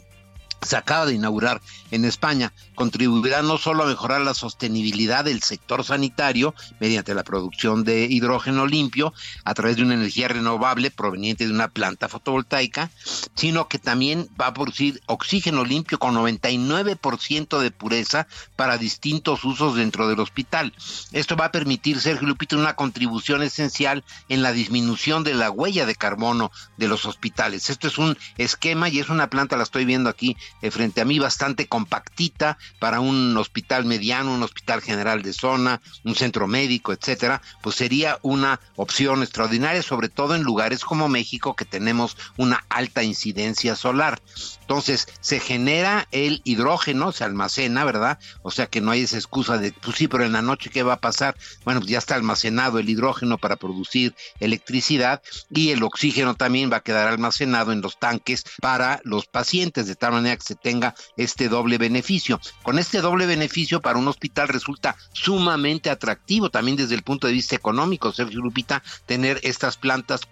se 0.62 0.76
acaba 0.76 1.06
de 1.06 1.14
inaugurar 1.14 1.60
en 1.90 2.04
España, 2.04 2.52
contribuirá 2.74 3.42
no 3.42 3.58
solo 3.58 3.84
a 3.84 3.86
mejorar 3.86 4.20
la 4.22 4.34
sostenibilidad 4.34 5.24
del 5.24 5.42
sector 5.42 5.84
sanitario 5.84 6.54
mediante 6.80 7.14
la 7.14 7.22
producción 7.22 7.84
de 7.84 8.04
hidrógeno 8.04 8.66
limpio 8.66 9.12
a 9.44 9.54
través 9.54 9.76
de 9.76 9.82
una 9.82 9.94
energía 9.94 10.28
renovable 10.28 10.90
proveniente 10.90 11.46
de 11.46 11.52
una 11.52 11.68
planta 11.68 12.08
fotovoltaica, 12.08 12.90
sino 13.34 13.68
que 13.68 13.78
también 13.78 14.28
va 14.40 14.48
a 14.48 14.54
producir 14.54 15.00
oxígeno 15.06 15.64
limpio 15.64 15.98
con 15.98 16.14
99% 16.14 17.60
de 17.60 17.70
pureza 17.70 18.26
para 18.56 18.78
distintos 18.78 19.44
usos 19.44 19.76
dentro 19.76 20.08
del 20.08 20.20
hospital. 20.20 20.72
Esto 21.12 21.36
va 21.36 21.46
a 21.46 21.52
permitir, 21.52 22.00
Sergio 22.00 22.26
Lupita, 22.26 22.56
una 22.56 22.76
contribución 22.76 23.42
esencial 23.42 24.04
en 24.28 24.42
la 24.42 24.52
disminución 24.52 25.24
de 25.24 25.34
la 25.34 25.50
huella 25.50 25.86
de 25.86 25.94
carbono 25.94 26.50
de 26.76 26.88
los 26.88 27.04
hospitales. 27.04 27.70
Esto 27.70 27.88
es 27.88 27.98
un 27.98 28.16
esquema 28.38 28.88
y 28.88 28.98
es 28.98 29.08
una 29.08 29.30
planta, 29.30 29.56
la 29.56 29.62
estoy 29.62 29.84
viendo 29.84 30.10
aquí 30.10 30.36
eh, 30.62 30.70
frente 30.70 31.00
a 31.00 31.04
mí 31.04 31.18
bastante 31.18 31.66
compactita 31.66 32.58
para 32.78 33.00
un 33.00 33.36
hospital 33.36 33.84
mediano, 33.84 34.34
un 34.34 34.42
hospital 34.42 34.80
general 34.80 35.22
de 35.22 35.32
zona, 35.32 35.80
un 36.04 36.14
centro 36.14 36.46
médico, 36.46 36.92
etcétera, 36.92 37.42
pues 37.62 37.76
sería 37.76 38.18
una 38.22 38.60
opción 38.76 39.22
extraordinaria, 39.22 39.82
sobre 39.82 40.08
todo 40.08 40.34
en 40.34 40.42
lugares 40.42 40.84
como 40.84 41.08
México 41.08 41.54
que 41.56 41.64
tenemos 41.64 42.16
una 42.36 42.64
alta 42.68 43.02
incidencia 43.02 43.76
solar. 43.76 44.20
Entonces, 44.64 45.08
se 45.20 45.40
genera 45.40 46.08
el 46.10 46.40
hidrógeno, 46.44 47.12
se 47.12 47.22
almacena, 47.24 47.84
¿verdad? 47.84 48.18
O 48.42 48.50
sea 48.50 48.66
que 48.66 48.80
no 48.80 48.92
hay 48.92 49.02
esa 49.02 49.16
excusa 49.16 49.58
de, 49.58 49.72
pues 49.72 49.98
sí, 49.98 50.08
pero 50.08 50.24
en 50.24 50.32
la 50.32 50.40
noche, 50.40 50.70
¿qué 50.70 50.82
va 50.82 50.94
a 50.94 51.00
pasar? 51.00 51.36
Bueno, 51.64 51.80
pues 51.80 51.90
ya 51.90 51.98
está 51.98 52.14
almacenado 52.14 52.78
el 52.78 52.88
hidrógeno 52.88 53.36
para 53.36 53.56
producir 53.56 54.14
electricidad 54.40 55.22
y 55.50 55.70
el 55.70 55.82
oxígeno 55.82 56.34
también 56.34 56.72
va 56.72 56.78
a 56.78 56.82
quedar 56.82 57.08
almacenado 57.08 57.72
en 57.72 57.82
los 57.82 57.98
tanques 57.98 58.44
para 58.60 59.00
los 59.04 59.26
pacientes, 59.26 59.86
de 59.86 59.96
tal 59.96 60.12
manera 60.12 60.36
que 60.36 60.44
se 60.44 60.54
tenga 60.54 60.94
este 61.18 61.50
doble 61.50 61.76
beneficio. 61.76 62.40
Con 62.62 62.78
este 62.78 63.02
doble 63.02 63.26
beneficio 63.26 63.82
para 63.82 63.98
un 63.98 64.08
hospital 64.08 64.48
resulta 64.48 64.96
sumamente 65.12 65.90
atractivo 65.90 66.50
también 66.50 66.78
desde 66.78 66.94
el 66.94 67.02
punto 67.02 67.26
de 67.26 67.34
vista 67.34 67.54
económico, 67.54 68.12
Sergio 68.12 68.40
Lupita, 68.40 68.82
tener 69.04 69.40
estas 69.42 69.76
plantas 69.76 70.22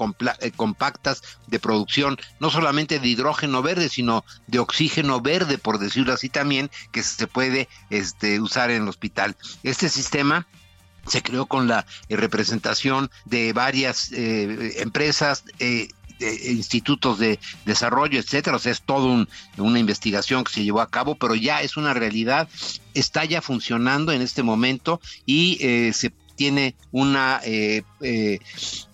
eh, 0.41 0.51
compactas 0.53 1.23
de 1.47 1.61
producción, 1.61 2.17
no 2.41 2.51
solamente 2.51 2.99
de 2.99 3.09
hidrógeno 3.09 3.63
verde, 3.63 3.89
sino 3.89 4.22
de 4.47 4.59
oxígeno 4.59 5.21
verde, 5.21 5.59
por 5.59 5.79
decirlo 5.79 6.13
así 6.13 6.29
también, 6.29 6.71
que 6.91 7.03
se 7.03 7.27
puede 7.27 7.69
este, 7.91 8.41
usar 8.41 8.71
en 8.71 8.83
el 8.83 8.89
hospital. 8.89 9.37
Este 9.63 9.89
sistema 9.89 10.47
se 11.07 11.23
creó 11.23 11.47
con 11.47 11.69
la 11.69 11.87
eh, 12.09 12.17
representación 12.17 13.11
de 13.25 13.53
varias 13.53 14.13
eh, 14.13 14.81
empresas, 14.83 15.45
eh, 15.59 15.89
institutos 16.21 17.19
de 17.19 17.41
desarrollo, 17.65 18.21
etcétera. 18.21 18.57
O 18.57 18.61
sea, 18.61 18.71
es 18.71 18.83
todo 18.83 19.27
una 19.57 19.79
investigación 19.79 20.45
que 20.45 20.53
se 20.53 20.63
llevó 20.63 20.81
a 20.81 20.89
cabo, 20.89 21.17
pero 21.17 21.35
ya 21.35 21.63
es 21.63 21.77
una 21.77 21.95
realidad, 21.95 22.49
está 22.95 23.25
ya 23.25 23.43
funcionando 23.43 24.13
en 24.13 24.23
este 24.23 24.45
momento 24.45 25.01
y 25.27 25.59
se 25.93 26.13
tiene 26.37 26.77
una 26.93 27.41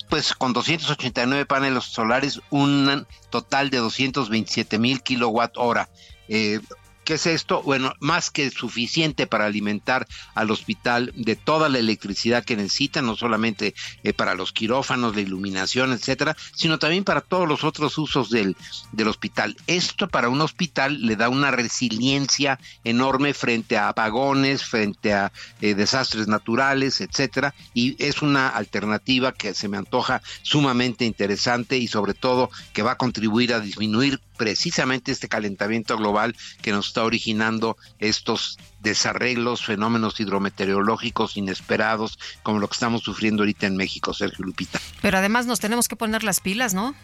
pues 0.08 0.34
con 0.34 0.52
289 0.52 1.46
paneles 1.46 1.84
solares, 1.84 2.40
un 2.50 3.06
total 3.30 3.70
de 3.70 3.78
227 3.78 4.78
mil 4.78 5.02
kilowatt 5.02 5.56
hora. 5.56 5.88
Eh, 6.28 6.60
¿Qué 7.08 7.14
es 7.14 7.26
esto? 7.26 7.62
Bueno, 7.62 7.94
más 8.00 8.30
que 8.30 8.50
suficiente 8.50 9.26
para 9.26 9.46
alimentar 9.46 10.06
al 10.34 10.50
hospital 10.50 11.10
de 11.16 11.36
toda 11.36 11.70
la 11.70 11.78
electricidad 11.78 12.44
que 12.44 12.54
necesita, 12.54 13.00
no 13.00 13.16
solamente 13.16 13.74
eh, 14.02 14.12
para 14.12 14.34
los 14.34 14.52
quirófanos, 14.52 15.14
la 15.14 15.22
iluminación, 15.22 15.94
etcétera, 15.94 16.36
sino 16.54 16.78
también 16.78 17.04
para 17.04 17.22
todos 17.22 17.48
los 17.48 17.64
otros 17.64 17.96
usos 17.96 18.28
del, 18.28 18.58
del 18.92 19.08
hospital. 19.08 19.56
Esto 19.66 20.06
para 20.06 20.28
un 20.28 20.42
hospital 20.42 21.00
le 21.00 21.16
da 21.16 21.30
una 21.30 21.50
resiliencia 21.50 22.60
enorme 22.84 23.32
frente 23.32 23.78
a 23.78 23.88
apagones, 23.88 24.62
frente 24.62 25.14
a 25.14 25.32
eh, 25.62 25.72
desastres 25.74 26.28
naturales, 26.28 27.00
etcétera, 27.00 27.54
y 27.72 27.96
es 28.04 28.20
una 28.20 28.50
alternativa 28.50 29.32
que 29.32 29.54
se 29.54 29.68
me 29.68 29.78
antoja 29.78 30.20
sumamente 30.42 31.06
interesante 31.06 31.78
y 31.78 31.88
sobre 31.88 32.12
todo 32.12 32.50
que 32.74 32.82
va 32.82 32.92
a 32.92 32.98
contribuir 32.98 33.54
a 33.54 33.60
disminuir 33.60 34.20
precisamente 34.38 35.12
este 35.12 35.28
calentamiento 35.28 35.98
global 35.98 36.34
que 36.62 36.72
nos 36.72 36.86
está 36.86 37.04
originando 37.04 37.76
estos 37.98 38.58
desarreglos, 38.80 39.66
fenómenos 39.66 40.18
hidrometeorológicos 40.18 41.36
inesperados, 41.36 42.18
como 42.42 42.60
lo 42.60 42.68
que 42.68 42.74
estamos 42.74 43.02
sufriendo 43.02 43.42
ahorita 43.42 43.66
en 43.66 43.76
México, 43.76 44.14
Sergio 44.14 44.46
Lupita. 44.46 44.80
Pero 45.02 45.18
además 45.18 45.44
nos 45.44 45.60
tenemos 45.60 45.88
que 45.88 45.96
poner 45.96 46.24
las 46.24 46.40
pilas, 46.40 46.72
¿no? 46.72 46.94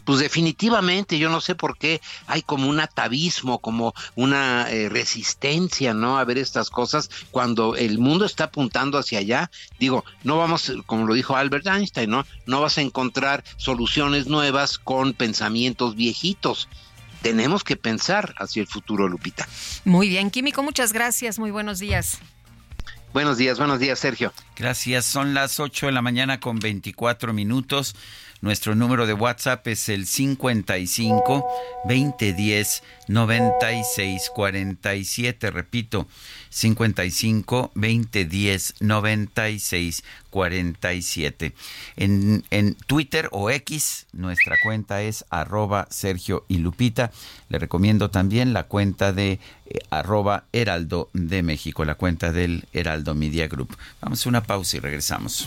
Pues 0.00 0.18
definitivamente 0.18 1.18
yo 1.18 1.28
no 1.28 1.40
sé 1.40 1.54
por 1.54 1.76
qué 1.78 2.00
hay 2.26 2.42
como 2.42 2.68
un 2.68 2.80
atavismo, 2.80 3.58
como 3.58 3.94
una 4.14 4.70
eh, 4.70 4.88
resistencia, 4.88 5.94
¿no? 5.94 6.18
A 6.18 6.24
ver 6.24 6.38
estas 6.38 6.70
cosas 6.70 7.10
cuando 7.30 7.76
el 7.76 7.98
mundo 7.98 8.24
está 8.24 8.44
apuntando 8.44 8.98
hacia 8.98 9.18
allá. 9.18 9.50
Digo, 9.78 10.04
no 10.24 10.38
vamos, 10.38 10.72
como 10.86 11.06
lo 11.06 11.14
dijo 11.14 11.36
Albert 11.36 11.66
Einstein, 11.66 12.10
¿no? 12.10 12.26
No 12.46 12.60
vas 12.60 12.78
a 12.78 12.82
encontrar 12.82 13.44
soluciones 13.56 14.26
nuevas 14.26 14.78
con 14.78 15.12
pensamientos 15.12 15.96
viejitos 15.96 16.68
tenemos 17.22 17.64
que 17.64 17.76
pensar 17.76 18.34
hacia 18.38 18.62
el 18.62 18.66
futuro, 18.66 19.08
Lupita. 19.08 19.46
Muy 19.84 20.08
bien, 20.08 20.30
Químico, 20.30 20.62
muchas 20.62 20.92
gracias, 20.92 21.38
muy 21.38 21.50
buenos 21.50 21.78
días. 21.78 22.18
Buenos 23.12 23.38
días, 23.38 23.58
buenos 23.58 23.80
días, 23.80 23.98
Sergio. 23.98 24.32
Gracias, 24.56 25.04
son 25.04 25.34
las 25.34 25.58
8 25.58 25.86
de 25.86 25.92
la 25.92 26.00
mañana 26.00 26.38
con 26.38 26.60
24 26.60 27.32
minutos. 27.32 27.96
Nuestro 28.42 28.74
número 28.74 29.06
de 29.06 29.12
WhatsApp 29.12 29.66
es 29.68 29.88
el 29.90 30.06
55 30.06 31.46
2010 31.84 32.82
96 33.08 34.30
47. 34.34 35.50
Repito, 35.50 36.08
55 36.48 37.72
2010 37.74 38.74
96 38.80 40.04
47. 40.30 41.52
En, 41.96 42.44
en 42.50 42.74
Twitter 42.74 43.28
o 43.32 43.50
X, 43.50 44.06
nuestra 44.12 44.56
cuenta 44.62 45.02
es 45.02 45.26
arroba 45.28 45.86
Sergio 45.90 46.46
y 46.48 46.58
Lupita. 46.58 47.10
Le 47.50 47.58
recomiendo 47.58 48.10
también 48.10 48.54
la 48.54 48.62
cuenta 48.64 49.12
de 49.12 49.32
eh, 49.66 49.78
arroba 49.90 50.44
Heraldo 50.52 51.10
de 51.12 51.42
México, 51.42 51.84
la 51.84 51.96
cuenta 51.96 52.32
del 52.32 52.64
Heraldo 52.72 53.14
Media 53.14 53.48
Group. 53.48 53.76
Vamos 54.00 54.24
a 54.24 54.28
una 54.28 54.42
pausa 54.42 54.78
y 54.78 54.80
regresamos. 54.80 55.46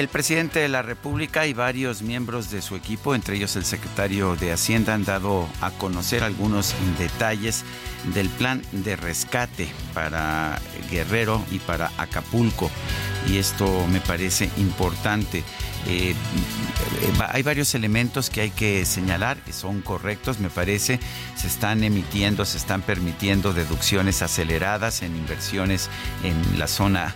El 0.00 0.08
presidente 0.08 0.60
de 0.60 0.70
la 0.70 0.80
República 0.80 1.46
y 1.46 1.52
varios 1.52 2.00
miembros 2.00 2.50
de 2.50 2.62
su 2.62 2.74
equipo, 2.74 3.14
entre 3.14 3.36
ellos 3.36 3.54
el 3.56 3.66
secretario 3.66 4.34
de 4.34 4.50
Hacienda, 4.50 4.94
han 4.94 5.04
dado 5.04 5.46
a 5.60 5.72
conocer 5.72 6.22
algunos 6.22 6.74
detalles 6.98 7.66
del 8.14 8.30
plan 8.30 8.62
de 8.72 8.96
rescate 8.96 9.68
para 9.92 10.58
Guerrero 10.90 11.44
y 11.50 11.58
para 11.58 11.92
Acapulco. 11.98 12.70
Y 13.28 13.36
esto 13.36 13.86
me 13.88 14.00
parece 14.00 14.48
importante. 14.56 15.44
Eh, 15.86 16.14
hay 17.28 17.42
varios 17.42 17.74
elementos 17.74 18.30
que 18.30 18.40
hay 18.40 18.50
que 18.50 18.86
señalar, 18.86 19.36
que 19.42 19.52
son 19.52 19.82
correctos, 19.82 20.40
me 20.40 20.48
parece. 20.48 20.98
Se 21.36 21.46
están 21.46 21.84
emitiendo, 21.84 22.46
se 22.46 22.56
están 22.56 22.80
permitiendo 22.80 23.52
deducciones 23.52 24.22
aceleradas 24.22 25.02
en 25.02 25.14
inversiones 25.14 25.90
en 26.24 26.58
la 26.58 26.68
zona 26.68 27.14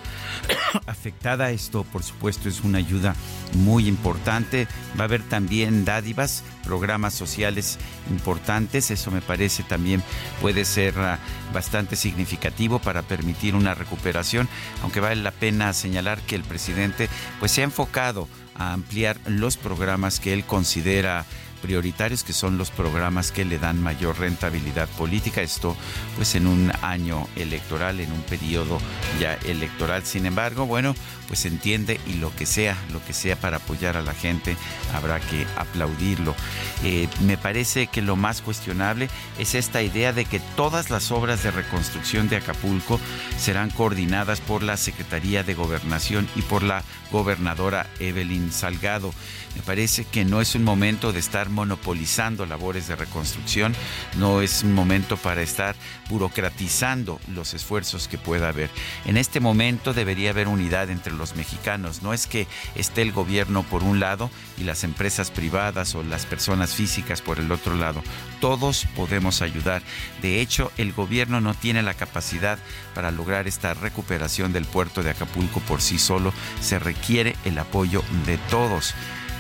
afectada. 0.87 1.51
Esto, 1.51 1.85
por 1.85 2.03
supuesto, 2.03 2.49
es 2.49 2.63
una 2.63 2.79
ayuda 2.79 3.15
muy 3.55 3.89
importante. 3.89 4.67
Va 4.99 5.03
a 5.03 5.05
haber 5.05 5.23
también 5.23 5.85
dádivas, 5.85 6.45
programas 6.65 7.15
sociales 7.15 7.79
importantes. 8.11 8.91
Eso 8.91 9.11
me 9.11 9.21
parece 9.21 9.63
también 9.63 10.03
puede 10.41 10.65
ser 10.65 10.95
uh, 10.99 11.53
bastante 11.53 11.97
significativo 11.97 12.79
para 12.79 13.03
permitir 13.03 13.55
una 13.55 13.75
recuperación, 13.75 14.49
aunque 14.83 15.01
vale 15.01 15.17
la 15.17 15.31
pena 15.31 15.73
señalar 15.73 16.21
que 16.23 16.37
el 16.37 16.43
presidente 16.43 17.09
pues 17.41 17.53
se 17.53 17.61
ha 17.61 17.65
enfocado 17.65 18.29
a 18.57 18.73
ampliar 18.73 19.19
los 19.27 19.57
programas 19.57 20.21
que 20.21 20.33
él 20.33 20.45
considera 20.45 21.25
prioritarios, 21.65 22.25
que 22.25 22.35
son 22.35 22.59
los 22.59 22.71
programas 22.71 23.33
que 23.33 23.47
le 23.47 23.59
dan 23.59 23.83
mayor 23.83 24.19
rentabilidad 24.19 24.87
política. 24.91 25.41
Esto, 25.41 25.75
pues, 26.15 26.35
en 26.35 26.47
un 26.47 26.71
año 26.83 27.27
electoral, 27.37 28.01
en 28.01 28.13
un 28.13 28.21
periodo 28.21 28.79
ya 29.19 29.35
electoral. 29.47 30.05
Sin 30.05 30.27
embargo, 30.27 30.67
bueno, 30.67 30.95
pues 31.27 31.47
entiende 31.47 31.99
y 32.07 32.15
lo 32.15 32.35
que 32.37 32.45
sea, 32.45 32.77
lo 32.93 33.03
que 33.05 33.15
sea 33.15 33.37
para 33.37 33.57
apoyar 33.57 33.97
a 33.97 34.03
la 34.03 34.13
gente, 34.13 34.57
habrá 34.93 35.21
que 35.21 35.47
aplaudirlo. 35.57 36.35
Eh, 36.83 37.09
me 37.23 37.39
parece 37.39 37.87
que 37.87 38.03
lo 38.03 38.17
más 38.17 38.43
cuestionable 38.43 39.09
es 39.39 39.55
esta 39.55 39.83
idea 39.83 40.13
de 40.13 40.27
que 40.27 40.41
todas 40.57 40.91
las 40.91 41.11
obras 41.11 41.43
de 41.43 41.51
reconstrucción 41.51 42.29
de 42.29 42.37
Acapulco 42.37 43.01
serán 43.39 43.71
coordinadas 43.71 44.41
por 44.41 44.63
la 44.63 44.77
Secretaría 44.77 45.43
de 45.43 45.55
Gobernación 45.55 46.29
y 46.37 46.43
por 46.43 46.63
la 46.63 46.83
gobernadora 47.11 47.87
Evelyn 48.01 48.53
Salgado. 48.53 49.15
Me 49.55 49.63
parece 49.63 50.05
que 50.05 50.25
no 50.25 50.41
es 50.41 50.55
un 50.55 50.65
momento 50.65 51.13
de 51.13 51.21
estar 51.21 51.49
monopolizando 51.49 52.45
labores 52.45 52.89
de 52.89 52.97
reconstrucción, 52.97 53.75
no 54.17 54.41
es 54.41 54.63
un 54.63 54.73
momento 54.73 55.17
para 55.17 55.43
estar 55.43 55.77
burocratizando 56.09 57.21
los 57.33 57.55
esfuerzos 57.55 58.09
que 58.09 58.19
pueda 58.19 58.49
haber. 58.49 58.71
En 59.05 59.17
este 59.17 59.41
momento 59.41 59.95
debería 59.95 60.31
haber 60.31 60.49
unidad 60.49 60.91
entre 60.91 61.13
los 61.13 61.37
mexicanos, 61.37 62.03
no 62.03 62.13
es 62.13 62.27
que 62.27 62.47
esté 62.75 63.03
el 63.03 63.13
gobierno 63.13 63.63
por 63.63 63.85
un 63.85 64.01
lado 64.01 64.31
y 64.59 64.65
las 64.65 64.85
empresas 64.85 65.31
privadas 65.31 65.95
o 65.95 66.03
las 66.03 66.27
personas 66.27 66.75
físicas 66.75 67.23
por 67.23 67.39
el 67.39 67.53
otro 67.53 67.77
lado. 67.77 68.03
Todos 68.41 68.87
podemos 68.97 69.41
ayudar. 69.41 69.83
De 70.21 70.41
hecho, 70.41 70.73
el 70.77 70.93
gobierno 70.93 71.41
no 71.41 71.55
tiene 71.55 71.83
la 71.83 71.95
capacidad 71.95 72.59
para 72.95 73.11
lograr 73.11 73.47
esta 73.47 73.75
recuperación 73.75 74.53
del 74.53 74.65
puerto 74.65 75.03
de 75.03 75.11
Acapulco 75.11 75.61
por 75.61 75.81
sí 75.81 75.99
solo. 75.99 76.33
Se 76.61 76.79
requiere 76.79 77.37
el 77.45 77.59
apoyo 77.59 78.03
de 78.27 78.37
todos 78.51 78.95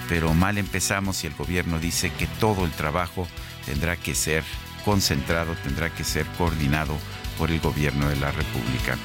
pero 0.08 0.34
mal 0.34 0.58
empezamos 0.58 1.24
y 1.24 1.26
el 1.26 1.34
gobierno 1.34 1.78
dice 1.78 2.10
que 2.10 2.26
todo 2.26 2.64
el 2.64 2.70
trabajo 2.72 3.26
tendrá 3.64 3.96
que 3.96 4.14
ser 4.14 4.44
concentrado, 4.84 5.54
tendrá 5.62 5.90
que 5.90 6.04
ser 6.04 6.26
coordinado 6.38 6.98
por 7.38 7.50
el 7.50 7.60
gobierno 7.60 8.08
de 8.08 8.16
la 8.16 8.30
República. 8.30 8.96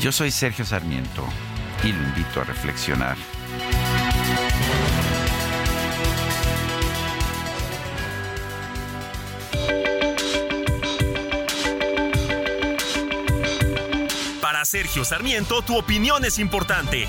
Yo 0.00 0.12
soy 0.12 0.30
Sergio 0.30 0.64
Sarmiento 0.64 1.26
y 1.82 1.92
lo 1.92 2.02
invito 2.02 2.40
a 2.40 2.44
reflexionar. 2.44 3.16
Para 14.40 14.64
Sergio 14.64 15.04
Sarmiento, 15.04 15.62
tu 15.62 15.76
opinión 15.76 16.24
es 16.24 16.38
importante 16.38 17.08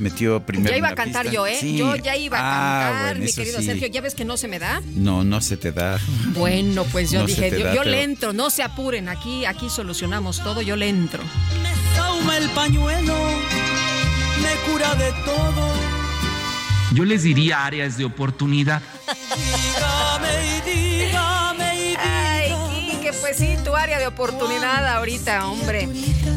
Nos 0.00 0.12
metió 0.12 0.40
primero. 0.40 0.70
Ya 0.70 0.78
iba 0.78 0.88
en 0.88 0.92
a 0.92 0.96
cantar 0.96 1.22
pista. 1.22 1.34
yo, 1.34 1.46
¿eh? 1.46 1.56
Sí. 1.60 1.76
Yo 1.76 1.94
ya 1.96 2.16
iba 2.16 2.38
a 2.38 2.40
Ah, 2.40 2.80
cantar, 2.90 3.04
bueno, 3.16 3.24
mi 3.26 3.32
querido 3.32 3.58
sí. 3.60 3.66
Sergio. 3.66 3.86
¿Ya 3.88 4.00
ves 4.00 4.14
que 4.14 4.24
no 4.24 4.36
se 4.36 4.48
me 4.48 4.58
da? 4.58 4.80
No, 4.94 5.24
no 5.24 5.40
se 5.40 5.56
te 5.56 5.72
da. 5.72 5.98
Bueno, 6.34 6.84
pues 6.84 7.10
yo 7.10 7.20
No 7.20 7.26
dije, 7.26 7.50
yo, 7.50 7.64
da, 7.66 7.74
yo 7.74 7.80
pero- 7.82 7.90
le 7.90 8.02
entro, 8.02 8.32
no 8.32 8.50
se 8.50 8.62
apuren, 8.62 9.08
aquí, 9.08 9.44
aquí 9.44 9.68
solucionamos 9.68 10.42
todo, 10.42 10.62
yo 10.62 10.76
le 10.76 10.88
entro. 10.88 11.22
Sauma 11.94 12.36
el 12.38 12.48
pañuelo, 12.50 13.14
me 14.42 14.72
cura 14.72 14.94
de 14.94 15.12
todo. 15.24 15.70
Yo 16.92 17.04
les 17.04 17.22
diría 17.22 17.64
áreas 17.66 17.96
de 17.98 18.04
oportunidad. 18.04 18.82
Dígame 19.36 20.62
dígame 20.64 21.90
y 21.92 21.96
Ay, 21.96 22.52
Quique, 22.90 23.12
pues 23.12 23.36
sí, 23.36 23.54
tu 23.64 23.74
área 23.76 23.98
de 23.98 24.06
oportunidad 24.08 24.86
ahorita, 24.96 25.46
hombre. 25.46 25.88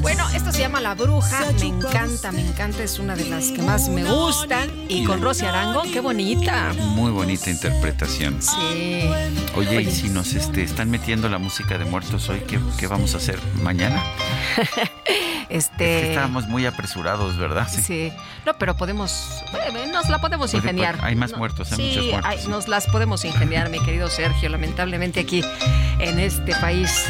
Bueno, 0.03 0.30
esto 0.35 0.51
se 0.51 0.59
llama 0.59 0.81
La 0.81 0.93
Bruja, 0.95 1.39
me 1.59 1.67
encanta, 1.67 2.31
me 2.31 2.41
encanta, 2.45 2.84
es 2.84 2.99
una 2.99 3.15
de 3.15 3.25
las 3.25 3.45
que 3.51 3.61
más 3.61 3.88
me 3.89 4.03
gustan. 4.03 4.69
Y 4.89 5.05
con 5.05 5.21
Rosy 5.21 5.45
Arango, 5.45 5.81
qué 5.84 6.01
bonita. 6.01 6.73
Muy 6.77 7.09
bonita 7.11 7.49
interpretación. 7.49 8.39
Sí. 8.41 9.09
Oye, 9.55 9.81
y 9.81 9.91
si 9.91 10.09
nos 10.09 10.34
este, 10.34 10.61
están 10.63 10.89
metiendo 10.91 11.30
la 11.30 11.38
música 11.39 11.77
de 11.77 11.85
muertos 11.85 12.27
hoy, 12.30 12.41
¿qué, 12.41 12.59
qué 12.77 12.88
vamos 12.88 13.13
a 13.15 13.17
hacer 13.17 13.39
mañana? 13.61 14.03
Este. 15.49 15.97
Es 15.97 16.01
que 16.03 16.09
estábamos 16.09 16.47
muy 16.47 16.65
apresurados, 16.65 17.38
¿verdad? 17.38 17.67
Sí. 17.69 18.11
No, 18.43 18.53
pero 18.57 18.75
podemos, 18.75 19.43
eh, 19.53 19.88
nos 19.91 20.09
la 20.09 20.19
podemos 20.19 20.49
Porque, 20.51 20.65
ingeniar. 20.69 20.95
pues, 20.95 21.03
hay 21.05 21.15
más 21.15 21.38
muertos, 21.38 21.71
hay 21.71 21.77
sí, 21.77 21.84
muchos 21.89 22.05
muertos, 22.11 22.31
hay- 22.31 22.39
sí. 22.39 22.47
nos 22.47 22.67
las 22.67 22.88
podemos 22.88 23.23
ingeniar, 23.23 23.69
mi 23.69 23.80
querido 23.80 24.09
Sergio. 24.09 24.49
Lamentablemente 24.49 25.19
aquí 25.19 25.43
en 25.99 26.17
este 26.17 26.55
país, 26.55 27.05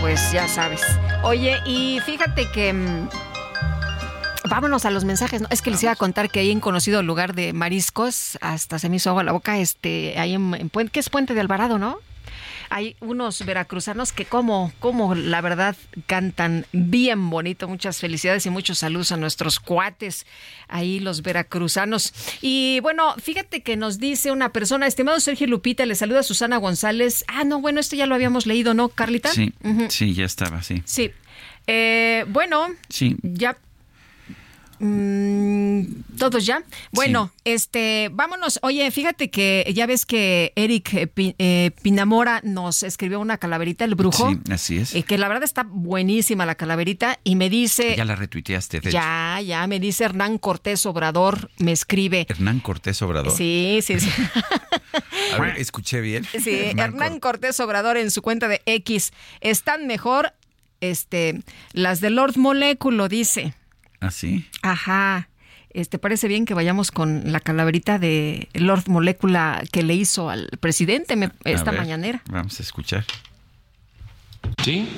pues 0.00 0.32
ya 0.32 0.48
sabes. 0.48 0.82
Oye, 1.22 1.56
y 1.64 2.00
fíjate 2.04 2.46
que... 2.52 2.72
mm, 2.72 3.08
Vámonos 4.48 4.86
a 4.86 4.90
los 4.90 5.04
mensajes. 5.04 5.42
¿no? 5.42 5.48
Es 5.50 5.60
que 5.60 5.70
les 5.70 5.82
iba 5.82 5.92
a 5.92 5.96
contar 5.96 6.30
que 6.30 6.40
ahí 6.40 6.50
en 6.50 6.60
conocido 6.60 7.02
lugar 7.02 7.34
de 7.34 7.52
mariscos, 7.52 8.38
hasta 8.40 8.78
se 8.78 8.88
me 8.88 8.96
hizo 8.96 9.10
agua 9.10 9.22
la 9.22 9.32
boca, 9.32 9.58
este, 9.58 10.18
ahí 10.18 10.32
en, 10.34 10.54
en 10.54 10.70
Puente, 10.70 10.90
que 10.92 11.00
es 11.00 11.10
Puente 11.10 11.34
de 11.34 11.40
Alvarado, 11.40 11.78
¿no? 11.78 11.98
Hay 12.70 12.96
unos 13.00 13.44
veracruzanos 13.44 14.12
que 14.12 14.24
como, 14.24 14.72
como 14.80 15.14
la 15.14 15.40
verdad 15.40 15.76
cantan 16.06 16.66
bien 16.72 17.30
bonito. 17.30 17.68
Muchas 17.68 17.98
felicidades 17.98 18.44
y 18.46 18.50
muchos 18.50 18.78
saludos 18.78 19.12
a 19.12 19.16
nuestros 19.16 19.58
cuates, 19.60 20.26
ahí 20.68 21.00
los 21.00 21.22
veracruzanos. 21.22 22.12
Y 22.42 22.80
bueno, 22.80 23.14
fíjate 23.22 23.62
que 23.62 23.76
nos 23.76 23.98
dice 23.98 24.30
una 24.32 24.52
persona, 24.52 24.86
estimado 24.86 25.20
Sergio 25.20 25.46
Lupita, 25.46 25.86
le 25.86 25.94
saluda 25.94 26.22
Susana 26.22 26.56
González. 26.58 27.24
Ah, 27.28 27.44
no, 27.44 27.60
bueno, 27.60 27.80
esto 27.80 27.96
ya 27.96 28.06
lo 28.06 28.14
habíamos 28.14 28.46
leído, 28.46 28.74
¿no, 28.74 28.88
Carlita? 28.88 29.30
Sí, 29.30 29.52
sí, 29.88 30.14
ya 30.14 30.24
estaba, 30.24 30.62
sí. 30.62 30.82
Sí. 30.84 31.10
Eh, 31.66 32.24
bueno, 32.28 32.68
Sí. 32.88 33.16
ya. 33.22 33.56
Mm, 34.80 35.82
Todos 36.18 36.44
ya. 36.46 36.62
Bueno, 36.92 37.30
este, 37.44 38.10
vámonos. 38.12 38.58
Oye, 38.62 38.90
fíjate 38.90 39.30
que 39.30 39.70
ya 39.74 39.86
ves 39.86 40.06
que 40.06 40.52
Eric 40.56 40.94
eh, 40.94 41.10
eh, 41.16 41.70
Pinamora 41.82 42.40
nos 42.44 42.82
escribió 42.82 43.20
una 43.20 43.38
calaverita, 43.38 43.84
el 43.84 43.94
brujo. 43.94 44.30
Sí, 44.30 44.38
así 44.52 44.76
es. 44.78 44.94
eh, 44.94 45.02
que 45.02 45.18
la 45.18 45.28
verdad 45.28 45.44
está 45.44 45.64
buenísima 45.68 46.46
la 46.46 46.54
calaverita. 46.54 47.18
Y 47.24 47.36
me 47.36 47.50
dice. 47.50 47.94
Ya 47.96 48.04
la 48.04 48.16
retuiteaste, 48.16 48.80
de 48.80 48.88
hecho. 48.90 48.98
Ya, 48.98 49.40
ya, 49.40 49.66
me 49.66 49.80
dice 49.80 50.04
Hernán 50.04 50.38
Cortés 50.38 50.86
Obrador, 50.86 51.50
me 51.58 51.72
escribe. 51.72 52.26
Hernán 52.28 52.60
Cortés 52.60 53.00
Obrador. 53.02 53.32
Sí, 53.32 53.80
sí, 53.82 54.00
sí. 54.00 54.10
A 55.34 55.40
ver, 55.40 55.58
escuché 55.58 56.00
bien. 56.00 56.24
Sí, 56.24 56.72
Hernán 56.76 57.20
Cortés 57.20 57.58
Obrador 57.60 57.96
en 57.96 58.10
su 58.10 58.22
cuenta 58.22 58.48
de 58.48 58.62
X. 58.66 59.12
Están 59.40 59.86
mejor 59.86 60.32
este, 60.80 61.42
las 61.72 62.00
de 62.00 62.10
Lord 62.10 62.36
Moléculo, 62.36 63.08
dice. 63.08 63.54
¿Ah, 64.00 64.10
sí? 64.10 64.48
Ajá. 64.62 65.28
Este, 65.70 65.98
parece 65.98 66.28
bien 66.28 66.44
que 66.46 66.54
vayamos 66.54 66.90
con 66.90 67.30
la 67.30 67.40
calaverita 67.40 67.98
de 67.98 68.48
Lord 68.54 68.84
Molécula 68.88 69.62
que 69.70 69.82
le 69.82 69.94
hizo 69.94 70.30
al 70.30 70.48
presidente 70.60 71.14
me- 71.16 71.30
esta 71.44 71.70
ver, 71.70 71.80
mañanera. 71.80 72.22
Vamos 72.30 72.58
a 72.58 72.62
escuchar. 72.62 73.04
¿Sí? 74.64 74.88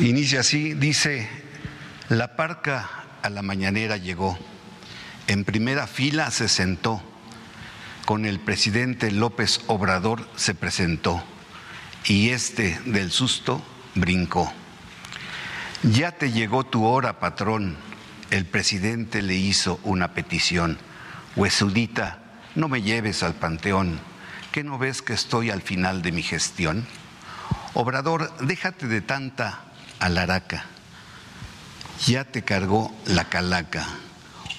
Inicia 0.00 0.40
así, 0.40 0.74
dice, 0.74 1.28
la 2.08 2.36
parca 2.36 2.88
a 3.22 3.30
la 3.30 3.42
mañanera 3.42 3.96
llegó, 3.96 4.38
en 5.26 5.44
primera 5.44 5.86
fila 5.86 6.30
se 6.30 6.48
sentó, 6.48 7.02
con 8.04 8.26
el 8.26 8.38
presidente 8.40 9.10
López 9.10 9.60
Obrador 9.68 10.28
se 10.36 10.54
presentó, 10.54 11.22
y 12.04 12.28
este 12.30 12.78
del 12.84 13.10
susto 13.10 13.64
brincó. 13.94 14.52
Ya 15.82 16.12
te 16.12 16.30
llegó 16.30 16.64
tu 16.64 16.84
hora, 16.84 17.18
patrón, 17.18 17.76
el 18.32 18.46
presidente 18.46 19.20
le 19.20 19.34
hizo 19.34 19.78
una 19.84 20.14
petición, 20.14 20.78
huesudita, 21.36 22.18
no 22.54 22.66
me 22.66 22.80
lleves 22.80 23.22
al 23.22 23.34
panteón, 23.34 24.00
¿qué 24.52 24.64
no 24.64 24.78
ves 24.78 25.02
que 25.02 25.12
estoy 25.12 25.50
al 25.50 25.60
final 25.60 26.00
de 26.00 26.12
mi 26.12 26.22
gestión? 26.22 26.86
Obrador, 27.74 28.34
déjate 28.38 28.86
de 28.86 29.02
tanta 29.02 29.64
alaraca. 29.98 30.64
Ya 32.06 32.24
te 32.24 32.42
cargó 32.42 32.90
la 33.04 33.26
calaca. 33.26 33.86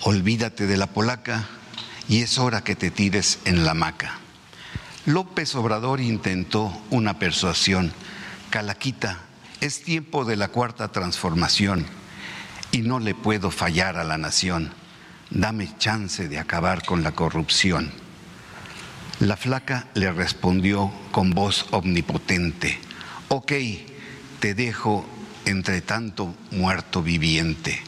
Olvídate 0.02 0.68
de 0.68 0.78
la 0.78 0.88
polaca 0.88 1.44
y 2.08 2.22
es 2.22 2.38
hora 2.38 2.64
que 2.64 2.76
te 2.76 2.91
tires 2.91 3.40
en 3.45 3.66
la 3.66 3.72
hamaca. 3.72 4.20
López 5.08 5.56
Obrador 5.56 6.00
intentó 6.00 6.80
una 6.91 7.18
persuasión. 7.18 7.91
Calaquita, 8.52 9.18
es 9.62 9.82
tiempo 9.82 10.26
de 10.26 10.36
la 10.36 10.50
cuarta 10.50 10.90
transformación 10.90 12.03
y 12.74 12.82
no 12.82 13.00
le 13.00 13.16
puedo 13.16 13.52
fallar 13.52 13.98
a 13.98 14.04
la 14.04 14.18
nación. 14.18 14.74
Dame 15.30 15.70
chance 15.78 16.28
de 16.28 16.40
acabar 16.40 16.84
con 16.84 17.04
la 17.04 17.14
corrupción. 17.14 17.91
La 19.20 19.38
flaca 19.38 19.88
le 19.94 20.12
respondió 20.12 20.91
con 21.12 21.32
voz 21.32 21.68
omnipotente, 21.72 22.78
ok, 23.30 23.54
te 24.40 24.56
dejo 24.56 25.06
entre 25.45 25.82
tanto 25.82 26.36
muerto 26.52 27.04
viviente, 27.04 27.80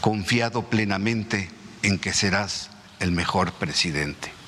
confiado 0.00 0.62
plenamente 0.62 1.50
en 1.82 1.98
que 1.98 2.14
serás 2.14 2.70
el 3.00 3.12
mejor 3.12 3.52
presidente. 3.52 4.39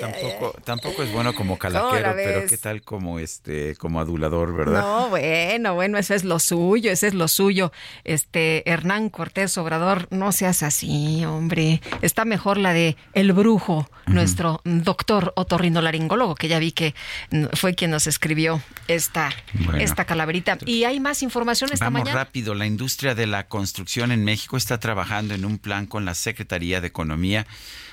Tampoco, 0.00 0.54
tampoco 0.64 1.02
es 1.02 1.12
bueno 1.12 1.34
como 1.34 1.58
calaquero, 1.58 2.12
pero 2.14 2.46
qué 2.46 2.58
tal 2.58 2.82
como 2.82 3.18
este, 3.18 3.76
como 3.76 4.00
adulador, 4.00 4.54
¿verdad? 4.54 4.82
No, 4.82 5.08
bueno, 5.08 5.74
bueno, 5.74 5.98
eso 5.98 6.14
es 6.14 6.24
lo 6.24 6.38
suyo, 6.38 6.90
ese 6.90 7.08
es 7.08 7.14
lo 7.14 7.28
suyo. 7.28 7.72
Este 8.04 8.68
Hernán 8.70 9.10
Cortés 9.10 9.56
Obrador, 9.58 10.08
no 10.10 10.32
seas 10.32 10.62
así, 10.62 11.24
hombre. 11.24 11.80
Está 12.00 12.24
mejor 12.24 12.58
la 12.58 12.72
de 12.72 12.96
El 13.12 13.32
Brujo, 13.32 13.88
nuestro 14.06 14.60
doctor 14.64 15.32
otorrinolaringólogo, 15.36 16.34
que 16.34 16.48
ya 16.48 16.58
vi 16.58 16.72
que 16.72 16.94
fue 17.54 17.74
quien 17.74 17.90
nos 17.90 18.06
escribió 18.06 18.62
esta, 18.88 19.30
esta 19.78 20.04
calaverita. 20.04 20.58
Y 20.66 20.84
hay 20.84 21.00
más 21.00 21.22
información 21.22 21.70
esta 21.72 21.86
Vamos 21.86 22.00
mañana. 22.00 22.24
rápido, 22.24 22.54
la 22.54 22.66
industria 22.66 23.14
de 23.14 23.26
la 23.26 23.46
construcción 23.48 24.12
en 24.12 24.24
México 24.24 24.56
está 24.56 24.78
trabajando 24.78 25.34
en 25.34 25.44
un 25.44 25.58
plan 25.58 25.86
con 25.86 26.04
la 26.04 26.14
Secretaría 26.14 26.80
de 26.80 26.88
Economía 26.88 27.46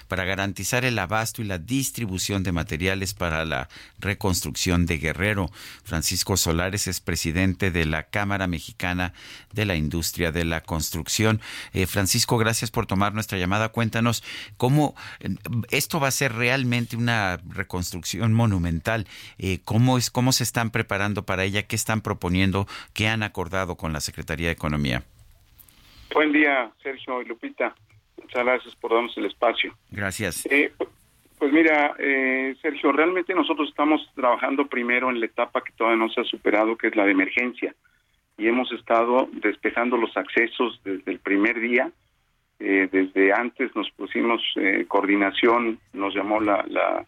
para 0.09 0.25
garantizar 0.25 0.83
el 0.83 0.99
abasto 0.99 1.41
y 1.41 1.45
la 1.45 1.59
distribución 1.59 2.43
de 2.43 2.51
materiales 2.51 3.13
para 3.13 3.45
la 3.45 3.69
reconstrucción 3.99 4.85
de 4.85 4.97
Guerrero. 4.97 5.49
Francisco 5.83 6.35
Solares 6.35 6.87
es 6.87 6.99
presidente 6.99 7.71
de 7.71 7.85
la 7.85 8.03
Cámara 8.03 8.47
Mexicana 8.47 9.13
de 9.53 9.65
la 9.65 9.75
Industria 9.75 10.31
de 10.31 10.43
la 10.43 10.61
Construcción. 10.61 11.39
Eh, 11.73 11.85
Francisco, 11.85 12.37
gracias 12.37 12.71
por 12.71 12.87
tomar 12.87 13.13
nuestra 13.13 13.37
llamada. 13.37 13.69
Cuéntanos 13.69 14.23
cómo 14.57 14.95
eh, 15.19 15.29
esto 15.69 15.99
va 15.99 16.07
a 16.07 16.11
ser 16.11 16.33
realmente 16.33 16.97
una 16.97 17.39
reconstrucción 17.47 18.33
monumental. 18.33 19.05
Eh, 19.37 19.59
¿Cómo 19.63 19.97
es 19.97 20.09
cómo 20.09 20.31
se 20.31 20.43
están 20.43 20.71
preparando 20.71 21.23
para 21.23 21.43
ella? 21.43 21.67
¿Qué 21.67 21.75
están 21.75 22.01
proponiendo? 22.01 22.67
¿Qué 22.93 23.07
han 23.07 23.21
acordado 23.21 23.75
con 23.75 23.93
la 23.93 24.01
Secretaría 24.01 24.47
de 24.47 24.53
Economía? 24.53 25.03
Buen 26.13 26.31
día, 26.31 26.71
Sergio 26.81 27.21
y 27.21 27.25
Lupita. 27.25 27.75
Muchas 28.29 28.45
gracias 28.45 28.75
por 28.75 28.93
darnos 28.93 29.17
el 29.17 29.25
espacio. 29.25 29.73
Gracias. 29.89 30.45
Eh, 30.51 30.71
pues 31.39 31.51
mira, 31.51 31.95
eh, 31.97 32.55
Sergio, 32.61 32.91
realmente 32.91 33.33
nosotros 33.33 33.69
estamos 33.69 34.07
trabajando 34.13 34.67
primero 34.67 35.09
en 35.09 35.19
la 35.19 35.25
etapa 35.25 35.61
que 35.63 35.71
todavía 35.71 35.97
no 35.97 36.09
se 36.09 36.21
ha 36.21 36.23
superado, 36.25 36.77
que 36.77 36.87
es 36.87 36.95
la 36.95 37.05
de 37.05 37.11
emergencia. 37.11 37.73
Y 38.37 38.47
hemos 38.47 38.71
estado 38.71 39.29
despejando 39.31 39.97
los 39.97 40.15
accesos 40.15 40.79
desde 40.83 41.11
el 41.11 41.19
primer 41.19 41.59
día. 41.59 41.91
Eh, 42.59 42.87
desde 42.91 43.33
antes 43.33 43.75
nos 43.75 43.89
pusimos 43.91 44.43
coordinación, 44.87 45.79
nos 45.93 46.13
llamó 46.13 46.39
la, 46.39 46.63
la, 46.67 47.05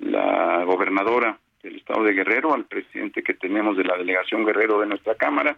la 0.00 0.64
gobernadora 0.64 1.38
del 1.62 1.76
estado 1.76 2.04
de 2.04 2.12
Guerrero, 2.12 2.52
al 2.52 2.66
presidente 2.66 3.22
que 3.22 3.32
tenemos 3.32 3.74
de 3.78 3.84
la 3.84 3.96
delegación 3.96 4.44
Guerrero 4.44 4.80
de 4.80 4.86
nuestra 4.86 5.14
Cámara. 5.14 5.56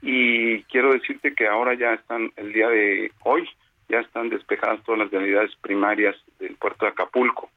Y 0.00 0.62
quiero 0.64 0.92
decirte 0.92 1.34
que 1.34 1.48
ahora 1.48 1.74
ya 1.74 1.94
están, 1.94 2.30
el 2.36 2.52
día 2.52 2.68
de 2.68 3.10
hoy, 3.24 3.48
ya 3.88 4.00
están 4.00 4.28
despejadas 4.28 4.82
todas 4.84 5.00
las 5.00 5.10
realidades 5.10 5.54
primarias 5.56 6.16
del 6.38 6.54
puerto 6.56 6.84
de 6.84 6.92
Acapulco, 6.92 7.50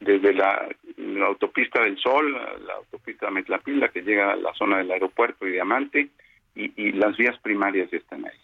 desde 0.00 0.34
la, 0.34 0.68
autopista 1.26 1.82
del 1.82 1.98
Sol, 1.98 2.32
la, 2.32 2.74
autopista 2.74 3.26
de 3.26 3.32
Metlapila 3.32 3.88
que 3.88 4.02
llega 4.02 4.32
a 4.32 4.36
la 4.36 4.52
zona 4.54 4.78
del 4.78 4.90
aeropuerto 4.90 5.46
y 5.46 5.52
Diamante, 5.52 6.08
y, 6.54 6.92
las 6.92 7.16
vías 7.18 7.38
primarias 7.40 7.90
ya 7.90 7.98
están 7.98 8.24
ahí. 8.24 8.38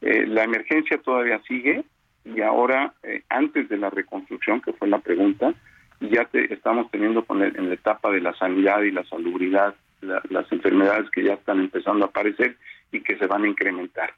Eh, 0.00 0.26
la 0.26 0.44
emergencia 0.44 0.96
todavía 0.98 1.40
sigue 1.46 1.84
y 2.24 2.40
ahora, 2.40 2.94
eh, 3.02 3.22
antes 3.28 3.68
de 3.68 3.76
la 3.76 3.90
reconstrucción, 3.90 4.62
que 4.62 4.72
fue 4.72 4.88
la 4.88 4.98
pregunta, 4.98 5.52
ya 6.00 6.26
estamos 6.32 6.90
teniendo 6.90 7.24
con 7.24 7.42
en 7.42 7.68
la 7.68 7.74
etapa 7.74 8.10
de 8.10 8.20
la 8.20 8.34
sanidad 8.34 8.80
y 8.82 8.90
la 8.90 9.04
salubridad 9.04 9.74
las 10.04 10.50
enfermedades 10.52 11.10
que 11.10 11.22
ya 11.22 11.34
están 11.34 11.60
empezando 11.60 12.04
a 12.04 12.08
aparecer 12.08 12.56
y 12.92 13.00
que 13.00 13.16
se 13.16 13.26
van 13.26 13.44
a 13.44 13.48
incrementar. 13.48 14.14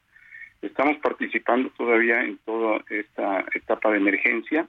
Estamos 0.62 0.96
participando 0.98 1.70
todavía 1.70 2.22
en 2.22 2.38
toda 2.38 2.80
esta 2.88 3.44
etapa 3.54 3.90
de 3.90 3.98
emergencia 3.98 4.66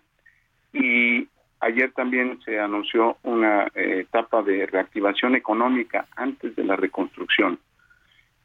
y 0.73 1.27
ayer 1.59 1.91
también 1.93 2.39
se 2.43 2.59
anunció 2.59 3.17
una 3.23 3.67
eh, 3.73 4.01
etapa 4.01 4.41
de 4.43 4.65
reactivación 4.65 5.35
económica 5.35 6.07
antes 6.15 6.55
de 6.55 6.63
la 6.63 6.75
reconstrucción. 6.75 7.59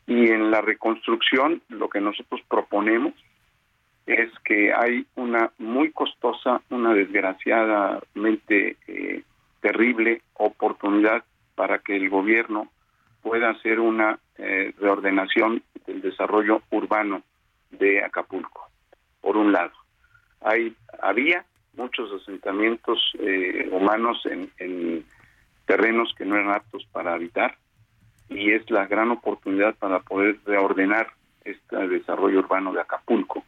Y 0.07 0.31
en 0.31 0.51
la 0.51 0.61
reconstrucción 0.61 1.63
lo 1.69 1.89
que 1.89 2.01
nosotros 2.01 2.41
proponemos 2.49 3.13
es 4.07 4.31
que 4.45 4.73
hay 4.73 5.07
una 5.15 5.51
muy 5.59 5.93
costosa, 5.93 6.61
una 6.71 6.93
desgraciadamente 6.95 8.77
eh, 8.87 9.23
terrible 9.61 10.23
oportunidad 10.35 11.25
para 11.55 11.79
que 11.79 11.97
el 11.97 12.09
gobierno 12.09 12.69
pueda 13.23 13.51
hacer 13.51 13.79
una 13.79 14.19
eh, 14.39 14.73
reordenación 14.81 15.63
del 15.87 16.01
desarrollo 16.01 16.63
urbano 16.71 17.23
de 17.73 18.05
Acapulco, 18.05 18.71
por 19.21 19.37
un 19.37 19.53
lado. 19.53 19.73
Hay, 20.41 20.75
había 21.01 21.45
muchos 21.75 22.11
asentamientos 22.21 22.99
eh, 23.19 23.69
humanos 23.71 24.25
en, 24.27 25.05
terrenos 25.67 26.13
que 26.19 26.25
no 26.25 26.37
eran 26.37 26.51
aptos 26.51 26.87
para 26.93 27.15
habitar 27.15 27.57
y 28.29 28.51
es 28.51 28.69
la 28.71 28.87
gran 28.87 29.11
oportunidad 29.11 29.75
para 29.77 30.01
poder 30.01 30.39
reordenar 30.45 31.09
este 31.45 31.77
desarrollo 31.89 32.41
urbano 32.41 32.73
de 32.73 32.81
Acapulco, 32.81 33.45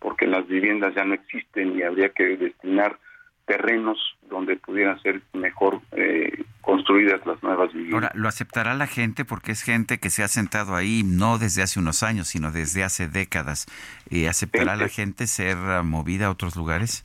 porque 0.00 0.26
las 0.26 0.46
viviendas 0.46 0.94
ya 0.94 1.04
no 1.04 1.14
existen 1.14 1.76
y 1.76 1.82
habría 1.82 2.10
que 2.10 2.36
destinar 2.36 2.98
terrenos 3.46 3.98
donde 4.28 4.56
pudieran 4.56 5.00
ser 5.02 5.22
mejor 5.32 5.80
eh, 5.92 6.44
construidas 6.60 7.24
las 7.24 7.42
nuevas 7.42 7.72
viviendas. 7.72 7.94
Ahora, 7.94 8.12
¿lo 8.14 8.28
aceptará 8.28 8.74
la 8.74 8.86
gente? 8.86 9.24
Porque 9.24 9.52
es 9.52 9.62
gente 9.62 9.98
que 9.98 10.10
se 10.10 10.22
ha 10.22 10.28
sentado 10.28 10.74
ahí 10.74 11.02
no 11.04 11.38
desde 11.38 11.62
hace 11.62 11.78
unos 11.78 12.02
años, 12.02 12.28
sino 12.28 12.50
desde 12.50 12.82
hace 12.82 13.08
décadas. 13.08 13.66
Eh, 14.10 14.28
¿Aceptará 14.28 14.76
la 14.76 14.88
gente 14.88 15.26
ser 15.26 15.56
ah, 15.56 15.82
movida 15.82 16.26
a 16.26 16.30
otros 16.30 16.56
lugares? 16.56 17.04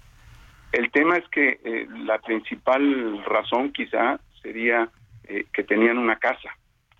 El 0.71 0.89
tema 0.91 1.17
es 1.17 1.27
que 1.29 1.59
eh, 1.63 1.87
la 2.05 2.17
principal 2.19 3.23
razón 3.25 3.71
quizá 3.71 4.19
sería 4.41 4.89
que 5.53 5.63
tenían 5.63 5.97
una 5.97 6.17
casa, 6.17 6.49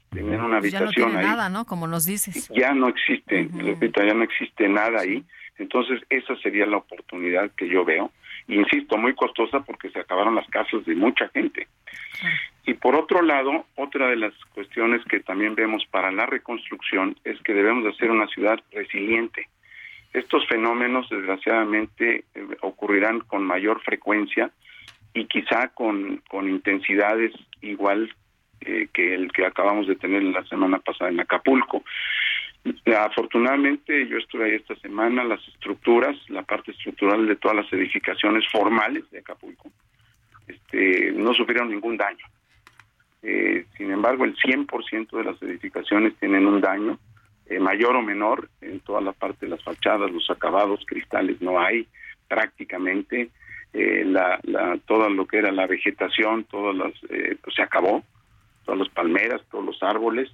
tenían 0.10 0.40
una 0.40 0.60
habitación 0.60 1.12
ya 1.12 1.14
no 1.14 1.20
ahí. 1.20 1.26
nada, 1.26 1.50
¿no? 1.50 1.66
Como 1.66 1.86
nos 1.86 2.06
dices. 2.06 2.50
Ya 2.56 2.74
no 2.74 2.88
existe, 2.88 3.50
ya 3.50 4.14
no 4.14 4.24
existe 4.24 4.70
nada 4.70 5.02
ahí. 5.02 5.26
Entonces, 5.58 6.02
esa 6.10 6.38
sería 6.38 6.66
la 6.66 6.78
oportunidad 6.78 7.52
que 7.58 7.68
yo 7.68 7.84
veo 7.84 8.10
insisto, 8.56 8.98
muy 8.98 9.14
costosa 9.14 9.62
porque 9.62 9.90
se 9.90 10.00
acabaron 10.00 10.36
las 10.36 10.48
casas 10.48 10.86
de 10.86 10.96
mucha 10.96 11.28
gente. 11.30 11.68
Y 12.66 12.74
por 12.76 12.96
otro 12.96 13.22
lado, 13.22 13.66
otra 13.76 14.10
de 14.10 14.18
las 14.18 14.34
cuestiones 14.54 15.04
que 15.06 15.20
también 15.20 15.56
vemos 15.56 15.84
para 15.90 16.12
la 16.12 16.26
reconstrucción 16.26 17.16
es 17.24 17.42
que 17.42 17.54
debemos 17.54 17.84
de 17.84 17.94
ser 17.94 18.12
una 18.12 18.28
ciudad 18.28 18.60
resiliente. 18.72 19.48
Estos 20.14 20.46
fenómenos, 20.48 21.10
desgraciadamente, 21.10 22.26
eh, 22.36 22.48
ocurrirán 22.62 23.22
con 23.22 23.44
mayor 23.44 23.82
frecuencia 23.82 24.52
y 25.14 25.26
quizá 25.26 25.70
con, 25.70 26.22
con 26.30 26.50
intensidades 26.50 27.34
igual 27.62 28.14
eh, 28.62 28.90
que 28.94 29.16
el 29.16 29.32
que 29.32 29.46
acabamos 29.46 29.88
de 29.88 29.96
tener 29.96 30.22
la 30.24 30.44
semana 30.46 30.80
pasada 30.80 31.10
en 31.10 31.20
Acapulco. 31.20 31.84
Afortunadamente 32.96 34.08
yo 34.08 34.18
estuve 34.18 34.46
ahí 34.46 34.56
esta 34.56 34.76
semana, 34.76 35.24
las 35.24 35.46
estructuras, 35.48 36.16
la 36.30 36.44
parte 36.44 36.72
estructural 36.72 37.28
de 37.28 37.36
todas 37.36 37.58
las 37.58 37.74
edificaciones 37.74 38.46
formales 38.52 39.10
de 39.10 39.20
Acapulco, 39.20 39.72
este, 40.48 41.12
no 41.12 41.34
sufrieron 41.34 41.70
ningún 41.70 41.98
daño. 41.98 42.26
Eh, 43.24 43.66
sin 43.78 43.92
embargo, 43.92 44.26
el 44.26 44.36
100% 44.36 45.18
de 45.18 45.24
las 45.24 45.42
edificaciones 45.42 46.16
tienen 46.18 46.46
un 46.46 46.62
daño, 46.62 47.00
eh, 47.48 47.60
mayor 47.60 47.96
o 47.96 48.02
menor, 48.02 48.50
en 48.62 48.80
toda 48.82 49.02
la 49.02 49.12
parte 49.12 49.46
de 49.46 49.52
las 49.52 49.64
fachadas, 49.64 50.12
los 50.12 50.30
acabados, 50.30 50.84
cristales 50.86 51.42
no 51.42 51.60
hay 51.60 51.88
prácticamente. 52.28 53.30
Eh, 53.74 54.04
la, 54.06 54.40
la, 54.44 54.78
todo 54.86 55.10
lo 55.10 55.26
que 55.26 55.38
era 55.38 55.52
la 55.52 55.66
vegetación, 55.66 56.44
todas 56.44 56.76
las, 56.76 56.94
pues 57.00 57.56
se 57.56 57.62
acabó, 57.62 58.04
todas 58.66 58.80
las 58.80 58.90
palmeras, 58.90 59.42
todos 59.50 59.66
los 59.66 59.82
árboles, 59.82 60.30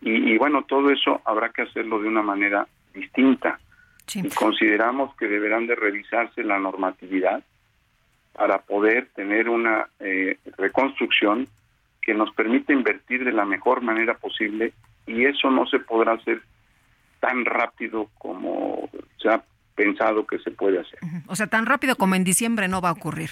y, 0.00 0.36
bueno, 0.38 0.62
todo 0.62 0.90
eso 0.90 1.20
habrá 1.24 1.50
que 1.50 1.62
hacerlo 1.62 2.00
de 2.00 2.08
una 2.08 2.22
manera 2.22 2.66
distinta. 2.94 3.58
Y 4.14 4.28
consideramos 4.28 5.14
que 5.16 5.26
deberán 5.26 5.66
de 5.66 5.74
revisarse 5.74 6.44
la 6.44 6.58
normatividad 6.58 7.42
para 8.32 8.58
poder 8.58 9.08
tener 9.14 9.48
una 9.48 9.88
eh, 9.98 10.38
reconstrucción 10.58 11.48
que 12.02 12.14
nos 12.14 12.32
permita 12.34 12.72
invertir 12.72 13.24
de 13.24 13.32
la 13.32 13.44
mejor 13.44 13.80
manera 13.80 14.14
posible 14.14 14.72
y 15.06 15.24
eso 15.24 15.50
no 15.50 15.66
se 15.66 15.80
podrá 15.80 16.12
hacer 16.12 16.40
tan 17.18 17.44
rápido 17.44 18.08
como 18.18 18.88
se 19.20 19.28
ha 19.28 19.42
pensado 19.74 20.26
que 20.26 20.38
se 20.38 20.50
puede 20.50 20.80
hacer. 20.80 20.98
O 21.26 21.34
sea, 21.34 21.48
tan 21.48 21.66
rápido 21.66 21.96
como 21.96 22.14
en 22.14 22.24
diciembre 22.24 22.68
no 22.68 22.80
va 22.80 22.90
a 22.90 22.92
ocurrir. 22.92 23.30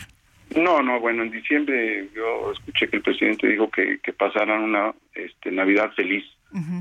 No, 0.56 0.82
no, 0.82 1.00
bueno, 1.00 1.22
en 1.22 1.30
diciembre 1.30 2.08
yo 2.14 2.52
escuché 2.52 2.88
que 2.88 2.96
el 2.96 3.02
presidente 3.02 3.46
dijo 3.46 3.70
que, 3.70 3.98
que 4.00 4.12
pasaran 4.12 4.62
una 4.62 4.94
este, 5.14 5.50
Navidad 5.50 5.92
feliz 5.92 6.24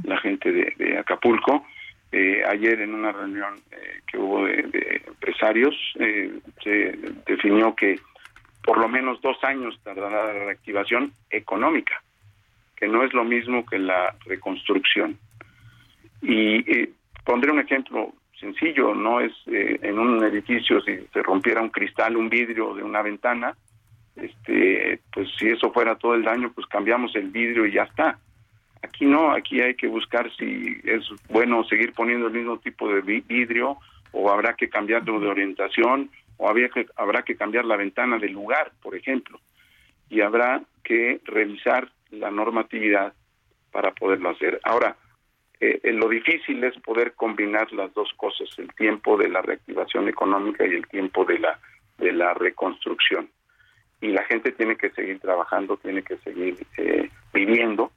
la 0.04 0.18
gente 0.20 0.52
de, 0.52 0.98
Acapulco. 0.98 1.66
Eh, 2.12 2.44
ayer 2.48 2.80
en 2.82 2.94
una 2.94 3.12
reunión 3.12 3.56
eh, 3.72 4.02
que 4.06 4.20
hubo 4.20 4.46
de, 4.46 5.02
empresarios 5.08 5.76
eh, 6.00 6.32
se 6.64 6.96
definió 7.26 7.76
que 7.76 8.00
por 8.64 8.78
lo 8.78 8.88
menos 8.88 9.20
dos 9.22 9.44
años 9.44 9.80
tardará 9.84 10.28
la 10.28 10.46
reactivación 10.46 11.12
económica, 11.32 12.04
que 12.76 12.88
no 12.88 13.04
es 13.04 13.14
lo 13.14 13.24
mismo 13.24 13.66
que 13.66 13.80
la 13.80 14.16
reconstrucción. 14.26 15.18
Y 16.22 16.88
pondré 17.26 17.52
un 17.52 17.60
ejemplo 17.60 18.14
sencillo, 18.44 18.94
no 18.94 19.22
es 19.22 19.32
eh, 19.48 19.80
en 19.82 19.98
un 19.98 20.24
edificio 20.24 20.82
si 20.82 20.98
se 21.14 21.24
rompiera 21.24 21.62
un 21.62 21.70
cristal, 21.70 22.18
un 22.18 22.30
vidrio 22.30 22.74
de 22.76 22.84
una 22.84 23.02
ventana, 23.02 23.56
este, 24.16 25.00
pues 25.12 25.30
si 25.38 25.48
eso 25.48 25.72
fuera 25.72 25.96
todo 25.96 26.14
el 26.14 26.24
daño, 26.24 26.52
pues 26.54 26.68
cambiamos 26.68 27.16
el 27.16 27.30
vidrio 27.30 27.66
y 27.66 27.74
ya 27.74 27.84
está. 27.84 28.20
Aquí 28.84 29.06
no, 29.06 29.32
aquí 29.32 29.62
hay 29.62 29.76
que 29.76 29.88
buscar 29.88 30.30
si 30.36 30.78
es 30.84 31.04
bueno 31.30 31.64
seguir 31.64 31.94
poniendo 31.94 32.28
el 32.28 32.34
mismo 32.34 32.60
tipo 32.60 32.94
de 32.94 33.02
vidrio 33.02 33.78
o 34.12 34.30
habrá 34.30 34.56
que 34.56 34.70
cambiarlo 34.70 35.20
de 35.22 35.28
orientación 35.28 36.12
o 36.38 36.50
habría 36.50 36.68
que, 36.68 36.86
habrá 36.98 37.24
que 37.24 37.38
cambiar 37.38 37.64
la 37.64 37.78
ventana 37.78 38.18
del 38.18 38.34
lugar, 38.34 38.74
por 38.82 38.96
ejemplo. 38.96 39.40
Y 40.10 40.20
habrá 40.20 40.62
que 40.84 41.22
revisar 41.24 41.90
la 42.12 42.30
normatividad 42.30 43.14
para 43.72 43.92
poderlo 43.92 44.32
hacer. 44.32 44.60
Ahora, 44.64 44.98
eh, 45.62 45.80
eh, 45.82 45.94
lo 45.94 46.10
difícil 46.10 46.62
es 46.66 46.78
poder 46.82 47.14
combinar 47.14 47.72
las 47.72 47.94
dos 47.94 48.12
cosas, 48.18 48.50
el 48.58 48.74
tiempo 48.76 49.16
de 49.16 49.30
la 49.30 49.42
reactivación 49.42 50.10
económica 50.10 50.68
y 50.68 50.72
el 50.74 50.86
tiempo 50.88 51.24
de 51.24 51.40
la, 51.40 51.58
de 51.98 52.12
la 52.12 52.34
reconstrucción. 52.34 53.30
Y 54.02 54.10
la 54.10 54.26
gente 54.26 54.52
tiene 54.52 54.76
que 54.76 54.90
seguir 54.90 55.22
trabajando, 55.22 55.78
tiene 55.78 56.04
que 56.04 56.18
seguir 56.18 56.58
eh, 56.78 57.10
viviendo, 57.34 57.94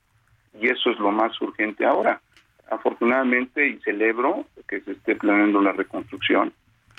y 0.60 0.68
eso 0.68 0.90
es 0.90 0.98
lo 0.98 1.10
más 1.10 1.40
urgente 1.40 1.84
ahora. 1.84 2.20
Afortunadamente, 2.70 3.66
y 3.66 3.78
celebro 3.80 4.46
que 4.68 4.80
se 4.80 4.92
esté 4.92 5.14
planeando 5.16 5.60
la 5.62 5.72
reconstrucción 5.72 6.52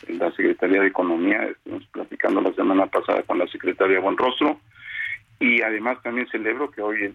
en 0.08 0.20
la 0.20 0.32
Secretaría 0.32 0.82
de 0.82 0.88
Economía, 0.88 1.44
estuvimos 1.44 1.86
platicando 1.88 2.42
la 2.42 2.54
semana 2.54 2.86
pasada 2.86 3.24
con 3.24 3.40
la 3.40 3.48
Secretaria 3.48 4.00
Buenrostro, 4.00 4.60
y 5.40 5.62
además 5.62 6.02
también 6.02 6.28
celebro 6.30 6.72
que 6.72 6.82
hoy 6.82 7.04
el, 7.04 7.14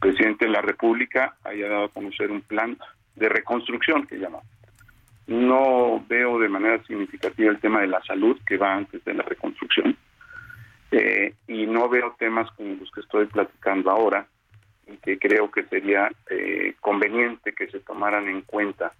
presidente 0.00 0.44
de 0.44 0.52
la 0.52 0.60
República 0.60 1.34
haya 1.44 1.68
dado 1.68 1.84
a 1.84 1.88
conocer 1.88 2.30
un 2.30 2.42
plan 2.42 2.76
de 3.16 3.28
reconstrucción 3.28 4.06
que 4.06 4.18
llama. 4.18 4.38
No 5.26 6.04
veo 6.06 6.38
de 6.38 6.48
manera 6.48 6.82
significativa 6.84 7.50
el 7.50 7.58
tema 7.58 7.80
de 7.80 7.86
la 7.86 8.02
salud 8.02 8.38
que 8.46 8.58
va 8.58 8.74
antes 8.74 9.02
de 9.04 9.14
la 9.14 9.22
reconstrucción 9.22 9.96
eh, 10.90 11.34
y 11.48 11.66
no 11.66 11.88
veo 11.88 12.14
temas 12.18 12.50
como 12.52 12.74
los 12.74 12.90
que 12.90 13.00
estoy 13.00 13.26
platicando 13.26 13.90
ahora 13.90 14.26
y 14.86 14.96
que 14.98 15.18
creo 15.18 15.50
que 15.50 15.64
sería 15.64 16.10
eh, 16.30 16.74
conveniente 16.80 17.52
que 17.52 17.68
se 17.68 17.80
tomaran 17.80 18.28
en 18.28 18.42
cuenta 18.42 18.92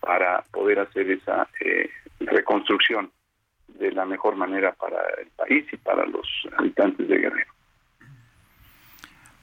para 0.00 0.42
poder 0.52 0.80
hacer 0.80 1.10
esa 1.10 1.48
eh, 1.60 1.90
reconstrucción 2.20 3.10
de 3.68 3.92
la 3.92 4.04
mejor 4.04 4.36
manera 4.36 4.72
para 4.72 5.00
el 5.20 5.28
país 5.28 5.66
y 5.72 5.76
para 5.76 6.06
los 6.06 6.26
habitantes 6.56 7.08
de 7.08 7.18
Guerrero. 7.18 7.54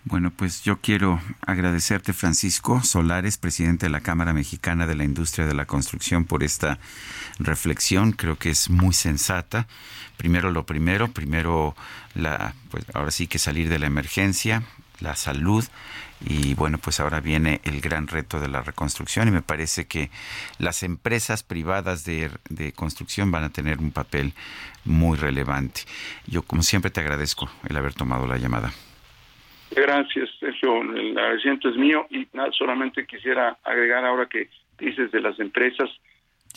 Bueno, 0.04 0.32
pues 0.36 0.64
yo 0.64 0.80
quiero 0.82 1.20
agradecerte, 1.46 2.12
Francisco 2.14 2.82
Solares, 2.82 3.38
presidente 3.38 3.86
de 3.86 3.92
la 3.92 4.02
Cámara 4.02 4.34
Mexicana 4.34 4.88
de 4.88 4.96
la 4.96 5.04
Industria 5.04 5.46
de 5.46 5.54
la 5.54 5.66
Construcción, 5.68 6.26
por 6.26 6.44
esta 6.44 6.80
reflexión. 7.38 8.12
Creo 8.12 8.36
que 8.36 8.50
es 8.50 8.72
muy 8.72 8.94
sensata. 8.94 9.68
Primero 10.18 10.50
lo 10.50 10.66
primero, 10.66 11.08
primero 11.08 11.76
la, 12.16 12.56
pues 12.72 12.84
ahora 12.96 13.12
sí 13.12 13.28
que 13.28 13.38
salir 13.38 13.70
de 13.70 13.78
la 13.78 13.86
emergencia, 13.86 14.64
la 15.02 15.16
salud 15.16 15.64
y 16.24 16.54
bueno, 16.54 16.78
pues 16.78 17.00
ahora 17.00 17.20
viene 17.20 17.62
el 17.64 17.82
gran 17.82 18.08
reto 18.08 18.40
de 18.40 18.48
la 18.48 18.62
reconstrucción 18.62 19.28
y 19.28 19.32
me 19.32 19.42
parece 19.42 19.88
que 19.88 20.10
las 20.60 20.84
empresas 20.84 21.44
privadas 21.44 22.06
de, 22.06 22.30
de, 22.50 22.74
construcción 22.74 23.32
van 23.32 23.44
a 23.44 23.50
tener 23.50 23.80
un 23.80 23.92
papel 23.92 24.34
muy 24.86 25.18
relevante. 25.18 25.82
Yo 26.28 26.44
como 26.44 26.62
siempre 26.62 26.92
te 26.92 27.00
agradezco 27.00 27.50
el 27.68 27.76
haber 27.76 27.94
tomado 27.94 28.28
la 28.28 28.38
llamada. 28.38 28.72
Gracias, 29.72 30.30
Sergio. 30.40 30.82
El 30.82 31.18
agradecimiento 31.18 31.70
es 31.70 31.78
mío 31.78 32.06
y 32.10 32.28
nada, 32.34 32.52
solamente 32.52 33.06
quisiera 33.06 33.58
agregar 33.64 34.06
ahora 34.06 34.28
que 34.28 34.50
dices 34.78 35.12
de 35.12 35.22
las 35.22 35.40
empresas, 35.40 35.90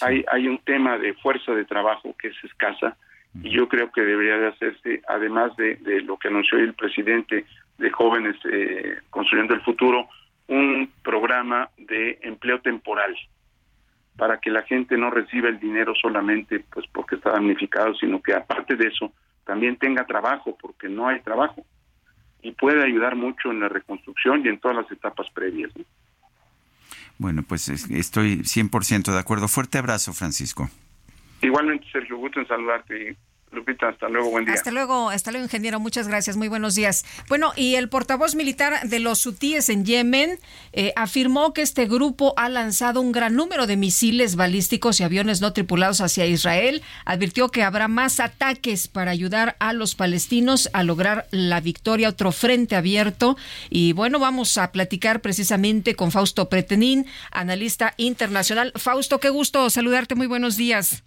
hay, 0.01 0.25
hay 0.31 0.49
un 0.49 0.59
tema 0.59 0.99
de 0.99 1.15
fuerza 1.15 1.53
de 1.53 1.65
trabajo 1.65 2.15
que 2.19 2.29
es 2.29 2.37
escasa 2.45 2.97
y 3.43 3.51
yo 3.51 3.69
creo 3.69 3.91
que 3.91 4.01
debería 4.01 4.37
de 4.37 4.49
hacerse, 4.49 5.03
además 5.09 5.57
de, 5.57 5.77
de 5.77 6.03
lo 6.03 6.17
que 6.19 6.29
anunció 6.29 6.59
el 6.59 6.75
presidente 6.75 7.45
de 7.79 7.91
jóvenes 7.91 8.37
eh, 8.51 8.99
construyendo 9.11 9.55
el 9.55 9.63
futuro, 9.63 10.09
un 10.49 10.91
programa 11.03 11.71
de 11.79 12.19
empleo 12.23 12.61
temporal 12.61 13.17
para 14.17 14.39
que 14.39 14.51
la 14.51 14.63
gente 14.63 14.97
no 14.97 15.11
reciba 15.11 15.49
el 15.49 15.59
dinero 15.59 15.93
solamente 16.01 16.61
pues 16.73 16.87
porque 16.93 17.17
está 17.17 17.31
damnificado, 17.31 17.95
sino 17.95 18.23
que 18.23 18.35
aparte 18.35 18.77
de 18.77 18.89
eso 18.89 19.13
también 19.45 19.77
tenga 19.77 20.07
trabajo 20.07 20.57
porque 20.61 20.89
no 20.89 21.09
hay 21.09 21.21
trabajo 21.21 21.65
y 22.43 22.53
puede 22.53 22.85
ayudar 22.85 23.17
mucho 23.17 23.51
en 23.51 23.61
la 23.61 23.69
reconstrucción 23.69 24.45
y 24.45 24.49
en 24.49 24.59
todas 24.59 24.77
las 24.77 24.91
etapas 24.93 25.27
previas. 25.35 25.73
Bueno, 27.19 27.43
pues 27.47 27.69
estoy 27.69 28.39
100% 28.39 29.13
de 29.13 29.19
acuerdo. 29.19 29.49
Fuerte 29.49 29.79
abrazo, 29.79 30.13
Francisco. 30.13 30.69
Igualmente, 31.41 31.87
Sergio, 31.91 32.19
gusto 32.19 32.41
en 32.41 32.47
saludarte 32.47 33.17
Lupita, 33.55 33.89
hasta 33.89 34.09
luego, 34.09 34.31
buen 34.31 34.45
día. 34.45 34.55
Hasta 34.55 34.71
luego, 34.71 35.11
hasta 35.11 35.31
luego, 35.31 35.45
ingeniero, 35.45 35.81
muchas 35.81 36.09
gracias, 36.09 36.37
muy 36.37 36.49
buenos 36.49 36.75
días. 36.75 37.05
Bueno, 37.29 37.53
y 37.57 37.77
el 37.77 37.89
portavoz 37.89 38.35
militar 38.35 38.89
de 38.89 38.99
los 38.99 39.25
hutíes 39.25 39.69
en 39.69 39.85
Yemen 39.85 40.39
eh, 40.73 40.93
afirmó 40.97 41.55
que 41.55 41.63
este 41.63 41.87
grupo 41.87 42.35
ha 42.37 42.49
lanzado 42.49 43.01
un 43.01 43.13
gran 43.13 43.37
número 43.37 43.67
de 43.67 43.77
misiles 43.77 44.37
balísticos 44.37 45.01
y 45.01 45.05
aviones 45.05 45.41
no 45.41 45.53
tripulados 45.53 46.01
hacia 46.01 46.27
Israel. 46.27 46.83
Advirtió 47.05 47.49
que 47.51 47.63
habrá 47.63 47.89
más 47.89 48.21
ataques 48.21 48.89
para 48.89 49.11
ayudar 49.11 49.57
a 49.61 49.73
los 49.73 49.95
palestinos 49.95 50.69
a 50.73 50.83
lograr 50.83 51.27
la 51.31 51.61
victoria, 51.61 52.09
otro 52.09 52.33
frente 52.33 52.77
abierto. 52.77 53.37
Y 53.71 53.93
bueno, 53.93 54.19
vamos 54.19 54.59
a 54.59 54.73
platicar 54.73 55.21
precisamente 55.21 55.95
con 55.95 56.11
Fausto 56.11 56.49
Pretenín, 56.49 57.07
analista 57.31 57.95
internacional. 57.97 58.73
Fausto, 58.77 59.21
qué 59.21 59.29
gusto 59.29 59.71
saludarte, 59.71 60.15
muy 60.15 60.27
buenos 60.27 60.57
días. 60.57 61.05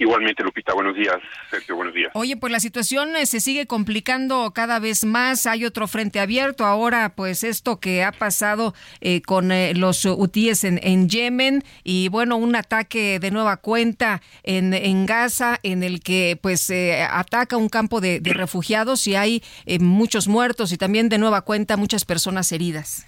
Igualmente, 0.00 0.44
Lupita, 0.44 0.74
buenos 0.74 0.94
días. 0.94 1.16
Sergio, 1.50 1.74
buenos 1.74 1.92
días. 1.92 2.10
Oye, 2.14 2.36
pues 2.36 2.52
la 2.52 2.60
situación 2.60 3.16
eh, 3.16 3.26
se 3.26 3.40
sigue 3.40 3.66
complicando 3.66 4.52
cada 4.54 4.78
vez 4.78 5.04
más. 5.04 5.46
Hay 5.46 5.64
otro 5.64 5.88
frente 5.88 6.20
abierto. 6.20 6.64
Ahora, 6.64 7.14
pues 7.16 7.42
esto 7.42 7.80
que 7.80 8.04
ha 8.04 8.12
pasado 8.12 8.74
eh, 9.00 9.22
con 9.22 9.50
eh, 9.50 9.74
los 9.74 10.04
hutíes 10.04 10.62
en, 10.62 10.78
en, 10.84 11.08
Yemen 11.08 11.64
y 11.82 12.08
bueno, 12.10 12.36
un 12.36 12.54
ataque 12.54 13.18
de 13.18 13.30
nueva 13.32 13.56
cuenta 13.56 14.22
en, 14.44 15.06
Gaza 15.06 15.58
en 15.62 15.82
el 15.82 16.00
que 16.00 16.38
pues 16.40 16.70
ataca 17.10 17.56
un 17.56 17.68
campo 17.68 18.00
de, 18.00 18.20
de 18.20 18.34
refugiados 18.34 19.06
y 19.06 19.16
hay 19.16 19.42
muchos 19.80 20.28
muertos 20.28 20.72
y 20.72 20.76
también 20.76 21.08
de 21.08 21.18
nueva 21.18 21.42
cuenta 21.42 21.76
muchas 21.76 22.04
personas 22.04 22.52
heridas. 22.52 23.06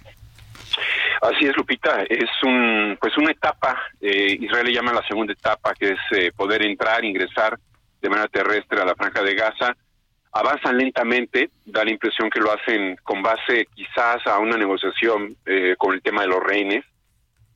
Así 1.21 1.45
es, 1.45 1.55
Lupita. 1.55 2.03
Es 2.09 2.29
un, 2.43 2.97
pues 2.99 3.15
una 3.17 3.31
etapa, 3.31 3.79
eh, 4.01 4.37
Israel 4.39 4.65
le 4.65 4.73
llama 4.73 4.91
la 4.91 5.07
segunda 5.07 5.33
etapa, 5.33 5.73
que 5.75 5.91
es 5.91 5.99
eh, 6.11 6.31
poder 6.35 6.63
entrar, 6.63 7.05
ingresar 7.05 7.57
de 8.01 8.09
manera 8.09 8.27
terrestre 8.27 8.81
a 8.81 8.85
la 8.85 8.95
franja 8.95 9.21
de 9.21 9.35
Gaza. 9.35 9.75
Avanzan 10.33 10.77
lentamente, 10.77 11.51
da 11.65 11.83
la 11.83 11.91
impresión 11.91 12.29
que 12.29 12.39
lo 12.39 12.51
hacen 12.51 12.95
con 13.03 13.21
base 13.21 13.67
quizás 13.75 14.25
a 14.25 14.39
una 14.39 14.57
negociación 14.57 15.35
eh, 15.45 15.75
con 15.77 15.93
el 15.93 16.01
tema 16.01 16.21
de 16.21 16.27
los 16.27 16.41
rehenes. 16.41 16.85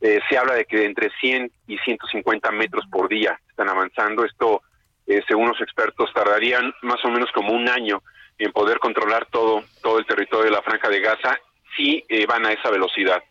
Eh, 0.01 0.19
se 0.29 0.37
habla 0.37 0.53
de 0.53 0.65
que 0.65 0.85
entre 0.85 1.09
100 1.19 1.51
y 1.67 1.77
150 1.79 2.51
metros 2.51 2.85
por 2.91 3.09
día 3.09 3.39
están 3.49 3.69
avanzando. 3.69 4.25
Esto, 4.25 4.61
eh, 5.07 5.23
según 5.27 5.47
los 5.47 5.61
expertos, 5.61 6.13
tardarían 6.13 6.71
más 6.83 7.03
o 7.03 7.09
menos 7.09 7.31
como 7.31 7.53
un 7.53 7.67
año 7.67 8.03
en 8.37 8.51
poder 8.51 8.77
controlar 8.79 9.25
todo, 9.31 9.63
todo 9.81 9.97
el 9.97 10.05
territorio 10.05 10.45
de 10.45 10.51
la 10.51 10.61
franja 10.61 10.89
de 10.89 10.99
Gaza 10.99 11.37
si 11.75 12.05
van 12.27 12.45
a 12.45 12.51
esa 12.51 12.69
velocidad. 12.69 13.21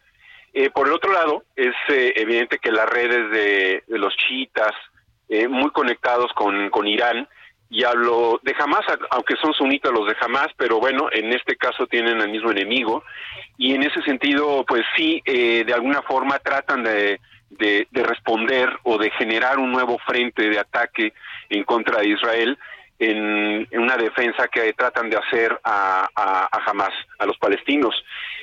Eh, 0.57 0.71
por 0.71 0.87
el 0.87 0.95
otro 0.95 1.13
lado, 1.13 1.43
es 1.57 1.75
eh, 1.89 2.13
evidente 2.15 2.59
que 2.59 2.71
las 2.71 2.89
redes 2.89 3.29
de, 3.33 3.83
los 3.89 4.17
chiitas, 4.17 4.71
eh, 5.29 5.49
muy 5.49 5.71
conectados 5.73 6.33
con, 6.33 6.71
con 6.71 6.87
Irán, 6.87 7.29
y 7.69 7.83
hablo 7.83 8.39
de 8.45 8.55
Hamas, 8.57 8.87
aunque 9.11 9.35
son 9.43 9.53
sunitas 9.53 9.91
los 9.91 10.07
de 10.07 10.15
Hamas, 10.21 10.47
pero 10.57 10.79
bueno, 10.79 11.09
en 11.11 11.33
este 11.33 11.57
caso 11.57 11.89
tienen 11.89 12.21
al 12.21 12.29
mismo 12.29 12.53
enemigo, 12.53 13.03
y 13.59 13.75
en 13.75 13.83
ese 13.83 14.01
sentido, 14.03 14.65
pues 14.65 14.85
sí, 14.97 15.21
de 15.27 15.75
alguna 15.75 16.03
forma 16.03 16.39
tratan 16.39 16.85
de, 16.85 17.19
de 17.51 17.87
responder 18.05 18.69
o 18.85 18.97
de 18.97 19.11
generar 19.11 19.59
un 19.59 19.73
nuevo 19.73 19.99
frente 20.07 20.49
de 20.51 20.61
ataque 20.61 21.15
en 21.49 21.65
contra 21.65 21.99
de 21.99 22.11
Israel, 22.11 22.57
en, 22.99 23.67
una 23.73 23.97
defensa 23.97 24.49
que 24.49 24.73
tratan 24.73 25.11
de 25.11 25.17
hacer 25.17 25.59
a, 25.65 26.09
a, 26.15 26.49
a, 26.51 26.71
Hamas, 26.71 26.93
a 27.19 27.27
los 27.27 27.37
palestinos. 27.39 27.95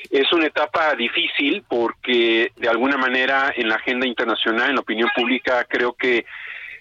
Es 0.09 0.31
una 0.33 0.47
etapa 0.47 0.93
difícil 0.95 1.63
porque 1.67 2.51
de 2.55 2.69
alguna 2.69 2.97
manera 2.97 3.53
en 3.55 3.69
la 3.69 3.75
agenda 3.75 4.05
internacional, 4.05 4.69
en 4.69 4.75
la 4.75 4.81
opinión 4.81 5.09
pública, 5.15 5.65
creo 5.69 5.93
que 5.93 6.25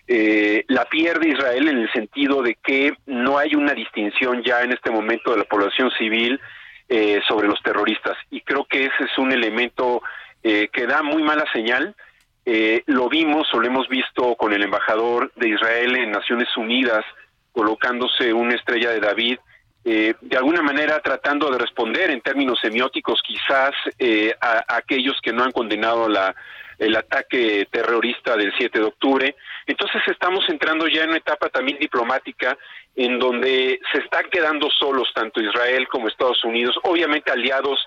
eh, 0.09 0.65
la 0.69 0.87
pierde 0.87 1.29
Israel 1.29 1.69
en 1.69 1.79
el 1.79 1.93
sentido 1.93 2.43
de 2.43 2.57
que 2.57 2.95
no 3.07 3.39
hay 3.39 3.55
una 3.55 3.75
distinción 3.75 4.43
ya 4.43 4.63
en 4.63 4.73
este 4.73 4.91
momento 4.91 5.31
de 5.31 5.39
la 5.39 5.45
población 5.45 5.91
civil 5.97 6.41
eh, 6.89 7.21
sobre 7.29 7.47
los 7.47 7.63
terroristas. 7.63 8.17
Y 8.31 8.41
creo 8.41 8.65
que 8.65 8.87
ese 8.87 9.05
es 9.05 9.19
un 9.19 9.31
elemento 9.31 10.03
eh, 10.43 10.69
que 10.73 10.89
da 10.89 11.05
muy 11.05 11.23
mala 11.23 11.45
señal. 11.53 11.95
Eh, 12.45 12.83
lo 12.87 13.09
vimos 13.09 13.47
o 13.53 13.61
lo 13.61 13.67
hemos 13.69 13.89
visto 13.89 14.35
con 14.35 14.53
el 14.53 14.65
embajador 14.65 15.31
de 15.37 15.51
Israel 15.51 15.97
en 15.97 16.11
Naciones 16.11 16.49
Unidas, 16.57 17.05
colocándose 17.53 18.33
una 18.33 18.55
estrella 18.55 18.91
de 18.91 19.01
David, 19.01 19.39
eh, 19.85 20.15
de 20.21 20.37
alguna 20.37 20.61
manera 20.63 21.01
tratando 21.01 21.51
de 21.51 21.59
responder 21.59 22.11
en 22.11 22.21
términos 22.21 22.59
semióticos 22.61 23.21
quizás 23.27 23.73
eh, 23.99 24.35
a, 24.41 24.77
aquellos 24.77 25.19
que 25.23 25.33
no 25.33 25.43
han 25.43 25.53
condenado 25.53 26.09
la, 26.09 26.35
el 26.79 26.97
ataque 26.97 27.67
terrorista 27.71 28.37
del 28.37 28.53
7 28.57 28.79
de 28.79 28.85
octubre. 28.85 29.37
Entonces 29.67 30.03
estamos 30.07 30.45
entrando 30.49 30.87
ya 30.87 31.05
en 31.05 31.11
una 31.11 31.19
etapa 31.19 31.49
también 31.49 31.79
diplomática 31.79 32.59
en 32.97 33.19
donde 33.19 33.81
se 33.93 34.01
están 34.01 34.25
quedando 34.31 34.69
solos 34.71 35.09
tanto 35.15 35.41
Israel 35.41 35.89
como 35.89 36.09
Estados 36.09 36.45
Unidos, 36.45 36.77
obviamente 36.83 37.31
aliados 37.31 37.79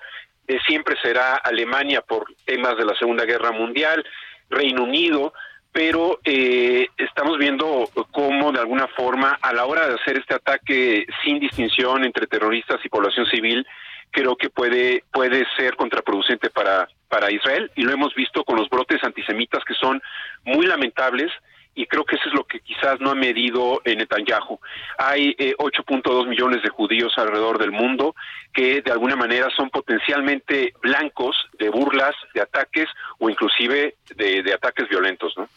eh, 0.46 0.58
siempre 0.66 0.96
será 1.02 1.36
Alemania 1.36 2.02
por 2.02 2.26
temas 2.44 2.76
de 2.76 2.84
la 2.84 2.94
Segunda 2.96 3.24
Guerra 3.24 3.50
Mundial, 3.50 4.04
Reino 4.50 4.84
Unido, 4.84 5.32
pero 5.74 6.20
eh, 6.22 6.86
estamos 6.96 7.36
viendo 7.36 7.90
cómo 8.12 8.52
de 8.52 8.60
alguna 8.60 8.86
forma 8.86 9.36
a 9.42 9.52
la 9.52 9.64
hora 9.64 9.88
de 9.88 9.94
hacer 9.96 10.16
este 10.18 10.36
ataque 10.36 11.04
sin 11.24 11.40
distinción 11.40 12.04
entre 12.04 12.28
terroristas 12.28 12.78
y 12.84 12.88
población 12.88 13.26
civil, 13.26 13.66
creo 14.12 14.36
que 14.36 14.50
puede 14.50 15.02
puede 15.12 15.44
ser 15.56 15.74
contraproducente 15.74 16.48
para 16.48 16.86
para 17.08 17.28
Israel. 17.32 17.72
Y 17.74 17.82
lo 17.82 17.92
hemos 17.92 18.14
visto 18.14 18.44
con 18.44 18.56
los 18.56 18.70
brotes 18.70 19.02
antisemitas 19.02 19.64
que 19.64 19.74
son 19.74 20.00
muy 20.44 20.64
lamentables 20.64 21.32
y 21.74 21.86
creo 21.86 22.04
que 22.04 22.16
eso 22.16 22.28
es 22.28 22.34
lo 22.34 22.44
que 22.44 22.60
quizás 22.60 23.00
no 23.00 23.10
ha 23.10 23.14
medido 23.14 23.82
en 23.84 23.98
Netanyahu. 23.98 24.60
Hay 24.98 25.34
8.2 25.34 26.24
eh, 26.24 26.28
millones 26.28 26.62
de 26.62 26.68
judíos 26.70 27.12
alrededor 27.16 27.58
del 27.58 27.72
mundo 27.72 28.14
que 28.52 28.80
de 28.82 28.92
alguna 28.92 29.16
manera 29.16 29.48
son 29.56 29.70
potencialmente 29.70 30.72
blancos 30.82 31.36
de 31.58 31.68
burlas, 31.70 32.14
de 32.34 32.42
ataques 32.42 32.86
o 33.18 33.28
inclusive 33.28 33.96
de, 34.16 34.52
ataques 34.54 34.88
violentos, 34.88 35.34
¿no? 35.36 35.48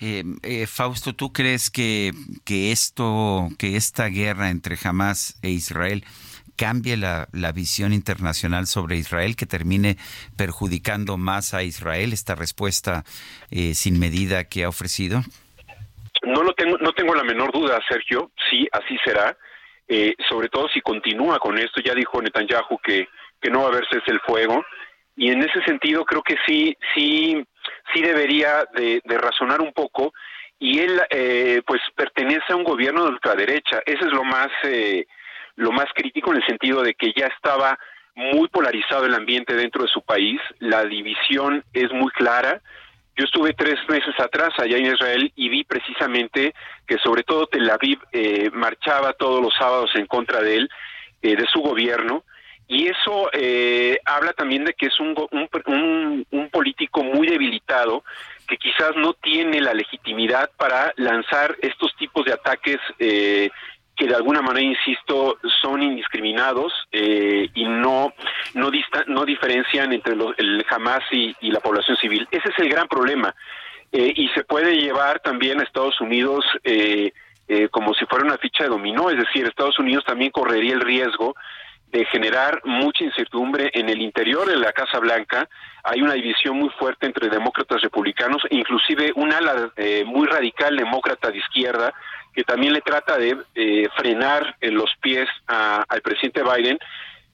Eh, 0.00 0.24
eh, 0.42 0.66
Fausto, 0.66 1.14
¿tú 1.14 1.32
crees 1.32 1.70
que, 1.70 2.10
que 2.44 2.72
esto, 2.72 3.48
que 3.56 3.76
esta 3.76 4.06
guerra 4.06 4.50
entre 4.50 4.76
Hamas 4.82 5.38
e 5.42 5.50
Israel 5.50 6.04
cambie 6.56 6.96
la, 6.96 7.28
la, 7.32 7.52
visión 7.52 7.92
internacional 7.92 8.66
sobre 8.66 8.96
Israel, 8.96 9.36
que 9.36 9.46
termine 9.46 9.96
perjudicando 10.36 11.18
más 11.18 11.54
a 11.54 11.62
Israel 11.62 12.12
esta 12.12 12.34
respuesta 12.34 13.04
sin 13.74 14.00
medida 14.00 14.44
que 14.44 14.64
ha 14.64 14.68
ofrecido? 14.68 15.22
No 16.22 16.42
lo 16.42 16.52
tengo, 16.54 16.78
no 16.78 16.92
tengo 16.92 17.14
la 17.14 17.24
menor 17.24 17.52
duda, 17.52 17.80
Sergio. 17.88 18.30
Sí, 18.50 18.68
así 18.72 18.96
será. 19.04 19.36
Eh, 19.88 20.14
sobre 20.28 20.48
todo 20.48 20.68
si 20.68 20.80
continúa 20.80 21.38
con 21.38 21.58
esto. 21.58 21.80
Ya 21.80 21.94
dijo 21.94 22.22
Netanyahu 22.22 22.78
que 22.78 23.08
que 23.42 23.50
no 23.50 23.60
va 23.60 23.64
a 23.66 23.68
haber 23.68 23.86
cese 23.90 24.10
el 24.10 24.20
fuego. 24.20 24.64
Y 25.16 25.30
en 25.30 25.42
ese 25.42 25.62
sentido 25.64 26.06
creo 26.06 26.22
que 26.22 26.36
sí, 26.46 26.74
sí, 26.94 27.44
sí 27.92 28.00
debería 28.00 28.64
de, 28.74 29.02
razonar 29.04 29.60
un 29.60 29.72
poco. 29.72 30.14
Y 30.58 30.78
él, 30.78 30.98
eh, 31.10 31.60
pues, 31.66 31.82
pertenece 31.94 32.52
a 32.52 32.56
un 32.56 32.64
gobierno 32.64 33.04
de 33.04 33.10
ultraderecha. 33.10 33.82
Ese 33.84 34.04
es 34.06 34.12
lo 34.12 34.24
más, 34.24 34.48
eh, 34.62 35.06
lo 35.56 35.72
más 35.72 35.86
crítico 35.94 36.30
en 36.30 36.36
el 36.38 36.46
sentido 36.46 36.82
de 36.82 36.94
que 36.94 37.12
ya 37.14 37.26
estaba 37.26 37.78
muy 38.14 38.48
polarizado 38.48 39.04
el 39.06 39.14
ambiente 39.14 39.54
dentro 39.54 39.82
de 39.82 39.88
su 39.88 40.02
país. 40.02 40.40
La 40.60 40.84
división 40.84 41.64
es 41.74 41.90
muy 41.92 42.10
clara 42.12 42.62
yo 43.16 43.24
estuve 43.24 43.52
tres 43.52 43.78
meses 43.88 44.14
atrás 44.18 44.50
allá 44.58 44.76
en 44.78 44.86
Israel 44.86 45.32
y 45.36 45.48
vi 45.48 45.64
precisamente 45.64 46.54
que 46.86 46.98
sobre 46.98 47.22
todo 47.22 47.46
Tel 47.46 47.68
Aviv 47.68 47.98
eh, 48.12 48.50
marchaba 48.52 49.12
todos 49.12 49.42
los 49.42 49.52
sábados 49.58 49.90
en 49.94 50.06
contra 50.06 50.40
de 50.40 50.56
él, 50.56 50.70
eh, 51.20 51.36
de 51.36 51.46
su 51.52 51.60
gobierno, 51.60 52.24
y 52.68 52.88
eso 52.88 53.28
eh, 53.34 53.98
habla 54.04 54.32
también 54.32 54.64
de 54.64 54.72
que 54.72 54.86
es 54.86 54.98
un, 54.98 55.14
un, 55.30 56.26
un, 56.30 56.48
político 56.48 57.02
muy 57.02 57.26
debilitado 57.26 58.02
que 58.48 58.56
quizás 58.56 58.96
no 58.96 59.12
tiene 59.14 59.60
la 59.60 59.74
legitimidad 59.74 60.50
para 60.56 60.92
lanzar 60.96 61.54
estos 61.60 61.94
tipos 61.96 62.24
de 62.24 62.32
ataques 62.32 62.78
eh, 62.98 63.50
que 64.02 64.08
de 64.08 64.16
alguna 64.16 64.42
manera, 64.42 64.66
insisto, 64.66 65.38
son 65.60 65.80
indiscriminados 65.80 66.72
eh, 66.90 67.48
y 67.54 67.64
no 67.64 68.12
no, 68.54 68.70
no 69.06 69.24
diferencian 69.24 69.92
entre 69.92 70.16
los, 70.16 70.36
el 70.38 70.64
Hamas 70.68 71.04
y, 71.12 71.34
la 71.42 71.60
población 71.60 71.96
civil. 71.98 72.26
Ese 72.32 72.48
es 72.48 72.58
el 72.58 72.68
gran 72.68 72.88
problema. 72.88 73.32
Eh, 73.92 74.12
y 74.16 74.28
se 74.30 74.42
puede 74.42 74.76
llevar 74.76 75.20
también 75.20 75.60
a 75.60 75.62
Estados 75.62 76.00
Unidos 76.00 76.44
eh, 76.64 77.12
como 77.70 77.94
si 77.94 78.06
fuera 78.06 78.24
una 78.24 78.38
ficha 78.38 78.64
de 78.64 78.70
dominó, 78.70 79.10
es 79.10 79.18
decir, 79.18 79.44
Estados 79.44 79.78
Unidos 79.78 80.04
también 80.04 80.30
correría 80.30 80.72
el 80.72 80.80
riesgo 80.80 81.36
de 81.92 82.04
generar 82.06 82.60
mucha 82.64 83.04
incertidumbre 83.04 83.70
en 83.74 83.88
el 83.88 84.00
interior 84.00 84.48
de 84.48 84.56
la 84.56 84.72
Casa 84.72 84.98
Blanca. 84.98 85.48
Hay 85.84 86.00
una 86.00 86.14
división 86.14 86.56
muy 86.56 86.70
fuerte 86.70 87.06
entre 87.06 87.28
demócratas 87.28 87.82
republicanos, 87.82 88.42
inclusive 88.50 89.12
un 89.14 89.32
ala 89.32 89.70
muy 90.06 90.26
radical 90.26 90.76
demócrata 90.76 91.30
de 91.30 91.38
izquierda 91.38 91.92
que 92.34 92.44
también 92.44 92.72
le 92.72 92.80
trata 92.80 93.18
de 93.18 93.36
eh, 93.54 93.88
frenar 93.96 94.56
en 94.60 94.74
los 94.74 94.90
pies 95.00 95.28
al 95.46 96.00
presidente 96.02 96.42
Biden 96.42 96.78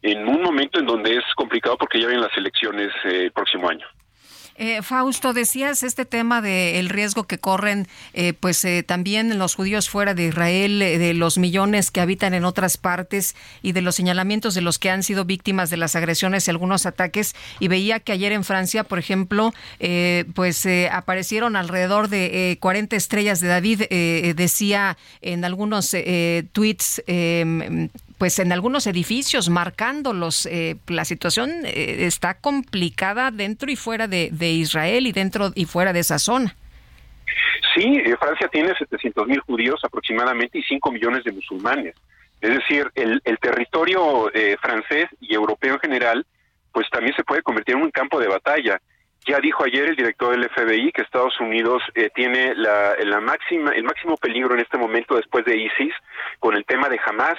en 0.03 0.29
un 0.29 0.43
momento 0.43 0.79
en 0.79 0.87
donde 0.87 1.17
es 1.17 1.25
complicado 1.35 1.77
porque 1.77 2.01
ya 2.01 2.07
vienen 2.07 2.27
las 2.27 2.37
elecciones 2.37 2.93
eh, 3.05 3.25
el 3.25 3.33
próximo 3.33 3.69
año. 3.69 3.87
Eh, 4.61 4.83
Fausto, 4.83 5.33
decías 5.33 5.85
este 5.85 6.05
tema 6.05 6.43
del 6.43 6.89
riesgo 6.89 7.29
que 7.29 7.39
corren, 7.39 7.87
eh, 8.13 8.33
pues 8.33 8.65
eh, 8.65 8.83
también 8.83 9.39
los 9.39 9.55
judíos 9.55 9.89
fuera 9.89 10.15
de 10.15 10.25
Israel, 10.27 10.81
de 10.81 11.15
los 11.15 11.39
millones 11.39 11.93
que 11.93 12.01
habitan 12.01 12.35
en 12.35 12.45
otras 12.45 12.77
partes 12.77 13.37
y 13.63 13.71
de 13.71 13.83
los 13.83 13.95
señalamientos 13.95 14.55
de 14.55 14.61
los 14.61 14.81
que 14.81 14.91
han 14.91 15.05
sido 15.05 15.25
víctimas 15.25 15.71
de 15.71 15.77
las 15.77 15.95
agresiones 15.95 16.49
y 16.49 16.51
algunos 16.51 16.87
ataques. 16.87 17.37
Y 17.61 17.69
veía 17.69 18.01
que 18.01 18.11
ayer 18.11 18.33
en 18.33 18.43
Francia, 18.43 18.83
por 18.83 18.99
ejemplo, 18.99 19.55
pues 20.35 20.67
aparecieron 20.91 21.55
alrededor 21.55 22.09
de 22.09 22.59
40 22.61 22.97
estrellas 22.97 23.41
de 23.41 23.49
David. 23.49 23.83
decía 24.35 24.99
en 25.21 25.45
algunos 25.45 25.95
tweets 26.53 27.03
pues 28.19 28.41
en 28.41 28.53
algunos 28.53 28.87
edificios 28.87 29.49
marcándolos. 29.49 30.47
Eh, 30.47 30.77
la 30.89 31.05
situación 31.05 31.51
eh, 31.65 32.05
está 32.05 32.35
complicada 32.41 33.31
dentro 33.31 33.71
y 33.71 33.77
fuera 33.77 34.09
de, 34.09 34.29
Israel 34.41 35.07
y 35.07 35.13
dentro 35.13 35.53
y 35.55 35.65
fuera 35.65 35.93
de 35.93 36.01
esa 36.01 36.19
zona. 36.19 36.55
Sí, 37.75 37.85
eh, 37.85 38.17
Francia 38.19 38.49
tiene 38.49 38.75
700 38.77 39.27
mil 39.29 39.41
judíos 39.41 39.81
aproximadamente 39.85 40.59
y 40.59 40.63
5 40.63 40.91
millones 40.91 41.23
de 41.25 41.33
musulmanes. 41.33 41.95
Es 42.41 42.51
decir, 42.51 42.91
el, 42.95 43.21
territorio 43.41 44.31
francés 44.61 45.09
y 45.21 45.35
europeo 45.35 45.75
en 45.75 45.81
general, 45.81 46.27
pues 46.73 46.89
también 46.89 47.15
se 47.17 47.25
puede 47.25 47.43
convertir 47.43 47.75
en 47.75 47.83
un 47.83 47.91
campo 47.91 48.21
de 48.21 48.29
batalla. 48.29 48.81
Ya 49.27 49.41
dijo 49.41 49.65
ayer 49.65 49.89
el 49.89 49.97
director 49.97 50.31
del 50.31 50.49
FBI 50.49 50.93
que 50.93 51.03
Estados 51.03 51.39
Unidos 51.41 51.83
tiene 52.15 52.55
la, 52.55 52.95
la 53.05 53.21
máxima, 53.21 53.73
el 53.73 53.83
máximo 53.83 54.17
peligro 54.17 54.55
en 54.55 54.61
este 54.61 54.79
momento 54.79 55.17
después 55.17 55.45
de 55.45 55.57
ISIS 55.57 55.93
con 56.39 56.55
el 56.55 56.65
tema 56.65 56.89
de 56.89 57.01
Hamas 57.05 57.39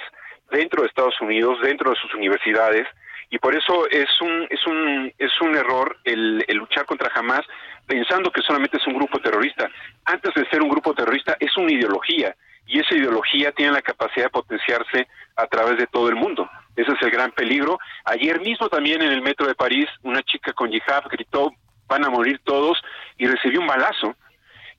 dentro 0.50 0.82
de 0.82 0.88
Estados 0.88 1.20
Unidos, 1.20 1.58
dentro 1.62 1.90
de 1.90 1.96
sus 1.96 2.14
universidades, 2.14 2.86
y 3.30 3.38
por 3.38 3.54
eso 3.54 3.88
es 3.88 4.08
un 4.20 4.46
es 4.50 4.66
un 4.66 5.12
es 5.16 5.40
un 5.40 5.56
error 5.56 5.96
el, 6.04 6.44
luchar 6.52 6.84
contra 6.84 7.10
Hamas 7.14 7.46
pensando 7.86 8.30
que 8.30 8.42
solamente 8.42 8.76
es 8.76 8.86
un 8.88 8.94
grupo 8.94 9.20
terrorista. 9.20 9.70
Antes 10.04 10.34
de 10.34 10.48
ser 10.50 10.60
un 10.62 10.68
grupo 10.68 10.94
terrorista 10.94 11.36
es 11.38 11.56
una 11.56 11.72
ideología 11.72 12.34
y 12.66 12.80
esa 12.80 12.94
ideología 12.94 13.52
tiene 13.52 13.72
la 13.72 13.82
capacidad 13.82 14.26
de 14.26 14.30
potenciarse 14.30 15.06
a 15.36 15.46
través 15.46 15.78
de 15.78 15.86
todo 15.86 16.08
el 16.08 16.16
mundo. 16.16 16.48
Ese 16.76 16.92
es 16.92 17.02
el 17.02 17.10
gran 17.10 17.30
peligro. 17.30 17.78
Ayer 18.04 18.40
mismo 18.40 18.68
también 18.68 19.00
en 19.02 19.12
el 19.12 19.22
metro 19.22 19.46
de 19.46 19.54
París 19.54 19.86
una 20.02 20.22
chica 20.22 20.52
con 20.52 20.72
hijab 20.72 21.08
gritó 21.08 21.52
van 21.86 22.04
a 22.04 22.10
morir 22.10 22.40
todos 22.44 22.80
y 23.16 23.26
recibió 23.26 23.60
un 23.60 23.66
balazo. 23.68 24.14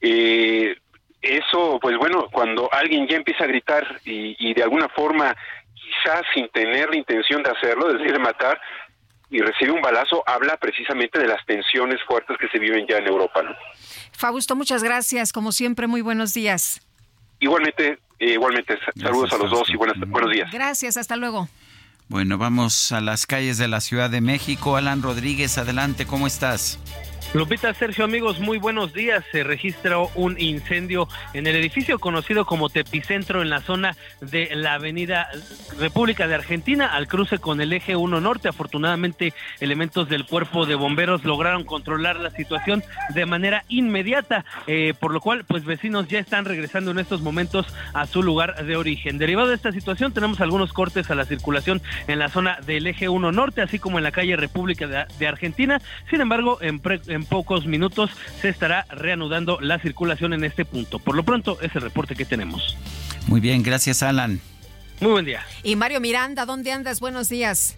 Eh, 0.01 0.75
eso, 1.21 1.77
pues 1.81 1.97
bueno, 1.97 2.27
cuando 2.31 2.67
alguien 2.71 3.07
ya 3.07 3.15
empieza 3.15 3.43
a 3.43 3.47
gritar 3.47 3.85
y, 4.03 4.35
y 4.39 4.53
de 4.53 4.63
alguna 4.63 4.89
forma 4.89 5.35
quizás 5.91 6.23
sin 6.33 6.47
tener 6.49 6.89
la 6.89 6.97
intención 6.97 7.43
de 7.43 7.51
hacerlo, 7.51 7.89
es 7.89 7.99
decir, 7.99 8.13
de 8.13 8.19
matar, 8.19 8.59
y 9.29 9.39
recibe 9.39 9.71
un 9.71 9.81
balazo, 9.81 10.23
habla 10.25 10.57
precisamente 10.57 11.17
de 11.17 11.27
las 11.27 11.43
tensiones 11.45 11.99
fuertes 12.05 12.37
que 12.37 12.49
se 12.49 12.59
viven 12.59 12.85
ya 12.87 12.97
en 12.97 13.07
Europa. 13.07 13.41
¿no? 13.41 13.55
Fausto, 14.11 14.55
muchas 14.55 14.83
gracias. 14.83 15.31
Como 15.31 15.51
siempre, 15.53 15.87
muy 15.87 16.01
buenos 16.01 16.33
días. 16.33 16.81
Igualmente, 17.39 17.99
eh, 18.19 18.33
igualmente. 18.33 18.77
Saludos 19.01 19.31
a 19.33 19.37
los 19.37 19.49
dos 19.49 19.69
y 19.69 19.77
buenas, 19.77 19.97
buenos 20.07 20.31
días. 20.31 20.51
Gracias, 20.51 20.97
hasta 20.97 21.15
luego. 21.15 21.47
Bueno, 22.09 22.37
vamos 22.37 22.91
a 22.91 22.99
las 22.99 23.25
calles 23.25 23.57
de 23.57 23.69
la 23.69 23.79
Ciudad 23.79 24.09
de 24.09 24.19
México. 24.19 24.75
Alan 24.75 25.01
Rodríguez, 25.01 25.57
adelante, 25.57 26.05
¿cómo 26.05 26.27
estás? 26.27 26.77
Lupita, 27.33 27.73
Sergio, 27.73 28.03
amigos, 28.03 28.41
muy 28.41 28.57
buenos 28.57 28.91
días. 28.91 29.23
Se 29.31 29.45
registró 29.45 30.11
un 30.15 30.37
incendio 30.37 31.07
en 31.33 31.47
el 31.47 31.55
edificio 31.55 31.97
conocido 31.97 32.45
como 32.45 32.67
Tepicentro 32.67 33.41
en 33.41 33.49
la 33.49 33.61
zona 33.61 33.95
de 34.19 34.49
la 34.53 34.73
Avenida 34.73 35.29
República 35.79 36.27
de 36.27 36.35
Argentina 36.35 36.87
al 36.87 37.07
cruce 37.07 37.37
con 37.37 37.61
el 37.61 37.71
eje 37.71 37.95
1 37.95 38.19
Norte. 38.19 38.49
Afortunadamente, 38.49 39.33
elementos 39.61 40.09
del 40.09 40.25
cuerpo 40.25 40.65
de 40.65 40.75
bomberos 40.75 41.23
lograron 41.23 41.63
controlar 41.63 42.17
la 42.17 42.31
situación 42.31 42.83
de 43.15 43.25
manera 43.25 43.63
inmediata, 43.69 44.43
eh, 44.67 44.93
por 44.99 45.13
lo 45.13 45.21
cual, 45.21 45.45
pues 45.45 45.63
vecinos 45.63 46.09
ya 46.09 46.19
están 46.19 46.43
regresando 46.43 46.91
en 46.91 46.99
estos 46.99 47.21
momentos 47.21 47.65
a 47.93 48.07
su 48.07 48.23
lugar 48.23 48.65
de 48.65 48.75
origen. 48.75 49.17
Derivado 49.17 49.47
de 49.47 49.55
esta 49.55 49.71
situación, 49.71 50.11
tenemos 50.11 50.41
algunos 50.41 50.73
cortes 50.73 51.09
a 51.09 51.15
la 51.15 51.23
circulación 51.23 51.81
en 52.07 52.19
la 52.19 52.27
zona 52.27 52.59
del 52.65 52.87
eje 52.87 53.07
1 53.07 53.31
Norte, 53.31 53.61
así 53.61 53.79
como 53.79 53.99
en 53.99 54.03
la 54.03 54.11
calle 54.11 54.35
República 54.35 55.05
de, 55.17 55.27
Argentina. 55.27 55.81
Sin 56.09 56.19
embargo, 56.19 56.57
en, 56.59 56.81
en 57.07 57.20
en 57.21 57.25
pocos 57.25 57.67
minutos 57.67 58.09
se 58.41 58.49
estará 58.49 58.85
reanudando 58.89 59.59
la 59.61 59.79
circulación 59.79 60.33
en 60.33 60.43
este 60.43 60.65
punto. 60.65 60.97
Por 60.99 61.15
lo 61.15 61.23
pronto 61.23 61.59
es 61.61 61.75
el 61.75 61.81
reporte 61.81 62.15
que 62.15 62.25
tenemos. 62.25 62.75
Muy 63.27 63.39
bien, 63.39 63.61
gracias 63.61 64.01
Alan. 64.01 64.41
Muy 64.99 65.11
buen 65.11 65.25
día. 65.25 65.43
Y 65.63 65.75
Mario 65.75 65.99
Miranda, 65.99 66.45
¿dónde 66.45 66.71
andas? 66.71 66.99
Buenos 66.99 67.29
días. 67.29 67.77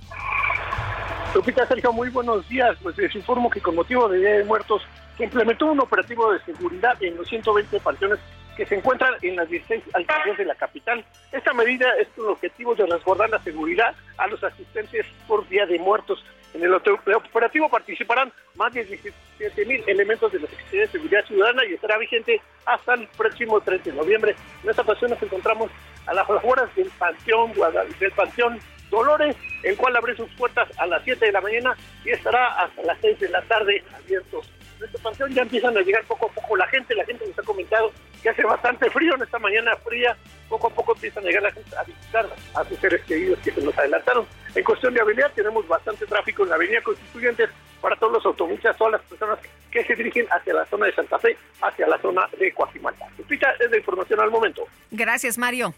Lupita 1.36 1.68
Sergio, 1.68 1.92
muy 1.92 2.10
buenos 2.10 2.48
días. 2.48 2.78
Pues 2.82 2.98
les 2.98 3.14
informo 3.16 3.50
que 3.50 3.60
con 3.60 3.76
motivo 3.76 4.08
de 4.08 4.20
Día 4.20 4.38
de 4.38 4.44
Muertos 4.46 4.82
se 5.18 5.26
implementó 5.26 5.72
un 5.72 5.80
operativo 5.80 6.32
de 6.32 6.40
seguridad 6.44 6.96
en 7.02 7.18
los 7.18 7.28
120 7.28 7.80
panteones 7.80 8.20
que 8.56 8.66
se 8.66 8.76
encuentran 8.76 9.14
en 9.22 9.36
las 9.36 9.50
16 9.50 9.84
alcaldías 9.94 10.38
de 10.38 10.46
la 10.46 10.56
capital. 10.56 11.04
Esta 11.32 11.54
medida 11.54 11.88
es 12.00 12.08
con 12.16 12.26
el 12.26 12.32
objetivo 12.32 12.76
de 12.76 12.86
resguardar 12.86 13.30
la 13.30 13.44
seguridad 13.44 13.96
a 14.18 14.28
los 14.28 14.44
asistentes 14.44 15.06
por 15.28 15.48
Día 15.50 15.66
de 15.66 15.80
Muertos. 15.80 16.24
En 16.54 16.64
el 16.64 16.74
operativo 16.74 17.68
participarán 17.68 18.32
más 18.56 18.74
de 18.74 18.84
17 18.84 19.66
mil 19.66 19.84
elementos 19.88 20.32
de 20.32 20.40
la 20.40 20.48
Secretaría 20.48 20.82
de 20.82 20.88
Seguridad 20.88 21.26
Ciudadana 21.26 21.66
y 21.66 21.74
estará 21.74 21.98
vigente 21.98 22.42
hasta 22.66 22.94
el 22.94 23.08
próximo 23.08 23.60
30 23.60 23.90
de 23.90 23.96
noviembre. 23.96 24.36
En 24.64 24.70
esta 24.70 24.84
ocasión 24.84 25.12
nos 25.12 25.24
encontramos 25.24 25.72
a 26.06 26.14
las 26.14 26.30
afueras 26.30 26.74
del 26.76 26.90
Panteón, 27.00 27.54
del 28.00 28.12
Panteón 28.12 28.60
Dolores, 28.92 29.36
el 29.64 29.76
cual 29.78 29.96
abre 29.96 30.16
sus 30.16 30.30
puertas 30.36 30.70
a 30.78 30.86
las 30.86 31.04
7 31.04 31.26
de 31.26 31.32
la 31.32 31.42
mañana 31.42 31.76
y 32.06 32.12
estará 32.12 32.62
hasta 32.62 32.84
las 32.84 33.00
6 33.02 33.20
de 33.20 33.30
la 33.30 33.42
tarde 33.44 33.84
abierto. 33.96 34.42
En 34.80 34.86
esta 34.86 34.98
panteón 35.00 35.34
ya 35.34 35.42
empiezan 35.42 35.78
a 35.78 35.82
llegar 35.82 36.04
poco 36.06 36.28
a 36.28 36.30
poco 36.30 36.58
la 36.58 36.68
gente, 36.68 36.96
la 36.96 37.06
gente 37.06 37.26
nos 37.28 37.38
ha 37.38 37.44
comentado 37.44 37.92
que 38.22 38.30
hace 38.30 38.44
bastante 38.44 38.90
frío 38.90 39.16
en 39.16 39.24
esta 39.24 39.38
mañana 39.40 39.76
fría, 39.78 40.16
poco 40.48 40.68
a 40.68 40.70
poco 40.70 40.94
empiezan 40.94 41.24
a 41.24 41.28
llegar 41.28 41.44
la 41.44 41.52
gente 41.52 41.76
a 41.76 41.84
visitar 41.84 42.30
a 42.56 42.64
sus 42.64 42.80
seres 42.80 43.04
queridos 43.04 43.40
que 43.40 43.52
se 43.52 43.62
nos 43.62 43.78
adelantaron. 43.78 44.26
En 44.56 44.64
cuestión 44.64 44.94
de 44.94 45.02
habilidad 45.02 45.32
tenemos 45.36 45.68
bastante 45.68 46.06
tráfico 46.06 46.44
en 46.44 46.50
la 46.50 46.56
avenida 46.56 46.82
Constituyentes 46.82 47.50
para 47.82 47.96
todos 47.98 48.14
los 48.14 48.26
automovilistas, 48.26 48.78
todas 48.78 48.94
las 48.94 49.02
personas 49.02 49.40
que 49.70 49.84
se 49.84 49.96
dirigen 49.96 50.26
hacia 50.32 50.54
la 50.54 50.66
zona 50.68 50.86
de 50.86 50.96
Santa 50.96 51.20
Fe, 51.20 51.38
hacia 51.62 51.88
la 51.88 52.00
zona 52.00 52.30
de 52.40 52.52
Coajimalpa. 52.54 53.08
Lupita, 53.18 53.52
es 53.60 53.70
la 53.70 53.78
información 53.78 54.20
al 54.22 54.32
momento. 54.32 54.64
Gracias, 54.92 55.38
Mario. 55.38 55.74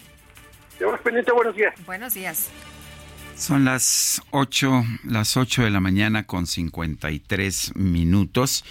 Tenemos 0.77 0.99
pendiente, 0.99 1.31
buenos 1.31 1.55
días. 1.55 1.73
Buenos 1.85 2.13
días. 2.13 2.51
Son 3.37 3.65
las 3.65 4.21
8, 4.31 4.85
las 5.03 5.35
8 5.35 5.63
de 5.63 5.69
la 5.69 5.81
mañana 5.81 6.25
con 6.25 6.47
53 6.47 7.75
minutos. 7.75 8.63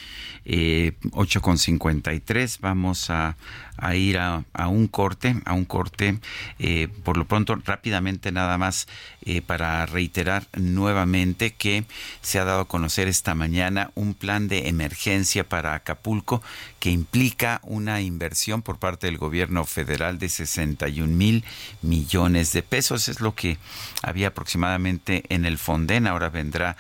Eh, 0.47 0.93
8 1.13 1.43
con 1.43 1.59
53. 1.59 2.61
Vamos 2.61 3.11
a, 3.11 3.37
a 3.77 3.95
ir 3.95 4.19
a, 4.19 4.45
a, 4.53 4.69
un 4.69 4.89
corte, 4.89 5.37
a 5.45 5.53
un 5.53 5.65
corte. 5.65 6.19
Eh, 6.59 6.89
por 7.03 7.17
lo 7.17 7.27
pronto, 7.27 7.57
rápidamente 7.65 8.33
nada 8.33 8.59
más 8.59 8.87
eh, 9.23 9.43
para 9.43 9.85
reiterar 9.87 10.47
nuevamente 10.55 11.55
que 11.55 11.85
se 12.21 12.39
ha 12.39 12.45
dado 12.45 12.61
a 12.61 12.69
conocer 12.69 13.09
esta 13.09 13.35
mañana 13.35 13.91
un 13.95 14.15
plan 14.15 14.49
de 14.49 14.69
emergencia 14.69 15.49
para 15.49 15.75
Acapulco 15.75 16.43
que 16.79 16.91
implica 16.91 17.61
una 17.63 18.01
inversión 18.01 18.63
por 18.63 18.79
parte 18.79 19.07
del 19.07 19.19
gobierno 19.19 19.65
federal 19.65 20.19
de 20.19 20.29
61 20.29 21.15
mil 21.15 21.45
millones 21.83 22.53
de 22.53 22.63
pesos. 22.63 23.09
Es 23.09 23.21
lo 23.21 23.35
que 23.35 23.59
había 24.03 24.29
aproximadamente 24.29 25.25
en 25.29 25.45
el 25.45 25.59
Fonden. 25.59 26.07
Ahora 26.07 26.29
vendrá 26.29 26.77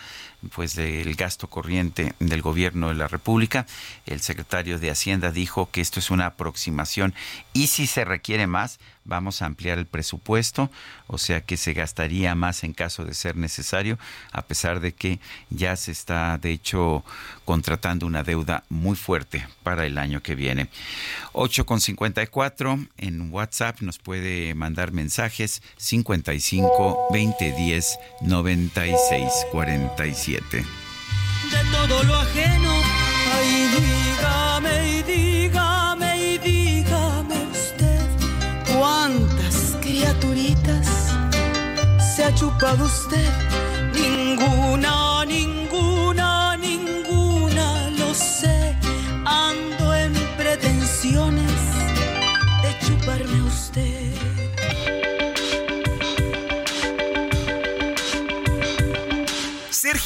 pues 0.52 0.74
del 0.74 1.14
gasto 1.14 1.48
corriente 1.48 2.14
del 2.18 2.42
gobierno 2.42 2.88
de 2.88 2.94
la 2.94 3.08
República. 3.08 3.66
El 4.06 4.20
secretario 4.20 4.78
de 4.78 4.90
Hacienda 4.90 5.30
dijo 5.30 5.70
que 5.70 5.80
esto 5.80 6.00
es 6.00 6.10
una 6.10 6.26
aproximación 6.26 7.14
y 7.52 7.68
si 7.68 7.86
se 7.86 8.04
requiere 8.04 8.46
más, 8.46 8.78
vamos 9.04 9.42
a 9.42 9.46
ampliar 9.46 9.78
el 9.78 9.86
presupuesto, 9.86 10.70
o 11.06 11.18
sea 11.18 11.40
que 11.40 11.56
se 11.56 11.72
gastaría 11.72 12.34
más 12.34 12.64
en 12.64 12.72
caso 12.72 13.04
de 13.04 13.14
ser 13.14 13.36
necesario, 13.36 13.98
a 14.32 14.42
pesar 14.42 14.80
de 14.80 14.92
que 14.92 15.20
ya 15.50 15.76
se 15.76 15.92
está 15.92 16.38
de 16.38 16.52
hecho 16.52 17.04
contratando 17.44 18.06
una 18.06 18.22
deuda 18.22 18.64
muy 18.68 18.96
fuerte 18.96 19.46
para 19.62 19.86
el 19.86 19.98
año 19.98 20.22
que 20.22 20.34
viene. 20.34 20.68
8.54 21.32 22.88
en 22.98 23.32
WhatsApp 23.32 23.80
nos 23.80 23.98
puede 23.98 24.54
mandar 24.54 24.92
mensajes 24.92 25.62
55 25.76 27.08
2010 27.10 27.98
96 28.22 29.30
47. 29.52 30.64
De 31.50 31.64
todo 31.70 32.02
lo 32.04 32.14
ajeno, 32.16 32.72
ay, 33.34 34.13
chupado 42.34 42.84
usted. 42.84 43.32
Ninguna, 43.92 45.03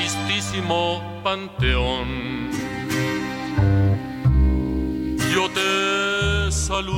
Tristísimo 0.00 1.02
panteón, 1.22 2.50
yo 5.34 5.50
te 5.50 6.50
saludo, 6.50 6.96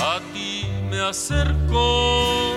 a 0.00 0.20
ti 0.32 0.66
me 0.88 1.00
acerco 1.00 2.56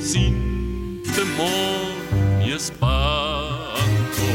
sin 0.00 1.02
temor 1.14 1.92
ni 2.38 2.52
espanto. 2.52 4.28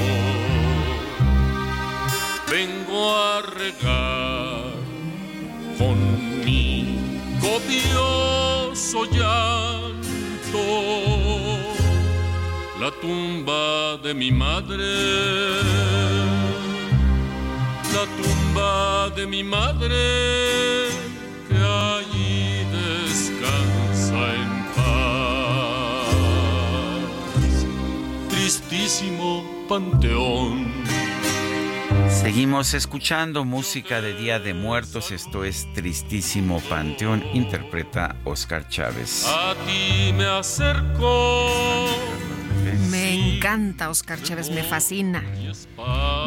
Vengo 2.51 3.15
a 3.15 3.41
regar 3.57 4.73
con 5.79 5.97
mi 6.45 6.99
copioso 7.41 9.05
la 12.79 12.91
tumba 13.01 13.97
de 14.03 14.13
mi 14.13 14.31
madre, 14.31 14.93
la 17.95 18.05
tumba 18.19 19.09
de 19.15 19.25
mi 19.25 19.43
madre 19.43 20.89
que 21.47 21.57
allí 21.57 22.65
descansa 22.79 24.19
en 24.35 24.51
paz. 24.75 25.25
Tristísimo 28.29 29.43
panteón. 29.67 30.82
Seguimos 32.23 32.73
escuchando 32.73 33.43
música 33.43 33.99
de 33.99 34.13
Día 34.13 34.39
de 34.39 34.53
Muertos. 34.53 35.11
Esto 35.11 35.43
es 35.43 35.67
Tristísimo 35.73 36.61
Panteón. 36.61 37.21
Interpreta 37.33 38.15
Oscar 38.23 38.65
Chávez. 38.69 39.25
A 39.27 39.53
ti 39.67 40.13
me 40.13 40.23
acerco. 40.23 41.49
Me 42.89 43.35
encanta 43.35 43.89
Oscar 43.89 44.23
Chávez, 44.23 44.49
me 44.51 44.63
fascina. 44.63 45.21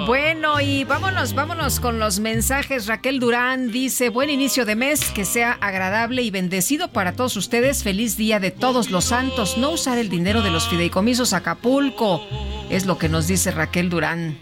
Bueno, 0.06 0.60
y 0.60 0.85
vámonos, 0.85 1.35
vámonos 1.35 1.81
con 1.81 1.98
los 1.98 2.20
mensajes. 2.20 2.89
Raquel 2.89 3.18
Durán 3.18 3.73
dice, 3.73 4.10
buen 4.10 4.28
inicio 4.28 4.66
de 4.66 4.77
mes, 4.77 5.10
que 5.12 5.24
sea 5.24 5.52
agradable 5.62 6.20
y 6.20 6.31
bendecido 6.31 6.89
para 6.93 7.14
todos 7.14 7.39
ustedes. 7.39 7.82
Feliz 7.82 8.18
día 8.18 8.39
de 8.39 8.51
todos 8.51 8.90
los 8.90 9.06
santos. 9.06 9.56
No 9.56 9.70
usar 9.70 9.97
el 9.97 10.10
dinero 10.10 10.43
de 10.43 10.51
los 10.51 10.68
fideicomisos 10.68 11.32
Acapulco. 11.32 12.23
Es 12.68 12.85
lo 12.85 12.98
que 12.98 13.09
nos 13.09 13.27
dice 13.27 13.51
Raquel 13.51 13.89
Durán. 13.89 14.36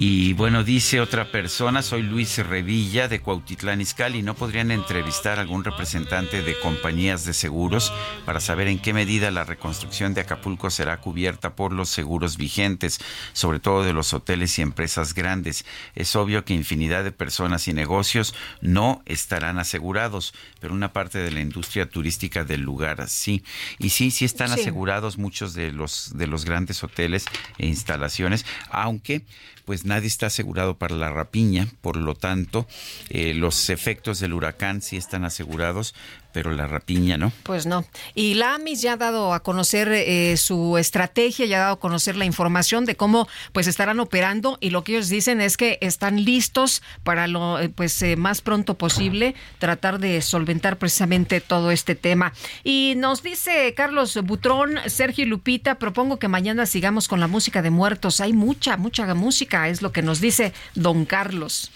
Y 0.00 0.32
bueno, 0.34 0.62
dice 0.62 1.00
otra 1.00 1.32
persona, 1.32 1.82
soy 1.82 2.02
Luis 2.02 2.38
Revilla 2.38 3.08
de 3.08 3.18
Cuautitlán 3.18 3.80
Izcalli, 3.80 4.22
¿no 4.22 4.34
podrían 4.34 4.70
entrevistar 4.70 5.38
a 5.38 5.40
algún 5.40 5.64
representante 5.64 6.40
de 6.40 6.56
compañías 6.60 7.24
de 7.24 7.32
seguros 7.32 7.92
para 8.24 8.38
saber 8.38 8.68
en 8.68 8.78
qué 8.78 8.92
medida 8.92 9.32
la 9.32 9.42
reconstrucción 9.42 10.14
de 10.14 10.20
Acapulco 10.20 10.70
será 10.70 11.00
cubierta 11.00 11.56
por 11.56 11.72
los 11.72 11.88
seguros 11.88 12.36
vigentes, 12.36 13.00
sobre 13.32 13.58
todo 13.58 13.82
de 13.82 13.92
los 13.92 14.14
hoteles 14.14 14.56
y 14.60 14.62
empresas 14.62 15.14
grandes? 15.14 15.64
Es 15.96 16.14
obvio 16.14 16.44
que 16.44 16.54
infinidad 16.54 17.02
de 17.02 17.10
personas 17.10 17.66
y 17.66 17.72
negocios 17.72 18.36
no 18.60 19.02
estarán 19.04 19.58
asegurados, 19.58 20.32
pero 20.60 20.74
una 20.74 20.92
parte 20.92 21.18
de 21.18 21.32
la 21.32 21.40
industria 21.40 21.90
turística 21.90 22.44
del 22.44 22.60
lugar 22.60 23.08
sí. 23.08 23.42
Y 23.80 23.88
sí, 23.88 24.12
sí 24.12 24.24
están 24.24 24.52
asegurados 24.52 25.18
muchos 25.18 25.54
de 25.54 25.72
los 25.72 26.16
de 26.16 26.28
los 26.28 26.44
grandes 26.44 26.84
hoteles 26.84 27.24
e 27.58 27.66
instalaciones, 27.66 28.46
aunque 28.70 29.24
pues 29.68 29.84
nadie 29.84 30.06
está 30.06 30.28
asegurado 30.28 30.78
para 30.78 30.96
la 30.96 31.10
rapiña, 31.10 31.68
por 31.82 31.98
lo 31.98 32.14
tanto, 32.14 32.66
eh, 33.10 33.34
los 33.34 33.68
efectos 33.68 34.18
del 34.18 34.32
huracán 34.32 34.80
sí 34.80 34.96
están 34.96 35.26
asegurados, 35.26 35.94
pero 36.32 36.52
la 36.52 36.66
rapiña 36.66 37.16
no. 37.16 37.32
Pues 37.42 37.66
no. 37.66 37.84
Y 38.14 38.34
la 38.34 38.54
AMIS 38.54 38.82
ya 38.82 38.94
ha 38.94 38.96
dado 38.96 39.32
a 39.32 39.42
conocer 39.42 39.88
eh, 39.92 40.36
su 40.36 40.76
estrategia, 40.78 41.46
ya 41.46 41.56
ha 41.56 41.60
dado 41.60 41.74
a 41.74 41.80
conocer 41.80 42.16
la 42.16 42.24
información 42.24 42.84
de 42.84 42.96
cómo 42.96 43.28
pues 43.52 43.66
estarán 43.66 44.00
operando 44.00 44.58
y 44.60 44.70
lo 44.70 44.84
que 44.84 44.92
ellos 44.92 45.08
dicen 45.08 45.40
es 45.40 45.56
que 45.56 45.78
están 45.80 46.24
listos 46.24 46.82
para 47.02 47.26
lo 47.26 47.58
eh, 47.58 47.68
pues 47.68 48.00
eh, 48.02 48.16
más 48.16 48.40
pronto 48.40 48.74
posible 48.74 49.34
tratar 49.58 49.98
de 49.98 50.20
solventar 50.20 50.78
precisamente 50.78 51.40
todo 51.40 51.70
este 51.70 51.94
tema. 51.94 52.32
Y 52.62 52.94
nos 52.96 53.22
dice 53.22 53.72
Carlos 53.74 54.18
Butrón, 54.22 54.78
Sergio 54.86 55.24
y 55.24 55.28
Lupita, 55.28 55.76
propongo 55.76 56.18
que 56.18 56.28
mañana 56.28 56.66
sigamos 56.66 57.08
con 57.08 57.20
la 57.20 57.26
música 57.26 57.62
de 57.62 57.70
muertos. 57.70 58.20
Hay 58.20 58.32
mucha, 58.32 58.76
mucha 58.76 59.12
música, 59.14 59.68
es 59.68 59.82
lo 59.82 59.92
que 59.92 60.02
nos 60.02 60.20
dice 60.20 60.52
don 60.74 61.04
Carlos. 61.04 61.70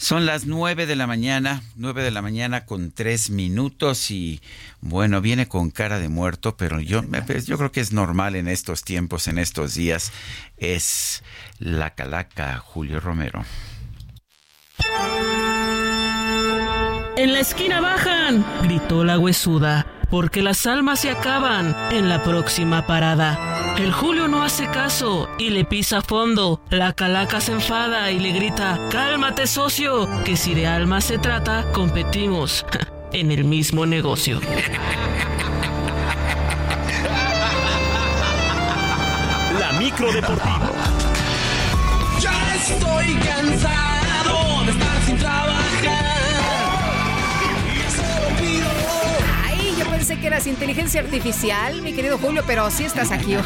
Son 0.00 0.24
las 0.24 0.46
nueve 0.46 0.86
de 0.86 0.96
la 0.96 1.06
mañana, 1.06 1.62
nueve 1.76 2.02
de 2.02 2.10
la 2.10 2.22
mañana 2.22 2.64
con 2.64 2.90
tres 2.90 3.28
minutos 3.28 4.10
y 4.10 4.40
bueno, 4.80 5.20
viene 5.20 5.46
con 5.46 5.70
cara 5.70 5.98
de 5.98 6.08
muerto, 6.08 6.56
pero 6.56 6.80
yo, 6.80 7.02
pues, 7.26 7.46
yo 7.46 7.58
creo 7.58 7.70
que 7.70 7.80
es 7.80 7.92
normal 7.92 8.34
en 8.34 8.48
estos 8.48 8.82
tiempos, 8.82 9.28
en 9.28 9.36
estos 9.36 9.74
días. 9.74 10.10
Es 10.56 11.22
la 11.58 11.94
calaca 11.94 12.56
Julio 12.56 12.98
Romero. 12.98 13.44
En 17.18 17.34
la 17.34 17.40
esquina 17.40 17.82
bajan, 17.82 18.42
gritó 18.62 19.04
la 19.04 19.18
huesuda 19.18 19.99
porque 20.10 20.42
las 20.42 20.66
almas 20.66 21.00
se 21.00 21.10
acaban 21.10 21.74
en 21.92 22.08
la 22.08 22.22
próxima 22.22 22.86
parada. 22.86 23.74
El 23.78 23.92
Julio 23.92 24.28
no 24.28 24.42
hace 24.42 24.66
caso 24.66 25.28
y 25.38 25.50
le 25.50 25.64
pisa 25.64 25.98
a 25.98 26.02
fondo. 26.02 26.60
La 26.70 26.92
calaca 26.92 27.40
se 27.40 27.52
enfada 27.52 28.10
y 28.10 28.18
le 28.18 28.32
grita, 28.32 28.78
cálmate 28.90 29.46
socio, 29.46 30.08
que 30.24 30.36
si 30.36 30.54
de 30.54 30.66
almas 30.66 31.04
se 31.04 31.18
trata, 31.18 31.64
competimos 31.72 32.66
en 33.12 33.30
el 33.30 33.44
mismo 33.44 33.86
negocio. 33.86 34.40
La 39.58 39.72
micro 39.78 40.12
deportiva. 40.12 40.70
Ya 42.20 42.54
estoy 42.54 43.14
cansado 43.14 44.64
de 44.66 44.72
estar 44.72 44.99
pensé 50.10 50.20
que 50.20 50.26
eras 50.26 50.46
inteligencia 50.48 51.00
artificial, 51.02 51.82
mi 51.82 51.92
querido 51.92 52.18
Julio, 52.18 52.42
pero 52.44 52.68
sí 52.68 52.84
estás 52.84 53.12
aquí 53.12 53.36
hoy. 53.36 53.44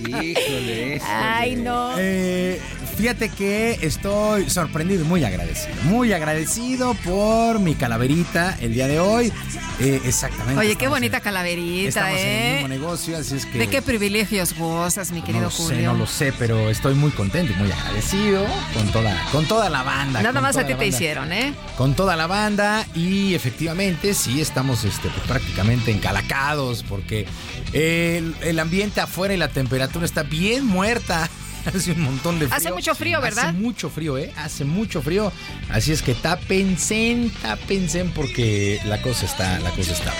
Híjole. 0.00 1.00
Ay, 1.06 1.54
no. 1.54 1.92
Eh, 1.96 2.60
fíjate 2.96 3.28
que 3.28 3.78
estoy 3.82 4.48
sorprendido 4.48 5.02
y 5.02 5.04
muy 5.04 5.24
agradecido. 5.24 5.74
Muy 5.84 6.12
agradecido 6.12 6.94
por 7.04 7.58
mi 7.60 7.74
calaverita 7.74 8.56
el 8.60 8.74
día 8.74 8.88
de 8.88 8.98
hoy. 8.98 9.32
Eh, 9.80 10.00
exactamente. 10.04 10.58
Oye, 10.58 10.76
qué 10.76 10.88
bonita 10.88 11.20
calaverita, 11.20 11.88
estamos 11.88 12.18
¿eh? 12.18 12.22
en 12.22 12.46
el 12.46 12.52
mismo 12.54 12.68
negocio, 12.68 13.18
así 13.18 13.36
es 13.36 13.46
que. 13.46 13.58
¿De 13.58 13.68
qué 13.68 13.82
privilegios 13.82 14.54
gozas, 14.56 15.12
mi 15.12 15.20
querido 15.20 15.44
no 15.44 15.50
lo 15.50 15.50
Julio? 15.50 15.76
Sé, 15.76 15.82
no 15.84 15.94
lo 15.94 16.06
sé, 16.06 16.32
pero 16.38 16.70
estoy 16.70 16.94
muy 16.94 17.10
contento 17.10 17.52
y 17.52 17.56
muy 17.56 17.70
agradecido 17.70 18.46
con 18.74 18.90
toda, 18.90 19.24
con 19.32 19.46
toda 19.46 19.68
la 19.68 19.82
banda. 19.82 20.22
Nada 20.22 20.40
más 20.40 20.56
a 20.56 20.60
ti 20.60 20.68
te 20.68 20.72
banda. 20.72 20.86
hicieron, 20.86 21.32
¿eh? 21.32 21.54
Con 21.76 21.94
toda 21.94 22.16
la 22.16 22.26
banda 22.26 22.86
y 22.94 23.34
efectivamente 23.34 24.14
sí 24.14 24.40
estamos 24.40 24.84
este, 24.84 25.08
pues, 25.10 25.26
prácticamente 25.26 25.90
encalacados 25.90 26.82
porque 26.82 27.26
el, 27.72 28.34
el 28.40 28.58
ambiente 28.58 29.00
afuera 29.00 29.34
y 29.34 29.36
la 29.36 29.48
temperatura 29.48 30.06
está 30.06 30.22
bien 30.22 30.64
muerta. 30.64 31.28
Hace 31.74 31.92
un 31.92 32.02
montón 32.02 32.38
de 32.38 32.46
frío. 32.46 32.56
Hace 32.56 32.72
mucho 32.72 32.94
frío, 32.94 33.20
¿verdad? 33.20 33.48
Hace 33.48 33.58
mucho 33.58 33.90
frío, 33.90 34.18
¿eh? 34.18 34.32
Hace 34.36 34.64
mucho 34.64 35.02
frío. 35.02 35.32
Así 35.70 35.92
es 35.92 36.02
que 36.02 36.14
tápense, 36.14 37.30
tápense 37.42 38.04
porque 38.14 38.80
la 38.84 39.02
cosa 39.02 39.26
está, 39.26 39.58
la 39.60 39.70
cosa 39.70 39.92
está. 39.92 40.12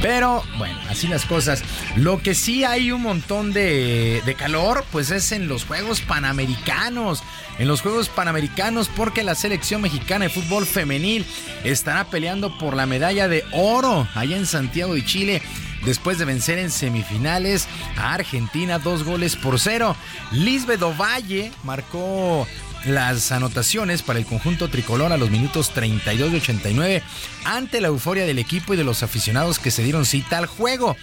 Pero 0.00 0.42
bueno, 0.56 0.78
así 0.88 1.08
las 1.08 1.24
cosas. 1.24 1.62
Lo 1.96 2.22
que 2.22 2.34
sí 2.34 2.64
hay 2.64 2.90
un 2.90 3.02
montón 3.02 3.52
de, 3.52 4.22
de 4.24 4.34
calor, 4.34 4.84
pues 4.90 5.10
es 5.10 5.32
en 5.32 5.48
los 5.48 5.64
Juegos 5.64 6.00
Panamericanos. 6.00 7.22
En 7.58 7.66
los 7.66 7.82
Juegos 7.82 8.08
Panamericanos 8.08 8.88
porque 8.88 9.24
la 9.24 9.34
selección 9.34 9.82
mexicana 9.82 10.26
de 10.26 10.30
fútbol 10.30 10.64
femenil 10.64 11.26
estará 11.64 12.04
peleando 12.04 12.56
por 12.56 12.76
la 12.76 12.86
medalla 12.86 13.26
de 13.26 13.44
oro 13.52 14.08
allá 14.14 14.36
en 14.36 14.46
Santiago 14.46 14.94
de 14.94 15.04
Chile 15.04 15.42
después 15.84 16.18
de 16.18 16.24
vencer 16.24 16.58
en 16.58 16.70
semifinales 16.70 17.68
a 17.96 18.14
Argentina 18.14 18.78
dos 18.78 19.04
goles 19.04 19.36
por 19.36 19.58
cero. 19.58 19.96
Lisbeth 20.32 20.82
Ovalle 20.82 21.52
marcó 21.64 22.46
las 22.84 23.32
anotaciones 23.32 24.02
para 24.02 24.18
el 24.18 24.26
conjunto 24.26 24.68
tricolor 24.68 25.12
a 25.12 25.16
los 25.16 25.30
minutos 25.30 25.70
32 25.70 26.32
y 26.32 26.36
89 26.36 27.02
ante 27.44 27.80
la 27.80 27.88
euforia 27.88 28.26
del 28.26 28.38
equipo 28.38 28.74
y 28.74 28.76
de 28.76 28.84
los 28.84 29.02
aficionados 29.02 29.58
que 29.58 29.70
se 29.70 29.82
dieron 29.82 30.06
cita 30.06 30.38
al 30.38 30.46
juego. 30.46 30.96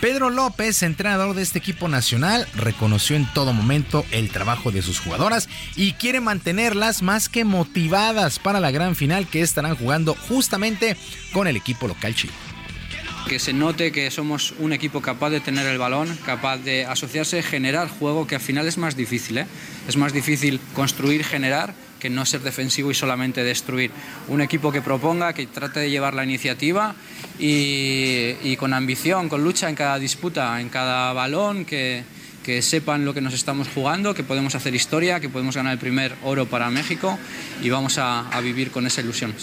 Pedro 0.00 0.28
López, 0.28 0.82
entrenador 0.82 1.34
de 1.34 1.40
este 1.40 1.58
equipo 1.58 1.88
nacional, 1.88 2.46
reconoció 2.54 3.16
en 3.16 3.26
todo 3.32 3.54
momento 3.54 4.04
el 4.10 4.28
trabajo 4.30 4.70
de 4.70 4.82
sus 4.82 5.00
jugadoras 5.00 5.48
y 5.74 5.94
quiere 5.94 6.20
mantenerlas 6.20 7.00
más 7.00 7.30
que 7.30 7.46
motivadas 7.46 8.38
para 8.38 8.60
la 8.60 8.70
gran 8.70 8.94
final 8.94 9.26
que 9.26 9.40
estarán 9.40 9.74
jugando 9.74 10.14
justamente 10.28 10.98
con 11.32 11.46
el 11.46 11.56
equipo 11.56 11.88
local 11.88 12.14
chile 12.14 12.34
que 13.26 13.38
se 13.40 13.52
note 13.52 13.90
que 13.90 14.10
somos 14.10 14.54
un 14.58 14.72
equipo 14.72 15.00
capaz 15.02 15.30
de 15.30 15.40
tener 15.40 15.66
el 15.66 15.78
balón, 15.78 16.16
capaz 16.24 16.58
de 16.58 16.86
asociarse, 16.86 17.42
generar 17.42 17.88
juego, 17.88 18.26
que 18.26 18.36
al 18.36 18.40
final 18.40 18.68
es 18.68 18.78
más 18.78 18.96
difícil. 18.96 19.38
¿eh? 19.38 19.46
Es 19.88 19.96
más 19.96 20.12
difícil 20.12 20.60
construir, 20.74 21.24
generar, 21.24 21.74
que 21.98 22.08
no 22.08 22.24
ser 22.24 22.42
defensivo 22.42 22.90
y 22.90 22.94
solamente 22.94 23.42
destruir. 23.42 23.90
Un 24.28 24.40
equipo 24.40 24.70
que 24.70 24.80
proponga, 24.80 25.32
que 25.32 25.46
trate 25.46 25.80
de 25.80 25.90
llevar 25.90 26.14
la 26.14 26.24
iniciativa 26.24 26.94
y, 27.38 28.56
con 28.56 28.72
ambición, 28.72 29.28
con 29.28 29.42
lucha 29.42 29.68
en 29.68 29.74
cada 29.74 29.98
disputa, 29.98 30.60
en 30.60 30.68
cada 30.68 31.12
balón, 31.12 31.64
que, 31.64 32.04
sepan 32.60 33.04
lo 33.04 33.12
que 33.12 33.20
nos 33.20 33.34
estamos 33.34 33.66
jugando, 33.74 34.14
que 34.14 34.22
podemos 34.22 34.54
hacer 34.54 34.72
historia, 34.72 35.18
que 35.18 35.28
podemos 35.28 35.56
ganar 35.56 35.72
el 35.72 35.80
primer 35.80 36.14
oro 36.22 36.46
para 36.46 36.70
México 36.70 37.18
y 37.60 37.70
vamos 37.70 37.98
a 37.98 38.40
vivir 38.40 38.70
con 38.70 38.86
esa 38.86 39.00
ilusión. 39.00 39.34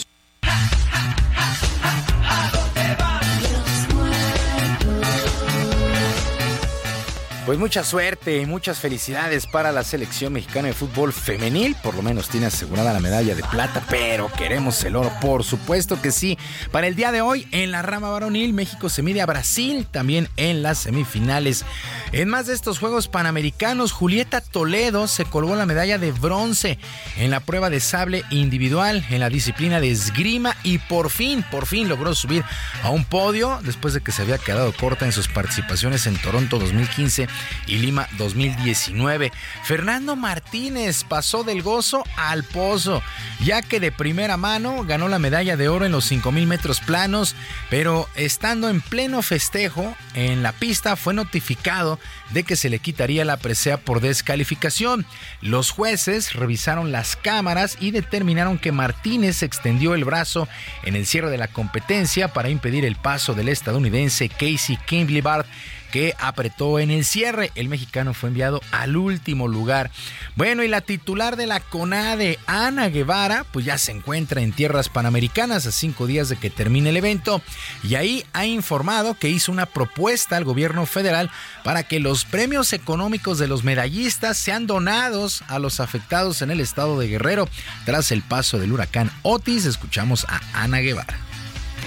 Pues 7.45 7.59
mucha 7.59 7.83
suerte 7.83 8.37
y 8.37 8.45
muchas 8.45 8.79
felicidades 8.79 9.47
para 9.47 9.73
la 9.73 9.83
selección 9.83 10.31
mexicana 10.31 10.69
de 10.69 10.73
fútbol 10.73 11.11
femenil. 11.11 11.75
Por 11.83 11.93
lo 11.93 12.01
menos 12.01 12.29
tiene 12.29 12.45
asegurada 12.45 12.93
la 12.93 13.01
medalla 13.01 13.35
de 13.35 13.43
plata, 13.43 13.83
pero 13.89 14.31
queremos 14.31 14.81
el 14.85 14.95
oro, 14.95 15.11
por 15.19 15.43
supuesto 15.43 16.01
que 16.01 16.11
sí. 16.11 16.37
Para 16.71 16.87
el 16.87 16.95
día 16.95 17.11
de 17.11 17.19
hoy, 17.19 17.45
en 17.51 17.71
la 17.71 17.81
rama 17.81 18.09
varonil, 18.09 18.53
México 18.53 18.87
se 18.87 19.01
mide 19.01 19.21
a 19.21 19.25
Brasil 19.25 19.85
también 19.91 20.29
en 20.37 20.63
las 20.63 20.77
semifinales. 20.77 21.65
En 22.13 22.29
más 22.29 22.47
de 22.47 22.53
estos 22.53 22.79
Juegos 22.79 23.09
Panamericanos, 23.09 23.91
Julieta 23.91 24.39
Toledo 24.39 25.07
se 25.07 25.25
colgó 25.25 25.57
la 25.57 25.65
medalla 25.65 25.97
de 25.97 26.13
bronce 26.13 26.79
en 27.17 27.29
la 27.29 27.41
prueba 27.41 27.69
de 27.69 27.81
sable 27.81 28.23
individual 28.29 29.05
en 29.09 29.19
la 29.19 29.29
disciplina 29.29 29.81
de 29.81 29.91
esgrima 29.91 30.55
y 30.63 30.77
por 30.77 31.09
fin, 31.09 31.43
por 31.51 31.65
fin 31.65 31.89
logró 31.89 32.15
subir 32.15 32.45
a 32.83 32.89
un 32.89 33.03
podio 33.03 33.59
después 33.63 33.93
de 33.93 34.01
que 34.01 34.13
se 34.13 34.21
había 34.21 34.37
quedado 34.37 34.71
corta 34.71 35.05
en 35.05 35.11
sus 35.11 35.27
participaciones 35.27 36.07
en 36.07 36.15
Toronto 36.21 36.57
2015 36.57 37.32
y 37.68 37.77
Lima 37.77 38.07
2019. 38.18 39.31
Fernando 39.64 40.15
Martínez 40.15 41.03
pasó 41.03 41.43
del 41.43 41.61
gozo 41.61 42.03
al 42.18 42.43
pozo, 42.43 43.01
ya 43.43 43.61
que 43.61 43.80
de 43.80 43.91
primera 43.91 44.38
mano 44.38 44.84
ganó 44.84 45.07
la 45.07 45.19
medalla 45.19 45.57
de 45.57 45.69
oro 45.69 45.85
en 45.85 45.91
los 45.91 46.05
5000 46.05 46.47
metros 46.47 46.80
planos, 46.80 47.35
pero 47.69 48.07
estando 48.15 48.69
en 48.69 48.81
pleno 48.81 49.22
festejo 49.22 49.95
en 50.14 50.43
la 50.43 50.51
pista 50.51 50.95
fue 50.95 51.14
notificado 51.14 51.99
de 52.31 52.43
que 52.43 52.55
se 52.55 52.69
le 52.69 52.80
quitaría 52.80 53.26
la 53.26 53.38
presea 53.38 53.77
por 53.77 54.01
descalificación. 54.01 55.05
Los 55.41 55.72
jueces 55.72 56.34
revisaron 56.34 56.91
las 56.91 57.15
cámaras 57.15 57.77
y 57.80 57.91
determinaron 57.91 58.57
que 58.57 58.72
Martínez 58.72 59.43
extendió 59.43 59.93
el 59.95 60.05
brazo 60.05 60.47
en 60.84 60.95
el 60.95 61.05
cierre 61.05 61.30
de 61.30 61.38
la 61.38 61.47
competencia 61.47 62.34
para 62.34 62.49
impedir 62.49 62.85
el 62.85 62.95
paso 62.95 63.34
del 63.34 63.49
estadounidense 63.49 64.30
Casey 64.30 64.77
Kimbley 64.85 65.22
Bard 65.22 65.45
que 65.93 66.15
apretó 66.17 66.79
en 66.79 66.89
el 66.89 67.05
cierre. 67.05 67.51
El 67.53 67.69
mexicano 67.69 68.15
fue 68.15 68.29
enviado 68.29 68.61
al 68.71 68.97
último 68.97 69.47
lugar. 69.47 69.91
Bueno, 70.35 70.63
y 70.63 70.67
la 70.67 70.81
titular 70.81 71.35
de 71.35 71.45
la 71.45 71.59
CONADE, 71.59 72.39
Ana 72.47 72.89
Guevara, 72.89 73.45
pues 73.51 73.63
ya 73.63 73.77
se 73.77 73.91
encuentra 73.91 74.41
en 74.41 74.53
tierras 74.53 74.89
panamericanas 74.89 75.67
a 75.67 75.71
cinco 75.71 76.07
días 76.07 76.29
de 76.29 76.37
que 76.37 76.49
termine 76.49 76.89
el 76.89 76.97
evento 76.97 77.43
y 77.83 77.93
ahí 77.93 78.25
ha 78.33 78.47
informado 78.47 79.13
que 79.13 79.29
hizo 79.29 79.51
una 79.51 79.67
propuesta 79.67 80.35
al 80.35 80.45
gobierno 80.45 80.87
federal 80.87 81.29
para 81.63 81.83
que 81.83 81.99
los 81.99 82.25
premios 82.25 82.73
económicos 82.73 83.37
de 83.37 83.47
los 83.47 83.63
medallistas 83.63 84.35
sean 84.35 84.65
donados 84.65 85.43
a 85.47 85.59
los 85.59 85.79
afectados 85.79 86.41
en 86.41 86.49
el 86.49 86.59
estado 86.59 86.97
de 86.97 87.07
Guerrero 87.07 87.47
tras 87.85 88.11
el 88.11 88.23
paso 88.23 88.57
del 88.57 88.71
huracán 88.71 89.11
Otis. 89.21 89.65
Escuchamos 89.65 90.25
a 90.27 90.41
Ana 90.53 90.79
Guevara. 90.79 91.32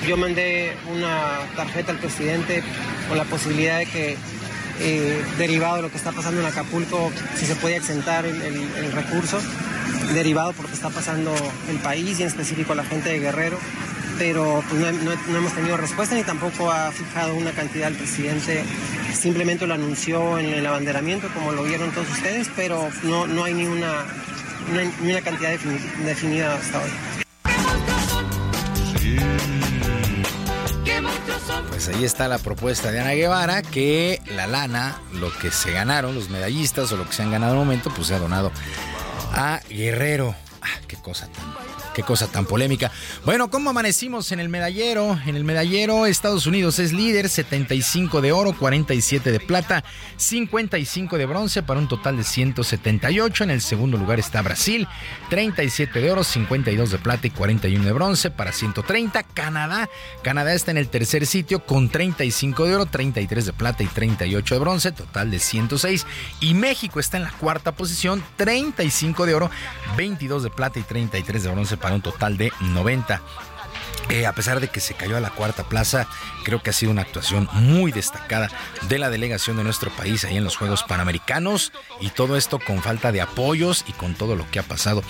Yo 0.04 0.16
mandé 0.16 0.76
una 0.94 1.38
tarjeta 1.56 1.92
al 1.92 1.98
presidente 1.98 2.62
con 3.08 3.16
la 3.16 3.24
posibilidad 3.24 3.78
de 3.78 3.86
que, 3.86 4.16
eh, 4.80 5.22
derivado 5.38 5.76
de 5.76 5.82
lo 5.82 5.90
que 5.90 5.96
está 5.96 6.12
pasando 6.12 6.40
en 6.40 6.46
Acapulco, 6.46 7.10
si 7.36 7.46
se 7.46 7.56
puede 7.56 7.76
exentar 7.76 8.24
el, 8.26 8.92
recurso, 8.92 9.40
derivado 10.14 10.52
por 10.52 10.64
lo 10.64 10.68
que 10.68 10.76
está 10.76 10.90
pasando 10.90 11.34
el 11.70 11.76
país 11.78 12.18
y 12.18 12.22
en 12.22 12.28
específico 12.28 12.74
la 12.74 12.84
gente 12.84 13.08
de 13.08 13.20
Guerrero 13.20 13.58
pero 14.18 14.62
pues, 14.68 14.80
no, 15.02 15.36
hemos 15.36 15.52
tenido 15.52 15.76
respuesta 15.76 16.14
ni 16.14 16.22
tampoco 16.22 16.70
ha 16.70 16.90
fijado 16.90 17.34
una 17.34 17.52
cantidad 17.52 17.88
el 17.88 17.96
presidente. 17.96 18.64
Simplemente 19.12 19.66
lo 19.66 19.74
anunció 19.74 20.38
en 20.38 20.46
el 20.54 20.66
abanderamiento, 20.66 21.28
como 21.34 21.52
lo 21.52 21.64
vieron 21.64 21.90
todos 21.90 22.08
ustedes, 22.10 22.50
pero 22.54 22.88
no, 23.02 23.26
no 23.26 23.44
hay 23.44 23.54
ni 23.54 23.66
una, 23.66 24.04
ni 25.02 25.10
una 25.10 25.20
cantidad 25.22 25.50
definida 26.04 26.54
hasta 26.54 26.78
hoy. 26.78 26.90
Pues 31.68 31.88
ahí 31.88 32.04
está 32.04 32.28
la 32.28 32.38
propuesta 32.38 32.90
de 32.90 33.00
Ana 33.00 33.12
Guevara, 33.12 33.62
que 33.62 34.20
la 34.34 34.46
lana, 34.46 35.00
lo 35.12 35.32
que 35.38 35.50
se 35.50 35.72
ganaron 35.72 36.14
los 36.14 36.30
medallistas 36.30 36.90
o 36.92 36.96
lo 36.96 37.06
que 37.06 37.12
se 37.12 37.22
han 37.22 37.30
ganado 37.30 37.52
al 37.52 37.58
momento, 37.58 37.90
pues 37.94 38.08
se 38.08 38.14
ha 38.14 38.18
donado 38.18 38.50
a 39.32 39.60
Guerrero. 39.68 40.34
Ah, 40.62 40.80
qué 40.88 40.96
cosa 40.96 41.28
tan 41.28 41.54
Qué 41.96 42.02
cosa 42.02 42.26
tan 42.26 42.44
polémica. 42.44 42.92
Bueno, 43.24 43.48
¿cómo 43.48 43.70
amanecimos 43.70 44.30
en 44.30 44.38
el 44.38 44.50
medallero? 44.50 45.18
En 45.24 45.34
el 45.34 45.44
medallero 45.44 46.04
Estados 46.04 46.46
Unidos 46.46 46.78
es 46.78 46.92
líder, 46.92 47.30
75 47.30 48.20
de 48.20 48.32
oro, 48.32 48.52
47 48.52 49.32
de 49.32 49.40
plata, 49.40 49.82
55 50.18 51.16
de 51.16 51.24
bronce 51.24 51.62
para 51.62 51.80
un 51.80 51.88
total 51.88 52.18
de 52.18 52.24
178. 52.24 53.44
En 53.44 53.50
el 53.50 53.62
segundo 53.62 53.96
lugar 53.96 54.18
está 54.18 54.42
Brasil, 54.42 54.86
37 55.30 55.98
de 56.02 56.12
oro, 56.12 56.22
52 56.22 56.90
de 56.90 56.98
plata 56.98 57.28
y 57.28 57.30
41 57.30 57.82
de 57.86 57.92
bronce 57.92 58.30
para 58.30 58.52
130. 58.52 59.22
Canadá, 59.22 59.88
Canadá 60.22 60.52
está 60.52 60.72
en 60.72 60.76
el 60.76 60.88
tercer 60.90 61.24
sitio 61.24 61.64
con 61.64 61.88
35 61.88 62.66
de 62.66 62.74
oro, 62.74 62.84
33 62.84 63.46
de 63.46 63.52
plata 63.54 63.82
y 63.82 63.86
38 63.86 64.54
de 64.54 64.60
bronce, 64.60 64.92
total 64.92 65.30
de 65.30 65.38
106. 65.38 66.06
Y 66.40 66.52
México 66.52 67.00
está 67.00 67.16
en 67.16 67.22
la 67.22 67.32
cuarta 67.32 67.72
posición, 67.72 68.22
35 68.36 69.24
de 69.24 69.34
oro, 69.34 69.50
22 69.96 70.42
de 70.42 70.50
plata 70.50 70.78
y 70.78 70.82
33 70.82 71.42
de 71.42 71.50
bronce 71.50 71.76
para 71.78 71.85
un 71.94 72.02
total 72.02 72.36
de 72.36 72.52
90. 72.60 73.20
Eh, 74.08 74.26
a 74.26 74.32
pesar 74.32 74.60
de 74.60 74.68
que 74.68 74.80
se 74.80 74.94
cayó 74.94 75.16
a 75.16 75.20
la 75.20 75.30
cuarta 75.30 75.64
plaza, 75.64 76.06
creo 76.46 76.62
que 76.62 76.70
ha 76.70 76.72
sido 76.72 76.92
una 76.92 77.02
actuación 77.02 77.48
muy 77.54 77.90
destacada 77.90 78.48
de 78.88 79.00
la 79.00 79.10
delegación 79.10 79.56
de 79.56 79.64
nuestro 79.64 79.90
país 79.90 80.24
ahí 80.24 80.36
en 80.36 80.44
los 80.44 80.56
Juegos 80.56 80.84
Panamericanos 80.84 81.72
y 82.00 82.10
todo 82.10 82.36
esto 82.36 82.60
con 82.60 82.80
falta 82.82 83.10
de 83.10 83.20
apoyos 83.20 83.84
y 83.88 83.92
con 83.92 84.14
todo 84.14 84.36
lo 84.36 84.48
que 84.52 84.60
ha 84.60 84.62
pasado 84.62 85.02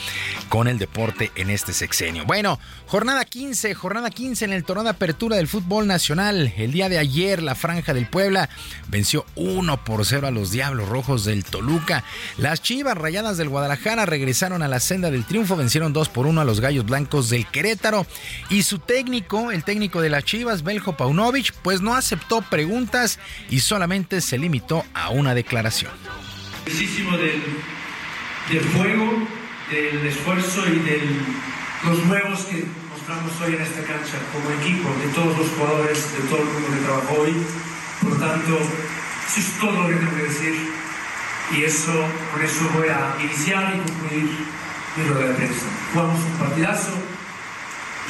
con 0.49 0.67
el 0.67 0.79
deporte 0.79 1.33
en 1.35 1.51
este 1.51 1.75
sexenio. 1.75 2.25
Bueno, 2.25 2.59
jornada 2.87 3.27
15, 3.27 3.75
jornada 3.75 4.09
15 4.09 4.47
en 4.47 4.55
el 4.55 4.65
torneo 4.65 4.85
de 4.85 4.91
apertura 4.91 5.37
del 5.37 5.47
fútbol 5.47 5.87
nacional. 5.87 6.55
El 6.57 6.73
día 6.73 6.89
de 6.89 6.97
ayer 6.97 7.43
la 7.43 7.55
Franja 7.55 7.93
del 7.93 8.09
Puebla 8.09 8.49
venció 8.89 9.27
1 9.35 9.85
por 9.85 10.07
0 10.07 10.27
a 10.27 10.31
los 10.31 10.51
Diablos 10.51 10.89
Rojos 10.89 11.27
del 11.27 11.45
Toluca. 11.45 12.03
Las 12.39 12.63
Chivas 12.63 12.97
Rayadas 12.97 13.37
del 13.37 13.51
Guadalajara 13.51 14.07
regresaron 14.07 14.63
a 14.63 14.69
la 14.69 14.81
senda 14.81 15.11
del 15.11 15.27
triunfo, 15.27 15.55
vencieron 15.55 15.93
2 15.93 16.09
por 16.09 16.27
1 16.27 16.41
a 16.41 16.45
los 16.47 16.61
Gallos 16.61 16.87
Blancos 16.87 17.29
del 17.29 17.47
Querétaro 17.47 18.07
y 18.49 18.63
su 18.63 18.79
técnico, 18.79 19.51
el 19.51 19.65
técnico 19.65 20.01
de 20.01 20.09
las 20.09 20.25
Chivas, 20.25 20.63
Beljo 20.63 20.97
Pues 21.62 21.81
no 21.81 21.94
aceptó 21.94 22.43
preguntas 22.43 23.19
y 23.51 23.61
solamente 23.61 24.20
se 24.20 24.39
limitó 24.39 24.85
a 24.94 25.11
una 25.11 25.35
declaración. 25.35 25.93
Del, 26.65 27.43
del 28.51 28.73
juego, 28.74 29.27
del 29.70 30.07
esfuerzo 30.07 30.66
y 30.66 30.78
de 30.81 31.01
los 31.85 32.05
nuevos 32.07 32.40
que 32.44 32.65
mostramos 32.90 33.32
hoy 33.40 33.55
en 33.55 33.62
esta 33.62 33.82
cancha 33.82 34.19
como 34.32 34.51
equipo, 34.61 34.89
de 35.01 35.09
todos 35.15 35.39
los 35.39 35.48
jugadores, 35.51 36.12
de 36.12 36.28
todo 36.28 36.39
el 36.39 36.47
mundo 36.47 36.69
que 36.70 36.85
trabajó 36.85 37.15
hoy. 37.23 37.35
Por 38.03 38.19
tanto, 38.19 38.59
eso 38.59 39.40
es 39.40 39.59
todo 39.61 39.73
lo 39.73 39.89
que 39.89 39.94
tengo 39.94 40.16
que 40.16 40.23
decir 40.23 40.55
y 41.57 41.62
eso, 41.62 41.93
eso 42.43 42.70
voy 42.74 42.89
a 42.89 43.16
iniciar 43.23 43.74
y 43.74 43.78
concluir 43.78 44.31
mi 44.97 45.05
rueda 45.05 45.28
de 45.28 45.35
prensa. 45.35 45.66
Jugamos 45.93 46.20
un 46.20 46.39
partidazo, 46.39 46.93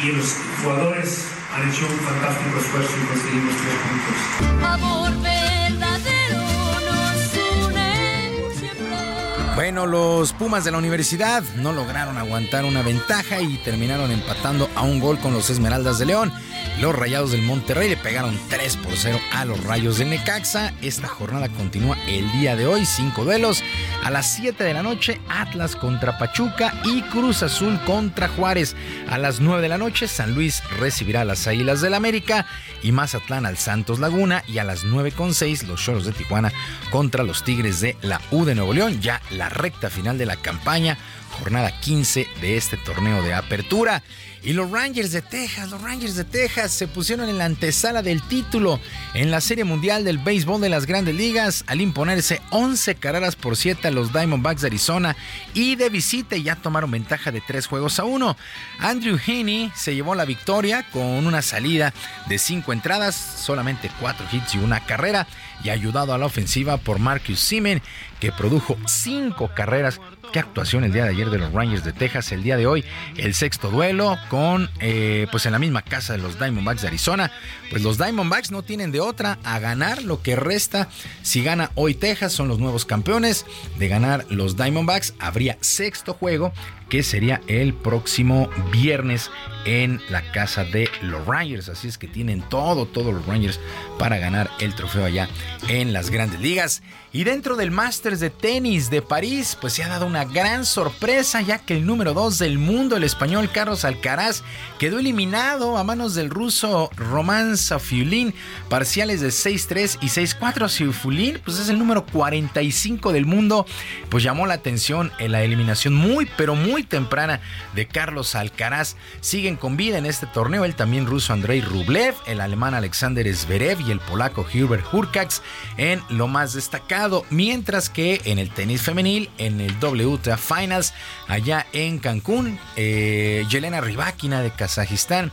y 0.03 0.13
los 0.13 0.37
jugadores 0.63 1.25
han 1.57 1.71
hecho 1.71 1.87
un 1.87 1.99
fantástico 2.01 2.59
esfuerzo 2.59 2.93
y 3.03 3.07
conseguimos 3.07 3.55
tres 3.57 3.75
puntos. 3.87 4.67
Amor 4.67 5.13
verdadero 5.23 6.41
nos 6.87 7.65
une 7.65 8.53
siempre. 8.55 9.55
Bueno, 9.55 9.87
los 9.87 10.33
Pumas 10.35 10.65
de 10.65 10.73
la 10.73 10.79
universidad 10.79 11.43
no 11.57 11.73
lograron 11.73 12.19
aguantar 12.19 12.67
una 12.67 12.83
ventaja 12.83 13.41
y 13.41 13.57
terminaron 13.59 14.11
empatando 14.11 14.69
a 14.75 14.83
un 14.83 15.01
gol 15.01 15.19
con 15.19 15.33
los 15.33 15.49
Esmeraldas 15.49 15.99
de 15.99 16.07
León. 16.07 16.33
Los 16.81 16.95
Rayados 16.95 17.33
del 17.33 17.41
Monterrey 17.41 17.89
le 17.89 17.97
pegaron 17.97 18.39
3 18.51 18.77
por 18.77 18.95
0 18.95 19.19
a 19.33 19.47
los 19.47 19.65
Rayos 19.65 19.97
de 19.97 20.05
Necaxa. 20.05 20.75
Esta 20.83 21.09
jornada 21.09 21.49
continúa 21.49 21.97
el 22.07 22.31
día 22.33 22.55
de 22.55 22.67
hoy, 22.67 22.85
cinco 22.85 23.25
duelos. 23.25 23.65
A 24.05 24.11
las 24.11 24.35
7 24.35 24.63
de 24.63 24.75
la 24.75 24.83
noche, 24.83 25.19
Atlas 25.31 25.75
contra 25.75 26.19
Pachuca 26.19 26.75
y 26.85 27.01
Cruz 27.05 27.43
Azul 27.43 27.81
contra 27.87 28.29
Juárez. 28.29 28.77
A 29.09 29.17
las 29.17 29.41
9 29.41 29.63
de 29.63 29.71
la 29.71 29.79
noche, 29.79 30.07
San 30.07 30.35
Luis 30.35 30.63
recibirá 30.79 31.23
a 31.23 31.25
las 31.25 31.47
Águilas 31.47 31.81
del 31.81 31.95
América 31.95 32.45
y 32.83 32.93
Mazatlán 32.93 33.47
al 33.47 33.57
Santos 33.57 33.99
Laguna. 33.99 34.45
Y 34.47 34.59
a 34.59 34.65
las 34.65 34.85
9.6, 34.85 35.67
los 35.67 35.83
Choros 35.83 36.05
de 36.05 36.13
Tijuana 36.13 36.53
contra 36.91 37.25
los 37.25 37.43
Tigres 37.43 37.81
de 37.81 37.97
la 38.03 38.21
U 38.31 38.45
de 38.45 38.55
Nuevo 38.55 38.75
León. 38.75 39.01
Ya 39.01 39.23
la 39.31 39.49
recta 39.49 39.89
final 39.89 40.19
de 40.19 40.27
la 40.27 40.37
campaña, 40.37 40.99
jornada 41.37 41.81
15 41.81 42.27
de 42.41 42.57
este 42.57 42.77
torneo 42.77 43.23
de 43.23 43.35
apertura. 43.35 44.03
Y 44.43 44.53
los 44.53 44.71
Rangers 44.71 45.11
de 45.11 45.23
Texas, 45.23 45.71
los 45.71 45.83
Rangers 45.83 46.15
de 46.15 46.23
Texas 46.23 46.71
se 46.71 46.87
pusieron 46.87 47.29
en 47.29 47.37
la 47.37 47.47
antesala 47.47 48.01
del 48.03 48.23
título 48.23 48.79
en 49.13 49.33
la 49.33 49.41
Serie 49.41 49.65
Mundial 49.65 50.05
del 50.05 50.19
Béisbol 50.19 50.61
de 50.61 50.69
las 50.69 50.87
Grandes 50.87 51.17
Ligas 51.17 51.65
al 51.67 51.81
imponerse 51.81 52.41
11 52.51 52.95
carreras 52.95 53.35
por 53.35 53.57
7 53.57 53.89
a 53.89 53.91
los 53.91 54.13
Diamondbacks 54.13 54.61
de 54.61 54.69
Arizona 54.69 55.17
y 55.53 55.75
de 55.75 55.89
visita 55.89 56.37
ya 56.37 56.55
tomaron 56.55 56.93
ventaja 56.93 57.33
de 57.33 57.41
3 57.41 57.67
juegos 57.67 57.99
a 57.99 58.05
1. 58.05 58.37
Andrew 58.79 59.19
Heaney 59.19 59.73
se 59.75 59.97
llevó 59.97 60.15
la 60.15 60.25
victoria 60.25 60.87
con 60.93 61.27
una 61.27 61.43
salida 61.43 61.93
de 62.29 62.39
5 62.39 62.73
entradas, 62.73 63.17
solamente 63.17 63.91
4 64.01 64.27
hits 64.31 64.55
y 64.55 64.59
una 64.59 64.79
carrera 64.87 65.27
y 65.65 65.71
ayudado 65.71 66.15
a 66.15 66.19
la 66.19 66.27
ofensiva 66.27 66.77
por 66.77 67.01
Marcus 67.01 67.41
Simen 67.41 67.83
que 68.21 68.33
produjo 68.33 68.77
5 68.87 69.51
carreras 69.55 70.01
qué 70.33 70.39
actuación 70.39 70.85
el 70.85 70.93
día 70.93 71.05
de 71.05 71.11
ayer 71.11 71.31
de 71.31 71.39
los 71.39 71.53
Rangers 71.53 71.85
de 71.85 71.93
Texas. 71.93 72.33
El 72.33 72.43
día 72.43 72.57
de 72.57 72.67
hoy, 72.67 72.85
el 73.17 73.35
sexto 73.35 73.71
duelo 73.71 74.19
con, 74.29 74.71
eh, 74.81 75.27
pues 75.31 75.47
en 75.47 75.53
la 75.53 75.59
misma 75.59 75.83
casa 75.83 76.13
de 76.13 76.19
los 76.19 76.39
Diamondbacks 76.39 76.83
de 76.83 76.89
Arizona. 76.89 77.31
Pues 77.71 77.83
los 77.83 77.99
Diamondbacks 77.99 78.51
no 78.51 78.63
tienen 78.63 78.93
de 78.93 79.01
otra 79.01 79.39
a 79.45 79.59
ganar 79.59 80.03
lo 80.03 80.23
que 80.23 80.37
resta. 80.37 80.89
Si 81.23 81.43
gana 81.43 81.71
hoy 81.75 81.95
Texas, 81.95 82.33
son 82.33 82.49
los 82.49 82.59
nuevos 82.59 82.85
campeones. 82.85 83.47
De 83.79 83.89
ganar 83.89 84.27
los 84.29 84.57
Diamondbacks, 84.57 85.15
habría 85.19 85.59
sexto 85.61 86.15
juego 86.15 86.53
que 86.89 87.03
sería 87.03 87.41
el 87.49 87.75
próximo 87.75 88.49
viernes 88.71 89.31
en 89.65 90.01
la 90.09 90.23
casa 90.33 90.65
de 90.65 90.89
los 91.03 91.27
Rangers. 91.27 91.69
Así 91.69 91.89
es 91.89 91.99
que 91.99 92.07
tienen 92.07 92.43
todo, 92.49 92.87
todos 92.87 93.13
los 93.13 93.27
Rangers 93.27 93.59
para 93.99 94.19
ganar 94.19 94.51
el 94.61 94.75
trofeo 94.75 95.05
allá 95.05 95.29
en 95.69 95.93
las 95.93 96.11
grandes 96.11 96.41
ligas. 96.41 96.83
Y 97.13 97.25
dentro 97.25 97.57
del 97.57 97.71
Masters 97.71 98.21
de 98.21 98.31
tenis 98.31 98.91
de 98.91 99.03
París, 99.03 99.57
pues 99.61 99.73
se 99.73 99.83
ha 99.83 99.89
dado 99.89 100.07
una 100.07 100.16
gran 100.25 100.65
sorpresa, 100.65 101.41
ya 101.43 101.59
que 101.59 101.77
el 101.77 101.87
número 101.87 102.15
2 102.15 102.39
del 102.39 102.59
mundo, 102.59 102.97
el 102.97 103.05
español 103.05 103.51
Carlos 103.51 103.85
Alcaraz, 103.85 104.43
quedó 104.79 104.99
eliminado 104.99 105.77
a 105.77 105.85
manos 105.85 106.15
del 106.15 106.31
ruso 106.31 106.91
Roman 106.97 107.57
Safiulin, 107.57 108.35
parciales 108.69 109.21
de 109.21 109.29
6-3 109.29 109.99
y 110.01 110.07
6-4. 110.07 110.69
Safiulin, 110.69 111.41
pues 111.45 111.59
es 111.59 111.69
el 111.69 111.79
número 111.79 112.07
45 112.07 113.13
del 113.13 113.27
mundo, 113.27 113.67
pues 114.09 114.25
llamó 114.25 114.47
la 114.47 114.55
atención 114.55 115.13
en 115.19 115.33
la 115.33 115.43
eliminación 115.43 115.95
muy, 115.95 116.29
pero 116.37 116.55
muy 116.55 116.83
temprana 116.83 117.41
de 117.75 117.87
Carlos 117.87 118.35
Alcaraz. 118.35 118.97
Siguen 119.21 119.57
con 119.57 119.77
vida 119.77 119.99
en 119.99 120.07
este 120.07 120.27
torneo 120.27 120.65
el 120.65 120.75
también 120.75 121.07
ruso 121.07 121.33
Andrei 121.33 121.61
Rublev, 121.61 122.15
el 122.27 122.41
alemán 122.41 122.75
Alexander 122.75 123.27
Zverev 123.35 123.81
y 123.81 123.91
el 123.91 124.01
polaco 124.01 124.47
Hubert 124.55 124.87
Hurkacz 124.93 125.43
en 125.77 126.03
lo 126.09 126.29
más 126.29 126.55
destacado, 126.55 127.25
mientras 127.31 127.89
que 127.91 128.21
en 128.25 128.39
el 128.39 128.51
tenis 128.51 128.83
femenil, 128.83 129.31
en 129.39 129.61
el 129.61 129.79
WTA 130.07 130.37
Finals, 130.37 130.95
allá 131.29 131.67
en 131.73 131.99
Cancún, 131.99 132.59
eh, 132.77 133.45
Yelena 133.49 133.81
Rybakina 133.81 134.43
de 134.43 134.51
Kazajistán 134.51 135.33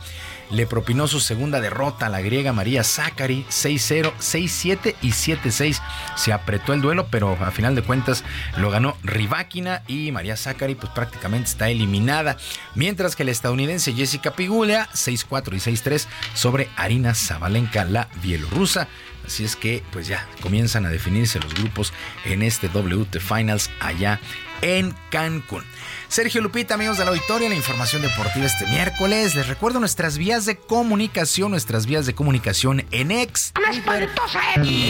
le 0.50 0.66
propinó 0.66 1.08
su 1.08 1.20
segunda 1.20 1.60
derrota 1.60 2.06
a 2.06 2.08
la 2.08 2.20
griega 2.20 2.52
María 2.52 2.84
Zachary 2.84 3.44
6-0, 3.48 4.12
6-7 4.18 4.94
y 5.02 5.10
7-6. 5.10 5.80
Se 6.16 6.32
apretó 6.32 6.72
el 6.72 6.80
duelo, 6.80 7.08
pero 7.10 7.36
a 7.40 7.50
final 7.50 7.74
de 7.74 7.82
cuentas 7.82 8.24
lo 8.56 8.70
ganó 8.70 8.96
Rybakina 9.02 9.82
y 9.86 10.12
María 10.12 10.36
Zachary 10.36 10.74
pues 10.74 10.92
prácticamente 10.92 11.50
está 11.50 11.70
eliminada. 11.70 12.36
Mientras 12.74 13.16
que 13.16 13.24
la 13.24 13.30
estadounidense 13.30 13.94
Jessica 13.94 14.32
Pigula 14.32 14.88
6-4 14.92 15.54
y 15.54 15.72
6-3 15.72 16.06
sobre 16.34 16.68
Arina 16.76 17.14
Zabalenka, 17.14 17.84
la 17.84 18.08
bielorrusa. 18.22 18.88
Así 19.26 19.42
es 19.42 19.56
que 19.56 19.82
pues 19.90 20.06
ya 20.06 20.28
comienzan 20.42 20.84
a 20.84 20.90
definirse 20.90 21.40
los 21.40 21.54
grupos 21.54 21.94
en 22.26 22.42
este 22.42 22.68
WT 22.68 23.20
Finals 23.20 23.70
allá 23.80 24.20
en 24.64 24.96
Cancún. 25.10 25.62
Sergio 26.08 26.40
Lupita, 26.40 26.74
amigos 26.74 26.96
de 26.96 27.04
la 27.04 27.10
auditoria, 27.10 27.50
la 27.50 27.54
información 27.54 28.00
deportiva 28.00 28.46
este 28.46 28.66
miércoles. 28.66 29.34
Les 29.34 29.46
recuerdo 29.46 29.78
nuestras 29.78 30.16
vías 30.16 30.46
de 30.46 30.56
comunicación, 30.56 31.50
nuestras 31.50 31.84
vías 31.84 32.06
de 32.06 32.14
comunicación 32.14 32.86
en 32.90 33.10
ex. 33.10 33.52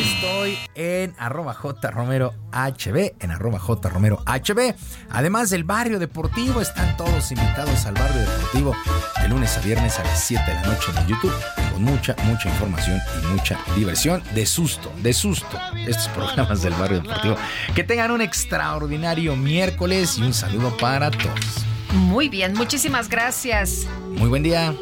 Estoy 0.00 0.58
en 0.76 1.14
arroba 1.18 1.54
J 1.54 1.90
Romero 1.90 2.34
HB, 2.52 3.14
en 3.18 3.30
arroba 3.32 3.58
J 3.58 3.88
Romero 3.88 4.22
HB. 4.26 4.74
Además 5.10 5.50
del 5.50 5.64
barrio 5.64 5.98
deportivo, 5.98 6.60
están 6.60 6.96
todos 6.96 7.32
invitados 7.32 7.84
al 7.86 7.94
barrio 7.94 8.20
deportivo 8.20 8.76
de 9.20 9.28
lunes 9.28 9.58
a 9.58 9.60
viernes 9.60 9.98
a 9.98 10.04
las 10.04 10.22
7 10.22 10.44
de 10.46 10.54
la 10.54 10.62
noche 10.62 10.92
en 10.96 11.06
YouTube, 11.08 11.34
con 11.74 11.82
mucha, 11.82 12.14
mucha 12.24 12.48
información 12.48 13.00
y 13.20 13.26
mucha 13.26 13.58
diversión. 13.74 14.22
De 14.32 14.46
susto, 14.46 14.92
de 15.02 15.12
susto, 15.12 15.58
estos 15.86 16.08
programas 16.08 16.62
del 16.62 16.72
barrio 16.74 17.00
deportivo. 17.00 17.36
Que 17.74 17.82
tengan 17.82 18.12
un 18.12 18.20
extraordinario 18.20 19.34
miércoles 19.34 20.16
y 20.18 20.22
un 20.22 20.32
saludo 20.32 20.76
para 20.76 21.10
todos. 21.10 21.64
Muy 21.92 22.28
bien, 22.28 22.54
muchísimas 22.54 23.08
gracias. 23.08 23.86
Muy 24.16 24.28
buen 24.28 24.42
día. 24.44 24.72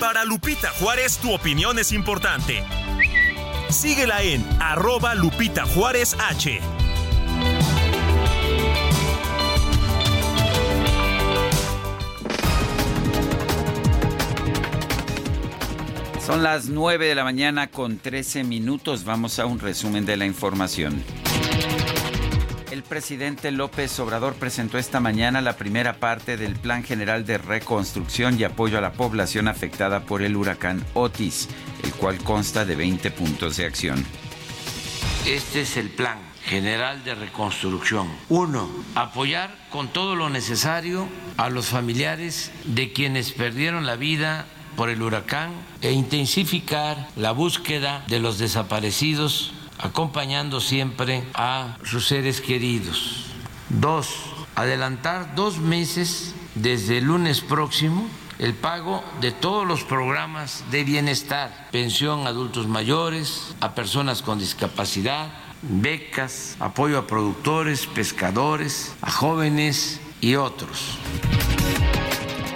Para 0.00 0.24
Lupita 0.24 0.70
Juárez, 0.80 1.18
tu 1.18 1.32
opinión 1.34 1.78
es 1.78 1.92
importante. 1.92 2.64
Síguela 3.70 4.22
en 4.22 4.44
arroba 4.60 5.14
Lupita 5.14 5.66
Juárez 5.66 6.16
H. 6.18 6.60
Son 16.24 16.42
las 16.42 16.68
9 16.68 17.08
de 17.08 17.14
la 17.14 17.24
mañana 17.24 17.70
con 17.70 17.98
13 17.98 18.44
minutos. 18.44 19.04
Vamos 19.04 19.38
a 19.38 19.46
un 19.46 19.58
resumen 19.58 20.06
de 20.06 20.16
la 20.16 20.26
información. 20.26 21.02
Presidente 22.88 23.52
López 23.52 23.98
Obrador 24.00 24.34
presentó 24.34 24.78
esta 24.78 24.98
mañana 24.98 25.42
la 25.42 25.56
primera 25.56 26.00
parte 26.00 26.36
del 26.36 26.56
Plan 26.56 26.82
General 26.82 27.26
de 27.26 27.36
Reconstrucción 27.36 28.40
y 28.40 28.44
Apoyo 28.44 28.78
a 28.78 28.80
la 28.80 28.92
Población 28.92 29.46
afectada 29.46 30.00
por 30.00 30.22
el 30.22 30.36
huracán 30.36 30.84
Otis, 30.94 31.48
el 31.84 31.92
cual 31.92 32.16
consta 32.18 32.64
de 32.64 32.76
20 32.76 33.10
puntos 33.10 33.58
de 33.58 33.66
acción. 33.66 34.04
Este 35.26 35.60
es 35.60 35.76
el 35.76 35.90
plan 35.90 36.18
general 36.46 37.04
de 37.04 37.14
reconstrucción. 37.14 38.08
Uno, 38.30 38.70
apoyar 38.94 39.54
con 39.70 39.88
todo 39.88 40.16
lo 40.16 40.30
necesario 40.30 41.06
a 41.36 41.50
los 41.50 41.66
familiares 41.66 42.50
de 42.64 42.92
quienes 42.92 43.32
perdieron 43.32 43.84
la 43.84 43.96
vida 43.96 44.46
por 44.76 44.88
el 44.88 45.02
huracán 45.02 45.50
e 45.82 45.92
intensificar 45.92 47.08
la 47.16 47.32
búsqueda 47.32 48.04
de 48.08 48.20
los 48.20 48.38
desaparecidos, 48.38 49.52
acompañando 49.78 50.60
siempre 50.60 51.24
a 51.34 51.76
sus 51.84 52.06
seres 52.06 52.40
queridos. 52.40 53.26
Dos, 53.68 54.08
adelantar 54.54 55.34
dos 55.34 55.58
meses 55.58 56.34
desde 56.54 56.98
el 56.98 57.04
lunes 57.04 57.40
próximo 57.40 58.08
el 58.38 58.54
pago 58.54 59.02
de 59.20 59.32
todos 59.32 59.66
los 59.66 59.82
programas 59.82 60.64
de 60.70 60.84
bienestar, 60.84 61.68
pensión 61.72 62.26
a 62.26 62.30
adultos 62.30 62.68
mayores, 62.68 63.54
a 63.60 63.74
personas 63.74 64.22
con 64.22 64.38
discapacidad, 64.38 65.28
becas, 65.62 66.56
apoyo 66.60 66.98
a 66.98 67.06
productores, 67.06 67.86
pescadores, 67.86 68.94
a 69.02 69.10
jóvenes 69.10 70.00
y 70.20 70.36
otros. 70.36 70.98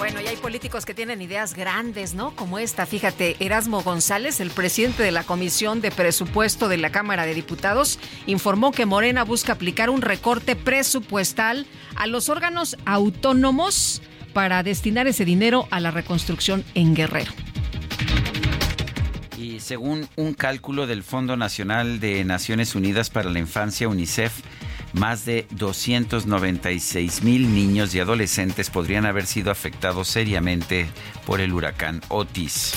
Bueno, 0.02 0.20
y 0.20 0.26
hay 0.26 0.34
políticos 0.34 0.84
que 0.84 0.94
tienen 0.94 1.22
ideas 1.22 1.54
grandes, 1.54 2.12
¿no? 2.14 2.34
Como 2.34 2.58
esta, 2.58 2.86
fíjate, 2.86 3.36
Erasmo 3.38 3.82
González, 3.82 4.40
el 4.40 4.50
presidente 4.50 5.04
de 5.04 5.12
la 5.12 5.22
Comisión 5.22 5.80
de 5.80 5.92
Presupuesto 5.92 6.68
de 6.68 6.76
la 6.76 6.90
Cámara 6.90 7.24
de 7.24 7.34
Diputados, 7.34 8.00
informó 8.26 8.72
que 8.72 8.84
Morena 8.84 9.22
busca 9.22 9.52
aplicar 9.52 9.90
un 9.90 10.02
recorte 10.02 10.56
presupuestal 10.56 11.68
a 11.94 12.08
los 12.08 12.30
órganos 12.30 12.76
autónomos 12.84 14.02
para 14.32 14.64
destinar 14.64 15.06
ese 15.06 15.24
dinero 15.24 15.68
a 15.70 15.78
la 15.78 15.92
reconstrucción 15.92 16.64
en 16.74 16.96
Guerrero. 16.96 17.30
Y 19.38 19.60
según 19.60 20.08
un 20.16 20.34
cálculo 20.34 20.88
del 20.88 21.04
Fondo 21.04 21.36
Nacional 21.36 22.00
de 22.00 22.24
Naciones 22.24 22.74
Unidas 22.74 23.08
para 23.08 23.30
la 23.30 23.38
Infancia, 23.38 23.86
UNICEF, 23.86 24.32
más 24.93 25.24
de 25.24 25.47
296 25.51 27.23
mil 27.23 27.55
niños 27.55 27.94
y 27.94 28.01
adolescentes 28.01 28.70
podrían 28.70 29.06
haber 29.06 29.27
sido 29.27 29.51
afectados 29.51 30.09
seriamente 30.09 30.89
por 31.27 31.40
el 31.40 31.52
huracán 31.52 32.01
Otis. 32.09 32.74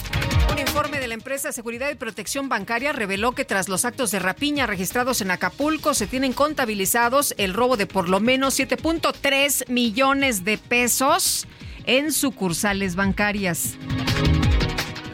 Un 0.52 0.60
informe 0.60 1.00
de 1.00 1.08
la 1.08 1.14
empresa 1.14 1.52
Seguridad 1.52 1.90
y 1.90 1.96
Protección 1.96 2.50
Bancaria 2.50 2.94
reveló 2.94 3.34
que 3.34 3.46
tras 3.46 3.68
los 3.68 3.86
actos 3.86 4.12
de 4.12 4.20
rapiña 4.20 4.68
registrados 4.68 5.22
en 5.22 5.32
Acapulco 5.32 5.94
se 5.94 6.08
tienen 6.08 6.34
contabilizados 6.34 7.34
el 7.38 7.54
robo 7.54 7.78
de 7.78 7.88
por 7.88 8.10
lo 8.10 8.20
menos 8.20 8.60
7.3 8.60 9.70
millones 9.70 10.44
de 10.44 10.58
pesos 10.58 11.48
en 11.86 12.12
sucursales 12.12 12.96
bancarias. 12.96 13.78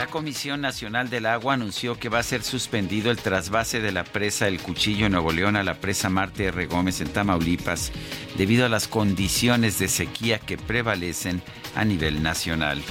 La 0.01 0.07
Comisión 0.07 0.61
Nacional 0.61 1.11
del 1.11 1.27
Agua 1.27 1.53
anunció 1.53 1.99
que 1.99 2.09
va 2.09 2.17
a 2.17 2.23
ser 2.23 2.41
suspendido 2.41 3.11
el 3.11 3.17
trasvase 3.17 3.81
de 3.81 3.91
la 3.91 4.03
presa 4.03 4.47
El 4.47 4.59
Cuchillo 4.59 5.05
en 5.05 5.11
Nuevo 5.11 5.31
León 5.31 5.55
a 5.55 5.63
la 5.63 5.75
presa 5.75 6.09
Marte 6.09 6.45
R. 6.45 6.65
Gómez 6.65 7.01
en 7.01 7.09
Tamaulipas 7.09 7.91
debido 8.35 8.65
a 8.65 8.69
las 8.69 8.87
condiciones 8.87 9.77
de 9.77 9.87
sequía 9.87 10.39
que 10.39 10.57
prevalecen 10.57 11.43
a 11.75 11.85
nivel 11.85 12.23
nacional. 12.23 12.81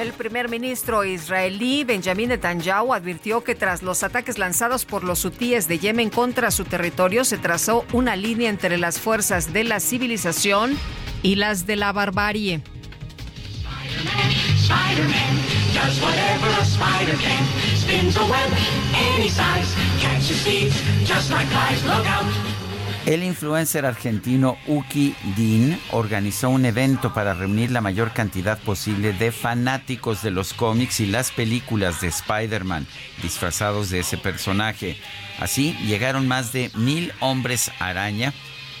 El 0.00 0.12
primer 0.12 0.48
ministro 0.48 1.04
israelí 1.04 1.84
Benjamin 1.84 2.30
Netanyahu 2.30 2.94
advirtió 2.94 3.44
que 3.44 3.54
tras 3.54 3.84
los 3.84 4.02
ataques 4.02 4.38
lanzados 4.38 4.84
por 4.84 5.04
los 5.04 5.24
hutíes 5.24 5.68
de 5.68 5.78
Yemen 5.78 6.10
contra 6.10 6.50
su 6.50 6.64
territorio 6.64 7.24
se 7.24 7.38
trazó 7.38 7.84
una 7.92 8.16
línea 8.16 8.50
entre 8.50 8.76
las 8.76 8.98
fuerzas 8.98 9.52
de 9.52 9.62
la 9.62 9.78
civilización 9.78 10.76
y 11.22 11.36
las 11.36 11.64
de 11.64 11.76
la 11.76 11.92
barbarie. 11.92 12.60
Spider-Man 14.62 15.61
does 15.84 16.00
whatever 16.00 16.48
a 16.60 16.64
spider 16.64 17.16
can. 17.18 17.44
Spins 17.76 18.16
a 18.16 18.24
web 18.24 18.50
any 18.94 19.28
size, 19.28 19.74
catches 20.00 20.42
thieves 20.42 20.76
just 21.04 21.30
like 21.30 21.46
flies. 21.48 21.84
Look 21.84 22.06
out. 22.06 22.24
El 23.04 23.24
influencer 23.24 23.84
argentino 23.84 24.58
Uki 24.68 25.16
Dean 25.36 25.76
organizó 25.90 26.50
un 26.50 26.64
evento 26.64 27.12
para 27.12 27.34
reunir 27.34 27.72
la 27.72 27.80
mayor 27.80 28.12
cantidad 28.12 28.60
posible 28.60 29.12
de 29.12 29.32
fanáticos 29.32 30.22
de 30.22 30.30
los 30.30 30.54
cómics 30.54 31.00
y 31.00 31.06
las 31.06 31.32
películas 31.32 32.00
de 32.00 32.06
Spider-Man 32.06 32.86
disfrazados 33.20 33.90
de 33.90 34.00
ese 34.00 34.18
personaje. 34.18 34.96
Así 35.40 35.76
llegaron 35.84 36.28
más 36.28 36.52
de 36.52 36.70
mil 36.76 37.12
hombres 37.18 37.72
araña 37.80 38.32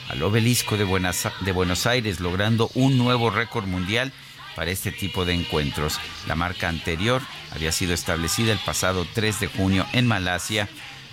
al 0.08 0.22
obelisco 0.22 0.76
de 0.76 0.84
Buenos 0.84 1.86
Aires, 1.86 2.20
logrando 2.20 2.70
un 2.74 2.98
nuevo 2.98 3.30
récord 3.30 3.66
mundial 3.66 4.12
para 4.56 4.70
este 4.70 4.92
tipo 4.92 5.24
de 5.24 5.34
encuentros. 5.34 5.98
La 6.26 6.34
marca 6.34 6.68
anterior 6.68 7.22
había 7.50 7.72
sido 7.72 7.94
establecida 7.94 8.52
el 8.52 8.58
pasado 8.58 9.06
3 9.12 9.40
de 9.40 9.46
junio 9.48 9.86
en 9.92 10.06
Malasia 10.06 10.68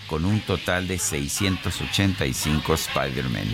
con 0.07 0.26
un 0.26 0.41
total 0.41 0.88
de 0.88 0.98
685 0.98 2.74
Spider-Man. 2.74 3.48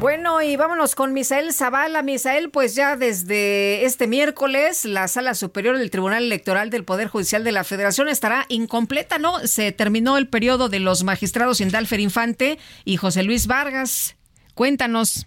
Bueno, 0.00 0.40
y 0.42 0.54
vámonos 0.54 0.94
con 0.94 1.12
Misael 1.12 1.52
Zavala. 1.52 2.02
Misael, 2.02 2.50
pues 2.50 2.76
ya 2.76 2.94
desde 2.94 3.84
este 3.84 4.06
miércoles 4.06 4.84
la 4.84 5.08
Sala 5.08 5.34
Superior 5.34 5.76
del 5.76 5.90
Tribunal 5.90 6.22
Electoral 6.22 6.70
del 6.70 6.84
Poder 6.84 7.08
Judicial 7.08 7.42
de 7.42 7.50
la 7.50 7.64
Federación 7.64 8.08
estará 8.08 8.46
incompleta, 8.48 9.18
¿no? 9.18 9.40
Se 9.40 9.72
terminó 9.72 10.16
el 10.16 10.28
periodo 10.28 10.68
de 10.68 10.78
los 10.78 11.02
magistrados 11.02 11.60
Indalfer 11.60 11.98
Infante 11.98 12.58
y 12.84 12.96
José 12.96 13.24
Luis 13.24 13.48
Vargas. 13.48 14.16
Cuéntanos. 14.54 15.26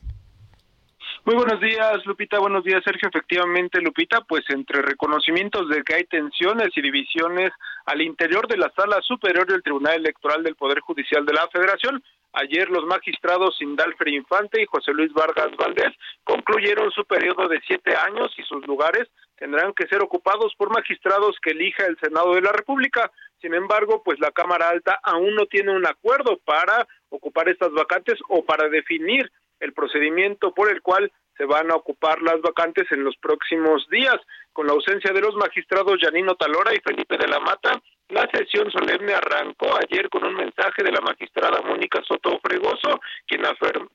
Muy 1.26 1.36
buenos 1.36 1.60
días, 1.60 2.06
Lupita. 2.06 2.40
Buenos 2.40 2.64
días, 2.64 2.82
Sergio. 2.86 3.10
Efectivamente, 3.10 3.82
Lupita, 3.82 4.22
pues 4.22 4.44
entre 4.48 4.82
reconocimientos 4.82 5.68
de 5.68 5.84
que 5.84 5.96
hay 5.96 6.06
tensiones 6.06 6.70
y 6.78 6.82
divisiones 6.82 7.52
al 7.86 8.02
interior 8.02 8.48
de 8.48 8.56
la 8.56 8.72
sala 8.74 9.02
superior 9.02 9.46
del 9.46 9.64
Tribunal 9.64 9.96
Electoral 9.96 10.44
del 10.44 10.56
Poder 10.56 10.80
Judicial 10.80 11.26
de 11.26 11.34
la 11.34 11.50
Federación, 11.52 12.02
ayer 12.34 12.70
los 12.70 12.86
magistrados 12.86 13.62
Indalfer 13.62 14.10
Infante 14.10 14.62
y 14.62 14.66
José 14.66 14.94
Luis 14.94 15.12
Vargas 15.14 15.56
Valdés 15.58 15.94
concluyeron 16.24 16.92
su 16.92 17.06
periodo 17.06 17.48
de 17.48 17.62
siete 17.66 17.96
años 17.96 18.34
y 18.38 18.44
sus 18.44 18.66
lugares 18.68 19.08
tendrán 19.36 19.74
que 19.74 19.88
ser 19.88 20.04
ocupados 20.04 20.54
por 20.56 20.72
magistrados 20.72 21.36
que 21.42 21.52
elija 21.52 21.86
el 21.88 21.98
Senado 22.00 22.36
de 22.36 22.42
la 22.42 22.52
República. 22.52 23.12
Sin 23.42 23.56
embargo, 23.56 24.04
pues 24.04 24.20
la 24.20 24.32
Cámara 24.32 24.70
Alta 24.70 25.00
aún 25.02 25.34
no 25.34 25.48
tiene 25.48 25.76
un 25.76 25.86
acuerdo 25.88 26.40
para 26.46 26.88
ocupar 27.10 27.50
estas 27.50 27.72
vacantes 27.72 28.20
o 28.30 28.46
para 28.46 28.70
definir 28.70 29.32
el 29.60 29.74
procedimiento 29.74 30.54
por 30.54 30.72
el 30.72 30.82
cual 30.82 31.12
se 31.38 31.46
van 31.46 31.72
a 31.72 31.76
ocupar 31.76 32.22
las 32.22 32.40
vacantes 32.42 32.86
en 32.92 33.04
los 33.04 33.18
próximos 33.18 33.88
días. 33.90 34.18
Con 34.54 34.68
la 34.68 34.74
ausencia 34.74 35.12
de 35.12 35.22
los 35.22 35.36
magistrados 35.36 36.00
Yanino 36.00 36.36
Talora 36.36 36.76
y 36.76 36.82
Felipe 36.82 37.18
de 37.18 37.28
la 37.28 37.40
Mata, 37.40 37.82
la 38.12 38.30
sesión 38.32 38.70
solemne 38.72 39.14
arrancó 39.14 39.70
ayer 39.78 40.10
con 40.10 40.24
un 40.26 40.36
mensaje 40.36 40.84
de 40.84 40.92
la 40.92 41.02
magistrada 41.02 41.62
Mónica 41.62 42.02
Soto 42.08 42.40
Fregoso, 42.44 43.00
quien, 43.26 43.42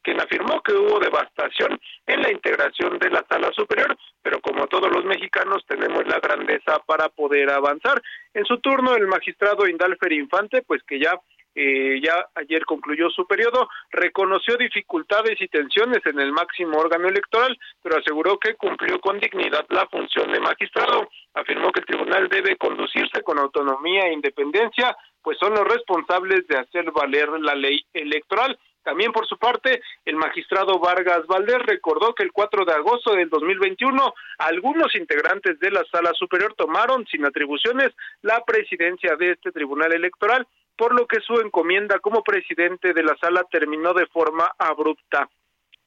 quien 0.02 0.20
afirmó 0.20 0.62
que 0.62 0.72
hubo 0.72 0.98
devastación 0.98 1.78
en 2.06 2.22
la 2.22 2.32
integración 2.32 2.98
de 2.98 3.10
la 3.10 3.24
sala 3.28 3.51
superior, 3.52 3.97
pero 4.22 4.40
como 4.40 4.66
todos 4.68 4.90
los 4.90 5.05
mexicanos 5.05 5.64
tenemos 5.66 6.06
la 6.06 6.18
grandeza 6.18 6.78
para 6.86 7.09
poder 7.10 7.51
avanzar. 7.51 8.02
En 8.32 8.44
su 8.44 8.59
turno, 8.59 8.94
el 8.94 9.06
magistrado 9.06 9.68
Indalfer 9.68 10.12
Infante, 10.12 10.62
pues 10.62 10.82
que 10.82 10.98
ya 10.98 11.20
eh, 11.58 12.00
ya 12.04 12.28
ayer 12.34 12.66
concluyó 12.66 13.08
su 13.08 13.26
periodo, 13.26 13.68
reconoció 13.90 14.58
dificultades 14.58 15.40
y 15.40 15.48
tensiones 15.48 16.04
en 16.04 16.20
el 16.20 16.30
máximo 16.30 16.76
órgano 16.76 17.08
electoral, 17.08 17.58
pero 17.82 17.96
aseguró 17.96 18.38
que 18.38 18.56
cumplió 18.56 19.00
con 19.00 19.18
dignidad 19.18 19.64
la 19.70 19.86
función 19.86 20.30
de 20.30 20.40
magistrado. 20.40 21.08
Afirmó 21.32 21.72
que 21.72 21.80
el 21.80 21.86
tribunal 21.86 22.28
debe 22.28 22.56
conducirse 22.56 23.22
con 23.22 23.38
autonomía 23.38 24.02
e 24.02 24.12
independencia, 24.12 24.94
pues 25.22 25.38
son 25.38 25.54
los 25.54 25.64
responsables 25.66 26.46
de 26.46 26.58
hacer 26.58 26.90
valer 26.92 27.30
la 27.40 27.54
ley 27.54 27.84
electoral. 27.94 28.58
También 28.86 29.10
por 29.10 29.26
su 29.26 29.36
parte, 29.36 29.82
el 30.04 30.14
magistrado 30.14 30.78
Vargas 30.78 31.26
Valdés 31.26 31.58
recordó 31.66 32.14
que 32.14 32.22
el 32.22 32.30
4 32.30 32.64
de 32.64 32.72
agosto 32.72 33.16
del 33.16 33.28
2021 33.28 34.14
algunos 34.38 34.94
integrantes 34.94 35.58
de 35.58 35.72
la 35.72 35.84
Sala 35.90 36.12
Superior 36.14 36.54
tomaron 36.54 37.04
sin 37.08 37.26
atribuciones 37.26 37.92
la 38.22 38.44
presidencia 38.44 39.16
de 39.16 39.32
este 39.32 39.50
tribunal 39.50 39.92
electoral 39.92 40.46
por 40.76 40.94
lo 40.94 41.08
que 41.08 41.18
su 41.18 41.34
encomienda 41.40 41.98
como 41.98 42.22
presidente 42.22 42.92
de 42.92 43.02
la 43.02 43.16
sala 43.16 43.42
terminó 43.50 43.92
de 43.92 44.06
forma 44.06 44.52
abrupta. 44.56 45.28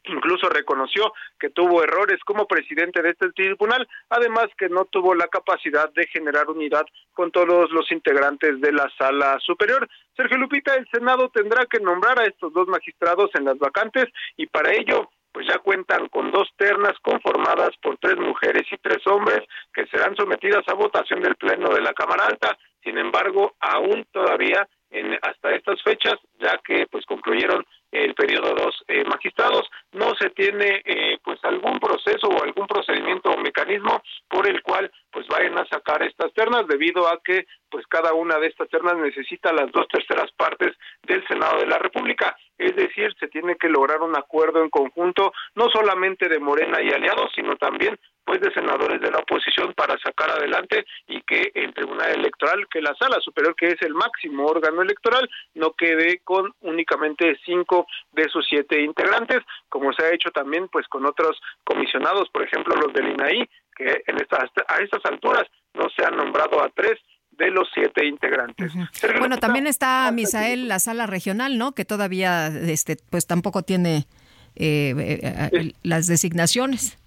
Incluso 0.05 0.49
reconoció 0.49 1.13
que 1.39 1.49
tuvo 1.49 1.84
errores 1.84 2.19
como 2.26 2.47
presidente 2.47 3.01
de 3.01 3.09
este 3.11 3.31
tribunal, 3.31 3.88
además 4.09 4.47
que 4.57 4.69
no 4.69 4.85
tuvo 4.85 5.13
la 5.13 5.27
capacidad 5.27 5.91
de 5.93 6.07
generar 6.07 6.49
unidad 6.49 6.85
con 7.13 7.31
todos 7.31 7.69
los 7.71 7.91
integrantes 7.91 8.61
de 8.61 8.71
la 8.71 8.89
sala 8.97 9.38
superior. 9.39 9.88
Sergio 10.15 10.38
Lupita, 10.38 10.73
el 10.76 10.88
Senado 10.89 11.30
tendrá 11.30 11.65
que 11.65 11.80
nombrar 11.80 12.19
a 12.19 12.26
estos 12.26 12.53
dos 12.53 12.67
magistrados 12.67 13.30
en 13.35 13.45
las 13.45 13.59
vacantes 13.59 14.05
y 14.38 14.47
para 14.47 14.71
ello 14.73 15.09
pues 15.31 15.47
ya 15.47 15.59
cuentan 15.59 16.07
con 16.07 16.31
dos 16.31 16.49
ternas 16.57 16.97
conformadas 17.01 17.71
por 17.81 17.97
tres 17.97 18.17
mujeres 18.17 18.63
y 18.71 18.77
tres 18.77 19.05
hombres 19.05 19.41
que 19.73 19.85
serán 19.88 20.15
sometidas 20.15 20.67
a 20.67 20.73
votación 20.73 21.21
del 21.21 21.35
Pleno 21.35 21.69
de 21.69 21.81
la 21.81 21.93
Cámara 21.93 22.26
Alta. 22.26 22.57
Sin 22.84 22.97
embargo, 22.97 23.53
aún 23.59 24.05
todavía 24.11 24.67
en, 24.89 25.17
hasta 25.21 25.53
estas 25.53 25.81
fechas, 25.84 26.15
ya 26.39 26.59
que 26.65 26.88
pues 26.88 27.05
concluyeron 27.05 27.65
el 27.91 28.14
periodo 28.14 28.53
dos 28.56 28.84
eh, 28.88 29.03
magistrados, 29.06 29.70
no 29.94 30.14
se 30.16 30.30
tiene 30.30 30.82
eh, 30.86 31.18
pues 31.24 31.40
algún 31.44 31.80
proceso 31.80 32.28
o 32.28 32.44
algún 32.44 32.68
procedimiento 32.68 33.30
o 33.30 33.38
mecanismo 33.38 34.02
por 34.28 34.48
el 34.48 34.61
cual 34.61 34.91
pues 35.11 35.28
vayan 35.28 35.57
a 35.57 35.66
sacar 35.66 36.03
estas 36.03 36.32
ternas 36.34 36.68
debido 36.68 37.07
a 37.07 37.20
que 37.24 37.45
pues 37.70 37.86
cada 37.88 38.14
una 38.14 38.38
de 38.40 38.48
estas 38.48 38.70
ternas 38.70 38.98
necesita 38.98 39.53
las 39.53 39.72
dos 39.72 39.88
terceras 39.88 40.32
partes 40.34 40.76
del 41.03 41.26
Senado 41.28 41.60
de 41.60 41.68
la 41.68 41.78
República, 41.78 42.36
es 42.57 42.76
decir, 42.76 43.16
se 43.20 43.28
tiene 43.28 43.56
que 43.56 43.70
lograr 43.70 44.02
un 44.02 44.16
acuerdo 44.18 44.61
en 44.61 44.70
conjunto 44.70 45.32
no 45.56 45.70
solamente 45.70 46.28
de 46.28 46.40
Morena 46.40 46.82
y 46.82 46.90
aliados, 46.90 47.32
sino 47.34 47.56
también 47.56 47.98
pues 48.26 48.41
de 48.41 48.53
senadores 48.53 49.02
de 49.02 49.10
la 49.10 49.20
oposición 49.20 49.74
para 49.74 49.98
sacar 49.98 50.30
adelante 50.30 50.86
y 51.07 51.22
que 51.22 51.52
el 51.56 51.74
Tribunal 51.74 52.11
Electoral, 52.11 52.68
que 52.70 52.80
la 52.80 52.94
Sala 52.94 53.20
Superior, 53.22 53.56
que 53.56 53.70
es 53.70 53.82
el 53.82 53.95
máximo 53.95 54.45
órgano 54.45 54.84
electoral, 54.84 55.28
no 55.56 55.72
quede 55.72 56.20
con 56.24 56.53
únicamente 56.61 57.40
cinco 57.44 57.78
de 58.14 58.30
sus 58.30 58.45
siete 58.47 58.81
integrantes, 58.81 59.39
como 59.69 59.93
se 59.93 60.06
ha 60.06 60.14
hecho 60.14 60.30
también 60.31 60.68
pues 60.69 60.88
con 60.88 61.06
otros 61.06 61.39
comisionados, 61.64 62.30
por 62.30 62.43
ejemplo 62.43 62.76
los 62.76 62.93
del 62.93 63.10
INAI, 63.10 63.49
que 63.76 64.03
en 64.07 64.18
estas, 64.18 64.49
a 64.68 64.77
estas 64.77 65.06
alturas 65.06 65.43
no 65.73 65.89
se 65.95 66.06
han 66.06 66.18
nombrado 66.18 66.61
a 66.64 66.69
tres 66.69 66.99
de 67.31 67.49
los 67.51 67.69
siete 67.73 68.06
integrantes. 68.06 68.73
Bueno, 69.18 69.38
también 69.38 69.65
está 69.68 70.11
Misael, 70.11 70.68
la 70.68 70.80
sala 70.80 71.07
regional, 71.07 71.57
¿no? 71.57 71.73
Que 71.73 71.85
todavía, 71.85 72.47
este, 72.47 72.97
pues 73.10 73.27
tampoco 73.27 73.64
tiene 73.64 74.07
eh, 74.56 74.93
eh, 74.97 75.49
eh, 75.53 75.72
las 75.84 76.07
designaciones. 76.07 76.97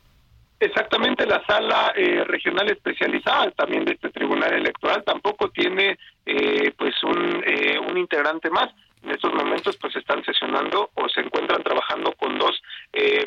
Exactamente, 0.58 1.26
la 1.26 1.44
sala 1.44 1.92
eh, 1.96 2.22
regional 2.24 2.70
especializada 2.70 3.50
también 3.50 3.84
de 3.84 3.92
este 3.92 4.10
tribunal 4.10 4.52
electoral 4.54 5.02
tampoco 5.04 5.50
tiene 5.50 5.98
eh, 6.24 6.72
pues 6.78 6.94
un, 7.02 7.42
eh, 7.44 7.78
un 7.80 7.98
integrante 7.98 8.48
más. 8.48 8.70
En 9.02 9.10
estos 9.10 9.32
momentos 9.34 9.76
pues 9.78 9.94
están 9.96 10.24
sesionando 10.24 10.90
o 10.94 11.08
se 11.08 11.20
encuentran 11.20 11.62
trabajando 11.62 12.12
con 12.12 12.38
dos 12.38 12.60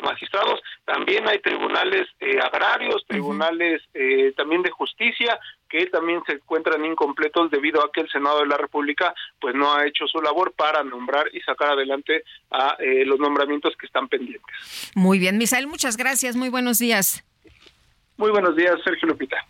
magistrados. 0.02 0.60
También 0.84 1.28
hay 1.28 1.38
tribunales 1.40 2.06
agrarios, 2.42 3.04
tribunales 3.06 3.82
también 4.36 4.62
de 4.62 4.70
justicia 4.70 5.38
que 5.68 5.86
también 5.86 6.22
se 6.26 6.34
encuentran 6.34 6.84
incompletos 6.84 7.50
debido 7.50 7.84
a 7.84 7.90
que 7.92 8.00
el 8.00 8.08
Senado 8.08 8.40
de 8.40 8.46
la 8.46 8.56
República 8.56 9.14
pues 9.40 9.54
no 9.54 9.74
ha 9.74 9.86
hecho 9.86 10.06
su 10.06 10.20
labor 10.22 10.52
para 10.52 10.84
nombrar 10.84 11.26
y 11.32 11.40
sacar 11.40 11.70
adelante 11.70 12.22
a 12.50 12.76
los 13.04 13.18
nombramientos 13.18 13.76
que 13.76 13.86
están 13.86 14.08
pendientes. 14.08 14.92
Muy 14.94 15.18
bien, 15.18 15.38
Misael, 15.38 15.66
muchas 15.66 15.96
gracias, 15.96 16.36
muy 16.36 16.48
buenos 16.48 16.78
días. 16.78 17.24
Muy 18.16 18.30
buenos 18.30 18.56
días, 18.56 18.76
Sergio 18.84 19.08
Lupita. 19.08 19.44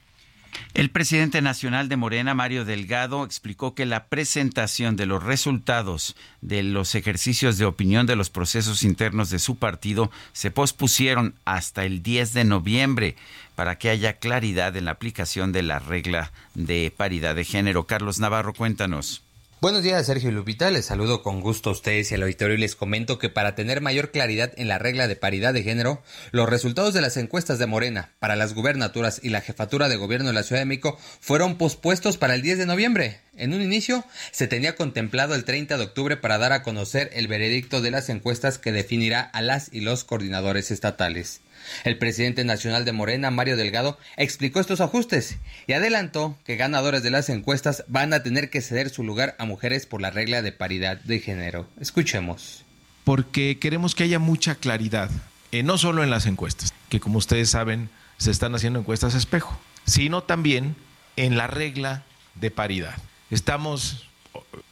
El 0.74 0.90
presidente 0.90 1.42
nacional 1.42 1.88
de 1.88 1.96
Morena, 1.96 2.34
Mario 2.34 2.64
Delgado, 2.64 3.24
explicó 3.24 3.74
que 3.74 3.86
la 3.86 4.06
presentación 4.06 4.96
de 4.96 5.06
los 5.06 5.22
resultados 5.22 6.16
de 6.40 6.62
los 6.62 6.94
ejercicios 6.94 7.58
de 7.58 7.64
opinión 7.64 8.06
de 8.06 8.16
los 8.16 8.30
procesos 8.30 8.82
internos 8.82 9.30
de 9.30 9.38
su 9.38 9.56
partido 9.56 10.10
se 10.32 10.50
pospusieron 10.50 11.34
hasta 11.44 11.84
el 11.84 12.02
10 12.02 12.32
de 12.34 12.44
noviembre 12.44 13.16
para 13.54 13.78
que 13.78 13.90
haya 13.90 14.18
claridad 14.18 14.76
en 14.76 14.84
la 14.84 14.92
aplicación 14.92 15.52
de 15.52 15.62
la 15.62 15.78
regla 15.78 16.32
de 16.54 16.92
paridad 16.94 17.34
de 17.34 17.44
género. 17.44 17.86
Carlos 17.86 18.20
Navarro, 18.20 18.52
cuéntanos. 18.52 19.25
Buenos 19.58 19.82
días, 19.82 20.04
Sergio 20.04 20.30
Lupita. 20.32 20.70
Les 20.70 20.84
saludo 20.84 21.22
con 21.22 21.40
gusto 21.40 21.70
a 21.70 21.72
ustedes 21.72 22.12
y 22.12 22.14
al 22.14 22.22
auditorio 22.22 22.56
y 22.56 22.58
les 22.58 22.76
comento 22.76 23.18
que 23.18 23.30
para 23.30 23.54
tener 23.54 23.80
mayor 23.80 24.10
claridad 24.10 24.52
en 24.58 24.68
la 24.68 24.78
regla 24.78 25.08
de 25.08 25.16
paridad 25.16 25.54
de 25.54 25.62
género, 25.62 26.02
los 26.30 26.46
resultados 26.46 26.92
de 26.92 27.00
las 27.00 27.16
encuestas 27.16 27.58
de 27.58 27.64
Morena 27.64 28.12
para 28.18 28.36
las 28.36 28.52
gubernaturas 28.52 29.18
y 29.22 29.30
la 29.30 29.40
jefatura 29.40 29.88
de 29.88 29.96
gobierno 29.96 30.28
de 30.28 30.34
la 30.34 30.42
Ciudad 30.42 30.60
de 30.60 30.66
México 30.66 30.98
fueron 31.20 31.56
pospuestos 31.56 32.18
para 32.18 32.34
el 32.34 32.42
10 32.42 32.58
de 32.58 32.66
noviembre. 32.66 33.20
En 33.34 33.54
un 33.54 33.62
inicio, 33.62 34.04
se 34.30 34.46
tenía 34.46 34.76
contemplado 34.76 35.34
el 35.34 35.44
30 35.44 35.78
de 35.78 35.84
octubre 35.84 36.18
para 36.18 36.36
dar 36.36 36.52
a 36.52 36.62
conocer 36.62 37.08
el 37.14 37.26
veredicto 37.26 37.80
de 37.80 37.92
las 37.92 38.10
encuestas 38.10 38.58
que 38.58 38.72
definirá 38.72 39.22
a 39.22 39.40
las 39.40 39.72
y 39.72 39.80
los 39.80 40.04
coordinadores 40.04 40.70
estatales. 40.70 41.40
El 41.84 41.98
presidente 41.98 42.44
nacional 42.44 42.84
de 42.84 42.92
Morena, 42.92 43.30
Mario 43.30 43.56
Delgado, 43.56 43.98
explicó 44.16 44.60
estos 44.60 44.80
ajustes 44.80 45.38
y 45.66 45.72
adelantó 45.72 46.38
que 46.44 46.56
ganadores 46.56 47.02
de 47.02 47.10
las 47.10 47.28
encuestas 47.28 47.84
van 47.88 48.12
a 48.12 48.22
tener 48.22 48.50
que 48.50 48.60
ceder 48.60 48.90
su 48.90 49.04
lugar 49.04 49.34
a 49.38 49.44
mujeres 49.44 49.86
por 49.86 50.00
la 50.00 50.10
regla 50.10 50.42
de 50.42 50.52
paridad 50.52 50.98
de 50.98 51.20
género. 51.20 51.68
Escuchemos. 51.80 52.64
Porque 53.04 53.58
queremos 53.58 53.94
que 53.94 54.04
haya 54.04 54.18
mucha 54.18 54.56
claridad, 54.56 55.10
eh, 55.52 55.62
no 55.62 55.78
solo 55.78 56.02
en 56.02 56.10
las 56.10 56.26
encuestas, 56.26 56.74
que 56.88 57.00
como 57.00 57.18
ustedes 57.18 57.50
saben 57.50 57.88
se 58.18 58.30
están 58.30 58.54
haciendo 58.54 58.80
encuestas 58.80 59.14
espejo, 59.14 59.58
sino 59.84 60.22
también 60.22 60.74
en 61.16 61.36
la 61.36 61.46
regla 61.46 62.02
de 62.34 62.50
paridad. 62.50 62.96
Estamos 63.30 64.08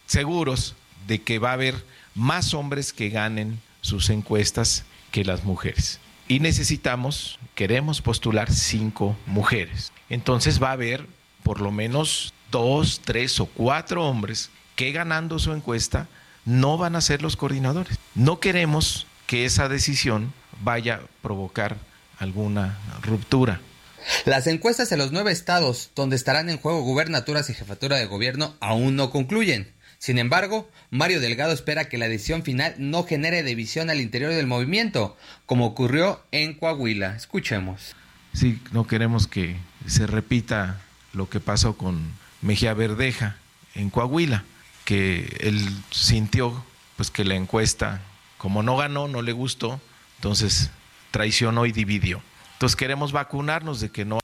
seguros 0.06 0.74
de 1.06 1.22
que 1.22 1.38
va 1.38 1.50
a 1.50 1.54
haber 1.54 1.74
más 2.14 2.54
hombres 2.54 2.92
que 2.92 3.10
ganen 3.10 3.60
sus 3.80 4.10
encuestas 4.10 4.84
que 5.10 5.24
las 5.24 5.44
mujeres 5.44 6.00
y 6.28 6.40
necesitamos, 6.40 7.38
queremos 7.54 8.00
postular 8.00 8.50
cinco 8.50 9.16
mujeres. 9.26 9.92
Entonces 10.08 10.62
va 10.62 10.70
a 10.70 10.72
haber 10.72 11.06
por 11.42 11.60
lo 11.60 11.70
menos 11.70 12.32
dos, 12.50 13.00
tres 13.04 13.38
o 13.40 13.46
cuatro 13.46 14.06
hombres 14.06 14.50
que 14.76 14.92
ganando 14.92 15.38
su 15.38 15.52
encuesta 15.52 16.08
no 16.44 16.78
van 16.78 16.96
a 16.96 17.00
ser 17.00 17.22
los 17.22 17.36
coordinadores. 17.36 17.98
No 18.14 18.40
queremos 18.40 19.06
que 19.26 19.44
esa 19.44 19.68
decisión 19.68 20.32
vaya 20.62 20.96
a 20.96 21.00
provocar 21.22 21.76
alguna 22.18 22.78
ruptura. 23.02 23.60
Las 24.24 24.46
encuestas 24.46 24.92
en 24.92 24.98
los 24.98 25.12
nueve 25.12 25.32
estados 25.32 25.90
donde 25.94 26.16
estarán 26.16 26.50
en 26.50 26.58
juego 26.58 26.82
gubernaturas 26.82 27.48
y 27.48 27.54
jefatura 27.54 27.96
de 27.96 28.06
gobierno 28.06 28.54
aún 28.60 28.96
no 28.96 29.10
concluyen. 29.10 29.73
Sin 30.04 30.18
embargo, 30.18 30.70
Mario 30.90 31.18
Delgado 31.18 31.54
espera 31.54 31.88
que 31.88 31.96
la 31.96 32.10
decisión 32.10 32.42
final 32.42 32.74
no 32.76 33.04
genere 33.04 33.42
división 33.42 33.88
al 33.88 34.02
interior 34.02 34.34
del 34.34 34.46
movimiento, 34.46 35.16
como 35.46 35.64
ocurrió 35.64 36.20
en 36.30 36.52
Coahuila. 36.52 37.16
Escuchemos. 37.16 37.96
Sí, 38.34 38.60
no 38.70 38.86
queremos 38.86 39.26
que 39.26 39.56
se 39.86 40.06
repita 40.06 40.78
lo 41.14 41.30
que 41.30 41.40
pasó 41.40 41.78
con 41.78 42.02
Mejía 42.42 42.74
Verdeja 42.74 43.38
en 43.74 43.88
Coahuila, 43.88 44.44
que 44.84 45.38
él 45.40 45.66
sintió 45.90 46.62
pues 46.96 47.10
que 47.10 47.24
la 47.24 47.36
encuesta, 47.36 48.02
como 48.36 48.62
no 48.62 48.76
ganó, 48.76 49.08
no 49.08 49.22
le 49.22 49.32
gustó, 49.32 49.80
entonces 50.16 50.70
traicionó 51.12 51.64
y 51.64 51.72
dividió. 51.72 52.20
Entonces 52.52 52.76
queremos 52.76 53.12
vacunarnos 53.12 53.80
de 53.80 53.88
que 53.88 54.04
no 54.04 54.20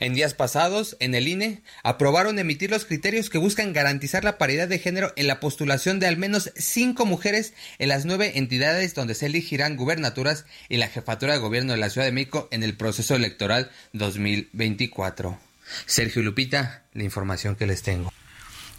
en 0.00 0.14
días 0.14 0.34
pasados, 0.34 0.96
en 1.00 1.14
el 1.14 1.28
INE, 1.28 1.62
aprobaron 1.82 2.38
emitir 2.38 2.70
los 2.70 2.84
criterios 2.84 3.30
que 3.30 3.38
buscan 3.38 3.72
garantizar 3.72 4.24
la 4.24 4.38
paridad 4.38 4.68
de 4.68 4.78
género 4.78 5.12
en 5.16 5.26
la 5.26 5.40
postulación 5.40 6.00
de 6.00 6.06
al 6.06 6.16
menos 6.16 6.52
cinco 6.56 7.06
mujeres 7.06 7.54
en 7.78 7.88
las 7.88 8.04
nueve 8.04 8.32
entidades 8.36 8.94
donde 8.94 9.14
se 9.14 9.26
elegirán 9.26 9.76
gubernaturas 9.76 10.44
y 10.68 10.76
la 10.76 10.88
jefatura 10.88 11.34
de 11.34 11.38
gobierno 11.40 11.72
de 11.72 11.78
la 11.78 11.90
Ciudad 11.90 12.06
de 12.06 12.12
México 12.12 12.48
en 12.50 12.62
el 12.62 12.76
proceso 12.76 13.14
electoral 13.14 13.70
2024. 13.92 15.38
Sergio 15.86 16.22
Lupita, 16.22 16.84
la 16.92 17.04
información 17.04 17.56
que 17.56 17.66
les 17.66 17.82
tengo. 17.82 18.12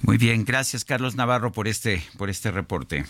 Muy 0.04 0.18
bien, 0.18 0.44
gracias 0.44 0.84
Carlos 0.84 1.16
Navarro 1.16 1.54
por 1.54 1.70
este, 1.70 2.04
por 2.18 2.30
este 2.30 2.52
reporte. 2.52 3.06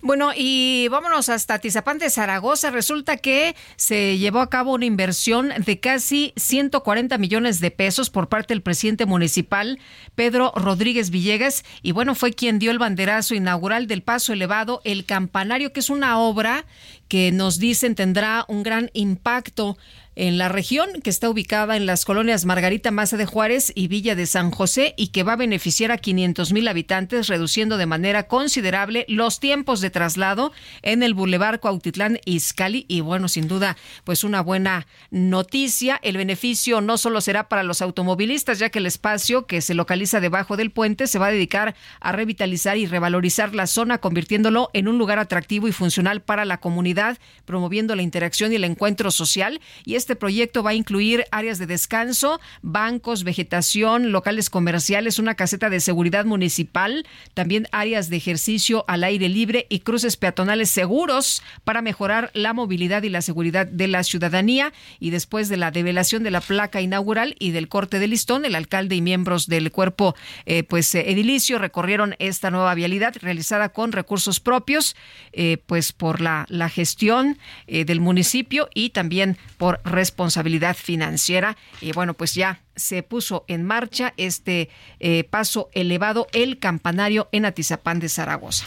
Bueno, 0.00 0.32
y 0.36 0.88
vámonos 0.88 1.28
hasta 1.28 1.60
Tizapán 1.60 1.98
de 1.98 2.10
Zaragoza. 2.10 2.72
Resulta 2.72 3.16
que 3.16 3.54
se 3.76 4.18
llevó 4.18 4.40
a 4.40 4.50
cabo 4.50 4.74
una 4.74 4.84
inversión 4.84 5.50
de 5.64 5.78
casi 5.78 6.32
140 6.36 7.16
millones 7.18 7.60
de 7.60 7.70
pesos 7.70 8.10
por 8.10 8.28
parte 8.28 8.54
del 8.54 8.62
presidente 8.62 9.06
municipal, 9.06 9.78
Pedro 10.16 10.52
Rodríguez 10.56 11.10
Villegas. 11.10 11.64
Y 11.80 11.92
bueno, 11.92 12.16
fue 12.16 12.32
quien 12.32 12.58
dio 12.58 12.72
el 12.72 12.80
banderazo 12.80 13.36
inaugural 13.36 13.86
del 13.86 14.02
paso 14.02 14.32
elevado, 14.32 14.80
el 14.84 15.04
campanario, 15.04 15.72
que 15.72 15.78
es 15.78 15.90
una 15.90 16.18
obra 16.18 16.64
que 17.06 17.30
nos 17.30 17.58
dicen 17.58 17.94
tendrá 17.94 18.44
un 18.48 18.62
gran 18.64 18.90
impacto 18.94 19.76
en 20.14 20.36
la 20.36 20.48
región 20.50 20.88
que 21.02 21.08
está 21.08 21.30
ubicada 21.30 21.76
en 21.76 21.86
las 21.86 22.04
colonias 22.04 22.44
Margarita 22.44 22.90
Maza 22.90 23.16
de 23.16 23.24
Juárez 23.24 23.72
y 23.74 23.88
Villa 23.88 24.14
de 24.14 24.26
San 24.26 24.50
José 24.50 24.94
y 24.98 25.08
que 25.08 25.22
va 25.22 25.34
a 25.34 25.36
beneficiar 25.36 25.90
a 25.90 25.96
500 25.96 26.52
mil 26.52 26.68
habitantes, 26.68 27.28
reduciendo 27.28 27.78
de 27.78 27.86
manera 27.86 28.28
considerable 28.28 29.06
los 29.08 29.40
tiempos 29.40 29.80
de 29.80 29.88
traslado 29.90 30.52
en 30.82 31.02
el 31.02 31.14
Boulevard 31.14 31.60
Cuautitlán 31.60 32.18
Izcalli. 32.26 32.84
Y 32.88 33.00
bueno, 33.00 33.28
sin 33.28 33.48
duda, 33.48 33.76
pues 34.04 34.22
una 34.22 34.42
buena 34.42 34.86
noticia. 35.10 35.98
El 36.02 36.18
beneficio 36.18 36.82
no 36.82 36.98
solo 36.98 37.22
será 37.22 37.48
para 37.48 37.62
los 37.62 37.80
automovilistas, 37.80 38.58
ya 38.58 38.68
que 38.68 38.80
el 38.80 38.86
espacio 38.86 39.46
que 39.46 39.62
se 39.62 39.74
localiza 39.74 40.20
debajo 40.20 40.58
del 40.58 40.72
puente 40.72 41.06
se 41.06 41.18
va 41.18 41.28
a 41.28 41.32
dedicar 41.32 41.74
a 42.00 42.12
revitalizar 42.12 42.76
y 42.76 42.86
revalorizar 42.86 43.54
la 43.54 43.66
zona, 43.66 43.98
convirtiéndolo 43.98 44.68
en 44.74 44.88
un 44.88 44.98
lugar 44.98 45.18
atractivo 45.18 45.68
y 45.68 45.72
funcional 45.72 46.20
para 46.20 46.44
la 46.44 46.60
comunidad, 46.60 47.18
promoviendo 47.46 47.96
la 47.96 48.02
interacción 48.02 48.52
y 48.52 48.56
el 48.56 48.64
encuentro 48.64 49.10
social. 49.10 49.60
Y 49.84 50.01
este 50.02 50.16
proyecto 50.16 50.64
va 50.64 50.70
a 50.70 50.74
incluir 50.74 51.26
áreas 51.30 51.60
de 51.60 51.66
descanso, 51.66 52.40
bancos, 52.60 53.22
vegetación, 53.22 54.10
locales 54.10 54.50
comerciales, 54.50 55.20
una 55.20 55.36
caseta 55.36 55.70
de 55.70 55.78
seguridad 55.78 56.24
municipal, 56.24 57.06
también 57.34 57.68
áreas 57.70 58.10
de 58.10 58.16
ejercicio 58.16 58.84
al 58.88 59.04
aire 59.04 59.28
libre 59.28 59.66
y 59.68 59.78
cruces 59.78 60.16
peatonales 60.16 60.70
seguros 60.70 61.40
para 61.62 61.82
mejorar 61.82 62.32
la 62.34 62.52
movilidad 62.52 63.04
y 63.04 63.10
la 63.10 63.22
seguridad 63.22 63.64
de 63.64 63.86
la 63.86 64.02
ciudadanía. 64.02 64.72
Y 64.98 65.10
después 65.10 65.48
de 65.48 65.56
la 65.56 65.70
develación 65.70 66.24
de 66.24 66.32
la 66.32 66.40
placa 66.40 66.80
inaugural 66.80 67.36
y 67.38 67.52
del 67.52 67.68
corte 67.68 68.00
de 68.00 68.08
listón, 68.08 68.44
el 68.44 68.56
alcalde 68.56 68.96
y 68.96 69.02
miembros 69.02 69.46
del 69.46 69.70
cuerpo 69.70 70.16
eh, 70.46 70.64
pues 70.64 70.92
eh, 70.96 71.12
edilicio 71.12 71.60
recorrieron 71.60 72.16
esta 72.18 72.50
nueva 72.50 72.74
vialidad 72.74 73.14
realizada 73.22 73.68
con 73.68 73.92
recursos 73.92 74.40
propios, 74.40 74.96
eh, 75.32 75.58
pues 75.66 75.92
por 75.92 76.20
la, 76.20 76.44
la 76.48 76.68
gestión 76.68 77.38
del 77.68 78.00
municipio 78.00 78.68
y 78.74 78.90
también 78.90 79.36
por 79.56 79.80
responsabilidad 79.92 80.76
financiera. 80.76 81.56
Y 81.80 81.92
bueno, 81.92 82.14
pues 82.14 82.34
ya 82.34 82.60
se 82.74 83.02
puso 83.02 83.44
en 83.48 83.64
marcha 83.64 84.14
este 84.16 84.70
eh, 84.98 85.24
paso 85.24 85.68
elevado, 85.72 86.26
el 86.32 86.58
campanario 86.58 87.28
en 87.32 87.44
Atizapán 87.44 88.00
de 88.00 88.08
Zaragoza. 88.08 88.64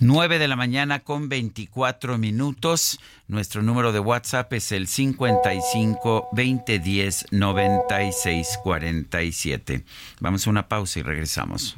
9 0.00 0.38
de 0.38 0.48
la 0.48 0.56
mañana 0.56 1.00
con 1.00 1.28
24 1.28 2.18
minutos. 2.18 3.00
Nuestro 3.26 3.62
número 3.62 3.92
de 3.92 4.00
WhatsApp 4.00 4.52
es 4.52 4.72
el 4.72 4.86
55 4.86 6.28
20 6.32 6.78
10 6.78 7.26
96 7.30 8.58
47. 8.62 9.84
Vamos 10.20 10.46
a 10.46 10.50
una 10.50 10.68
pausa 10.68 11.00
y 11.00 11.02
regresamos. 11.02 11.76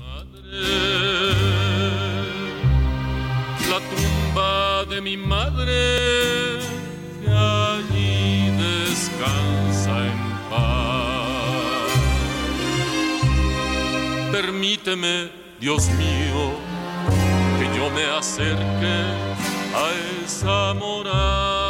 La 3.69 3.79
tumba 3.79 4.85
de 4.87 5.01
mi 5.01 5.17
madre 5.17 6.40
Permíteme, 14.41 15.31
Dios 15.61 15.87
mío, 15.99 16.55
que 17.59 17.77
yo 17.77 17.91
me 17.91 18.07
acerque 18.07 18.97
a 19.75 20.25
esa 20.25 20.73
morada, 20.73 21.70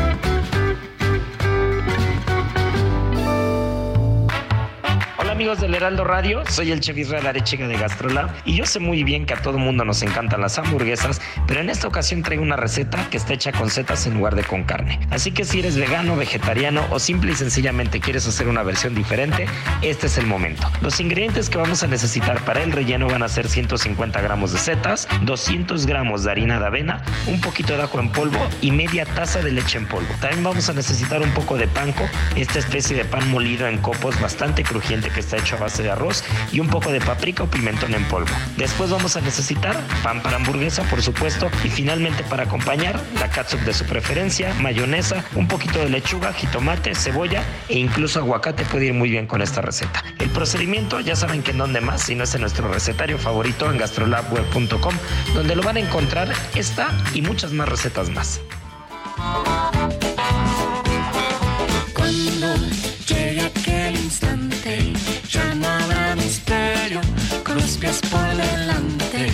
Hola 5.31 5.37
amigos 5.37 5.61
del 5.61 5.73
Heraldo 5.73 6.03
Radio, 6.03 6.43
soy 6.49 6.73
el 6.73 6.81
chef 6.81 6.97
Israel 6.97 7.25
Arechiga 7.25 7.65
de 7.65 7.77
Gastrolab 7.77 8.31
y 8.43 8.57
yo 8.57 8.65
sé 8.65 8.81
muy 8.81 9.05
bien 9.05 9.25
que 9.25 9.33
a 9.33 9.41
todo 9.41 9.57
mundo 9.57 9.85
nos 9.85 10.01
encantan 10.01 10.41
las 10.41 10.59
hamburguesas, 10.59 11.21
pero 11.47 11.61
en 11.61 11.69
esta 11.69 11.87
ocasión 11.87 12.21
traigo 12.21 12.43
una 12.43 12.57
receta 12.57 13.09
que 13.09 13.15
está 13.15 13.35
hecha 13.35 13.53
con 13.53 13.69
setas 13.69 14.05
en 14.07 14.15
lugar 14.15 14.35
de 14.35 14.43
con 14.43 14.65
carne. 14.65 14.99
Así 15.09 15.31
que 15.31 15.45
si 15.45 15.59
eres 15.59 15.77
vegano, 15.77 16.17
vegetariano 16.17 16.85
o 16.91 16.99
simple 16.99 17.31
y 17.31 17.35
sencillamente 17.35 18.01
quieres 18.01 18.27
hacer 18.27 18.49
una 18.49 18.61
versión 18.61 18.93
diferente, 18.93 19.45
este 19.81 20.07
es 20.07 20.17
el 20.17 20.27
momento. 20.27 20.69
Los 20.81 20.99
ingredientes 20.99 21.49
que 21.49 21.57
vamos 21.57 21.81
a 21.81 21.87
necesitar 21.87 22.43
para 22.43 22.61
el 22.61 22.73
relleno 22.73 23.07
van 23.07 23.23
a 23.23 23.29
ser 23.29 23.47
150 23.47 24.19
gramos 24.19 24.51
de 24.51 24.59
setas, 24.59 25.07
200 25.21 25.85
gramos 25.85 26.25
de 26.25 26.31
harina 26.31 26.59
de 26.59 26.65
avena, 26.65 27.03
un 27.27 27.39
poquito 27.39 27.77
de 27.77 27.83
ajo 27.83 28.01
en 28.01 28.09
polvo 28.09 28.49
y 28.59 28.71
media 28.71 29.05
taza 29.05 29.41
de 29.41 29.53
leche 29.53 29.77
en 29.77 29.87
polvo. 29.87 30.13
También 30.19 30.43
vamos 30.43 30.67
a 30.67 30.73
necesitar 30.73 31.21
un 31.21 31.31
poco 31.31 31.55
de 31.55 31.69
panko, 31.69 32.03
esta 32.35 32.59
especie 32.59 32.97
de 32.97 33.05
pan 33.05 33.31
molido 33.31 33.65
en 33.69 33.77
copos 33.77 34.19
bastante 34.19 34.63
crujiente 34.63 35.09
que 35.09 35.20
está 35.21 35.37
hecho 35.37 35.55
a 35.55 35.59
base 35.59 35.83
de 35.83 35.91
arroz 35.91 36.23
y 36.51 36.59
un 36.59 36.67
poco 36.67 36.91
de 36.91 36.99
paprika 36.99 37.43
o 37.43 37.47
pimentón 37.47 37.93
en 37.93 38.03
polvo. 38.05 38.29
Después 38.57 38.89
vamos 38.89 39.15
a 39.15 39.21
necesitar 39.21 39.79
pan 40.03 40.21
para 40.21 40.37
hamburguesa, 40.37 40.83
por 40.83 41.01
supuesto, 41.01 41.49
y 41.63 41.69
finalmente 41.69 42.23
para 42.23 42.43
acompañar 42.43 42.99
la 43.19 43.29
catsup 43.29 43.61
de 43.61 43.73
su 43.73 43.85
preferencia, 43.85 44.53
mayonesa, 44.55 45.23
un 45.35 45.47
poquito 45.47 45.79
de 45.79 45.89
lechuga, 45.89 46.33
jitomate, 46.33 46.93
cebolla 46.95 47.43
e 47.69 47.79
incluso 47.79 48.19
aguacate 48.19 48.65
puede 48.65 48.87
ir 48.87 48.93
muy 48.93 49.09
bien 49.09 49.27
con 49.27 49.41
esta 49.41 49.61
receta. 49.61 50.03
El 50.19 50.29
procedimiento 50.29 50.99
ya 50.99 51.15
saben 51.15 51.43
que 51.43 51.51
en 51.51 51.57
donde 51.57 51.81
más, 51.81 52.03
si 52.03 52.15
no 52.15 52.23
es 52.23 52.35
en 52.35 52.41
nuestro 52.41 52.67
recetario 52.71 53.17
favorito 53.17 53.69
en 53.71 53.77
gastrolabweb.com, 53.77 54.93
donde 55.33 55.55
lo 55.55 55.63
van 55.63 55.77
a 55.77 55.79
encontrar 55.79 56.31
esta 56.55 56.89
y 57.13 57.21
muchas 57.21 57.51
más 57.51 57.69
recetas 57.69 58.09
más. 58.09 58.41
Cuando 61.93 62.55
llegue 63.07 63.41
aquel 63.41 63.95
instante, 63.95 64.50
con 67.51 67.61
los 67.61 67.77
pies 67.77 67.99
por 68.09 68.27
delante, 68.35 69.27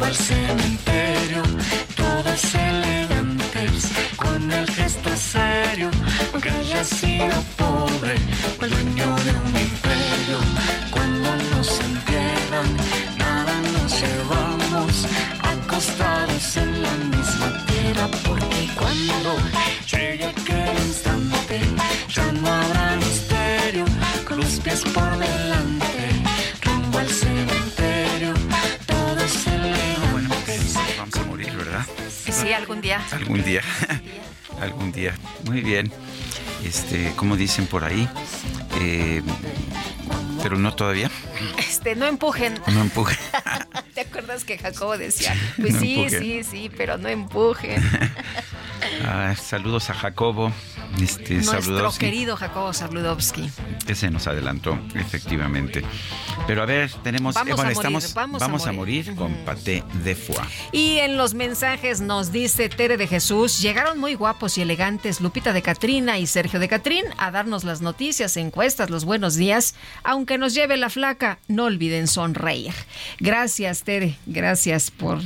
al 0.00 0.14
cementerio, 0.14 1.42
todos 1.96 2.54
elegantes, 2.54 3.90
con 4.16 4.50
el 4.52 4.66
gesto 4.70 5.10
serio, 5.16 5.90
aunque 6.32 6.50
haya 6.50 6.84
sido 6.84 7.34
pobre, 7.56 8.14
o 8.60 8.64
el 8.64 8.70
dueño 8.70 9.06
de 9.26 9.30
un 9.46 9.54
imperio. 9.68 10.38
Cuando 10.90 11.30
nos 11.52 11.68
entierran, 11.80 12.68
nada 13.18 13.54
nos 13.74 13.90
llevamos, 14.00 15.06
acostados 15.42 16.56
en 16.56 16.82
la 16.82 16.94
misma 17.16 17.66
tierra, 17.66 18.08
porque 18.26 18.68
cuando 18.76 19.30
llegue 19.90 20.26
aquel 20.26 20.76
instante, 20.86 21.60
ya 22.08 22.32
no 22.32 22.48
habrá 22.48 22.96
misterio, 22.96 23.84
con 24.28 24.38
los 24.38 24.60
pies 24.60 24.82
por 24.94 25.18
delante, 25.18 25.81
Sí, 32.52 32.56
algún 32.56 32.82
día. 32.82 33.00
Algún 33.12 33.42
día. 33.42 33.62
Algún 34.60 34.92
día. 34.92 35.14
Muy 35.44 35.62
bien. 35.62 35.90
Este, 36.62 37.10
como 37.16 37.34
dicen 37.36 37.66
por 37.66 37.82
ahí, 37.82 38.06
eh, 38.78 39.22
pero 40.42 40.58
no 40.58 40.74
todavía. 40.74 41.10
Este, 41.56 41.96
no 41.96 42.04
empujen. 42.04 42.60
No 42.66 42.82
empuje. 42.82 43.16
¿Te 43.94 44.02
acuerdas 44.02 44.44
que 44.44 44.58
Jacobo 44.58 44.98
decía? 44.98 45.34
Pues 45.56 45.72
No 45.72 45.80
sí, 45.80 45.94
empujen. 46.00 46.20
sí, 46.22 46.44
sí, 46.44 46.70
pero 46.76 46.98
no 46.98 47.08
empujen. 47.08 47.82
Ah, 49.04 49.34
saludos 49.40 49.88
a 49.90 49.94
Jacobo. 49.94 50.52
Este, 51.00 51.34
Nuestro 51.34 51.92
querido 51.92 52.36
Jacobo 52.36 52.72
Zabludovsky. 52.72 53.50
Que 53.86 53.94
se 53.94 54.10
nos 54.10 54.26
adelantó, 54.26 54.78
efectivamente. 54.94 55.82
Pero 56.46 56.62
a 56.62 56.66
ver, 56.66 56.90
tenemos. 57.02 57.34
Vamos 57.34 57.50
eh, 57.50 57.54
bueno, 57.54 57.70
a 57.70 57.74
morir, 57.74 58.04
estamos. 58.04 58.40
vamos 58.40 58.66
a 58.66 58.72
morir, 58.72 59.14
con 59.14 59.34
paté 59.44 59.82
de 60.04 60.14
foie. 60.14 60.38
Y 60.70 60.98
en 60.98 61.16
los 61.16 61.34
mensajes 61.34 62.00
nos 62.00 62.32
dice 62.32 62.68
Tere 62.68 62.96
de 62.96 63.06
Jesús, 63.06 63.60
llegaron 63.60 63.98
muy 63.98 64.14
guapos 64.14 64.58
y 64.58 64.62
elegantes 64.62 65.20
Lupita 65.20 65.52
de 65.52 65.62
Catrina 65.62 66.18
y 66.18 66.26
Sergio 66.26 66.60
de 66.60 66.68
Catrín 66.68 67.04
a 67.18 67.30
darnos 67.30 67.64
las 67.64 67.80
noticias, 67.80 68.36
encuestas, 68.36 68.90
los 68.90 69.04
buenos 69.04 69.36
días, 69.36 69.74
aunque 70.04 70.38
nos 70.38 70.54
lleve 70.54 70.76
la 70.76 70.90
flaca, 70.90 71.38
no 71.48 71.64
olviden 71.64 72.06
sonreír. 72.06 72.72
Gracias 73.18 73.82
Tere, 73.82 74.16
gracias 74.26 74.90
por 74.90 75.20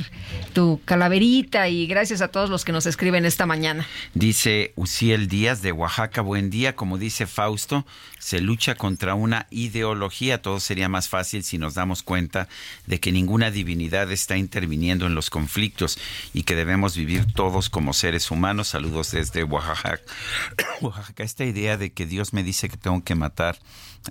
tu 0.53 0.81
calaverita 0.85 1.69
y 1.69 1.87
gracias 1.87 2.21
a 2.21 2.29
todos 2.29 2.49
los 2.49 2.65
que 2.65 2.71
nos 2.71 2.85
escriben 2.85 3.25
esta 3.25 3.45
mañana. 3.45 3.87
Dice 4.13 4.73
Uciel 4.75 5.27
Díaz 5.27 5.56
de 5.61 5.71
Oaxaca, 5.71 6.21
buen 6.21 6.49
día. 6.49 6.75
Como 6.75 6.97
dice 6.97 7.27
Fausto, 7.27 7.85
se 8.19 8.41
lucha 8.41 8.75
contra 8.75 9.15
una 9.15 9.47
ideología. 9.49 10.41
Todo 10.41 10.59
sería 10.59 10.89
más 10.89 11.09
fácil 11.09 11.43
si 11.43 11.57
nos 11.57 11.73
damos 11.73 12.03
cuenta 12.03 12.47
de 12.85 12.99
que 12.99 13.11
ninguna 13.11 13.51
divinidad 13.51 14.11
está 14.11 14.37
interviniendo 14.37 15.05
en 15.07 15.15
los 15.15 15.29
conflictos 15.29 15.99
y 16.33 16.43
que 16.43 16.55
debemos 16.55 16.95
vivir 16.95 17.25
todos 17.33 17.69
como 17.69 17.93
seres 17.93 18.31
humanos. 18.31 18.69
Saludos 18.69 19.11
desde 19.11 19.43
Oaxaca. 19.43 19.99
Oaxaca, 20.81 21.23
esta 21.23 21.45
idea 21.45 21.77
de 21.77 21.91
que 21.91 22.05
Dios 22.05 22.33
me 22.33 22.43
dice 22.43 22.69
que 22.69 22.77
tengo 22.77 23.03
que 23.03 23.15
matar 23.15 23.57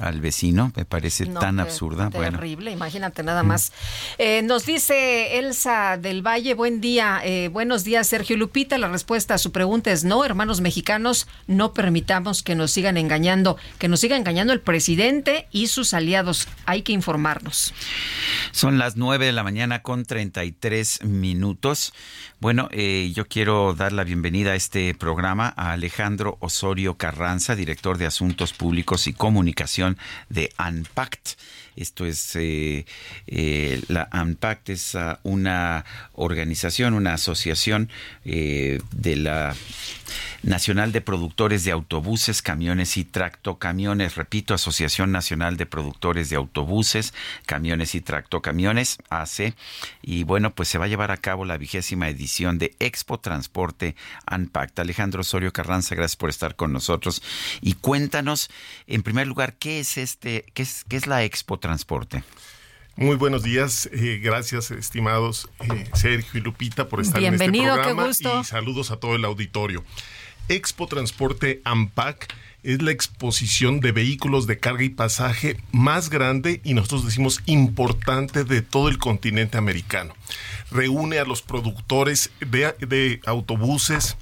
al 0.00 0.20
vecino 0.20 0.72
me 0.76 0.84
parece 0.84 1.26
No, 1.26 1.40
tan 1.40 1.60
absurda. 1.60 2.08
Bueno, 2.08 2.38
Terrible, 2.38 2.70
imagínate 2.70 3.22
nada 3.22 3.42
más. 3.42 3.72
Eh, 4.18 4.42
nos 4.42 4.66
dice 4.66 5.38
Elsa 5.38 5.96
del 5.96 6.26
Valle, 6.26 6.54
buen 6.54 6.80
día, 6.80 7.20
eh, 7.24 7.48
buenos 7.48 7.84
días 7.84 8.06
Sergio 8.06 8.36
Lupita. 8.36 8.78
La 8.78 8.88
respuesta 8.88 9.34
a 9.34 9.38
su 9.38 9.52
pregunta 9.52 9.90
es 9.92 10.04
no, 10.04 10.24
hermanos 10.24 10.60
mexicanos, 10.60 11.26
no 11.46 11.72
permitamos 11.72 12.42
que 12.42 12.54
nos 12.54 12.70
sigan 12.70 12.96
engañando, 12.96 13.56
que 13.78 13.88
nos 13.88 14.00
siga 14.00 14.16
engañando 14.16 14.52
el 14.52 14.60
presidente 14.60 15.48
y 15.50 15.68
sus 15.68 15.94
aliados. 15.94 16.48
Hay 16.66 16.82
que 16.82 16.92
informarnos. 16.92 17.72
Son 18.52 18.78
las 18.78 18.96
9 18.96 19.26
de 19.26 19.32
la 19.32 19.42
mañana 19.42 19.82
con 19.82 20.04
33 20.04 21.04
minutos. 21.04 21.92
Bueno, 22.38 22.68
eh, 22.70 23.12
yo 23.14 23.26
quiero 23.26 23.72
dar 23.72 23.92
la 23.92 24.04
bienvenida 24.04 24.50
a 24.52 24.56
este 24.56 24.92
programa 24.94 25.54
a 25.56 25.72
Alejandro 25.72 26.36
Osorio 26.40 26.98
Carranza, 26.98 27.56
director 27.56 27.96
de 27.96 28.04
Asuntos 28.04 28.52
Públicos 28.52 29.06
y 29.06 29.14
Comunicación 29.14 29.96
de 30.28 30.52
ANPACT. 30.58 31.38
Esto 31.76 32.04
es, 32.04 32.36
eh, 32.36 32.84
eh, 33.26 33.82
la 33.88 34.08
ANPACT 34.10 34.70
es 34.70 34.94
ah, 34.94 35.20
una 35.22 35.86
organización, 36.12 36.92
una 36.92 37.14
asociación 37.14 37.90
eh, 38.26 38.80
de 38.92 39.16
la 39.16 39.54
Nacional 40.46 40.92
de 40.92 41.00
Productores 41.00 41.64
de 41.64 41.72
Autobuses, 41.72 42.40
Camiones 42.40 42.96
y 42.96 43.04
Tractocamiones. 43.04 44.14
Repito, 44.14 44.54
Asociación 44.54 45.10
Nacional 45.10 45.56
de 45.56 45.66
Productores 45.66 46.30
de 46.30 46.36
Autobuses, 46.36 47.12
Camiones 47.46 47.96
y 47.96 48.00
Tractocamiones, 48.00 48.98
AC. 49.10 49.54
Y 50.02 50.22
bueno, 50.22 50.54
pues 50.54 50.68
se 50.68 50.78
va 50.78 50.84
a 50.84 50.88
llevar 50.88 51.10
a 51.10 51.16
cabo 51.16 51.44
la 51.44 51.58
vigésima 51.58 52.08
edición 52.08 52.58
de 52.58 52.76
Expo 52.78 53.18
Transporte 53.18 53.96
ANPACT. 54.26 54.78
Alejandro 54.78 55.22
Osorio 55.22 55.52
Carranza, 55.52 55.96
gracias 55.96 56.16
por 56.16 56.30
estar 56.30 56.54
con 56.54 56.72
nosotros. 56.72 57.22
Y 57.60 57.74
cuéntanos, 57.74 58.48
en 58.86 59.02
primer 59.02 59.26
lugar, 59.26 59.54
¿qué 59.54 59.80
es 59.80 59.98
este, 59.98 60.44
qué 60.54 60.62
es, 60.62 60.84
qué 60.88 60.96
es 60.96 61.08
la 61.08 61.24
Expo 61.24 61.58
Transporte? 61.58 62.22
Muy 62.94 63.16
buenos 63.16 63.42
días, 63.42 63.90
eh, 63.92 64.20
gracias 64.22 64.70
estimados 64.70 65.50
eh, 65.60 65.84
Sergio 65.92 66.40
y 66.40 66.42
Lupita 66.42 66.88
por 66.88 67.02
estar 67.02 67.20
Bienvenido, 67.20 67.74
en 67.74 67.74
qué 67.74 67.80
este 67.80 67.82
programa 67.82 68.06
gusto. 68.06 68.40
y 68.40 68.44
saludos 68.44 68.90
a 68.90 68.96
todo 68.96 69.16
el 69.16 69.24
auditorio. 69.26 69.84
Expo 70.48 70.86
Transporte 70.86 71.60
AMPAC 71.64 72.32
es 72.62 72.82
la 72.82 72.90
exposición 72.90 73.80
de 73.80 73.92
vehículos 73.92 74.46
de 74.46 74.58
carga 74.58 74.84
y 74.84 74.88
pasaje 74.88 75.56
más 75.72 76.10
grande 76.10 76.60
y 76.64 76.74
nosotros 76.74 77.04
decimos 77.04 77.40
importante 77.46 78.44
de 78.44 78.62
todo 78.62 78.88
el 78.88 78.98
continente 78.98 79.58
americano. 79.58 80.14
Reúne 80.70 81.18
a 81.18 81.24
los 81.24 81.42
productores 81.42 82.30
de, 82.40 82.74
de 82.80 83.20
autobuses, 83.24 84.16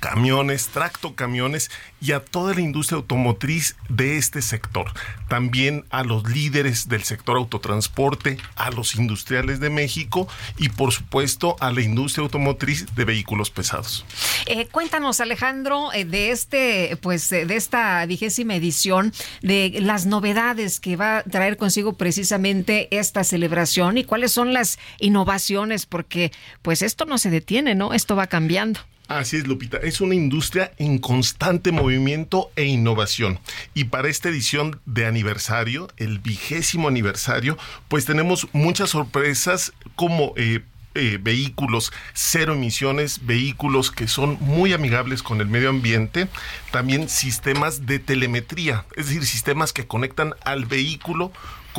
camiones, 0.00 0.68
tractocamiones 0.68 1.70
y 2.00 2.12
a 2.12 2.24
toda 2.24 2.54
la 2.54 2.62
industria 2.62 2.96
automotriz 2.96 3.76
de 3.88 4.16
este 4.16 4.42
sector. 4.42 4.92
También 5.28 5.84
a 5.90 6.02
los 6.02 6.28
líderes 6.28 6.88
del 6.88 7.04
sector 7.04 7.36
autotransporte, 7.36 8.38
a 8.56 8.70
los 8.70 8.94
industriales 8.96 9.60
de 9.60 9.70
México 9.70 10.26
y 10.56 10.70
por 10.70 10.92
supuesto 10.92 11.56
a 11.60 11.70
la 11.70 11.82
industria 11.82 12.24
automotriz 12.24 12.86
de 12.94 13.04
vehículos 13.04 13.50
pesados. 13.50 14.04
Eh, 14.46 14.66
cuéntanos, 14.66 15.20
Alejandro, 15.20 15.92
eh, 15.92 16.04
de 16.04 16.30
este, 16.30 16.96
pues, 17.00 17.30
eh, 17.32 17.44
de 17.44 17.56
esta 17.56 18.04
vigésima 18.06 18.54
edición, 18.54 19.12
de 19.42 19.78
las 19.80 20.06
novedades 20.06 20.80
que 20.80 20.96
va 20.96 21.18
a 21.18 21.22
traer 21.22 21.56
consigo 21.56 21.92
precisamente 21.92 22.88
esta 22.90 23.24
celebración 23.24 23.98
y 23.98 24.04
cuáles 24.04 24.32
son 24.32 24.52
las 24.52 24.78
innovaciones, 24.98 25.86
porque, 25.86 26.32
pues, 26.62 26.82
esto 26.82 27.04
no 27.04 27.18
se 27.18 27.30
detiene, 27.30 27.74
¿no? 27.74 27.92
Esto 27.92 28.16
va 28.16 28.26
cambiando. 28.26 28.80
Así 29.10 29.38
es, 29.38 29.48
Lupita. 29.48 29.76
Es 29.78 30.00
una 30.00 30.14
industria 30.14 30.70
en 30.78 30.98
constante 30.98 31.72
movimiento 31.72 32.52
e 32.54 32.66
innovación. 32.66 33.40
Y 33.74 33.84
para 33.84 34.08
esta 34.08 34.28
edición 34.28 34.80
de 34.86 35.04
aniversario, 35.04 35.88
el 35.96 36.20
vigésimo 36.20 36.86
aniversario, 36.86 37.58
pues 37.88 38.04
tenemos 38.04 38.46
muchas 38.52 38.90
sorpresas 38.90 39.72
como... 39.96 40.32
eh, 40.36 40.62
eh, 40.96 41.18
vehículos 41.22 41.92
cero 42.14 42.54
emisiones, 42.54 43.24
vehículos 43.24 43.92
que 43.92 44.08
son 44.08 44.38
muy 44.40 44.72
amigables 44.72 45.22
con 45.22 45.40
el 45.40 45.46
medio 45.46 45.70
ambiente, 45.70 46.26
también 46.72 47.08
sistemas 47.08 47.86
de 47.86 48.00
telemetría, 48.00 48.86
es 48.96 49.06
decir, 49.06 49.24
sistemas 49.24 49.72
que 49.72 49.86
conectan 49.86 50.34
al 50.44 50.64
vehículo 50.64 51.30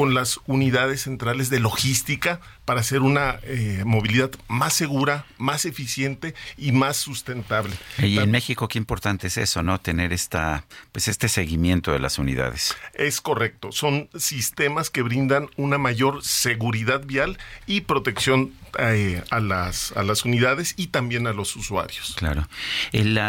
con 0.01 0.15
las 0.15 0.39
unidades 0.47 1.03
centrales 1.03 1.51
de 1.51 1.59
logística 1.59 2.39
para 2.65 2.79
hacer 2.79 3.01
una 3.01 3.39
eh, 3.43 3.83
movilidad 3.85 4.31
más 4.47 4.73
segura, 4.73 5.27
más 5.37 5.65
eficiente 5.65 6.33
y 6.57 6.71
más 6.71 6.97
sustentable. 6.97 7.75
Y 7.99 8.17
en 8.17 8.31
México 8.31 8.67
qué 8.67 8.79
importante 8.79 9.27
es 9.27 9.37
eso, 9.37 9.61
¿no? 9.61 9.79
Tener 9.79 10.11
esta, 10.11 10.65
pues 10.91 11.07
este 11.07 11.27
seguimiento 11.29 11.91
de 11.91 11.99
las 11.99 12.17
unidades. 12.17 12.75
Es 12.95 13.21
correcto, 13.21 13.71
son 13.71 14.09
sistemas 14.17 14.89
que 14.89 15.03
brindan 15.03 15.49
una 15.55 15.77
mayor 15.77 16.23
seguridad 16.23 17.03
vial 17.05 17.37
y 17.67 17.81
protección 17.81 18.53
eh, 18.79 19.21
a, 19.29 19.39
las, 19.39 19.91
a 19.91 20.01
las 20.01 20.25
unidades 20.25 20.73
y 20.77 20.87
también 20.87 21.27
a 21.27 21.33
los 21.33 21.55
usuarios. 21.55 22.15
Claro. 22.17 22.47
El, 22.91 23.19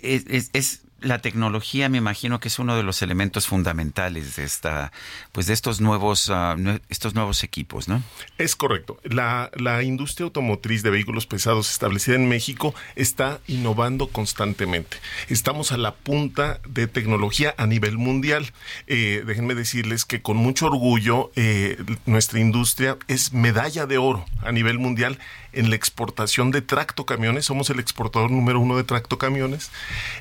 es, 0.00 0.24
es- 0.26 0.50
es- 0.54 0.80
la 1.00 1.20
tecnología, 1.20 1.88
me 1.88 1.98
imagino 1.98 2.40
que 2.40 2.48
es 2.48 2.58
uno 2.58 2.76
de 2.76 2.82
los 2.82 3.02
elementos 3.02 3.46
fundamentales 3.46 4.36
de 4.36 4.44
esta, 4.44 4.92
pues 5.32 5.46
de 5.46 5.54
estos 5.54 5.80
nuevos, 5.80 6.28
nue- 6.30 6.80
estos 6.88 7.14
nuevos 7.14 7.44
equipos, 7.44 7.86
¿no? 7.88 8.02
Es 8.36 8.56
correcto. 8.56 8.98
La, 9.04 9.50
la 9.54 9.82
industria 9.82 10.24
automotriz 10.24 10.82
de 10.82 10.90
vehículos 10.90 11.26
pesados 11.26 11.70
establecida 11.70 12.16
en 12.16 12.28
México 12.28 12.74
está 12.96 13.40
innovando 13.46 14.08
constantemente. 14.08 14.96
Estamos 15.28 15.72
a 15.72 15.76
la 15.76 15.94
punta 15.94 16.60
de 16.68 16.86
tecnología 16.88 17.54
a 17.58 17.66
nivel 17.66 17.96
mundial. 17.96 18.52
Eh, 18.86 19.22
déjenme 19.26 19.54
decirles 19.54 20.04
que 20.04 20.20
con 20.22 20.36
mucho 20.36 20.66
orgullo 20.66 21.30
eh, 21.36 21.76
nuestra 22.06 22.40
industria 22.40 22.96
es 23.06 23.32
medalla 23.32 23.86
de 23.86 23.98
oro 23.98 24.24
a 24.42 24.52
nivel 24.52 24.78
mundial 24.78 25.18
en 25.58 25.70
la 25.70 25.76
exportación 25.76 26.52
de 26.52 26.62
tractocamiones. 26.62 27.44
Somos 27.44 27.68
el 27.68 27.80
exportador 27.80 28.30
número 28.30 28.60
uno 28.60 28.76
de 28.76 28.84
tractocamiones. 28.84 29.70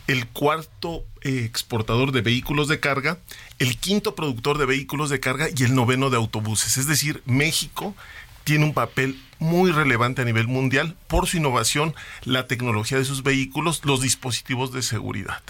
El 0.08 0.28
cuarto 0.28 1.04
eh, 1.22 1.44
exportador 1.46 2.12
de 2.12 2.22
vehículos 2.22 2.68
de 2.68 2.80
carga. 2.80 3.20
El 3.60 3.78
quinto 3.78 4.16
productor 4.16 4.58
de 4.58 4.66
vehículos 4.66 5.12
de 5.12 5.20
carga 5.20 5.48
y 5.56 5.64
el 5.64 5.76
noveno 5.76 6.10
de 6.10 6.18
autobuses. 6.18 6.78
Es 6.78 6.88
decir, 6.88 7.22
México 7.26 7.96
tiene 8.44 8.66
un 8.66 8.74
papel 8.74 9.22
muy 9.38 9.72
relevante 9.72 10.24
a 10.24 10.26
nivel 10.26 10.48
mundial 10.48 10.96
por 11.08 11.28
su 11.28 11.38
innovación, 11.38 11.94
la 12.24 12.48
tecnología 12.48 12.98
de 12.98 13.06
sus 13.06 13.22
vehículos, 13.22 13.86
los 13.86 14.02
dispositivos 14.02 14.74
de 14.74 14.82
seguridad. 14.82 15.44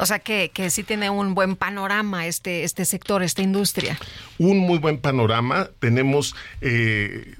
O 0.00 0.06
sea 0.06 0.18
que, 0.18 0.50
que 0.52 0.70
sí 0.70 0.82
tiene 0.82 1.10
un 1.10 1.34
buen 1.34 1.54
panorama 1.54 2.26
este, 2.26 2.64
este 2.64 2.84
sector, 2.84 3.22
esta 3.22 3.42
industria. 3.42 3.96
Un 4.38 4.58
muy 4.58 4.78
buen 4.78 4.98
panorama. 4.98 5.68
Tenemos 5.78 6.34
eh, 6.60 7.36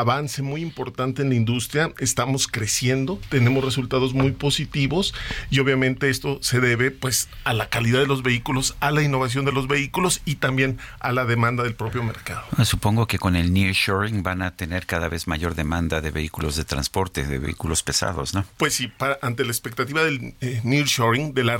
avance 0.00 0.42
muy 0.42 0.60
importante 0.60 1.22
en 1.22 1.28
la 1.28 1.36
industria, 1.36 1.92
estamos 1.98 2.48
creciendo, 2.48 3.20
tenemos 3.28 3.64
resultados 3.64 4.12
muy 4.12 4.32
positivos 4.32 5.14
y 5.50 5.60
obviamente 5.60 6.10
esto 6.10 6.38
se 6.42 6.60
debe 6.60 6.90
pues 6.90 7.28
a 7.44 7.52
la 7.52 7.68
calidad 7.68 8.00
de 8.00 8.06
los 8.06 8.22
vehículos, 8.22 8.74
a 8.80 8.90
la 8.90 9.02
innovación 9.02 9.44
de 9.44 9.52
los 9.52 9.68
vehículos 9.68 10.20
y 10.24 10.36
también 10.36 10.78
a 10.98 11.12
la 11.12 11.24
demanda 11.24 11.62
del 11.62 11.74
propio 11.74 12.02
mercado. 12.02 12.42
Supongo 12.64 13.06
que 13.06 13.18
con 13.20 13.36
el 13.36 13.52
nearshoring 13.52 14.22
van 14.24 14.42
a 14.42 14.56
tener 14.56 14.86
cada 14.86 15.08
vez 15.08 15.28
mayor 15.28 15.54
demanda 15.54 16.00
de 16.00 16.10
vehículos 16.10 16.56
de 16.56 16.64
transporte, 16.64 17.24
de 17.24 17.38
vehículos 17.38 17.84
pesados, 17.84 18.34
¿no? 18.34 18.44
Pues 18.56 18.74
sí, 18.74 18.92
ante 19.22 19.44
la 19.44 19.50
expectativa 19.50 20.02
del 20.02 20.34
eh, 20.40 20.60
nearshoring, 20.64 21.34
de 21.34 21.44
la 21.44 21.56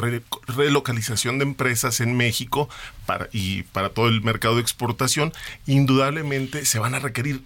relocalización 0.49 1.39
de 1.39 1.45
empresas 1.45 2.01
en 2.01 2.17
México 2.17 2.69
para, 3.07 3.29
y 3.33 3.63
para 3.63 3.91
todo 3.91 4.09
el 4.09 4.23
mercado 4.23 4.57
de 4.57 4.63
exportación, 4.63 5.33
indudablemente 5.67 6.65
se 6.65 6.81
van 6.81 6.95
a 6.95 6.99
requerir 6.99 7.43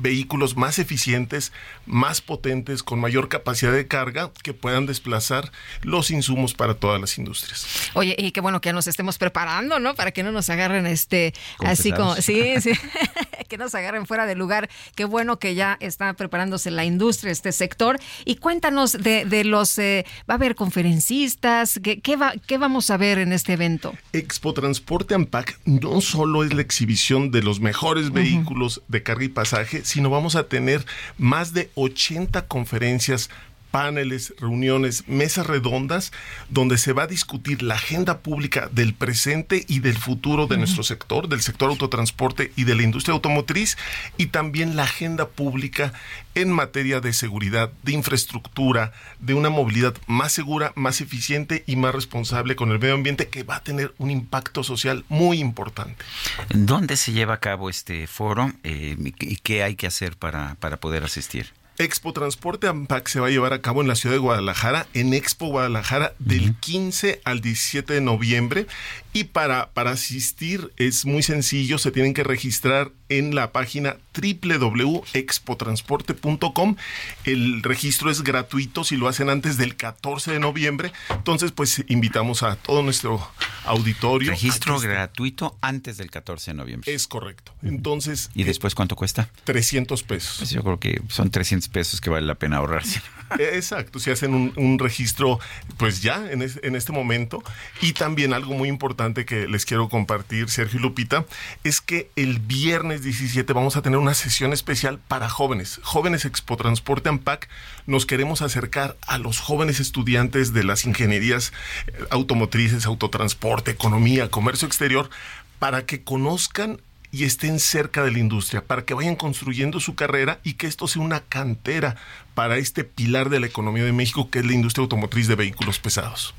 vehículos 0.00 0.56
más 0.56 0.78
eficientes, 0.78 1.52
más 1.86 2.20
potentes, 2.20 2.82
con 2.82 3.00
mayor 3.00 3.28
capacidad 3.28 3.72
de 3.72 3.86
carga, 3.86 4.30
que 4.42 4.54
puedan 4.54 4.86
desplazar 4.86 5.52
los 5.82 6.10
insumos 6.10 6.54
para 6.54 6.74
todas 6.74 7.00
las 7.00 7.18
industrias. 7.18 7.90
Oye, 7.94 8.14
y 8.18 8.30
qué 8.32 8.40
bueno 8.40 8.60
que 8.60 8.68
ya 8.68 8.72
nos 8.72 8.86
estemos 8.86 9.18
preparando, 9.18 9.78
¿no? 9.78 9.94
Para 9.94 10.12
que 10.12 10.22
no 10.22 10.32
nos 10.32 10.50
agarren 10.50 10.86
este, 10.86 11.34
así 11.60 11.92
como, 11.92 12.16
sí, 12.16 12.60
sí, 12.60 12.72
que 13.48 13.58
nos 13.58 13.74
agarren 13.74 14.06
fuera 14.06 14.26
de 14.26 14.34
lugar. 14.34 14.68
Qué 14.94 15.04
bueno 15.04 15.38
que 15.38 15.54
ya 15.54 15.76
está 15.80 16.12
preparándose 16.14 16.70
la 16.70 16.84
industria, 16.84 17.32
este 17.32 17.52
sector. 17.52 17.98
Y 18.24 18.36
cuéntanos 18.36 18.92
de, 18.92 19.24
de 19.24 19.44
los, 19.44 19.78
eh, 19.78 20.04
va 20.28 20.34
a 20.34 20.36
haber 20.36 20.54
conferencistas, 20.54 21.80
¿qué, 21.82 22.00
qué, 22.00 22.16
va, 22.16 22.34
¿qué 22.46 22.58
vamos 22.58 22.90
a 22.90 22.96
ver 22.96 23.18
en 23.18 23.32
este 23.32 23.54
evento? 23.54 23.94
Expo 24.12 24.52
Transporte 24.52 25.14
Ampac 25.14 25.58
no 25.64 26.00
solo 26.00 26.44
es 26.44 26.52
la 26.54 26.62
exhibición 26.62 27.30
de 27.30 27.42
los 27.42 27.60
mejores 27.60 28.12
vehículos 28.12 28.82
de 28.88 29.02
carga 29.02 29.24
y 29.24 29.28
pasaje, 29.28 29.84
sino 29.84 30.10
vamos 30.10 30.36
a 30.36 30.44
tener 30.44 30.84
más 31.18 31.52
de 31.52 31.70
80 31.74 32.46
conferencias 32.46 33.30
paneles, 33.70 34.34
reuniones, 34.38 35.06
mesas 35.08 35.46
redondas, 35.46 36.12
donde 36.48 36.78
se 36.78 36.92
va 36.92 37.04
a 37.04 37.06
discutir 37.06 37.62
la 37.62 37.74
agenda 37.74 38.18
pública 38.18 38.68
del 38.72 38.94
presente 38.94 39.64
y 39.68 39.80
del 39.80 39.96
futuro 39.96 40.46
de 40.46 40.56
nuestro 40.56 40.82
sector, 40.82 41.28
del 41.28 41.40
sector 41.40 41.70
autotransporte 41.70 42.52
y 42.56 42.64
de 42.64 42.74
la 42.74 42.82
industria 42.82 43.14
automotriz, 43.14 43.76
y 44.16 44.26
también 44.26 44.76
la 44.76 44.84
agenda 44.84 45.28
pública 45.28 45.92
en 46.34 46.52
materia 46.52 47.00
de 47.00 47.12
seguridad, 47.12 47.72
de 47.82 47.92
infraestructura, 47.92 48.92
de 49.18 49.34
una 49.34 49.50
movilidad 49.50 49.94
más 50.06 50.32
segura, 50.32 50.72
más 50.76 51.00
eficiente 51.00 51.64
y 51.66 51.76
más 51.76 51.94
responsable 51.94 52.56
con 52.56 52.70
el 52.70 52.78
medio 52.78 52.94
ambiente, 52.94 53.28
que 53.28 53.42
va 53.42 53.56
a 53.56 53.62
tener 53.62 53.94
un 53.98 54.10
impacto 54.10 54.62
social 54.62 55.04
muy 55.08 55.40
importante. 55.40 56.04
¿Dónde 56.50 56.96
se 56.96 57.12
lleva 57.12 57.34
a 57.34 57.40
cabo 57.40 57.70
este 57.70 58.06
foro 58.06 58.52
eh, 58.62 58.96
y 59.20 59.36
qué 59.36 59.62
hay 59.62 59.74
que 59.74 59.86
hacer 59.86 60.16
para, 60.16 60.54
para 60.56 60.78
poder 60.78 61.04
asistir? 61.04 61.57
Expo 61.78 62.12
Transporte 62.12 62.66
AMPAC 62.66 63.06
se 63.06 63.20
va 63.20 63.28
a 63.28 63.30
llevar 63.30 63.52
a 63.52 63.62
cabo 63.62 63.82
en 63.82 63.86
la 63.86 63.94
ciudad 63.94 64.16
de 64.16 64.18
Guadalajara, 64.18 64.88
en 64.94 65.14
Expo 65.14 65.46
Guadalajara, 65.46 66.12
del 66.18 66.56
15 66.56 67.20
al 67.24 67.40
17 67.40 67.94
de 67.94 68.00
noviembre. 68.00 68.66
Y 69.12 69.24
para, 69.24 69.70
para 69.70 69.90
asistir 69.92 70.72
es 70.76 71.06
muy 71.06 71.22
sencillo, 71.22 71.78
se 71.78 71.90
tienen 71.90 72.12
que 72.14 72.24
registrar 72.24 72.92
en 73.08 73.34
la 73.34 73.52
página 73.52 73.96
www.expotransporte.com. 74.14 76.76
El 77.24 77.62
registro 77.62 78.10
es 78.10 78.20
gratuito 78.22 78.84
si 78.84 78.98
lo 78.98 79.08
hacen 79.08 79.30
antes 79.30 79.56
del 79.56 79.76
14 79.76 80.32
de 80.32 80.40
noviembre. 80.40 80.92
Entonces, 81.08 81.52
pues 81.52 81.82
invitamos 81.88 82.42
a 82.42 82.56
todo 82.56 82.82
nuestro 82.82 83.26
auditorio. 83.64 84.32
Registro 84.32 84.78
gratuito 84.78 85.56
antes 85.62 85.96
del 85.96 86.10
14 86.10 86.50
de 86.50 86.56
noviembre. 86.56 86.92
Es 86.92 87.06
correcto. 87.06 87.54
Entonces. 87.62 88.28
¿Y 88.34 88.44
después 88.44 88.74
cuánto 88.74 88.94
cuesta? 88.94 89.30
300 89.44 90.02
pesos. 90.02 90.36
Pues 90.38 90.50
yo 90.50 90.62
creo 90.62 90.78
que 90.78 91.00
son 91.08 91.30
300 91.30 91.70
pesos 91.70 92.02
que 92.02 92.10
vale 92.10 92.26
la 92.26 92.34
pena 92.34 92.58
ahorrarse. 92.58 93.00
Exacto. 93.38 93.98
Si 93.98 94.10
hacen 94.10 94.52
un, 94.54 94.78
registro, 94.78 95.40
pues 95.76 96.02
ya 96.02 96.30
en, 96.30 96.42
en 96.42 96.76
este 96.76 96.92
momento. 96.92 97.42
Y 97.80 97.94
también 97.94 98.34
algo 98.34 98.54
muy 98.54 98.68
importante 98.68 98.98
que 99.14 99.48
les 99.48 99.64
quiero 99.64 99.88
compartir, 99.88 100.48
Sergio 100.50 100.78
y 100.78 100.82
Lupita, 100.82 101.24
es 101.64 101.80
que 101.80 102.10
el 102.16 102.38
viernes 102.38 103.02
17 103.02 103.52
vamos 103.52 103.76
a 103.76 103.82
tener 103.82 103.98
una 103.98 104.14
sesión 104.14 104.52
especial 104.52 104.98
para 105.08 105.28
jóvenes. 105.28 105.80
Jóvenes 105.82 106.24
Expo 106.24 106.56
Transporte 106.56 107.08
AMPAC. 107.08 107.48
Nos 107.86 108.06
queremos 108.06 108.42
acercar 108.42 108.96
a 109.06 109.18
los 109.18 109.40
jóvenes 109.40 109.80
estudiantes 109.80 110.52
de 110.52 110.64
las 110.64 110.84
ingenierías 110.84 111.52
eh, 111.86 112.04
automotrices, 112.10 112.86
autotransporte, 112.86 113.70
economía, 113.70 114.30
comercio 114.30 114.66
exterior, 114.66 115.10
para 115.58 115.86
que 115.86 116.02
conozcan 116.02 116.80
y 117.10 117.24
estén 117.24 117.58
cerca 117.58 118.04
de 118.04 118.12
la 118.12 118.18
industria, 118.18 118.64
para 118.64 118.84
que 118.84 118.94
vayan 118.94 119.16
construyendo 119.16 119.80
su 119.80 119.94
carrera 119.94 120.40
y 120.44 120.54
que 120.54 120.66
esto 120.66 120.86
sea 120.86 121.02
una 121.02 121.20
cantera 121.20 121.96
para 122.34 122.58
este 122.58 122.84
pilar 122.84 123.30
de 123.30 123.40
la 123.40 123.46
economía 123.46 123.84
de 123.84 123.92
México, 123.92 124.30
que 124.30 124.40
es 124.40 124.46
la 124.46 124.52
industria 124.52 124.82
automotriz 124.82 125.26
de 125.26 125.34
vehículos 125.34 125.78
pesados. 125.78 126.34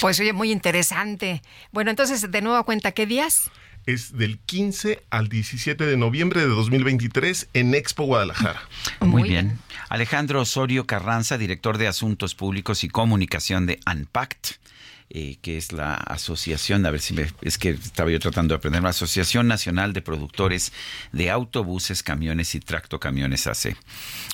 Pues 0.00 0.20
oye, 0.20 0.32
muy 0.32 0.52
interesante. 0.52 1.42
Bueno, 1.72 1.90
entonces, 1.90 2.30
de 2.30 2.42
nuevo 2.42 2.62
cuenta, 2.64 2.92
¿qué 2.92 3.06
días? 3.06 3.50
es 3.86 4.16
del 4.16 4.38
15 4.38 5.02
al 5.10 5.28
17 5.28 5.84
de 5.84 5.96
noviembre 5.96 6.40
de 6.40 6.46
2023 6.46 7.48
en 7.52 7.74
Expo 7.74 8.04
Guadalajara. 8.04 8.62
Muy, 9.00 9.24
bien. 9.24 9.58
Alejandro 9.88 10.40
Osorio 10.40 10.86
Carranza, 10.86 11.38
director 11.38 11.78
de 11.78 11.88
Asuntos 11.88 12.34
Públicos 12.34 12.84
y 12.84 12.88
Comunicación 12.88 13.66
de 13.66 13.80
ANPACT. 13.84 14.56
Eh, 15.10 15.36
que 15.42 15.58
es 15.58 15.72
la 15.72 15.94
asociación, 15.94 16.84
a 16.86 16.90
ver 16.90 17.00
si 17.00 17.12
me, 17.12 17.30
es 17.42 17.58
que 17.58 17.70
estaba 17.70 18.10
yo 18.10 18.18
tratando 18.18 18.54
de 18.54 18.56
aprender, 18.56 18.82
la 18.82 18.88
Asociación 18.88 19.46
Nacional 19.46 19.92
de 19.92 20.00
Productores 20.00 20.72
de 21.12 21.30
Autobuses, 21.30 22.02
Camiones 22.02 22.54
y 22.54 22.60
Tractocamiones 22.60 23.46
AC. 23.46 23.76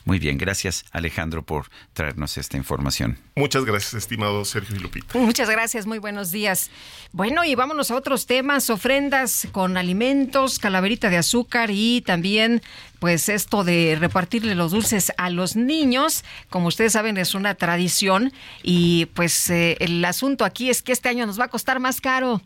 Muy 0.05 0.20
bien, 0.20 0.38
gracias 0.38 0.84
Alejandro 0.92 1.42
por 1.42 1.66
traernos 1.92 2.38
esta 2.38 2.56
información. 2.56 3.18
Muchas 3.34 3.64
gracias, 3.64 3.94
estimado 3.94 4.44
Sergio 4.44 4.76
y 4.76 4.78
Lupita. 4.78 5.18
Muchas 5.18 5.51
gracias, 5.51 5.86
muy 5.86 5.98
buenos 5.98 6.30
días. 6.30 6.70
Bueno, 7.12 7.44
y 7.44 7.56
vámonos 7.56 7.90
a 7.90 7.97
otros 7.97 8.26
temas, 8.26 8.70
ofrendas 8.70 9.48
con 9.51 9.76
alimentos, 9.76 10.60
calaverita 10.60 11.10
de 11.10 11.18
azúcar 11.18 11.70
y 11.72 12.01
también 12.02 12.62
pues 13.01 13.30
esto 13.30 13.64
de 13.64 13.97
repartirle 13.98 14.55
los 14.55 14.72
dulces 14.72 15.10
a 15.16 15.30
los 15.30 15.56
niños, 15.56 16.22
como 16.51 16.68
ustedes 16.68 16.92
saben, 16.92 17.16
es 17.16 17.34
una 17.34 17.55
tradición 17.55 18.30
y 18.62 19.06
pues 19.06 19.48
eh, 19.48 19.78
el 19.80 20.05
asunto 20.05 20.44
aquí 20.44 20.59
es 20.68 20.82
que 20.82 20.92
este 20.92 21.08
año 21.08 21.26
nos 21.26 21.40
va 21.40 21.44
a 21.44 21.48
costar 21.48 21.80
más 21.80 22.00
caro. 22.00 22.42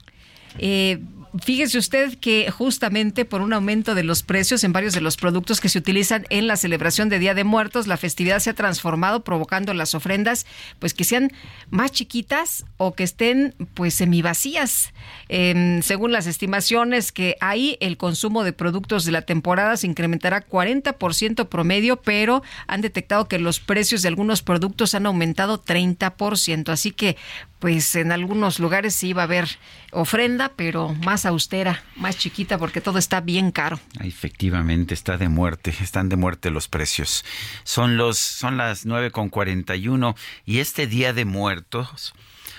Eh, 0.58 1.00
Fíjese 1.42 1.78
usted 1.78 2.16
que 2.18 2.48
justamente 2.52 3.24
por 3.24 3.40
un 3.40 3.52
aumento 3.52 3.96
de 3.96 4.04
los 4.04 4.22
precios 4.22 4.62
en 4.62 4.72
varios 4.72 4.94
de 4.94 5.00
los 5.00 5.16
productos 5.16 5.60
que 5.60 5.68
se 5.68 5.78
utilizan 5.78 6.26
en 6.30 6.46
la 6.46 6.56
celebración 6.56 7.08
de 7.08 7.18
Día 7.18 7.34
de 7.34 7.42
Muertos, 7.42 7.88
la 7.88 7.96
festividad 7.96 8.38
se 8.38 8.50
ha 8.50 8.54
transformado 8.54 9.24
provocando 9.24 9.74
las 9.74 9.96
ofrendas 9.96 10.46
pues 10.78 10.94
que 10.94 11.02
sean 11.02 11.32
más 11.70 11.90
chiquitas 11.90 12.64
o 12.76 12.94
que 12.94 13.02
estén 13.02 13.52
pues 13.74 13.94
semivacías. 13.94 14.92
Eh, 15.28 15.80
según 15.82 16.12
las 16.12 16.28
estimaciones 16.28 17.10
que 17.10 17.36
hay, 17.40 17.78
el 17.80 17.96
consumo 17.96 18.44
de 18.44 18.52
productos 18.52 19.04
de 19.04 19.10
la 19.10 19.22
temporada 19.22 19.76
se 19.76 19.88
incrementará 19.88 20.46
40% 20.46 21.48
promedio, 21.48 21.96
pero 22.00 22.44
han 22.68 22.80
detectado 22.80 23.26
que 23.26 23.40
los 23.40 23.58
precios 23.58 24.02
de 24.02 24.08
algunos 24.08 24.42
productos 24.42 24.94
han 24.94 25.06
aumentado 25.06 25.60
30%. 25.60 26.68
Así 26.68 26.92
que 26.92 27.16
pues 27.64 27.94
en 27.94 28.12
algunos 28.12 28.58
lugares 28.58 28.94
sí 28.94 29.08
iba 29.08 29.22
a 29.22 29.24
haber 29.24 29.48
ofrenda, 29.90 30.52
pero 30.54 30.92
más 31.02 31.24
austera, 31.24 31.82
más 31.96 32.18
chiquita, 32.18 32.58
porque 32.58 32.82
todo 32.82 32.98
está 32.98 33.22
bien 33.22 33.52
caro. 33.52 33.80
Efectivamente, 34.00 34.92
está 34.92 35.16
de 35.16 35.30
muerte, 35.30 35.74
están 35.80 36.10
de 36.10 36.16
muerte 36.16 36.50
los 36.50 36.68
precios. 36.68 37.24
Son 37.62 37.96
los, 37.96 38.18
son 38.18 38.58
las 38.58 38.84
nueve 38.84 39.10
con 39.10 39.30
cuarenta 39.30 39.76
y 39.76 39.88
uno 39.88 40.14
y 40.44 40.58
este 40.58 40.86
día 40.86 41.14
de 41.14 41.24
muertos, 41.24 42.12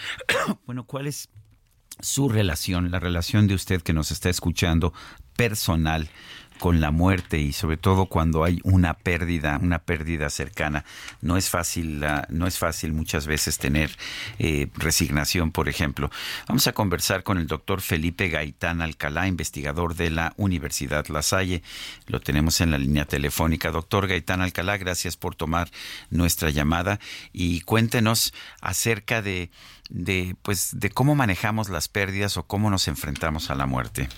bueno, 0.65 0.85
¿cuál 0.85 1.05
es 1.05 1.29
su 1.99 2.27
relación, 2.27 2.89
la 2.89 2.99
relación 2.99 3.45
de 3.45 3.53
usted 3.53 3.83
que 3.83 3.93
nos 3.93 4.09
está 4.09 4.31
escuchando 4.31 4.91
personal 5.37 6.09
con 6.59 6.81
la 6.81 6.91
muerte 6.91 7.39
y 7.39 7.53
sobre 7.53 7.77
todo 7.77 8.05
cuando 8.05 8.43
hay 8.43 8.59
una 8.63 8.93
pérdida, 8.93 9.59
una 9.61 9.79
pérdida 9.79 10.29
cercana. 10.29 10.85
No 11.21 11.37
es 11.37 11.49
fácil, 11.49 12.03
no 12.29 12.47
es 12.47 12.57
fácil 12.57 12.93
muchas 12.93 13.27
veces 13.27 13.57
tener 13.57 13.91
eh, 14.39 14.67
resignación, 14.75 15.51
por 15.51 15.69
ejemplo. 15.69 16.09
Vamos 16.47 16.67
a 16.67 16.73
conversar 16.73 17.23
con 17.23 17.37
el 17.37 17.47
doctor 17.47 17.81
Felipe 17.81 18.29
Gaitán 18.29 18.81
Alcalá, 18.81 19.27
investigador 19.27 19.95
de 19.95 20.09
la 20.09 20.33
Universidad 20.37 21.07
La 21.07 21.21
Salle. 21.21 21.61
Lo 22.07 22.19
tenemos 22.19 22.61
en 22.61 22.71
la 22.71 22.77
línea 22.77 23.05
telefónica. 23.05 23.71
Doctor 23.71 24.07
Gaitán 24.07 24.41
Alcalá, 24.41 24.77
gracias 24.77 25.17
por 25.17 25.35
tomar 25.35 25.69
nuestra 26.09 26.49
llamada 26.49 26.99
y 27.33 27.61
cuéntenos 27.61 28.33
acerca 28.61 29.21
de, 29.21 29.49
de, 29.89 30.35
pues, 30.41 30.79
de 30.79 30.89
cómo 30.89 31.15
manejamos 31.15 31.69
las 31.69 31.87
pérdidas 31.87 32.37
o 32.37 32.43
cómo 32.43 32.69
nos 32.69 32.87
enfrentamos 32.87 33.49
a 33.49 33.55
la 33.55 33.65
muerte. 33.65 34.09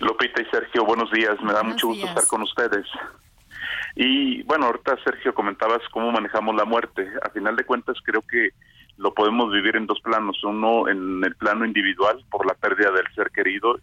Lupita 0.00 0.40
y 0.40 0.44
Sergio, 0.46 0.84
buenos 0.84 1.10
días. 1.10 1.40
Me 1.42 1.52
da 1.52 1.62
mucho 1.62 1.88
gusto 1.88 2.06
estar 2.06 2.26
con 2.28 2.42
ustedes. 2.42 2.86
Y 3.96 4.42
bueno, 4.44 4.66
ahorita 4.66 4.96
Sergio 5.02 5.34
comentabas 5.34 5.80
cómo 5.90 6.12
manejamos 6.12 6.54
la 6.54 6.64
muerte. 6.64 7.08
A 7.22 7.30
final 7.30 7.56
de 7.56 7.64
cuentas 7.64 7.96
creo 8.04 8.22
que 8.22 8.50
lo 8.96 9.12
podemos 9.12 9.52
vivir 9.52 9.74
en 9.74 9.86
dos 9.86 10.00
planos. 10.00 10.42
Uno 10.44 10.88
en 10.88 11.24
el 11.24 11.34
plano 11.34 11.64
individual 11.64 12.24
por 12.30 12.46
la 12.46 12.54
pérdida 12.54 12.92
del 12.92 13.12
ser 13.16 13.30
querido 13.32 13.80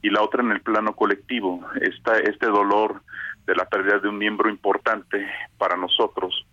y 0.00 0.08
la 0.08 0.22
otra 0.22 0.42
en 0.42 0.52
el 0.52 0.62
plano 0.62 0.96
colectivo. 0.96 1.60
Esta, 1.82 2.18
este 2.18 2.46
dolor 2.46 3.02
de 3.44 3.54
la 3.54 3.66
pérdida 3.66 3.98
de 3.98 4.08
un 4.08 4.16
miembro 4.16 4.48
importante 4.48 5.26
para 5.58 5.76
nosotros 5.76 6.46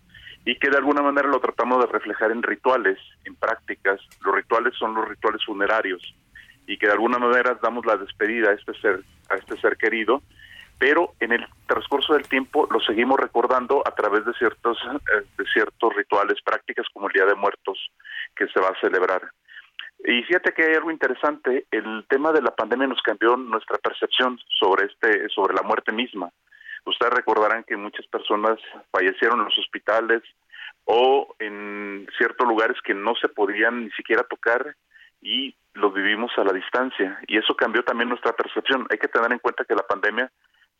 y 0.44 0.58
que 0.58 0.68
de 0.68 0.76
alguna 0.76 1.00
manera 1.00 1.28
lo 1.28 1.40
tratamos 1.40 1.78
de 1.84 1.90
reflejar 1.90 2.32
en 2.32 2.42
rituales, 2.42 2.98
en 3.24 3.34
prácticas. 3.34 3.98
Los 4.22 4.34
rituales 4.34 4.74
son 4.78 4.94
los 4.94 5.08
rituales 5.08 5.42
funerarios 5.44 6.02
y 6.66 6.78
que 6.78 6.86
de 6.86 6.92
alguna 6.92 7.18
manera 7.18 7.58
damos 7.62 7.86
la 7.86 7.96
despedida 7.96 8.50
a 8.50 8.54
este 8.54 8.74
ser, 8.80 9.00
a 9.30 9.36
este 9.36 9.56
ser 9.58 9.76
querido, 9.76 10.22
pero 10.78 11.14
en 11.20 11.32
el 11.32 11.46
transcurso 11.66 12.14
del 12.14 12.28
tiempo 12.28 12.68
lo 12.70 12.80
seguimos 12.80 13.18
recordando 13.18 13.82
a 13.86 13.94
través 13.94 14.24
de 14.24 14.34
ciertos, 14.34 14.78
eh, 14.84 15.24
de 15.38 15.44
ciertos 15.46 15.94
rituales, 15.94 16.42
prácticas 16.44 16.86
como 16.92 17.08
el 17.08 17.14
Día 17.14 17.24
de 17.24 17.34
Muertos 17.34 17.78
que 18.34 18.46
se 18.48 18.60
va 18.60 18.68
a 18.68 18.80
celebrar. 18.80 19.22
Y 20.04 20.22
fíjate 20.24 20.52
que 20.52 20.64
hay 20.64 20.74
algo 20.74 20.90
interesante, 20.90 21.66
el 21.70 22.04
tema 22.08 22.32
de 22.32 22.42
la 22.42 22.54
pandemia 22.54 22.86
nos 22.86 23.00
cambió 23.00 23.36
nuestra 23.36 23.78
percepción 23.78 24.38
sobre 24.60 24.86
este, 24.86 25.28
sobre 25.30 25.54
la 25.54 25.62
muerte 25.62 25.92
misma. 25.92 26.30
Ustedes 26.84 27.14
recordarán 27.14 27.64
que 27.64 27.76
muchas 27.76 28.06
personas 28.06 28.58
fallecieron 28.92 29.38
en 29.40 29.46
los 29.46 29.58
hospitales 29.58 30.22
o 30.84 31.34
en 31.38 32.06
ciertos 32.16 32.46
lugares 32.46 32.76
que 32.84 32.94
no 32.94 33.14
se 33.16 33.28
podían 33.28 33.84
ni 33.84 33.90
siquiera 33.92 34.22
tocar 34.22 34.76
y 35.20 35.56
lo 35.76 35.90
vivimos 35.90 36.32
a 36.36 36.44
la 36.44 36.52
distancia 36.52 37.18
y 37.26 37.38
eso 37.38 37.54
cambió 37.54 37.82
también 37.84 38.08
nuestra 38.08 38.32
percepción. 38.32 38.86
Hay 38.90 38.98
que 38.98 39.08
tener 39.08 39.32
en 39.32 39.38
cuenta 39.38 39.64
que 39.64 39.74
la 39.74 39.86
pandemia 39.86 40.30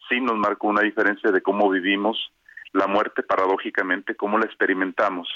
sí 0.08 0.20
nos 0.20 0.36
marcó 0.36 0.68
una 0.68 0.83
diferencia 0.83 1.31
de 1.31 1.42
cómo 1.42 1.70
vivimos 1.70 2.33
la 2.73 2.86
muerte 2.86 3.23
paradójicamente, 3.23 4.16
cómo 4.16 4.39
la 4.39 4.47
experimentamos 4.47 5.28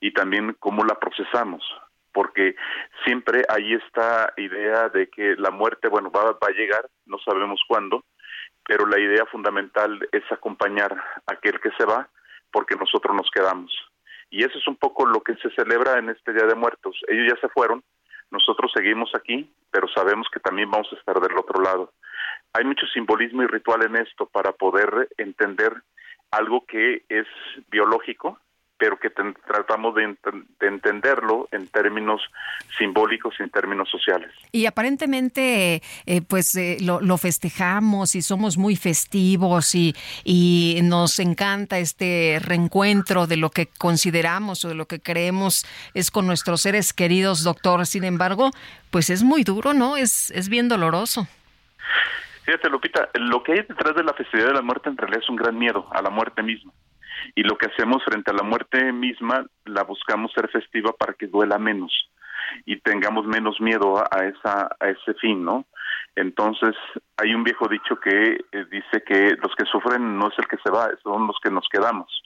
y 0.00 0.12
también 0.12 0.56
cómo 0.58 0.84
la 0.84 0.98
procesamos, 0.98 1.62
porque 2.12 2.56
siempre 3.04 3.42
hay 3.48 3.74
esta 3.74 4.32
idea 4.36 4.88
de 4.88 5.08
que 5.08 5.36
la 5.36 5.50
muerte, 5.50 5.88
bueno, 5.88 6.10
va, 6.10 6.32
va 6.32 6.48
a 6.48 6.56
llegar, 6.58 6.88
no 7.06 7.18
sabemos 7.18 7.60
cuándo, 7.66 8.04
pero 8.66 8.86
la 8.86 8.98
idea 8.98 9.26
fundamental 9.26 10.06
es 10.12 10.24
acompañar 10.30 10.92
a 11.26 11.32
aquel 11.32 11.60
que 11.60 11.70
se 11.78 11.84
va 11.84 12.08
porque 12.50 12.76
nosotros 12.76 13.14
nos 13.14 13.30
quedamos. 13.30 13.72
Y 14.30 14.44
eso 14.44 14.58
es 14.58 14.66
un 14.66 14.76
poco 14.76 15.06
lo 15.06 15.20
que 15.22 15.36
se 15.36 15.50
celebra 15.50 15.98
en 15.98 16.08
este 16.08 16.32
Día 16.32 16.46
de 16.46 16.54
Muertos. 16.54 16.96
Ellos 17.08 17.32
ya 17.34 17.40
se 17.40 17.48
fueron, 17.48 17.82
nosotros 18.34 18.72
seguimos 18.74 19.14
aquí, 19.14 19.48
pero 19.70 19.86
sabemos 19.88 20.26
que 20.32 20.40
también 20.40 20.70
vamos 20.70 20.88
a 20.92 20.96
estar 20.96 21.20
del 21.20 21.38
otro 21.38 21.62
lado. 21.62 21.92
Hay 22.52 22.64
mucho 22.64 22.84
simbolismo 22.86 23.42
y 23.42 23.46
ritual 23.46 23.84
en 23.84 23.96
esto 23.96 24.26
para 24.26 24.52
poder 24.52 25.08
entender 25.16 25.72
algo 26.30 26.64
que 26.66 27.04
es 27.08 27.26
biológico, 27.70 28.38
pero 28.84 28.98
que 28.98 29.08
tratamos 29.08 29.94
de, 29.94 30.14
entenderlo 30.60 31.48
en 31.52 31.68
términos 31.68 32.20
simbólicos 32.76 33.34
y 33.38 33.42
en 33.42 33.48
términos 33.48 33.88
sociales. 33.88 34.30
Y 34.52 34.66
aparentemente, 34.66 35.80
eh, 36.04 36.20
pues 36.20 36.54
eh, 36.54 36.76
lo, 36.82 37.16
festejamos 37.16 38.14
y 38.14 38.20
somos 38.20 38.58
muy 38.58 38.76
festivos 38.76 39.74
y, 39.74 39.94
y 40.22 40.80
nos 40.82 41.18
encanta 41.18 41.78
este 41.78 42.38
reencuentro 42.44 43.26
de 43.26 43.38
lo 43.38 43.48
que 43.48 43.68
consideramos 43.78 44.66
o 44.66 44.68
de 44.68 44.74
lo 44.74 44.84
que 44.84 45.00
creemos 45.00 45.64
es 45.94 46.10
con 46.10 46.26
nuestros 46.26 46.60
seres 46.60 46.92
queridos, 46.92 47.42
doctor. 47.42 47.86
Sin 47.86 48.04
embargo, 48.04 48.50
pues 48.90 49.08
es 49.08 49.22
muy 49.22 49.44
duro, 49.44 49.72
¿no? 49.72 49.96
Es, 49.96 50.30
es 50.32 50.50
bien 50.50 50.68
doloroso. 50.68 51.26
Fíjate, 52.42 52.68
Lupita, 52.68 53.08
lo 53.14 53.42
que 53.42 53.52
hay 53.52 53.58
detrás 53.60 53.96
de 53.96 54.04
la 54.04 54.12
festividad 54.12 54.48
de 54.48 54.54
la 54.54 54.60
muerte 54.60 54.90
en 54.90 54.98
realidad 54.98 55.22
es 55.22 55.30
un 55.30 55.36
gran 55.36 55.58
miedo 55.58 55.88
a 55.90 56.02
la 56.02 56.10
muerte 56.10 56.42
misma 56.42 56.70
y 57.34 57.42
lo 57.42 57.56
que 57.56 57.66
hacemos 57.66 58.02
frente 58.04 58.30
a 58.30 58.34
la 58.34 58.42
muerte 58.42 58.92
misma 58.92 59.46
la 59.64 59.82
buscamos 59.84 60.32
ser 60.32 60.48
festiva 60.50 60.92
para 60.92 61.14
que 61.14 61.26
duela 61.26 61.58
menos 61.58 61.92
y 62.66 62.80
tengamos 62.80 63.26
menos 63.26 63.60
miedo 63.60 63.98
a, 63.98 64.24
esa 64.24 64.76
a 64.78 64.88
ese 64.88 65.14
fin, 65.14 65.44
¿no? 65.44 65.66
Entonces, 66.16 66.74
hay 67.16 67.34
un 67.34 67.42
viejo 67.42 67.66
dicho 67.68 67.98
que 67.98 68.38
eh, 68.52 68.64
dice 68.70 69.02
que 69.04 69.36
los 69.42 69.54
que 69.56 69.64
sufren 69.64 70.16
no 70.16 70.28
es 70.28 70.38
el 70.38 70.46
que 70.46 70.58
se 70.58 70.70
va, 70.70 70.88
son 71.02 71.26
los 71.26 71.36
que 71.42 71.50
nos 71.50 71.66
quedamos. 71.68 72.22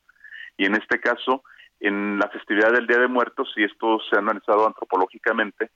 Y 0.59 0.67
en 0.67 0.75
este 0.75 1.01
caso, 1.01 1.43
en 1.81 2.19
la 2.19 2.29
festividad 2.29 2.73
del 2.73 2.87
Día 2.87 2.99
de 2.99 3.09
Muertos, 3.09 3.53
y 3.57 3.65
esto 3.65 3.99
se 4.11 4.17
ha 4.17 4.19
analizado 4.19 4.67
antropológicamente, 4.67 5.71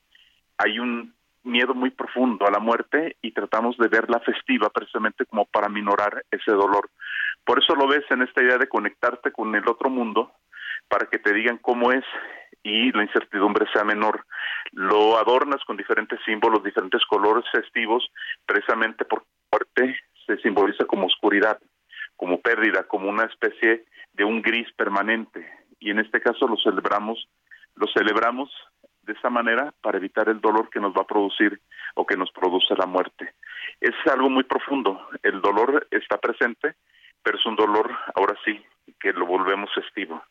hay 0.59 0.79
un 0.79 1.15
miedo 1.45 1.75
muy 1.75 1.91
profundo 1.91 2.47
a 2.47 2.51
la 2.51 2.59
muerte 2.59 3.17
y 3.23 3.33
tratamos 3.33 3.77
de 3.79 3.89
verla 3.89 4.21
festiva 4.21 4.71
precisamente 4.71 5.25
como 5.27 5.47
para 5.47 5.69
minorar 5.69 6.25
ese 6.31 6.53
dolor. 6.53 6.91
Por 7.45 7.59
eso 7.59 7.75
lo 7.75 7.87
ves 7.87 8.05
en 8.11 8.23
esta 8.23 8.43
idea 8.43 8.59
de 8.59 8.69
conectarte 8.69 9.33
con 9.33 9.55
el 9.55 9.69
otro 9.69 9.91
mundo 9.91 10.33
para 10.89 11.07
que 11.07 11.19
te 11.19 11.33
digan 11.33 11.59
cómo 11.59 11.93
es 11.93 12.05
y 12.63 12.93
la 12.93 13.03
incertidumbre 13.03 13.67
sea 13.73 13.85
menor. 13.85 14.25
Lo 14.73 15.19
adornas 15.19 15.65
con 15.65 15.77
diferentes 15.77 16.21
símbolos, 16.25 16.63
diferentes 16.63 17.05
colores 17.07 17.45
festivos, 17.51 18.09
precisamente 18.47 19.05
porque 19.05 19.27
la 19.27 19.59
muerte 19.59 20.01
se 20.27 20.37
simboliza 20.39 20.85
como 20.85 21.07
oscuridad, 21.07 21.59
como 22.17 22.41
pérdida, 22.41 22.85
como 22.85 23.09
una 23.09 23.25
especie 23.25 23.85
de 24.13 24.25
un 24.25 24.43
gris 24.43 24.71
permanente. 24.77 25.49
Y 25.81 25.91
en 25.91 25.99
este 25.99 26.21
caso 26.21 26.47
lo 26.47 26.57
celebramos, 26.57 27.29
lo 27.75 27.87
celebramos 27.89 28.51
de 29.03 29.13
esa 29.13 29.31
manera 29.31 29.73
para 29.81 29.99
evitar 29.99 30.29
el 30.29 30.41
dolor 30.41 30.71
que 30.71 30.81
nos 30.81 30.93
va 30.95 31.03
a 31.03 31.07
producir 31.07 31.61
o 31.95 32.07
que 32.07 32.17
nos 32.17 32.31
produce 32.31 32.75
la 32.77 32.87
muerte. 32.87 33.35
Es 33.81 33.95
algo 34.11 34.31
muy 34.31 34.45
profundo. 34.45 35.09
El 35.23 35.41
dolor 35.41 35.87
está 35.91 36.19
presente, 36.19 36.75
pero 37.23 37.39
es 37.39 37.47
un 37.47 37.57
dolor, 37.57 37.91
ahora 38.15 38.35
sí, 38.45 38.65
que 39.01 39.13
lo 39.13 39.27
volvemos 39.27 39.71
festivo. 39.75 40.23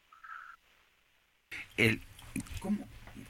El, 1.78 2.02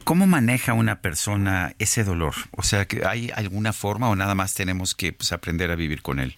¿cómo, 0.03 0.27
maneja 0.27 0.73
una 0.73 1.01
persona 1.01 1.73
ese 1.79 2.03
dolor? 2.03 2.33
O 2.55 2.63
sea, 2.63 2.85
¿hay 3.07 3.29
alguna 3.35 3.73
forma 3.73 4.09
o 4.09 4.15
nada 4.15 4.35
más 4.35 4.53
tenemos 4.53 4.93
que 4.95 5.13
pues, 5.13 5.31
aprender 5.31 5.71
a 5.71 5.75
vivir 5.75 6.01
con 6.01 6.19
él? 6.19 6.35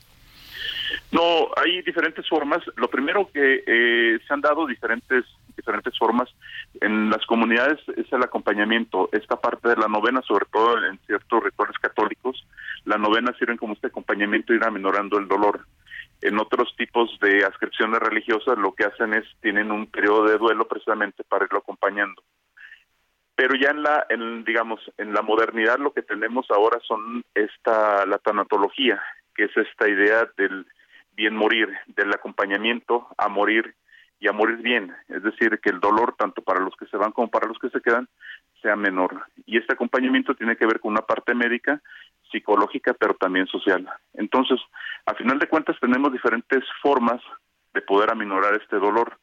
No, 1.12 1.50
hay 1.58 1.82
diferentes 1.82 2.28
formas. 2.28 2.62
Lo 2.76 2.90
primero 2.90 3.30
que 3.32 3.64
eh, 3.66 4.20
se 4.26 4.34
han 4.34 4.42
dado 4.42 4.66
diferentes 4.66 5.26
diferentes 5.56 5.98
formas. 5.98 6.30
En 6.82 7.10
las 7.10 7.26
comunidades 7.26 7.80
es 7.96 8.12
el 8.12 8.24
acompañamiento. 8.24 9.10
Esta 9.12 9.40
parte 9.40 9.70
de 9.70 9.78
la 9.78 9.88
novena, 9.88 10.22
sobre 10.22 10.46
todo 10.52 10.84
en 10.86 11.00
ciertos 11.06 11.44
rituales 11.44 11.78
católicos, 11.80 12.46
la 12.86 12.98
novena 12.98 13.34
sirve 13.38 13.58
como 13.58 13.74
este 13.74 13.88
acompañamiento 13.88 14.54
ir 14.54 14.64
aminorando 14.64 15.18
el 15.18 15.28
dolor. 15.28 15.66
En 16.22 16.40
otros 16.40 16.74
tipos 16.78 17.18
de 17.22 17.46
ascripciones 17.46 18.00
religiosas 18.00 18.58
lo 18.58 18.74
que 18.74 18.86
hacen 18.86 19.14
es, 19.14 19.26
tienen 19.42 19.72
un 19.72 19.88
periodo 19.88 20.26
de 20.26 20.38
duelo 20.38 20.68
precisamente 20.68 21.24
para 21.24 21.46
irlo 21.46 21.60
acompañando. 21.60 22.24
Pero 23.36 23.56
ya 23.56 23.72
en 23.72 23.84
la, 23.84 24.06
en, 24.10 24.44
digamos, 24.44 24.80
en 24.98 25.14
la 25.14 25.22
modernidad 25.22 25.80
lo 25.80 25.92
que 25.92 26.04
tenemos 26.04 26.50
ahora 26.52 26.80
son 26.88 27.24
esta, 27.34 28.06
la 28.06 28.20
tanatología, 28.20 29.02
que 29.36 29.46
es 29.46 29.58
esta 29.58 29.90
idea 29.90 30.28
del 30.38 30.68
bien 31.16 31.36
morir, 31.36 31.70
del 31.88 32.14
acompañamiento 32.14 33.08
a 33.18 33.28
morir 33.28 33.76
y 34.24 34.28
a 34.30 34.32
morir 34.32 34.60
bien, 34.60 34.96
es 35.10 35.22
decir, 35.22 35.60
que 35.60 35.70
el 35.70 35.82
dolor 35.82 36.16
tanto 36.18 36.42
para 36.42 36.62
los 36.62 36.74
que 36.78 36.86
se 36.86 36.96
van 36.96 37.12
como 37.12 37.30
para 37.30 37.46
los 37.46 37.60
que 37.60 37.70
se 37.70 37.82
quedan 37.82 38.08
sea 38.62 38.78
menor. 38.78 39.22
Y 39.46 39.58
este 39.58 39.74
acompañamiento 39.74 40.34
tiene 40.34 40.56
que 40.56 40.66
ver 40.66 40.80
con 40.80 40.94
una 40.94 41.02
parte 41.02 41.36
médica, 41.36 41.82
psicológica, 42.32 42.94
pero 42.94 43.16
también 43.16 43.48
social. 43.48 43.86
Entonces, 44.14 44.62
a 45.06 45.14
final 45.16 45.40
de 45.40 45.50
cuentas 45.50 45.76
tenemos 45.82 46.14
diferentes 46.14 46.64
formas 46.82 47.22
de 47.74 47.82
poder 47.82 48.12
aminorar 48.12 48.54
este 48.54 48.78
dolor. 48.78 49.20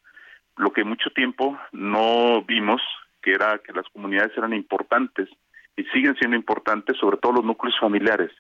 Lo 0.59 0.71
que 0.71 0.85
mucho 0.85 1.09
tiempo 1.09 1.59
no 1.73 2.43
vimos, 2.43 2.83
que 3.23 3.33
era 3.33 3.57
que 3.57 3.73
las 3.73 3.89
comunidades 3.95 4.37
eran 4.37 4.53
importantes 4.53 5.31
y 5.79 5.85
siguen 5.85 6.15
siendo 6.17 6.37
importantes, 6.37 6.99
sobre 6.99 7.17
todo 7.17 7.33
los 7.33 7.45
núcleos 7.47 7.79
familiares, 7.81 8.33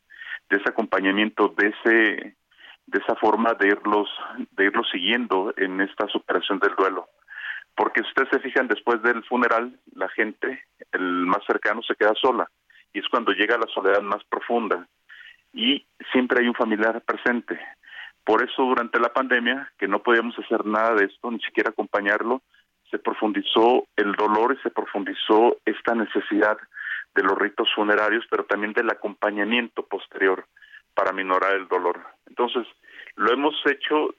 de 0.50 0.58
ese 0.58 0.68
acompañamiento, 0.68 1.54
de 1.56 1.68
ese 1.68 2.36
de 2.90 2.98
esa 2.98 3.14
forma 3.14 3.54
de 3.54 3.68
irlos, 3.68 4.08
de 4.52 4.64
irlos 4.64 4.88
siguiendo 4.90 5.54
en 5.56 5.80
esta 5.80 6.08
superación 6.08 6.58
del 6.58 6.74
duelo. 6.74 7.08
Porque 7.76 8.02
si 8.02 8.08
ustedes 8.08 8.30
se 8.30 8.40
fijan, 8.40 8.66
después 8.66 9.00
del 9.02 9.22
funeral, 9.24 9.78
la 9.94 10.08
gente, 10.08 10.64
el 10.92 11.26
más 11.26 11.44
cercano, 11.46 11.82
se 11.82 11.94
queda 11.94 12.14
sola. 12.20 12.50
Y 12.92 12.98
es 12.98 13.08
cuando 13.08 13.32
llega 13.32 13.56
la 13.56 13.68
soledad 13.72 14.02
más 14.02 14.24
profunda. 14.24 14.88
Y 15.52 15.86
siempre 16.10 16.40
hay 16.40 16.48
un 16.48 16.54
familiar 16.54 17.00
presente. 17.02 17.58
Por 18.24 18.42
eso, 18.42 18.62
durante 18.62 18.98
la 18.98 19.12
pandemia, 19.12 19.70
que 19.78 19.86
no 19.86 20.02
podíamos 20.02 20.36
hacer 20.38 20.66
nada 20.66 20.94
de 20.94 21.04
esto, 21.04 21.30
ni 21.30 21.40
siquiera 21.40 21.70
acompañarlo, 21.70 22.42
se 22.90 22.98
profundizó 22.98 23.86
el 23.94 24.12
dolor 24.12 24.56
y 24.58 24.62
se 24.62 24.70
profundizó 24.70 25.56
esta 25.64 25.94
necesidad 25.94 26.58
de 27.14 27.22
los 27.22 27.38
ritos 27.38 27.68
funerarios, 27.72 28.26
pero 28.28 28.44
también 28.44 28.72
del 28.72 28.90
acompañamiento 28.90 29.86
posterior 29.86 30.44
para 30.94 31.12
minorar 31.12 31.54
el 31.54 31.68
dolor. 31.68 32.00
Entonces, 32.26 32.66
lo 33.16 33.32
hemos 33.32 33.54
hecho 33.66 34.14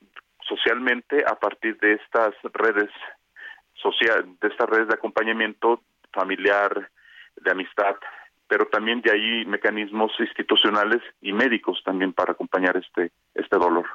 socialmente 0.47 1.23
a 1.25 1.35
partir 1.35 1.77
de 1.79 1.93
estas 1.93 2.33
redes 2.53 2.89
social, 3.81 4.37
de 4.41 4.47
estas 4.47 4.69
redes 4.69 4.87
de 4.87 4.93
acompañamiento 4.93 5.81
familiar, 6.11 6.91
de 7.37 7.51
amistad, 7.51 7.95
pero 8.47 8.67
también 8.67 9.01
ya 9.01 9.13
hay 9.13 9.45
mecanismos 9.45 10.11
institucionales 10.19 11.01
y 11.21 11.31
médicos 11.31 11.81
también 11.85 12.13
para 12.13 12.33
acompañar 12.33 12.75
este, 12.77 13.11
este 13.33 13.57
dolor. 13.57 13.85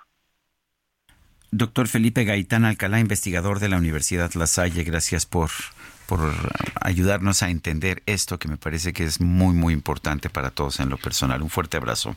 Doctor 1.51 1.89
Felipe 1.89 2.25
Gaitán 2.25 2.65
Alcalá, 2.65 2.99
investigador 2.99 3.61
de 3.61 3.69
la 3.69 3.77
Universidad 3.77 4.33
La 4.35 4.47
Salle, 4.47 4.83
gracias 4.83 5.27
por, 5.27 5.51
por 6.07 6.21
ayudarnos 6.81 7.43
a 7.43 7.51
entender 7.51 8.03
esto 8.07 8.39
que 8.39 8.49
me 8.49 8.57
parece 8.57 8.93
que 8.93 9.05
es 9.05 9.21
muy, 9.21 9.55
muy 9.55 9.73
importante 9.73 10.29
para 10.29 10.51
todos 10.51 10.81
en 10.81 10.91
lo 10.91 10.97
personal. 10.97 11.43
Un 11.43 11.51
fuerte 11.51 11.77
abrazo. 11.77 12.17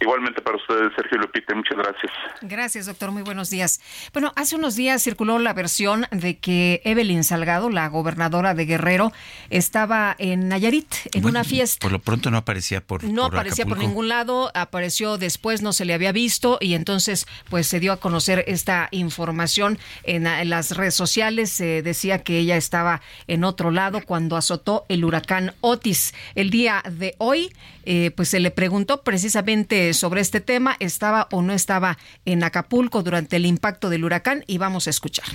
Igualmente 0.00 0.42
para 0.42 0.56
ustedes, 0.56 0.92
Sergio 0.96 1.18
Lupita, 1.18 1.54
muchas 1.54 1.76
gracias. 1.76 2.12
Gracias, 2.42 2.86
doctor. 2.86 3.10
Muy 3.10 3.22
buenos 3.22 3.50
días. 3.50 3.80
Bueno, 4.12 4.32
hace 4.36 4.56
unos 4.56 4.76
días 4.76 5.02
circuló 5.02 5.38
la 5.38 5.52
versión 5.52 6.06
de 6.10 6.38
que 6.38 6.82
Evelyn 6.84 7.24
Salgado, 7.24 7.70
la 7.70 7.88
gobernadora 7.88 8.54
de 8.54 8.66
Guerrero, 8.66 9.12
estaba 9.50 10.14
en 10.18 10.48
Nayarit, 10.48 10.94
en 11.12 11.24
una 11.26 11.44
fiesta. 11.44 11.84
Por 11.84 11.92
lo 11.92 12.00
pronto 12.00 12.30
no 12.30 12.38
aparecía 12.38 12.80
por 12.80 13.04
No 13.04 13.24
aparecía 13.24 13.66
por 13.66 13.78
ningún 13.78 14.08
lado, 14.08 14.50
apareció 14.54 15.16
después, 15.16 15.62
no 15.62 15.72
se 15.72 15.84
le 15.84 15.94
había 15.94 16.12
visto 16.12 16.58
y 16.60 16.74
entonces 16.74 17.26
pues 17.48 17.66
se 17.66 17.80
dio 17.80 17.92
a 17.92 17.96
conocer 17.98 18.44
esta 18.46 18.88
información 18.90 19.78
en, 20.02 20.26
en 20.26 20.50
las 20.50 20.76
redes 20.76 20.94
sociales. 20.94 21.50
Se 21.50 21.82
decía 21.82 22.22
que 22.22 22.38
ella 22.38 22.56
estaba 22.56 23.00
en 23.26 23.44
otro 23.44 23.70
lado 23.70 24.02
cuando 24.04 24.36
azotó 24.36 24.84
el 24.88 25.04
huracán 25.04 25.54
Otis. 25.60 26.14
El 26.34 26.50
día 26.50 26.82
de 26.90 27.14
hoy 27.18 27.52
eh, 27.86 28.12
pues 28.16 28.30
se 28.30 28.40
le 28.40 28.50
preguntó 28.50 29.02
precisamente 29.02 29.73
sobre 29.92 30.20
este 30.20 30.40
tema, 30.40 30.76
estaba 30.80 31.28
o 31.32 31.42
no 31.42 31.52
estaba 31.52 31.98
en 32.24 32.44
Acapulco 32.44 33.02
durante 33.02 33.36
el 33.36 33.46
impacto 33.46 33.90
del 33.90 34.04
huracán 34.04 34.44
y 34.46 34.58
vamos 34.58 34.86
a 34.86 34.90
escuchar. 34.90 35.26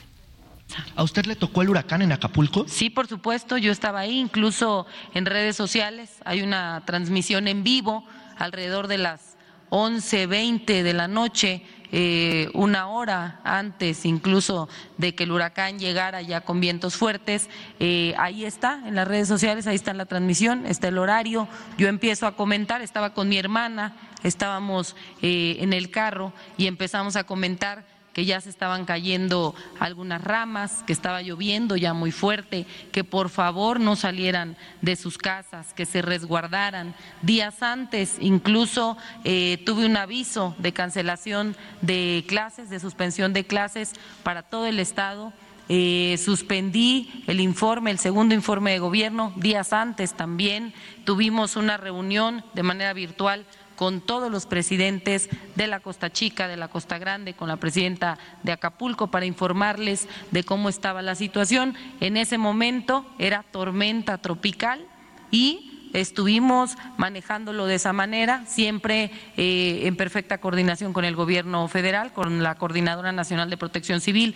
¿A 0.95 1.03
usted 1.03 1.25
le 1.25 1.35
tocó 1.35 1.61
el 1.61 1.69
huracán 1.69 2.01
en 2.01 2.11
Acapulco? 2.11 2.65
Sí, 2.67 2.89
por 2.89 3.07
supuesto, 3.07 3.57
yo 3.57 3.71
estaba 3.71 4.01
ahí, 4.01 4.19
incluso 4.19 4.85
en 5.13 5.25
redes 5.25 5.55
sociales 5.55 6.11
hay 6.25 6.41
una 6.41 6.83
transmisión 6.85 7.47
en 7.47 7.63
vivo 7.63 8.05
alrededor 8.37 8.87
de 8.87 8.99
las 8.99 9.28
11:20 9.69 10.83
de 10.83 10.93
la 10.93 11.07
noche 11.07 11.63
eh, 11.91 12.51
una 12.53 12.87
hora 12.87 13.39
antes 13.43 14.05
incluso 14.05 14.69
de 14.97 15.15
que 15.15 15.23
el 15.23 15.31
huracán 15.31 15.79
llegara 15.79 16.21
ya 16.21 16.41
con 16.41 16.59
vientos 16.59 16.95
fuertes. 16.95 17.49
Eh, 17.79 18.13
ahí 18.17 18.45
está, 18.45 18.83
en 18.85 18.95
las 18.95 19.07
redes 19.07 19.27
sociales, 19.27 19.65
ahí 19.65 19.75
está 19.75 19.93
la 19.93 20.05
transmisión, 20.05 20.67
está 20.67 20.89
el 20.89 20.99
horario. 20.99 21.47
Yo 21.77 21.87
empiezo 21.87 22.27
a 22.27 22.35
comentar, 22.35 22.81
estaba 22.81 23.13
con 23.13 23.27
mi 23.27 23.37
hermana, 23.37 23.95
estábamos 24.23 24.95
eh, 25.23 25.57
en 25.61 25.73
el 25.73 25.89
carro 25.89 26.31
y 26.57 26.67
empezamos 26.67 27.15
a 27.15 27.23
comentar 27.23 27.85
que 28.19 28.25
ya 28.25 28.41
se 28.41 28.49
estaban 28.49 28.83
cayendo 28.83 29.55
algunas 29.79 30.21
ramas, 30.21 30.83
que 30.85 30.91
estaba 30.91 31.21
lloviendo 31.21 31.77
ya 31.77 31.93
muy 31.93 32.11
fuerte, 32.11 32.65
que 32.91 33.05
por 33.05 33.29
favor 33.29 33.79
no 33.79 33.95
salieran 33.95 34.57
de 34.81 34.97
sus 34.97 35.17
casas, 35.17 35.73
que 35.73 35.85
se 35.85 36.01
resguardaran. 36.01 36.93
Días 37.21 37.63
antes 37.63 38.17
incluso 38.19 38.97
eh, 39.23 39.63
tuve 39.65 39.85
un 39.85 39.95
aviso 39.95 40.53
de 40.57 40.73
cancelación 40.73 41.55
de 41.79 42.25
clases, 42.27 42.69
de 42.69 42.81
suspensión 42.81 43.31
de 43.31 43.45
clases 43.45 43.93
para 44.21 44.43
todo 44.43 44.65
el 44.65 44.81
Estado. 44.81 45.31
Eh, 45.69 46.19
suspendí 46.21 47.23
el 47.27 47.39
informe, 47.39 47.89
el 47.89 47.99
segundo 47.99 48.35
informe 48.35 48.71
de 48.71 48.79
gobierno, 48.79 49.31
días 49.37 49.71
antes 49.71 50.13
también 50.13 50.73
tuvimos 51.05 51.55
una 51.55 51.77
reunión 51.77 52.43
de 52.53 52.63
manera 52.63 52.91
virtual 52.91 53.45
con 53.79 54.01
todos 54.01 54.29
los 54.29 54.45
presidentes 54.45 55.29
de 55.55 55.65
la 55.65 55.79
Costa 55.79 56.11
Chica, 56.11 56.49
de 56.49 56.57
la 56.57 56.67
Costa 56.67 56.97
Grande, 56.97 57.33
con 57.33 57.47
la 57.47 57.55
presidenta 57.55 58.17
de 58.43 58.51
Acapulco 58.51 59.07
para 59.07 59.25
informarles 59.25 60.09
de 60.31 60.43
cómo 60.43 60.67
estaba 60.67 61.01
la 61.01 61.15
situación. 61.15 61.75
En 62.01 62.17
ese 62.17 62.37
momento 62.37 63.05
era 63.19 63.45
tormenta 63.53 64.17
tropical 64.17 64.85
y 65.31 65.89
estuvimos 65.93 66.75
manejándolo 66.97 67.67
de 67.67 67.75
esa 67.75 67.93
manera, 67.93 68.43
siempre 68.47 69.11
eh, 69.37 69.83
en 69.85 69.95
perfecta 69.95 70.39
coordinación 70.39 70.91
con 70.91 71.05
el 71.05 71.15
gobierno 71.15 71.65
federal, 71.69 72.11
con 72.11 72.43
la 72.43 72.55
Coordinadora 72.55 73.13
Nacional 73.13 73.49
de 73.49 73.55
Protección 73.55 74.01
Civil. 74.01 74.35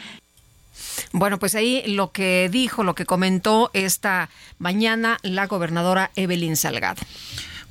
Bueno, 1.12 1.38
pues 1.38 1.54
ahí 1.56 1.84
lo 1.86 2.14
que 2.14 2.48
dijo, 2.50 2.86
lo 2.86 2.96
que 2.96 3.06
comentó 3.06 3.72
esta 3.74 4.30
mañana 4.58 5.18
la 5.22 5.48
gobernadora 5.48 6.12
Evelyn 6.16 6.56
Salgado. 6.56 7.02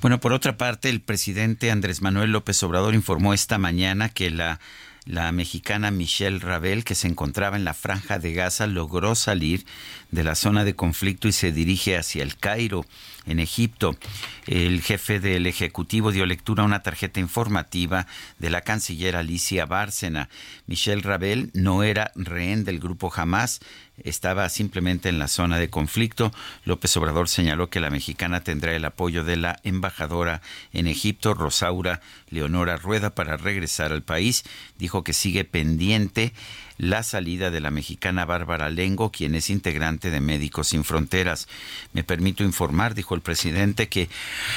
Bueno, 0.03 0.19
por 0.19 0.33
otra 0.33 0.57
parte, 0.57 0.89
el 0.89 1.01
presidente 1.01 1.71
Andrés 1.71 2.03
Manuel 2.03 2.33
López 2.33 2.61
Obrador 2.65 2.93
informó 2.93 3.35
esta 3.35 3.57
mañana 3.57 4.09
que 4.09 4.31
la, 4.31 4.59
la 5.05 5.31
mexicana 5.31 5.93
Michelle 5.93 6.41
Ravel, 6.41 6.83
que 6.83 6.97
se 6.97 7.07
encontraba 7.07 7.57
en 7.57 7.65
la 7.65 7.73
franja 7.73 8.19
de 8.19 8.33
Gaza, 8.33 8.67
logró 8.67 9.15
salir 9.15 9.65
de 10.11 10.25
la 10.25 10.35
zona 10.35 10.65
de 10.65 10.75
conflicto 10.75 11.29
y 11.29 11.33
se 11.33 11.53
dirige 11.53 11.97
hacia 11.97 12.25
el 12.25 12.37
Cairo 12.37 12.85
en 13.27 13.39
Egipto. 13.39 13.97
El 14.47 14.83
jefe 14.83 15.21
del 15.21 15.47
Ejecutivo 15.47 16.13
dio 16.13 16.27
lectura 16.27 16.63
a 16.63 16.67
una 16.67 16.83
tarjeta 16.83 17.21
informativa 17.21 18.07
de 18.39 18.51
la 18.51 18.63
canciller 18.63 19.17
Alicia 19.17 19.67
Bárcena. 19.67 20.29
Michelle 20.67 21.03
Ravel 21.03 21.51
no 21.55 21.83
era 21.83 22.13
rehén 22.15 22.65
del 22.65 22.81
grupo 22.81 23.13
Hamas, 23.15 23.61
estaba 24.05 24.49
simplemente 24.49 25.09
en 25.09 25.19
la 25.19 25.29
zona 25.29 25.59
de 25.59 25.71
conflicto. 25.71 26.33
López 26.65 26.97
Obrador 26.97 27.29
señaló 27.29 27.71
que 27.71 27.81
la 27.81 27.91
mexicana 27.91 28.43
tendrá 28.43 28.75
el 28.75 28.85
apoyo 28.85 29.23
de 29.25 29.37
la 29.37 29.61
embajadora 29.63 30.41
en 30.73 30.87
Egipto, 30.87 31.35
Rosaura 31.35 32.01
Leonora 32.29 32.77
Rueda, 32.77 33.15
para 33.15 33.37
regresar 33.37 33.93
al 33.93 34.03
país. 34.03 34.45
Dijo 34.79 35.05
que 35.05 35.13
sigue 35.13 35.45
pendiente 35.45 36.33
la 36.83 37.05
salida 37.05 37.53
de 37.53 37.61
la 37.61 37.71
mexicana 37.71 38.25
Bárbara 38.25 38.69
Lengo, 38.69 39.13
quien 39.13 39.37
es 39.37 39.51
integrante 39.51 40.11
de 40.11 40.21
Médicos 40.21 40.67
Sin 40.67 40.83
Fronteras. 40.83 41.47
Me 41.93 42.03
permito 42.03 42.43
informar, 42.43 42.97
dijo 42.97 43.15
el 43.15 43.21
presidente, 43.21 43.89
que 43.89 44.09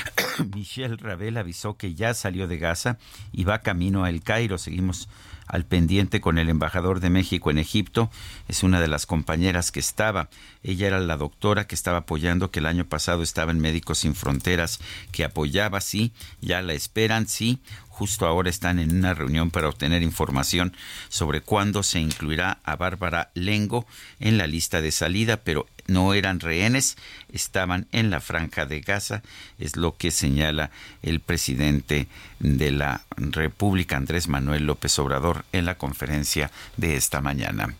Michelle 0.55 0.97
Ravel 0.97 1.37
avisó 1.37 1.77
que 1.77 1.93
ya 1.93 2.15
salió 2.15 2.47
de 2.47 2.57
Gaza 2.57 2.97
y 3.31 3.43
va 3.43 3.59
camino 3.59 4.03
a 4.03 4.09
El 4.09 4.23
Cairo. 4.23 4.57
Seguimos 4.57 5.07
al 5.47 5.65
pendiente 5.65 6.21
con 6.21 6.37
el 6.37 6.49
embajador 6.49 6.99
de 6.99 7.09
México 7.09 7.51
en 7.51 7.59
Egipto. 7.59 8.09
Es 8.47 8.63
una 8.63 8.81
de 8.81 8.87
las 8.87 9.05
compañeras 9.05 9.71
que 9.71 9.79
estaba. 9.79 10.29
Ella 10.63 10.87
era 10.87 10.99
la 10.99 11.17
doctora 11.17 11.67
que 11.67 11.75
estaba 11.75 11.99
apoyando, 11.99 12.49
que 12.49 12.59
el 12.59 12.65
año 12.65 12.85
pasado 12.85 13.21
estaba 13.21 13.51
en 13.51 13.59
Médicos 13.59 13.99
Sin 13.99 14.15
Fronteras, 14.15 14.79
que 15.11 15.23
apoyaba, 15.23 15.81
sí, 15.81 16.11
ya 16.41 16.61
la 16.61 16.73
esperan, 16.73 17.27
sí. 17.27 17.59
Justo 17.95 18.27
ahora 18.27 18.49
están 18.49 18.79
en 18.79 18.93
una 18.93 19.13
reunión 19.13 19.51
para 19.51 19.69
obtener 19.69 20.03
información 20.03 20.75
sobre 21.07 21.39
cuándo 21.39 21.81
se 21.81 22.01
incluirá 22.01 22.59
a 22.65 22.75
Bárbara 22.75 23.31
Lengo 23.35 23.87
en 24.19 24.37
la 24.37 24.47
lista 24.47 24.81
de 24.81 24.91
salida, 24.91 25.37
pero 25.37 25.65
no 25.87 26.13
eran 26.13 26.41
rehenes, 26.41 26.97
estaban 27.31 27.87
en 27.93 28.09
la 28.09 28.19
franja 28.19 28.65
de 28.65 28.81
Gaza, 28.81 29.23
es 29.59 29.77
lo 29.77 29.95
que 29.95 30.11
señala 30.11 30.71
el 31.03 31.21
presidente 31.21 32.09
de 32.39 32.71
la 32.71 33.05
República, 33.15 33.95
Andrés 33.95 34.27
Manuel 34.27 34.65
López 34.65 34.99
Obrador, 34.99 35.45
en 35.53 35.63
la 35.63 35.77
conferencia 35.77 36.51
de 36.75 36.97
esta 36.97 37.21
mañana. 37.21 37.75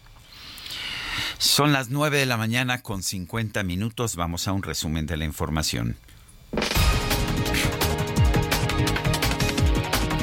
Son 1.40 1.74
las 1.74 1.90
9 1.90 2.20
de 2.20 2.26
la 2.26 2.38
mañana 2.38 2.82
con 2.82 3.04
50 3.04 3.64
minutos, 3.64 4.16
vamos 4.16 4.48
a 4.48 4.54
un 4.54 4.64
resumen 4.64 5.08
de 5.08 5.18
la 5.18 5.26
información. 5.26 5.98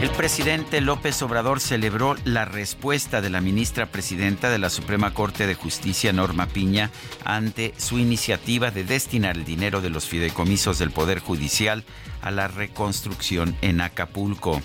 El 0.02 0.10
presidente 0.10 0.80
López 0.80 1.22
Obrador 1.22 1.60
celebró 1.60 2.16
la 2.24 2.44
respuesta 2.44 3.20
de 3.20 3.30
la 3.30 3.40
ministra 3.40 3.86
presidenta 3.86 4.50
de 4.50 4.58
la 4.58 4.68
Suprema 4.68 5.14
Corte 5.14 5.46
de 5.46 5.54
Justicia, 5.54 6.12
Norma 6.12 6.46
Piña, 6.48 6.90
ante 7.24 7.72
su 7.76 8.00
iniciativa 8.00 8.72
de 8.72 8.82
destinar 8.82 9.36
el 9.36 9.44
dinero 9.44 9.80
de 9.80 9.90
los 9.90 10.08
fideicomisos 10.08 10.80
del 10.80 10.90
Poder 10.90 11.20
Judicial 11.20 11.84
a 12.20 12.32
la 12.32 12.48
reconstrucción 12.48 13.54
en 13.62 13.80
Acapulco. 13.80 14.60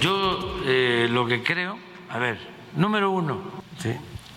Yo 0.00 0.60
eh, 0.64 1.08
lo 1.10 1.26
que 1.26 1.42
creo, 1.42 1.76
a 2.08 2.18
ver, 2.18 2.38
número 2.76 3.10
uno, 3.10 3.42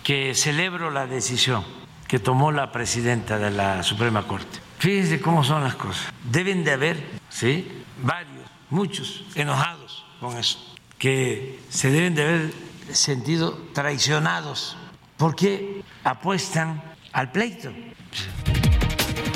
que 0.02 0.34
celebro 0.34 0.90
la 0.90 1.06
decisión 1.06 1.62
que 2.08 2.18
tomó 2.18 2.50
la 2.50 2.72
presidenta 2.72 3.38
de 3.38 3.52
la 3.52 3.84
Suprema 3.84 4.26
Corte. 4.26 4.58
Fíjense 4.80 5.20
cómo 5.20 5.44
son 5.44 5.62
las 5.62 5.76
cosas. 5.76 6.12
Deben 6.24 6.64
de 6.64 6.72
haber, 6.72 7.00
¿sí? 7.28 7.70
Varios 8.02 8.27
muchos 8.70 9.24
enojados 9.34 10.04
con 10.20 10.36
eso, 10.36 10.58
que 10.98 11.58
se 11.70 11.90
deben 11.90 12.14
de 12.14 12.22
haber 12.22 12.52
sentido 12.92 13.58
traicionados 13.72 14.76
porque 15.16 15.82
apuestan 16.04 16.82
al 17.12 17.30
pleito. 17.32 17.72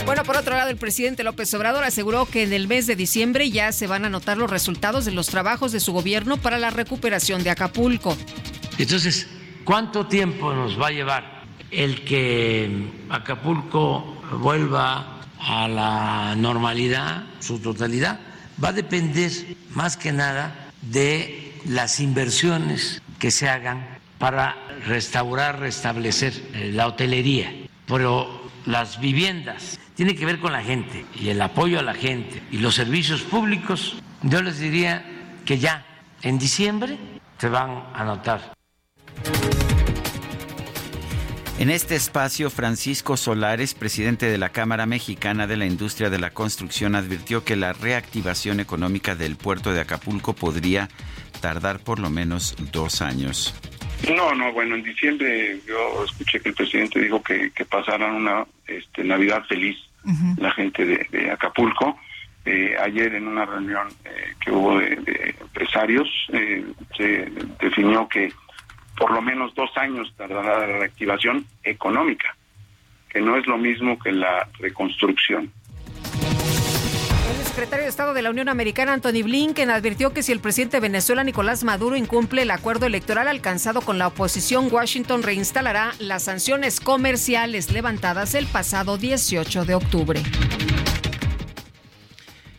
Bueno, 0.05 0.25
por 0.25 0.37
otro 0.37 0.57
lado, 0.57 0.69
el 0.71 0.77
presidente 0.77 1.23
López 1.23 1.53
Obrador 1.55 1.85
aseguró 1.85 2.27
que 2.27 2.43
en 2.43 2.53
el 2.53 2.67
mes 2.67 2.87
de 2.87 2.97
diciembre 2.97 3.51
ya 3.51 3.71
se 3.71 3.87
van 3.87 4.05
a 4.05 4.11
notar 4.11 4.37
los 4.37 4.51
resultados 4.51 5.05
de 5.05 5.13
los 5.13 5.29
trabajos 5.29 5.71
de 5.71 5.79
su 5.79 5.93
gobierno 5.93 6.39
para 6.39 6.59
la 6.59 6.71
recuperación 6.71 7.45
de 7.45 7.51
Acapulco. 7.51 8.17
Entonces, 8.79 9.29
¿cuánto 9.65 10.07
tiempo 10.07 10.53
nos 10.53 10.81
va 10.81 10.89
a 10.89 10.91
llevar 10.91 11.45
el 11.71 12.05
que 12.05 12.91
Acapulco 13.11 14.21
vuelva 14.41 15.21
a 15.39 15.69
la 15.69 16.35
normalidad, 16.37 17.25
su 17.39 17.61
totalidad? 17.61 18.19
Va 18.63 18.69
a 18.69 18.73
depender 18.73 19.31
más 19.75 19.97
que 19.97 20.13
nada 20.13 20.71
de 20.83 21.53
las 21.67 22.01
inversiones 22.01 23.03
que 23.19 23.31
se 23.31 23.49
hagan 23.49 23.87
para 24.19 24.57
restaurar, 24.87 25.59
restablecer 25.59 26.33
eh, 26.55 26.71
la 26.73 26.87
hotelería. 26.87 27.53
Pero 27.87 28.51
las 28.67 29.01
viviendas 29.01 29.79
tiene 29.95 30.15
que 30.15 30.27
ver 30.27 30.39
con 30.39 30.53
la 30.53 30.63
gente 30.63 31.05
y 31.21 31.29
el 31.29 31.43
apoyo 31.43 31.79
a 31.79 31.83
la 31.83 31.95
gente 31.95 32.43
y 32.51 32.59
los 32.59 32.75
servicios 32.75 33.23
públicos, 33.23 33.97
yo 34.23 34.43
les 34.43 34.59
diría 34.59 35.05
que 35.45 35.59
ya 35.59 35.85
en 36.23 36.39
diciembre 36.39 36.99
se 37.39 37.49
van 37.49 37.85
a 37.95 38.05
notar. 38.05 38.55
En 41.63 41.71
este 41.71 41.95
espacio, 41.95 42.51
Francisco 42.51 43.17
Solares, 43.17 43.75
presidente 43.75 44.27
de 44.27 44.37
la 44.37 44.49
Cámara 44.49 44.85
Mexicana 44.85 45.47
de 45.47 45.57
la 45.57 45.65
Industria 45.65 46.11
de 46.11 46.19
la 46.19 46.31
Construcción, 46.31 46.97
advirtió 46.97 47.45
que 47.45 47.55
la 47.55 47.73
reactivación 47.73 48.59
económica 48.59 49.15
del 49.15 49.37
puerto 49.37 49.73
de 49.73 49.81
Acapulco 49.81 50.33
podría 50.33 50.89
tardar 51.41 51.79
por 51.79 52.01
lo 52.01 52.11
menos 52.11 52.57
dos 52.73 53.01
años. 53.01 53.55
No, 54.13 54.35
no, 54.35 54.53
bueno, 54.53 54.75
en 54.75 54.83
diciembre 54.83 55.61
yo 55.65 56.05
escuché 56.05 56.41
que 56.41 56.49
el 56.49 56.57
presidente 56.57 56.99
dijo 56.99 57.23
que, 57.23 57.53
que 57.53 57.65
pasaran 57.65 58.17
una 58.17 58.45
este, 58.67 59.05
Navidad 59.05 59.45
feliz 59.45 59.79
la 60.39 60.51
gente 60.51 60.85
de, 60.85 61.31
Acapulco. 61.31 61.97
Eh, 62.45 62.75
ayer 62.83 63.15
en 63.15 63.29
una 63.29 63.47
reunión 63.47 63.87
eh, 64.05 64.35
que 64.45 64.51
hubo 64.51 64.81
de, 64.81 65.37
empresarios 65.41 66.09
eh, 66.33 66.65
se 66.97 67.31
definió 67.61 68.09
que 68.09 68.33
por 69.03 69.11
lo 69.11 69.21
menos 69.21 69.53
dos 69.57 69.77
años 69.77 70.15
tardará 70.17 70.61
la 70.61 70.79
reactivación 70.79 71.45
económica, 71.65 72.37
que 73.11 73.21
no 73.21 73.37
es 73.37 73.45
lo 73.49 73.59
mismo 73.59 73.99
que 73.99 74.13
la 74.13 74.49
reconstrucción. 74.61 75.51
El 77.41 77.45
secretario 77.45 77.83
de 77.83 77.89
Estado 77.89 78.15
de 78.15 78.23
la 78.23 78.31
Unión 78.31 78.49
Americana, 78.49 78.93
Anthony 78.93 79.25
Blinken, 79.25 79.71
advirtió 79.71 80.13
que 80.13 80.23
si 80.23 80.31
el 80.31 80.39
presidente 80.39 80.77
de 80.77 80.83
Venezuela, 80.83 81.25
Nicolás 81.25 81.65
Maduro, 81.65 81.97
incumple 81.97 82.43
el 82.43 82.53
acuerdo 82.53 82.87
electoral 82.87 83.27
alcanzado 83.27 83.81
con 83.81 83.99
la 83.99 84.07
oposición, 84.07 84.69
Washington 84.71 85.25
reinstalará 85.25 85.95
las 85.99 86.23
sanciones 86.23 86.79
comerciales 86.79 87.73
levantadas 87.73 88.37
el 88.37 88.47
pasado 88.47 88.99
18 88.99 89.65
de 89.65 89.75
octubre. 89.75 90.23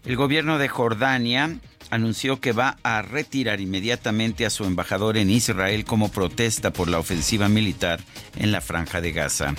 El 0.03 0.17
gobierno 0.17 0.57
de 0.57 0.67
Jordania 0.67 1.51
anunció 1.93 2.39
que 2.39 2.51
va 2.51 2.77
a 2.83 3.01
retirar 3.01 3.61
inmediatamente 3.61 4.45
a 4.45 4.49
su 4.49 4.65
embajador 4.65 5.17
en 5.17 5.29
Israel 5.29 5.85
como 5.85 6.09
protesta 6.09 6.73
por 6.73 6.87
la 6.87 6.99
ofensiva 6.99 7.47
militar 7.49 7.99
en 8.37 8.51
la 8.51 8.61
franja 8.61 8.99
de 9.01 9.11
Gaza. 9.11 9.53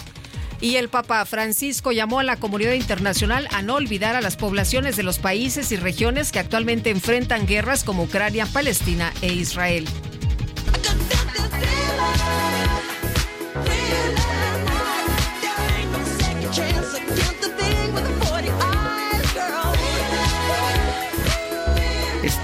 Y 0.60 0.76
el 0.76 0.88
Papa 0.88 1.24
Francisco 1.26 1.92
llamó 1.92 2.20
a 2.20 2.24
la 2.24 2.36
comunidad 2.36 2.72
internacional 2.72 3.48
a 3.52 3.62
no 3.62 3.74
olvidar 3.74 4.16
a 4.16 4.20
las 4.20 4.36
poblaciones 4.36 4.96
de 4.96 5.02
los 5.02 5.18
países 5.18 5.70
y 5.72 5.76
regiones 5.76 6.32
que 6.32 6.38
actualmente 6.38 6.90
enfrentan 6.90 7.46
guerras 7.46 7.84
como 7.84 8.04
Ucrania, 8.04 8.46
Palestina 8.46 9.12
e 9.20 9.32
Israel. 9.32 9.86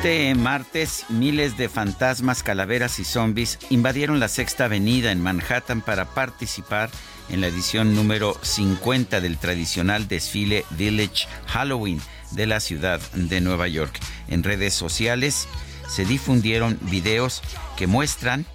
Este 0.01 0.35
martes, 0.35 1.05
miles 1.11 1.59
de 1.59 1.69
fantasmas, 1.69 2.43
calaveras 2.43 2.99
y 3.01 3.05
zombies 3.05 3.59
invadieron 3.69 4.19
la 4.19 4.29
Sexta 4.29 4.65
Avenida 4.65 5.13
en 5.13 5.21
Manhattan 5.21 5.83
para 5.83 6.07
participar 6.07 6.89
en 7.29 7.43
la 7.43 7.49
edición 7.49 7.95
número 7.95 8.35
50 8.41 9.21
del 9.21 9.37
tradicional 9.37 10.09
desfile 10.09 10.65
Village 10.71 11.29
Halloween 11.49 12.01
de 12.31 12.47
la 12.47 12.61
ciudad 12.61 12.99
de 13.13 13.43
Nueva 13.43 13.69
York. 13.69 14.01
En 14.29 14.43
redes 14.43 14.73
sociales 14.73 15.47
se 15.87 16.07
difundieron 16.07 16.79
videos 16.81 17.43
que 17.77 17.87
muestran, 17.87 18.47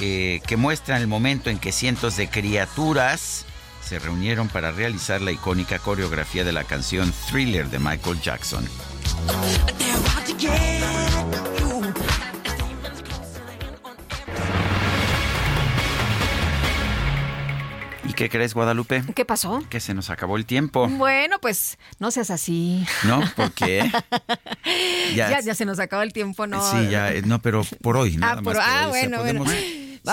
eh, 0.00 0.40
que 0.46 0.56
muestran 0.56 1.02
el 1.02 1.08
momento 1.08 1.50
en 1.50 1.58
que 1.58 1.72
cientos 1.72 2.16
de 2.16 2.28
criaturas 2.28 3.44
se 3.82 3.98
reunieron 3.98 4.46
para 4.46 4.70
realizar 4.70 5.20
la 5.20 5.32
icónica 5.32 5.80
coreografía 5.80 6.44
de 6.44 6.52
la 6.52 6.62
canción 6.62 7.12
Thriller 7.28 7.70
de 7.70 7.80
Michael 7.80 8.20
Jackson. 8.20 8.64
Qué 18.16 18.30
crees, 18.30 18.54
Guadalupe? 18.54 19.04
¿Qué 19.14 19.24
pasó? 19.24 19.62
Que 19.68 19.78
se 19.78 19.94
nos 19.94 20.10
acabó 20.10 20.36
el 20.36 20.46
tiempo. 20.46 20.88
Bueno, 20.88 21.36
pues 21.40 21.78
no 22.00 22.10
seas 22.10 22.30
así. 22.30 22.84
¿No? 23.04 23.20
¿Por 23.36 23.52
qué? 23.52 23.88
ya, 25.14 25.40
ya, 25.40 25.54
se 25.54 25.64
nos 25.64 25.78
acabó 25.78 26.02
el 26.02 26.12
tiempo, 26.12 26.46
¿no? 26.46 26.60
Sí, 26.68 26.88
ya, 26.90 27.12
eh, 27.12 27.22
no, 27.22 27.40
pero 27.40 27.62
por 27.82 27.96
hoy, 27.96 28.16
nada 28.16 28.38
ah, 28.38 28.40
más. 28.40 28.56
ah, 28.58 28.86
bueno, 28.88 29.20
bueno. 29.20 29.44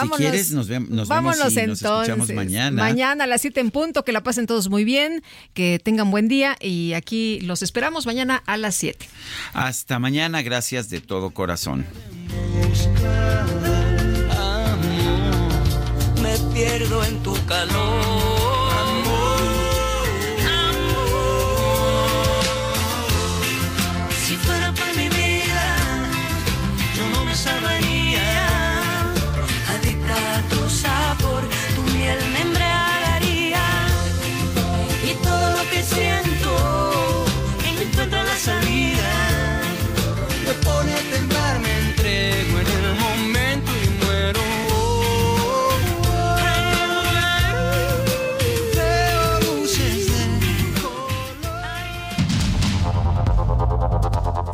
Si 0.01 0.09
quieres, 0.09 0.51
nos, 0.51 0.67
vemos 0.67 0.89
y 0.89 1.41
nos 1.41 1.57
escuchamos 1.57 2.29
mañana. 2.33 2.81
Mañana 2.81 3.23
a 3.25 3.27
las 3.27 3.41
7 3.41 3.59
en 3.59 3.71
punto, 3.71 4.03
que 4.03 4.11
la 4.11 4.23
pasen 4.23 4.47
todos 4.47 4.69
muy 4.69 4.83
bien, 4.83 5.23
que 5.53 5.79
tengan 5.83 6.11
buen 6.11 6.27
día 6.27 6.57
y 6.59 6.93
aquí 6.93 7.39
los 7.41 7.61
esperamos 7.61 8.05
mañana 8.05 8.41
a 8.45 8.57
las 8.57 8.75
7. 8.75 9.07
Hasta 9.53 9.99
mañana, 9.99 10.41
gracias 10.41 10.89
de 10.89 11.01
todo 11.01 11.31
corazón. 11.31 11.85
pierdo 16.53 17.03
en 17.03 17.23
tu 17.23 17.33
calor. 17.45 18.42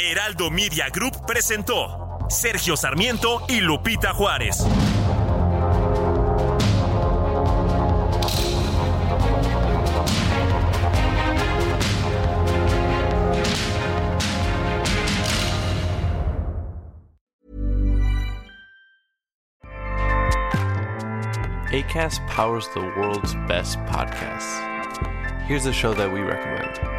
Heraldo 0.10 0.50
Media 0.50 0.90
Group 0.90 1.24
presentó 1.28 2.18
Sergio 2.30 2.76
Sarmiento 2.76 3.44
y 3.48 3.62
Lupita 3.62 4.12
Juárez. 4.12 4.66
ACAST 21.72 22.26
powers 22.26 22.68
the 22.74 22.80
world's 22.98 23.36
best 23.48 23.78
podcasts. 23.86 24.58
Here's 25.46 25.68
a 25.68 25.72
show 25.72 25.94
that 25.94 26.12
we 26.12 26.22
recommend. 26.22 26.99